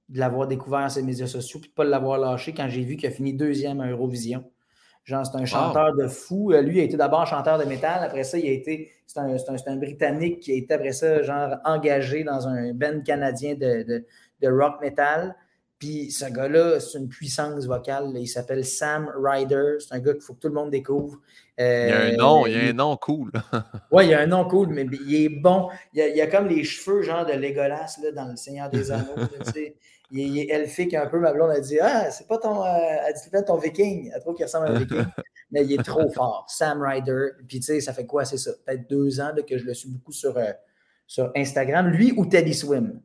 de 0.09 0.21
l'avoir 0.21 0.47
découvert 0.47 0.91
sur 0.91 1.01
les 1.01 1.07
médias 1.07 1.27
sociaux, 1.27 1.61
puis 1.61 1.69
de 1.69 1.73
ne 1.73 1.77
pas 1.77 1.85
l'avoir 1.85 2.19
lâché 2.19 2.55
quand 2.55 2.69
j'ai 2.69 2.83
vu 2.83 2.97
qu'il 2.97 3.09
a 3.09 3.13
fini 3.13 3.35
deuxième 3.35 3.81
à 3.81 3.91
Eurovision. 3.91 4.45
Genre, 5.07 5.25
c'est 5.25 5.39
un 5.39 5.45
chanteur 5.45 5.95
de 5.95 6.09
fou. 6.09 6.53
Euh, 6.53 6.63
lui, 6.63 6.79
il 6.79 6.81
a 6.81 6.83
été 6.83 6.97
d'abord 6.97 7.25
chanteur 7.27 7.59
de 7.59 7.65
métal. 7.65 8.03
Après 8.03 8.25
ça, 8.25 8.39
il 8.39 8.49
a 8.49 8.51
été. 8.51 8.91
C'est 9.07 9.21
un, 9.21 9.77
Britannique 9.77 10.41
qui 10.41 10.51
a 10.51 10.57
été, 10.57 10.75
après 10.75 10.91
ça, 10.91 11.23
genre, 11.23 11.59
engagé 11.65 12.25
dans 12.25 12.49
un 12.49 12.75
band 12.75 13.01
canadien 13.03 13.55
de, 13.55 14.05
rock 14.43 14.81
metal. 14.81 15.37
Puis 15.79 16.11
ce 16.11 16.25
gars-là, 16.25 16.81
c'est 16.81 16.99
une 16.99 17.09
puissance 17.09 17.67
vocale. 17.67 18.11
Il 18.17 18.27
s'appelle 18.27 18.65
Sam 18.65 19.09
Ryder. 19.17 19.77
C'est 19.79 19.95
un 19.95 20.01
gars 20.01 20.13
qu'il 20.13 20.23
faut 20.23 20.35
que 20.35 20.41
tout 20.41 20.49
le 20.49 20.55
monde 20.55 20.71
découvre. 20.71 21.21
Il 21.59 21.65
y 21.65 21.93
a 21.93 22.03
un 22.03 22.13
nom, 22.13 22.47
il 22.47 22.53
y 22.53 22.57
a 22.57 22.71
un 22.71 22.73
nom 22.73 22.97
cool. 22.97 23.33
oui, 23.91 24.07
il 24.07 24.11
y 24.11 24.15
a 24.15 24.21
un 24.21 24.27
nom 24.27 24.47
cool, 24.47 24.69
mais 24.69 24.87
il 25.07 25.15
est 25.15 25.29
bon. 25.29 25.69
Il 25.93 26.01
y 26.15 26.21
a, 26.21 26.27
comme 26.27 26.49
les 26.49 26.65
cheveux, 26.65 27.03
genre 27.03 27.25
de 27.25 27.33
Legolas 27.33 27.99
là, 28.03 28.13
dans 28.13 28.29
Le 28.29 28.37
Seigneur 28.37 28.69
des 28.69 28.93
Anneaux. 28.93 29.15
il, 30.11 30.39
est 30.39 30.51
elfique 30.51 30.95
un 30.95 31.07
peu. 31.07 31.19
Ma 31.19 31.33
blonde 31.33 31.51
a 31.51 31.61
dit 31.61 31.79
Ah, 31.81 32.11
c'est 32.11 32.27
pas 32.27 32.39
ton, 32.39 32.65
euh, 32.65 32.69
dit, 33.15 33.45
ton 33.47 33.57
viking. 33.57 34.11
Elle 34.15 34.21
trouve 34.21 34.35
qu'il 34.35 34.45
ressemble 34.45 34.67
à 34.67 34.71
un 34.71 34.79
viking. 34.79 35.05
mais 35.51 35.65
il 35.65 35.73
est 35.73 35.83
trop 35.83 36.09
fort. 36.11 36.45
Sam 36.49 36.83
Ryder. 36.83 37.31
Puis 37.49 37.61
tu 37.61 37.67
sais, 37.67 37.81
ça 37.81 37.93
fait 37.93 38.07
quoi 38.07 38.25
C'est 38.25 38.39
ça? 38.39 38.51
Peut-être 38.65 38.89
deux 38.89 39.21
ans 39.21 39.33
que 39.49 39.57
je 39.57 39.65
le 39.65 39.75
suis 39.75 39.89
beaucoup 39.89 40.13
sur, 40.13 40.37
euh, 40.37 40.53
sur 41.07 41.33
Instagram. 41.35 41.89
Lui 41.89 42.13
ou 42.17 42.27
Teddy 42.27 42.55
Swim? 42.55 43.01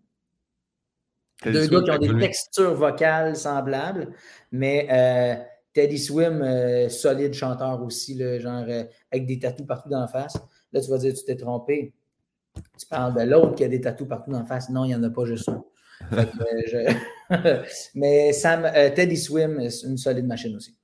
Deux 1.45 1.67
gars 1.67 1.81
qui 1.81 1.91
ont 1.91 1.97
des 1.97 2.19
textures 2.19 2.75
vocales 2.75 3.35
semblables, 3.35 4.13
mais 4.51 4.87
euh, 4.91 5.43
Teddy 5.73 5.97
Swim, 5.97 6.41
euh, 6.41 6.89
solide 6.89 7.33
chanteur 7.33 7.81
aussi, 7.81 8.17
genre 8.39 8.65
euh, 8.67 8.83
avec 9.11 9.25
des 9.25 9.39
tatous 9.39 9.65
partout 9.65 9.89
dans 9.89 10.01
la 10.01 10.07
face. 10.07 10.37
Là, 10.73 10.81
tu 10.81 10.89
vas 10.89 10.97
dire, 10.97 11.13
tu 11.13 11.23
t'es 11.23 11.35
trompé. 11.35 11.93
Tu 12.77 12.85
parles 12.87 13.13
de 13.15 13.29
l'autre 13.29 13.55
qui 13.55 13.63
a 13.63 13.67
des 13.67 13.79
tatous 13.79 14.07
partout 14.07 14.31
dans 14.31 14.39
la 14.39 14.45
face. 14.45 14.69
Non, 14.69 14.83
il 14.83 14.89
n'y 14.89 14.95
en 14.95 15.03
a 15.03 15.09
pas 15.09 15.25
juste 15.25 15.49
un. 15.49 15.63
mais 17.95 18.33
Sam, 18.33 18.69
Teddy 18.95 19.17
Swim, 19.17 19.59
une 19.59 19.97
solide 19.97 20.25
machine 20.25 20.55
aussi. 20.55 20.75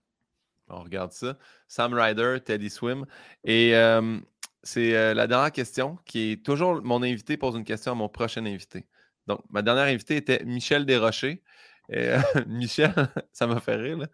On 0.69 0.83
regarde 0.83 1.11
ça. 1.11 1.37
Sam 1.67 1.93
Ryder, 1.93 2.37
Teddy 2.45 2.69
Swim. 2.69 3.05
Et 3.43 3.73
c'est 4.61 5.13
la 5.13 5.27
dernière 5.27 5.51
question 5.51 5.97
qui 6.05 6.33
est 6.33 6.45
toujours 6.45 6.81
mon 6.83 7.01
invité 7.01 7.35
pose 7.35 7.55
une 7.55 7.63
question 7.63 7.93
à 7.93 7.95
mon 7.95 8.09
prochain 8.09 8.45
invité. 8.45 8.85
Donc, 9.25 9.41
ma 9.49 9.61
dernière 9.61 9.85
invitée 9.85 10.17
était 10.17 10.43
Michel 10.45 10.85
Desrochers. 10.85 11.41
Et, 11.89 12.09
euh, 12.09 12.19
Michel, 12.47 12.93
ça 13.31 13.47
m'a 13.47 13.59
fait 13.59 13.75
rire. 13.75 14.07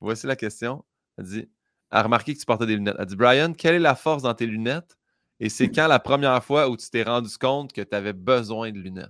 Voici 0.00 0.26
la 0.26 0.36
question. 0.36 0.84
Elle 1.16 1.24
dit 1.24 1.48
a 1.90 2.02
remarqué 2.02 2.34
que 2.34 2.38
tu 2.38 2.46
portais 2.46 2.66
des 2.66 2.76
lunettes. 2.76 2.96
Elle 2.98 3.06
dit 3.06 3.16
Brian, 3.16 3.52
quelle 3.52 3.76
est 3.76 3.80
la 3.80 3.94
force 3.94 4.22
dans 4.22 4.34
tes 4.34 4.46
lunettes? 4.46 4.96
Et 5.40 5.48
c'est 5.48 5.70
quand 5.70 5.86
la 5.86 5.98
première 5.98 6.42
fois 6.42 6.68
où 6.68 6.76
tu 6.76 6.90
t'es 6.90 7.02
rendu 7.02 7.30
compte 7.38 7.72
que 7.72 7.80
tu 7.80 7.96
avais 7.96 8.12
besoin 8.12 8.70
de 8.72 8.78
lunettes 8.78 9.08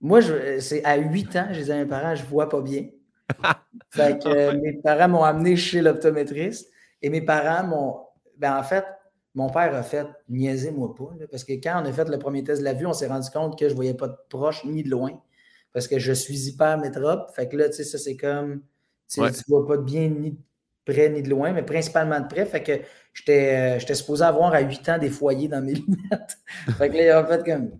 Moi, 0.00 0.20
c'est 0.60 0.82
à 0.84 0.96
8 0.96 1.36
ans, 1.36 1.48
je 1.50 1.58
disais 1.58 1.74
à 1.74 1.76
mes 1.76 1.86
parents 1.86 2.14
je 2.14 2.24
vois 2.24 2.48
pas 2.48 2.60
bien. 2.60 2.86
fait 3.90 4.22
que 4.22 4.52
mes 4.56 4.72
parents 4.82 5.08
m'ont 5.08 5.22
amené 5.22 5.56
chez 5.56 5.82
l'optométriste 5.82 6.70
et 7.02 7.10
mes 7.10 7.20
parents 7.20 7.66
m'ont. 7.66 8.00
Ben, 8.38 8.56
en 8.56 8.62
fait, 8.62 8.84
mon 9.34 9.50
père 9.50 9.74
a 9.74 9.82
fait 9.82 10.06
niaisez-moi 10.28 10.94
pas. 10.94 11.10
parce 11.30 11.44
que 11.44 11.52
quand 11.52 11.82
on 11.82 11.86
a 11.86 11.92
fait 11.92 12.08
le 12.08 12.18
premier 12.18 12.42
test 12.42 12.60
de 12.60 12.64
la 12.64 12.72
vue, 12.72 12.86
on 12.86 12.92
s'est 12.92 13.06
rendu 13.06 13.28
compte 13.30 13.58
que 13.58 13.66
je 13.66 13.72
ne 13.72 13.76
voyais 13.76 13.94
pas 13.94 14.08
de 14.08 14.16
proche 14.28 14.64
ni 14.64 14.82
de 14.82 14.90
loin. 14.90 15.20
Parce 15.72 15.88
que 15.88 15.98
je 15.98 16.12
suis 16.12 16.48
hyper 16.48 16.78
métrope. 16.78 17.30
Fait 17.34 17.48
que 17.48 17.56
là, 17.56 17.68
tu 17.68 17.76
sais, 17.76 17.84
ça, 17.84 17.98
c'est 17.98 18.16
comme. 18.16 18.62
Tu 19.08 19.20
ne 19.20 19.28
vois 19.48 19.66
pas 19.66 19.76
de 19.76 19.82
bien 19.82 20.08
ni 20.08 20.32
de 20.32 20.38
près 20.84 21.08
ni 21.10 21.22
de 21.22 21.30
loin, 21.30 21.52
mais 21.52 21.62
principalement 21.62 22.20
de 22.20 22.26
près. 22.26 22.46
Fait 22.46 22.62
que 22.62 22.72
j'étais 23.12 23.78
euh, 23.78 23.94
supposé 23.94 24.24
avoir 24.24 24.52
à 24.54 24.60
8 24.60 24.88
ans 24.88 24.98
des 24.98 25.10
foyers 25.10 25.48
dans 25.48 25.62
mes 25.62 25.74
lunettes. 25.86 26.38
fait 26.76 26.90
que 26.90 26.96
là, 26.96 27.18
a 27.18 27.24
fait 27.26 27.44
comme. 27.44 27.70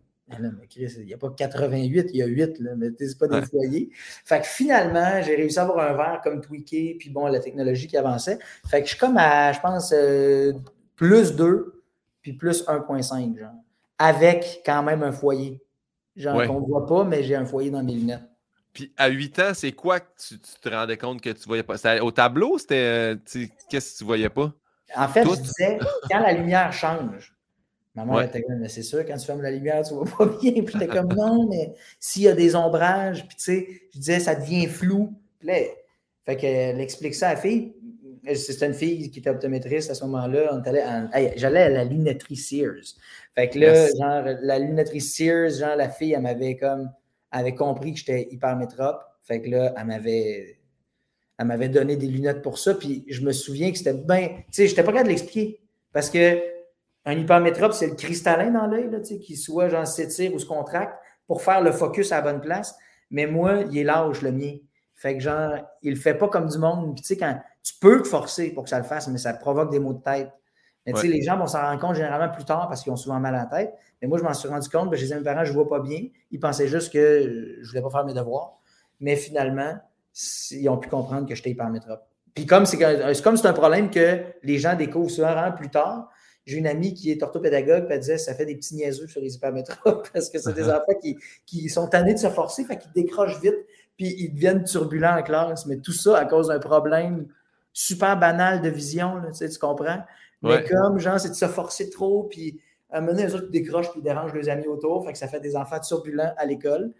il 0.77 1.05
n'y 1.06 1.15
a 1.15 1.19
pas 1.19 1.31
88, 1.31 2.10
il 2.12 2.16
y 2.19 2.23
a 2.23 2.27
8, 2.27 2.59
là, 2.60 2.70
mais 2.77 2.89
c'est 2.98 3.19
pas 3.19 3.28
des 3.28 3.43
foyers. 3.47 3.90
Fait 4.24 4.40
que 4.40 4.47
finalement, 4.47 5.23
j'ai 5.23 5.36
réussi 5.36 5.59
à 5.59 5.62
avoir 5.62 5.90
un 5.90 5.97
verre 5.97 6.20
comme 6.23 6.40
tweaké, 6.40 6.97
puis 6.98 7.10
bon, 7.10 7.27
la 7.27 7.40
technologie 7.40 7.86
qui 7.86 7.97
avançait. 7.97 8.39
Fait 8.66 8.81
que 8.81 8.86
je 8.86 8.90
suis 8.90 8.98
comme 8.98 9.16
à, 9.16 9.52
je 9.52 9.60
pense, 9.60 9.93
euh, 9.97 10.52
plus 10.97 11.35
2, 11.35 11.82
puis 12.20 12.35
plus 12.35 12.65
1.5, 12.66 13.39
genre. 13.39 13.52
Avec 13.98 14.62
quand 14.65 14.82
même 14.85 15.02
un 15.02 15.10
foyer. 15.10 15.60
Genre, 16.19 16.47
qu'on 16.47 16.61
ne 16.61 16.66
voit 16.66 16.86
pas, 16.86 17.05
mais 17.05 17.23
j'ai 17.23 17.36
un 17.36 17.47
foyer 17.47 17.70
dans 17.70 17.82
mes 17.82 17.95
lunettes. 17.95 18.28
Puis 18.73 18.93
à 18.97 19.09
8 19.09 19.39
ans, 19.39 19.53
c'est 19.55 19.73
quoi 19.73 20.01
que 20.01 20.07
tu, 20.19 20.39
te 20.39 20.69
rendais 20.69 20.99
compte 20.99 21.20
que 21.20 21.31
tu 21.31 21.47
voyais 21.47 21.62
pas? 21.62 21.77
au 22.03 22.11
tableau, 22.11 22.59
c'était. 22.59 23.16
Qu'est-ce 23.70 23.95
que 23.95 23.99
tu 23.99 24.05
voyais 24.05 24.28
pas? 24.28 24.53
En 24.97 25.09
fait, 25.09 25.24
je 25.24 25.40
disais, 25.40 25.78
quand 26.11 26.20
la 26.20 26.32
lumière 26.32 26.73
change, 26.73 27.35
maman 27.95 28.20
était 28.20 28.43
comme, 28.43 28.59
mais 28.59 28.69
c'est 28.69 28.82
sûr, 28.82 29.05
quand 29.07 29.16
tu 29.16 29.27
fermes 29.27 29.43
la 29.43 29.51
lumière, 29.51 29.82
tu 29.86 29.95
ne 29.95 30.01
vois 30.01 30.27
pas 30.27 30.27
bien. 30.40 30.53
Puis 30.53 30.73
j'étais 30.73 30.86
comme, 30.86 31.12
non, 31.12 31.49
mais 31.49 31.74
s'il 32.01 32.23
y 32.23 32.28
a 32.28 32.35
des 32.35 32.55
ombrages, 32.57 33.27
puis 33.27 33.36
tu 33.36 33.43
sais, 33.43 33.69
je 33.95 33.99
disais, 33.99 34.20
ça 34.20 34.35
devient 34.35 34.66
flou. 34.66 35.15
Puis 35.39 35.49
là, 35.49 35.55
fait 36.27 36.36
qu'elle 36.36 36.81
explique 36.81 37.15
ça 37.15 37.28
à 37.28 37.35
la 37.35 37.40
fille. 37.40 37.74
C'était 38.34 38.66
une 38.66 38.74
fille 38.74 39.10
qui 39.10 39.20
était 39.20 39.30
optométriste 39.30 39.90
à 39.90 39.94
ce 39.94 40.05
moment-là. 40.05 40.62
J'allais 41.36 41.60
à 41.60 41.68
la 41.68 41.84
lunetterie 41.84 42.36
Sears. 42.36 42.96
Fait 43.34 43.48
que 43.48 43.59
là, 43.59 43.88
genre, 43.88 44.36
la 44.42 44.59
lunetterie 44.59 45.00
Sears, 45.00 45.50
genre, 45.50 45.76
la 45.76 45.88
fille, 45.88 46.12
elle 46.12 46.22
m'avait 46.22 46.56
comme, 46.56 46.90
avait 47.30 47.55
compris 47.55 47.92
que 47.92 47.98
j'étais 47.98 48.28
hyper 48.30 48.56
métrope. 48.56 49.00
Fait 49.22 49.40
que 49.40 49.50
là, 49.50 49.74
elle 49.76 49.86
m'avait, 49.86 50.59
elle 51.38 51.46
m'avait 51.46 51.68
donné 51.68 51.96
des 51.96 52.06
lunettes 52.06 52.42
pour 52.42 52.59
ça. 52.59 52.74
Puis 52.74 53.05
je 53.09 53.22
me 53.22 53.32
souviens 53.32 53.70
que 53.70 53.78
c'était 53.78 53.94
bien. 53.94 54.28
Tu 54.28 54.44
sais, 54.50 54.66
j'étais 54.66 54.82
pas 54.82 54.92
capable 54.92 55.09
de 55.09 55.12
l'expliquer. 55.12 55.60
Parce 55.92 56.10
que 56.10 56.40
un 57.05 57.18
hypermétrope, 57.18 57.72
c'est 57.72 57.86
le 57.86 57.94
cristallin 57.94 58.50
dans 58.50 58.66
l'œil, 58.66 58.90
tu 58.90 59.05
sais, 59.05 59.18
qui 59.18 59.36
soit 59.36 59.68
genre 59.68 59.86
s'étire 59.86 60.34
ou 60.34 60.38
se 60.38 60.46
contracte 60.46 60.94
pour 61.26 61.42
faire 61.42 61.62
le 61.62 61.72
focus 61.72 62.12
à 62.12 62.16
la 62.16 62.32
bonne 62.32 62.40
place. 62.40 62.76
Mais 63.10 63.26
moi, 63.26 63.62
il 63.70 63.78
est 63.78 63.84
large, 63.84 64.22
le 64.22 64.32
mien. 64.32 64.56
Fait 64.94 65.16
que 65.16 65.20
genre, 65.22 65.55
il 65.82 65.90
le 65.90 65.96
fait 65.96 66.14
pas 66.14 66.28
comme 66.28 66.48
du 66.48 66.59
monde. 66.59 66.94
Puis 66.94 67.02
tu 67.02 67.09
sais, 67.09 67.16
quand 67.16 67.38
tu 67.69 67.74
peux 67.81 68.03
te 68.03 68.09
forcer 68.09 68.51
pour 68.51 68.65
que 68.65 68.70
ça 68.70 68.78
le 68.78 68.85
fasse, 68.85 69.09
mais 69.09 69.19
ça 69.19 69.35
provoque 69.35 69.70
des 69.70 69.78
maux 69.78 69.93
de 69.93 70.03
tête. 70.03 70.31
Mais 70.86 70.95
tu 70.95 71.01
sais, 71.01 71.09
les 71.09 71.20
gens 71.20 71.36
vont 71.36 71.47
s'en 71.47 71.61
rendre 71.61 71.81
compte 71.81 71.97
généralement 71.97 72.32
plus 72.32 72.47
tard 72.47 72.66
parce 72.66 72.82
qu'ils 72.82 72.90
ont 72.90 72.97
souvent 72.97 73.20
mal 73.20 73.35
à 73.35 73.40
la 73.40 73.47
tête. 73.47 73.74
Mais 74.01 74.09
moi, 74.09 74.16
je 74.16 74.23
m'en 74.23 74.32
suis 74.32 74.49
rendu 74.49 74.70
compte, 74.70 74.95
j'ai 74.95 75.05
dit 75.05 75.12
à 75.12 75.19
mes 75.19 75.23
parents, 75.23 75.45
je 75.45 75.51
ne 75.51 75.55
vois 75.55 75.69
pas 75.69 75.81
bien. 75.81 76.01
Ils 76.31 76.40
pensaient 76.40 76.69
juste 76.69 76.90
que 76.90 77.59
je 77.61 77.61
ne 77.61 77.69
voulais 77.69 77.82
pas 77.82 77.90
faire 77.90 78.07
mes 78.07 78.15
devoirs. 78.15 78.59
Mais 79.01 79.15
finalement, 79.16 79.77
ils 80.51 80.69
ont 80.70 80.78
pu 80.78 80.89
comprendre 80.89 81.28
que 81.28 81.35
j'étais 81.35 81.51
hypermétrope. 81.51 82.01
Puis 82.35 82.47
comme 82.47 82.65
c'est 82.65 82.78
comme 83.23 83.36
c'est 83.36 83.49
un 83.49 83.53
problème 83.53 83.90
que 83.90 84.23
les 84.43 84.59
gens 84.59 84.77
découvrent 84.77 85.11
souvent 85.11 85.53
plus 85.53 85.69
tard, 85.69 86.09
j'ai 86.47 86.57
une 86.57 86.66
amie 86.66 86.95
qui 86.95 87.11
est 87.11 87.23
orthopédagogue, 87.23 87.86
elle 87.90 88.01
disait 88.01 88.16
ça 88.16 88.32
fait 88.32 88.47
des 88.47 88.55
petits 88.55 88.74
niaiseux 88.74 89.09
sur 89.09 89.20
les 89.20 89.35
hypermétropes 89.35 90.09
parce 90.15 90.31
que 90.31 90.39
c'est 90.39 90.55
des 90.55 90.70
enfants 90.70 90.95
qui, 91.03 91.19
qui, 91.45 91.69
sont 91.69 91.86
tannés 91.89 92.15
de 92.15 92.19
se 92.19 92.31
forcer, 92.31 92.65
fait 92.65 92.78
qu'ils 92.78 92.93
décrochent 92.93 93.40
vite 93.40 93.59
puis 93.99 94.15
ils 94.16 94.32
deviennent 94.32 94.65
turbulents 94.65 95.19
en 95.19 95.23
classe. 95.23 95.66
Mais 95.66 95.78
tout 95.78 95.93
ça 95.93 96.16
à 96.16 96.24
cause 96.24 96.49
d'un 96.49 96.61
problème 96.61 97.27
super 97.78 98.18
banal 98.18 98.60
de 98.60 98.68
vision, 98.68 99.22
tu, 99.28 99.34
sais, 99.34 99.48
tu 99.48 99.59
comprends? 99.59 100.05
Mais 100.42 100.64
comme, 100.64 100.98
genre, 100.98 101.20
c'est 101.20 101.28
de 101.28 101.34
se 101.34 101.46
forcer 101.46 101.90
trop, 101.90 102.24
puis 102.24 102.60
à 102.90 102.98
un 102.98 103.00
moment 103.00 103.12
donné, 103.12 103.26
les 103.26 103.34
autres 103.36 103.50
décrochent, 103.50 103.92
puis 103.92 104.02
dérangent 104.02 104.34
les 104.34 104.48
amis 104.48 104.66
autour, 104.66 105.05
fait 105.05 105.12
que 105.12 105.18
ça 105.18 105.28
fait 105.28 105.38
des 105.38 105.55
enfants 105.55 105.78
turbulents 105.78 106.32
à 106.36 106.44
l'école. 106.44 106.90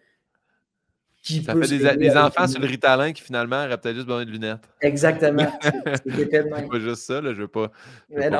ça 1.25 1.55
fait 1.55 1.97
des, 1.97 2.17
enfants 2.17 2.47
sur 2.47 2.61
le 2.61 2.69
Ritalin 2.69 3.13
qui 3.13 3.23
finalement 3.23 3.65
auraient 3.65 3.77
peut-être 3.77 3.97
juste 3.97 4.07
besoin 4.07 4.25
de 4.25 4.31
lunettes. 4.31 4.71
Exactement. 4.81 5.51
c'est 6.07 6.69
pas 6.71 6.79
juste 6.79 7.03
ça, 7.03 7.21
là. 7.21 7.33
je 7.33 7.39
ne 7.39 7.43
veux 7.43 7.49
pas, 7.49 7.73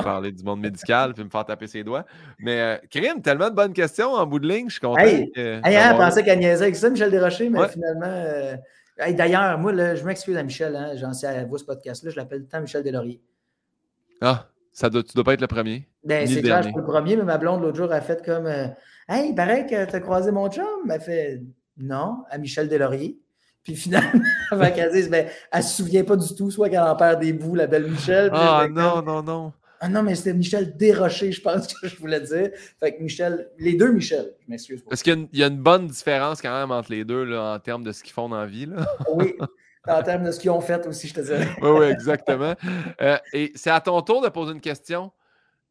parler 0.01 0.31
du 0.31 0.43
monde 0.43 0.61
médical 0.61 1.13
puis 1.13 1.25
me 1.25 1.29
faire 1.29 1.43
taper 1.43 1.67
ses 1.67 1.83
doigts. 1.83 2.05
Mais 2.39 2.79
euh, 2.93 3.21
tellement 3.21 3.49
de 3.49 3.55
bonnes 3.55 3.73
questions 3.73 4.13
en 4.13 4.25
bout 4.25 4.39
de 4.39 4.47
ligne, 4.47 4.69
je 4.69 4.73
suis 4.73 4.81
content. 4.81 5.01
Hey, 5.01 5.29
que, 5.31 5.59
hey, 5.67 5.75
hein, 5.75 5.93
pensais 5.95 6.23
qu'elle 6.23 6.39
niaisait 6.39 6.63
avec 6.63 6.77
ça, 6.77 6.89
Michel 6.89 7.11
Desrochers, 7.11 7.49
mais 7.49 7.67
finalement. 7.67 8.05
Euh, 8.05 8.55
D'ailleurs, 8.99 9.57
moi, 9.57 9.73
je 9.95 10.03
m'excuse 10.03 10.35
à 10.37 10.43
Michel, 10.43 10.75
hein, 10.75 10.91
j'en 10.95 11.13
sais 11.13 11.27
à 11.27 11.45
vous 11.45 11.57
ce 11.57 11.65
podcast-là, 11.65 12.11
je 12.11 12.15
l'appelle 12.17 12.39
tout 12.39 12.45
le 12.45 12.49
temps 12.49 12.61
Michel 12.61 12.83
Delaurier. 12.83 13.21
Ah, 14.21 14.47
ça 14.71 14.89
doit, 14.89 15.03
tu 15.03 15.13
dois 15.13 15.23
pas 15.23 15.33
être 15.33 15.41
le 15.41 15.47
premier. 15.47 15.87
Ben, 16.03 16.27
c'est 16.27 16.41
clair, 16.41 16.57
je 16.57 16.67
suis 16.67 16.73
pas 16.73 16.79
le 16.79 16.85
premier, 16.85 17.15
mais 17.15 17.23
ma 17.23 17.37
blonde 17.37 17.61
l'autre 17.61 17.77
jour 17.77 17.91
a 17.91 18.01
fait 18.01 18.23
comme 18.23 18.45
euh, 18.45 18.67
Hey, 19.07 19.29
il 19.29 19.35
paraît 19.35 19.65
que 19.65 19.85
tu 19.89 19.95
as 19.95 19.99
croisé 19.99 20.31
mon 20.31 20.49
chum. 20.49 20.65
Elle 20.89 21.01
fait 21.01 21.41
Non, 21.77 22.23
à 22.29 22.37
Michel 22.37 22.69
Delaurier. 22.69 23.17
Puis 23.63 23.75
finalement, 23.75 24.21
avant 24.51 24.71
qu'elle 24.71 24.91
dise, 24.91 25.09
ben, 25.09 25.27
elle 25.51 25.63
se 25.63 25.77
souvient 25.77 26.03
pas 26.03 26.15
du 26.15 26.35
tout, 26.35 26.51
soit 26.51 26.69
qu'elle 26.69 26.79
en 26.79 26.95
perd 26.95 27.19
des 27.19 27.33
bouts, 27.33 27.55
la 27.55 27.67
belle 27.67 27.89
Michel. 27.89 28.29
Ah 28.33 28.67
non, 28.69 29.01
non, 29.01 29.23
non. 29.23 29.53
Ah 29.81 29.87
non, 29.87 30.03
mais 30.03 30.15
c'était 30.15 30.33
Michel 30.33 30.75
Desrochers, 30.75 31.31
je 31.31 31.41
pense 31.41 31.73
que 31.73 31.87
je 31.87 31.95
voulais 31.97 32.19
dire. 32.19 32.49
Fait 32.79 32.95
que 32.95 33.01
Michel, 33.01 33.49
les 33.57 33.75
deux 33.75 33.91
Michel, 33.91 34.33
je 34.41 34.49
m'excuse. 34.49 34.83
Parce 34.87 35.01
qu'il 35.01 35.27
y, 35.31 35.43
a 35.43 35.47
une 35.47 35.61
bonne 35.61 35.87
différence 35.87 36.41
quand 36.41 36.53
même 36.53 36.71
entre 36.71 36.91
les 36.91 37.05
deux 37.05 37.23
là, 37.23 37.53
en 37.53 37.59
termes 37.59 37.83
de 37.83 37.91
ce 37.93 38.03
qu'ils 38.03 38.13
font 38.13 38.27
dans 38.27 38.39
la 38.39 38.45
vie. 38.45 38.65
Là. 38.65 38.85
oui, 39.13 39.35
en 39.87 40.03
termes 40.03 40.25
de 40.25 40.31
ce 40.31 40.39
qu'ils 40.39 40.49
ont 40.49 40.59
fait 40.59 40.85
aussi, 40.85 41.07
je 41.07 41.13
te 41.13 41.21
dirais. 41.21 41.47
oui, 41.61 41.69
oui, 41.69 41.85
exactement. 41.85 42.55
Euh, 43.01 43.17
et 43.31 43.53
c'est 43.55 43.69
à 43.69 43.79
ton 43.79 44.01
tour 44.01 44.21
de 44.21 44.27
poser 44.27 44.51
une 44.51 44.61
question 44.61 45.11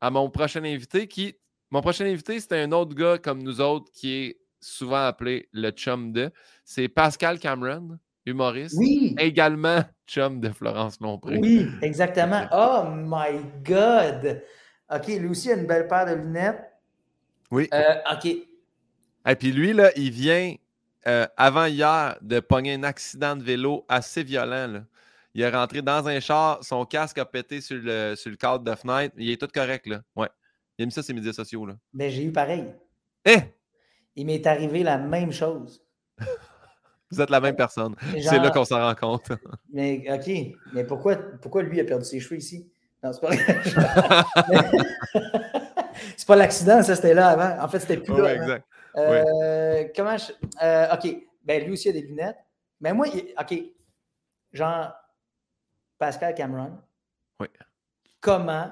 à 0.00 0.10
mon 0.10 0.30
prochain 0.30 0.64
invité 0.64 1.06
qui. 1.06 1.36
Mon 1.70 1.82
prochain 1.82 2.06
invité, 2.06 2.40
c'est 2.40 2.58
un 2.58 2.72
autre 2.72 2.94
gars 2.94 3.18
comme 3.18 3.42
nous 3.42 3.60
autres 3.60 3.92
qui 3.92 4.14
est 4.14 4.40
souvent 4.58 5.04
appelé 5.04 5.50
le 5.52 5.70
chum 5.70 6.12
de. 6.12 6.30
C'est 6.64 6.88
Pascal 6.88 7.38
Cameron 7.38 7.98
humoriste. 8.28 8.76
Oui. 8.78 9.14
Également 9.18 9.82
chum 10.06 10.40
de 10.40 10.50
Florence 10.50 11.00
Lompré. 11.00 11.38
Oui, 11.38 11.66
exactement. 11.82 12.46
Oh 12.52 12.84
my 12.86 13.40
God! 13.64 14.42
OK, 14.90 15.06
lui 15.08 15.28
aussi 15.28 15.50
a 15.50 15.54
une 15.54 15.66
belle 15.66 15.86
paire 15.86 16.06
de 16.06 16.14
lunettes. 16.14 16.64
Oui. 17.50 17.68
Euh, 17.72 17.94
OK. 18.12 18.26
Et 18.26 19.34
puis 19.36 19.52
lui, 19.52 19.72
là, 19.72 19.90
il 19.96 20.10
vient 20.10 20.54
euh, 21.06 21.26
avant 21.36 21.66
hier 21.66 22.16
de 22.22 22.40
pogner 22.40 22.74
un 22.74 22.82
accident 22.82 23.36
de 23.36 23.42
vélo 23.42 23.84
assez 23.88 24.22
violent. 24.22 24.82
Il 25.34 25.42
est 25.42 25.50
rentré 25.50 25.82
dans 25.82 26.08
un 26.08 26.20
char, 26.20 26.64
son 26.64 26.84
casque 26.84 27.18
a 27.18 27.24
pété 27.24 27.60
sur 27.60 27.78
le, 27.80 28.14
sur 28.16 28.30
le 28.30 28.36
cadre 28.36 28.64
de 28.64 28.74
fenêtre. 28.74 29.14
Il 29.18 29.30
est 29.30 29.40
tout 29.40 29.48
correct, 29.52 29.86
là. 29.86 30.02
Ouais. 30.16 30.28
Il 30.78 30.82
a 30.82 30.86
mis 30.86 30.92
ça 30.92 31.02
sur 31.02 31.08
ses 31.08 31.14
médias 31.14 31.32
sociaux, 31.32 31.66
là. 31.66 31.74
Mais 31.92 32.08
ben, 32.08 32.14
j'ai 32.14 32.24
eu 32.24 32.32
pareil. 32.32 32.64
Eh! 33.24 33.38
Il 34.16 34.26
m'est 34.26 34.46
arrivé 34.46 34.82
la 34.82 34.98
même 34.98 35.32
chose. 35.32 35.84
Vous 37.10 37.20
êtes 37.20 37.30
la 37.30 37.40
même 37.40 37.56
personne. 37.56 37.94
C'est 38.12 38.38
là 38.38 38.50
qu'on 38.50 38.64
s'en 38.64 38.80
rend 38.80 38.94
compte. 38.94 39.32
mais 39.72 40.04
OK. 40.10 40.56
Mais 40.72 40.84
pourquoi, 40.84 41.16
pourquoi 41.40 41.62
lui 41.62 41.80
a 41.80 41.84
perdu 41.84 42.04
ses 42.04 42.20
cheveux 42.20 42.38
ici? 42.38 42.70
Non, 43.02 43.12
c'est 43.12 43.20
pas 43.20 43.30
C'est 46.16 46.26
pas 46.26 46.36
l'accident, 46.36 46.82
ça, 46.82 46.94
c'était 46.94 47.14
là 47.14 47.28
avant. 47.28 47.64
En 47.64 47.68
fait, 47.68 47.80
c'était 47.80 47.96
plus 47.98 48.20
là. 48.20 48.34
Exact. 48.34 48.66
Euh, 48.96 49.84
comment 49.94 50.16
je. 50.16 50.32
Euh, 50.62 50.94
OK. 50.94 51.26
Ben, 51.44 51.64
lui 51.64 51.72
aussi 51.72 51.88
a 51.88 51.92
des 51.92 52.02
lunettes. 52.02 52.38
Mais 52.80 52.92
moi, 52.92 53.06
OK. 53.40 53.54
Genre, 54.52 54.92
Pascal 55.98 56.34
Cameron. 56.34 56.78
Oui. 57.40 57.48
Comment 58.20 58.70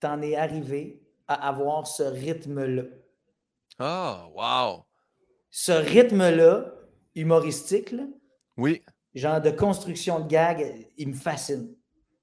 t'en 0.00 0.20
es 0.22 0.36
arrivé 0.36 1.02
à 1.28 1.48
avoir 1.48 1.86
ce 1.86 2.02
rythme-là? 2.02 2.82
Ah, 3.78 4.26
oh, 4.26 4.40
wow! 4.40 4.84
Ce 5.50 5.72
rythme-là, 5.72 6.64
humoristique, 7.14 7.92
là, 7.92 8.04
oui. 8.56 8.82
genre 9.14 9.40
de 9.40 9.50
construction 9.50 10.20
de 10.20 10.28
gag, 10.28 10.86
il 10.96 11.08
me 11.08 11.14
fascine. 11.14 11.74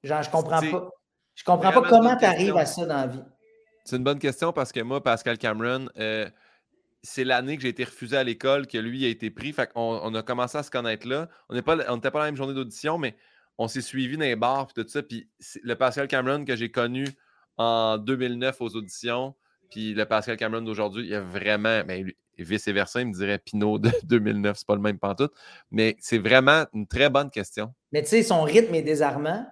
Genre, 0.04 0.24
je 0.24 0.30
comprends 0.30 0.62
pas. 0.62 0.90
Je 1.36 1.44
comprends 1.44 1.72
pas 1.72 1.88
comment 1.88 2.18
tu 2.18 2.26
arrives 2.26 2.58
à 2.58 2.66
ça 2.66 2.86
dans 2.86 2.96
la 2.96 3.08
vie. 3.08 3.24
C'est 3.86 3.96
une 3.96 4.04
bonne 4.04 4.20
question 4.20 4.52
parce 4.52 4.72
que 4.72 4.82
moi, 4.82 5.02
Pascal 5.02 5.38
Cameron, 5.38 5.88
euh, 5.98 6.30
c'est 7.02 7.24
l'année 7.24 7.56
que 7.56 7.64
j'ai 7.64 7.70
été 7.70 7.86
refusé 7.86 8.18
à 8.18 8.24
l'école 8.24 8.68
que 8.68 8.78
lui 8.78 9.06
a 9.06 9.08
été 9.08 9.30
pris. 9.30 9.54
Fait 9.54 9.72
qu'on 9.72 10.00
on 10.04 10.14
a 10.16 10.22
commencé 10.22 10.58
à 10.58 10.64
se 10.64 10.72
connaître 10.72 11.08
là. 11.08 11.30
On 11.48 11.56
n'était 11.56 11.66
pas, 11.66 11.78
pas 11.78 12.20
la 12.20 12.26
même 12.26 12.36
journée 12.36 12.54
d'audition, 12.54 12.98
mais 12.98 13.16
on 13.58 13.68
s'est 13.68 13.82
suivi 13.82 14.18
dans 14.18 14.24
les 14.24 14.36
bars 14.36 14.68
et 14.76 14.84
tout 14.84 14.88
ça. 14.88 15.02
Puis 15.02 15.30
le 15.64 15.76
Pascal 15.76 16.08
Cameron 16.08 16.46
que 16.46 16.56
j'ai 16.56 16.72
connu 16.72 17.08
en 17.58 17.98
2009 17.98 18.62
aux 18.62 18.76
auditions, 18.76 19.36
puis 19.70 19.94
le 19.94 20.06
Pascal 20.06 20.38
Cameron 20.38 20.62
d'aujourd'hui, 20.62 21.06
il 21.06 21.10
y 21.10 21.16
a 21.16 21.22
vraiment, 21.22 21.84
ben, 22.44 22.48
vice-versa, 22.48 23.02
il 23.02 23.08
me 23.08 23.14
dirait 23.14 23.40
Pinot 23.40 23.80
de 23.80 23.92
2009, 24.04 24.58
c'est 24.58 24.68
pas 24.68 24.76
le 24.76 24.82
même 24.82 25.00
pantoute. 25.00 25.34
Mais 25.72 25.96
c'est 26.00 26.18
vraiment 26.18 26.66
une 26.74 26.88
très 26.88 27.10
bonne 27.10 27.30
question. 27.30 27.74
Mais 27.92 28.02
tu 28.02 28.10
sais, 28.10 28.24
son 28.24 28.44
rythme 28.44 28.76
est 28.76 28.82
désarmant. 28.82 29.46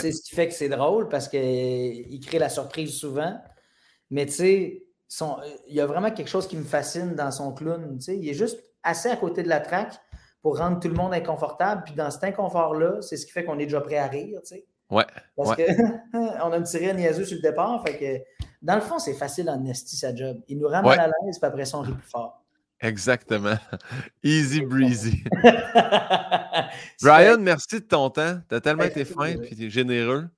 C'est 0.00 0.12
ce 0.12 0.22
qui 0.22 0.34
fait 0.34 0.48
que 0.48 0.52
c'est 0.54 0.68
drôle 0.68 1.08
parce 1.08 1.28
qu'il 1.28 2.20
crée 2.26 2.38
la 2.38 2.50
surprise 2.50 2.92
souvent. 2.94 3.40
Mais 4.10 4.26
tu 4.26 4.32
sais, 4.32 4.88
il 5.66 5.74
y 5.74 5.80
a 5.80 5.86
vraiment 5.86 6.10
quelque 6.10 6.28
chose 6.28 6.46
qui 6.46 6.56
me 6.56 6.64
fascine 6.64 7.14
dans 7.14 7.30
son 7.30 7.54
clown. 7.54 7.98
Il 8.08 8.28
est 8.28 8.34
juste 8.34 8.62
assez 8.82 9.08
à 9.08 9.16
côté 9.16 9.42
de 9.42 9.48
la 9.48 9.60
traque 9.60 9.94
pour 10.42 10.58
rendre 10.58 10.78
tout 10.78 10.88
le 10.88 10.94
monde 10.94 11.14
inconfortable. 11.14 11.82
Puis 11.84 11.94
dans 11.94 12.10
cet 12.10 12.24
inconfort-là, 12.24 13.00
c'est 13.00 13.16
ce 13.16 13.26
qui 13.26 13.32
fait 13.32 13.44
qu'on 13.44 13.58
est 13.58 13.64
déjà 13.64 13.80
prêt 13.80 13.96
à 13.96 14.06
rire. 14.06 14.40
Ouais. 14.90 15.04
Parce 15.36 15.56
qu'on 15.56 16.52
a 16.52 16.60
tiré 16.62 16.90
un 16.90 16.94
niaiseux 16.94 17.24
sur 17.24 17.36
le 17.36 17.42
départ. 17.42 17.82
Fait 17.86 17.96
que, 17.96 18.37
dans 18.62 18.74
le 18.74 18.80
fond, 18.80 18.98
c'est 18.98 19.14
facile 19.14 19.48
en 19.50 19.64
esti 19.66 19.96
sa 19.96 20.14
job. 20.14 20.40
Il 20.48 20.58
nous 20.58 20.68
mal 20.68 20.86
à 20.86 21.06
l'aise, 21.06 21.38
puis 21.38 21.46
après 21.46 21.64
ça, 21.64 21.78
on 21.78 21.82
rit 21.82 21.92
plus 21.92 22.08
fort. 22.08 22.42
Exactement. 22.80 23.56
Easy 24.22 24.60
breezy. 24.60 25.24
Brian, 27.02 27.38
merci 27.38 27.80
de 27.80 27.84
ton 27.84 28.10
temps. 28.10 28.40
Tu 28.48 28.54
as 28.54 28.60
tellement 28.60 28.84
été 28.84 29.04
fin 29.04 29.34
et 29.34 29.70
généreux. 29.70 30.28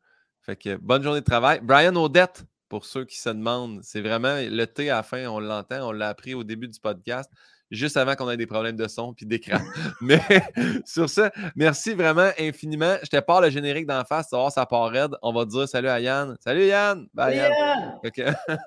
Fait 0.43 0.57
que 0.57 0.77
bonne 0.77 1.03
journée 1.03 1.21
de 1.21 1.25
travail. 1.25 1.61
Brian 1.63 1.95
Odette, 1.97 2.45
pour 2.69 2.87
ceux 2.87 3.05
qui 3.05 3.19
se 3.19 3.29
demandent, 3.29 3.81
c'est 3.83 4.01
vraiment 4.01 4.37
le 4.37 4.65
thé 4.65 4.91
à 4.91 4.97
la 4.97 5.03
fin, 5.03 5.27
on 5.27 5.41
l'entend, 5.41 5.89
on 5.89 5.93
l'a 5.93 6.09
appris 6.09 6.35
au 6.35 6.45
début 6.45 6.69
du 6.69 6.81
podcast 6.81 7.31
juste 7.71 7.97
avant 7.97 8.15
qu'on 8.15 8.31
ait 8.31 8.37
des 8.37 8.47
problèmes 8.47 8.77
de 8.77 8.89
son 8.89 9.15
puis 9.15 9.27
d'écran. 9.27 9.59
Mais 10.01 10.21
sur 10.85 11.09
ça, 11.09 11.31
merci 11.57 11.95
vraiment 11.95 12.31
infiniment. 12.39 12.97
Je 13.03 13.09
te 13.09 13.21
parle 13.21 13.45
le 13.45 13.51
générique 13.51 13.87
d'en 13.87 14.05
face, 14.05 14.29
tu 14.29 14.37
vas 14.37 14.51
ça 14.51 14.67
part 14.67 14.91
raide. 14.91 15.13
On 15.23 15.33
va 15.33 15.45
dire 15.45 15.69
salut 15.69 15.89
à 15.89 16.01
Yann. 16.01 16.37
Salut 16.41 16.67
Yann! 16.67 17.07
Bye 17.15 17.37
Yann! 17.37 18.01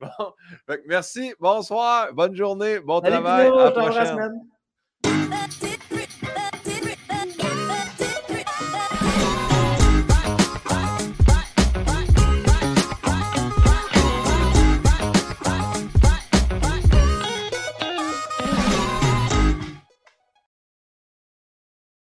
bon. 0.00 0.76
merci, 0.86 1.34
bonsoir, 1.40 2.12
bonne 2.12 2.34
journée, 2.34 2.80
bon 2.80 3.00
travail. 3.00 3.46
à 3.46 3.64
la 3.64 3.70
prochaine. 3.70 4.40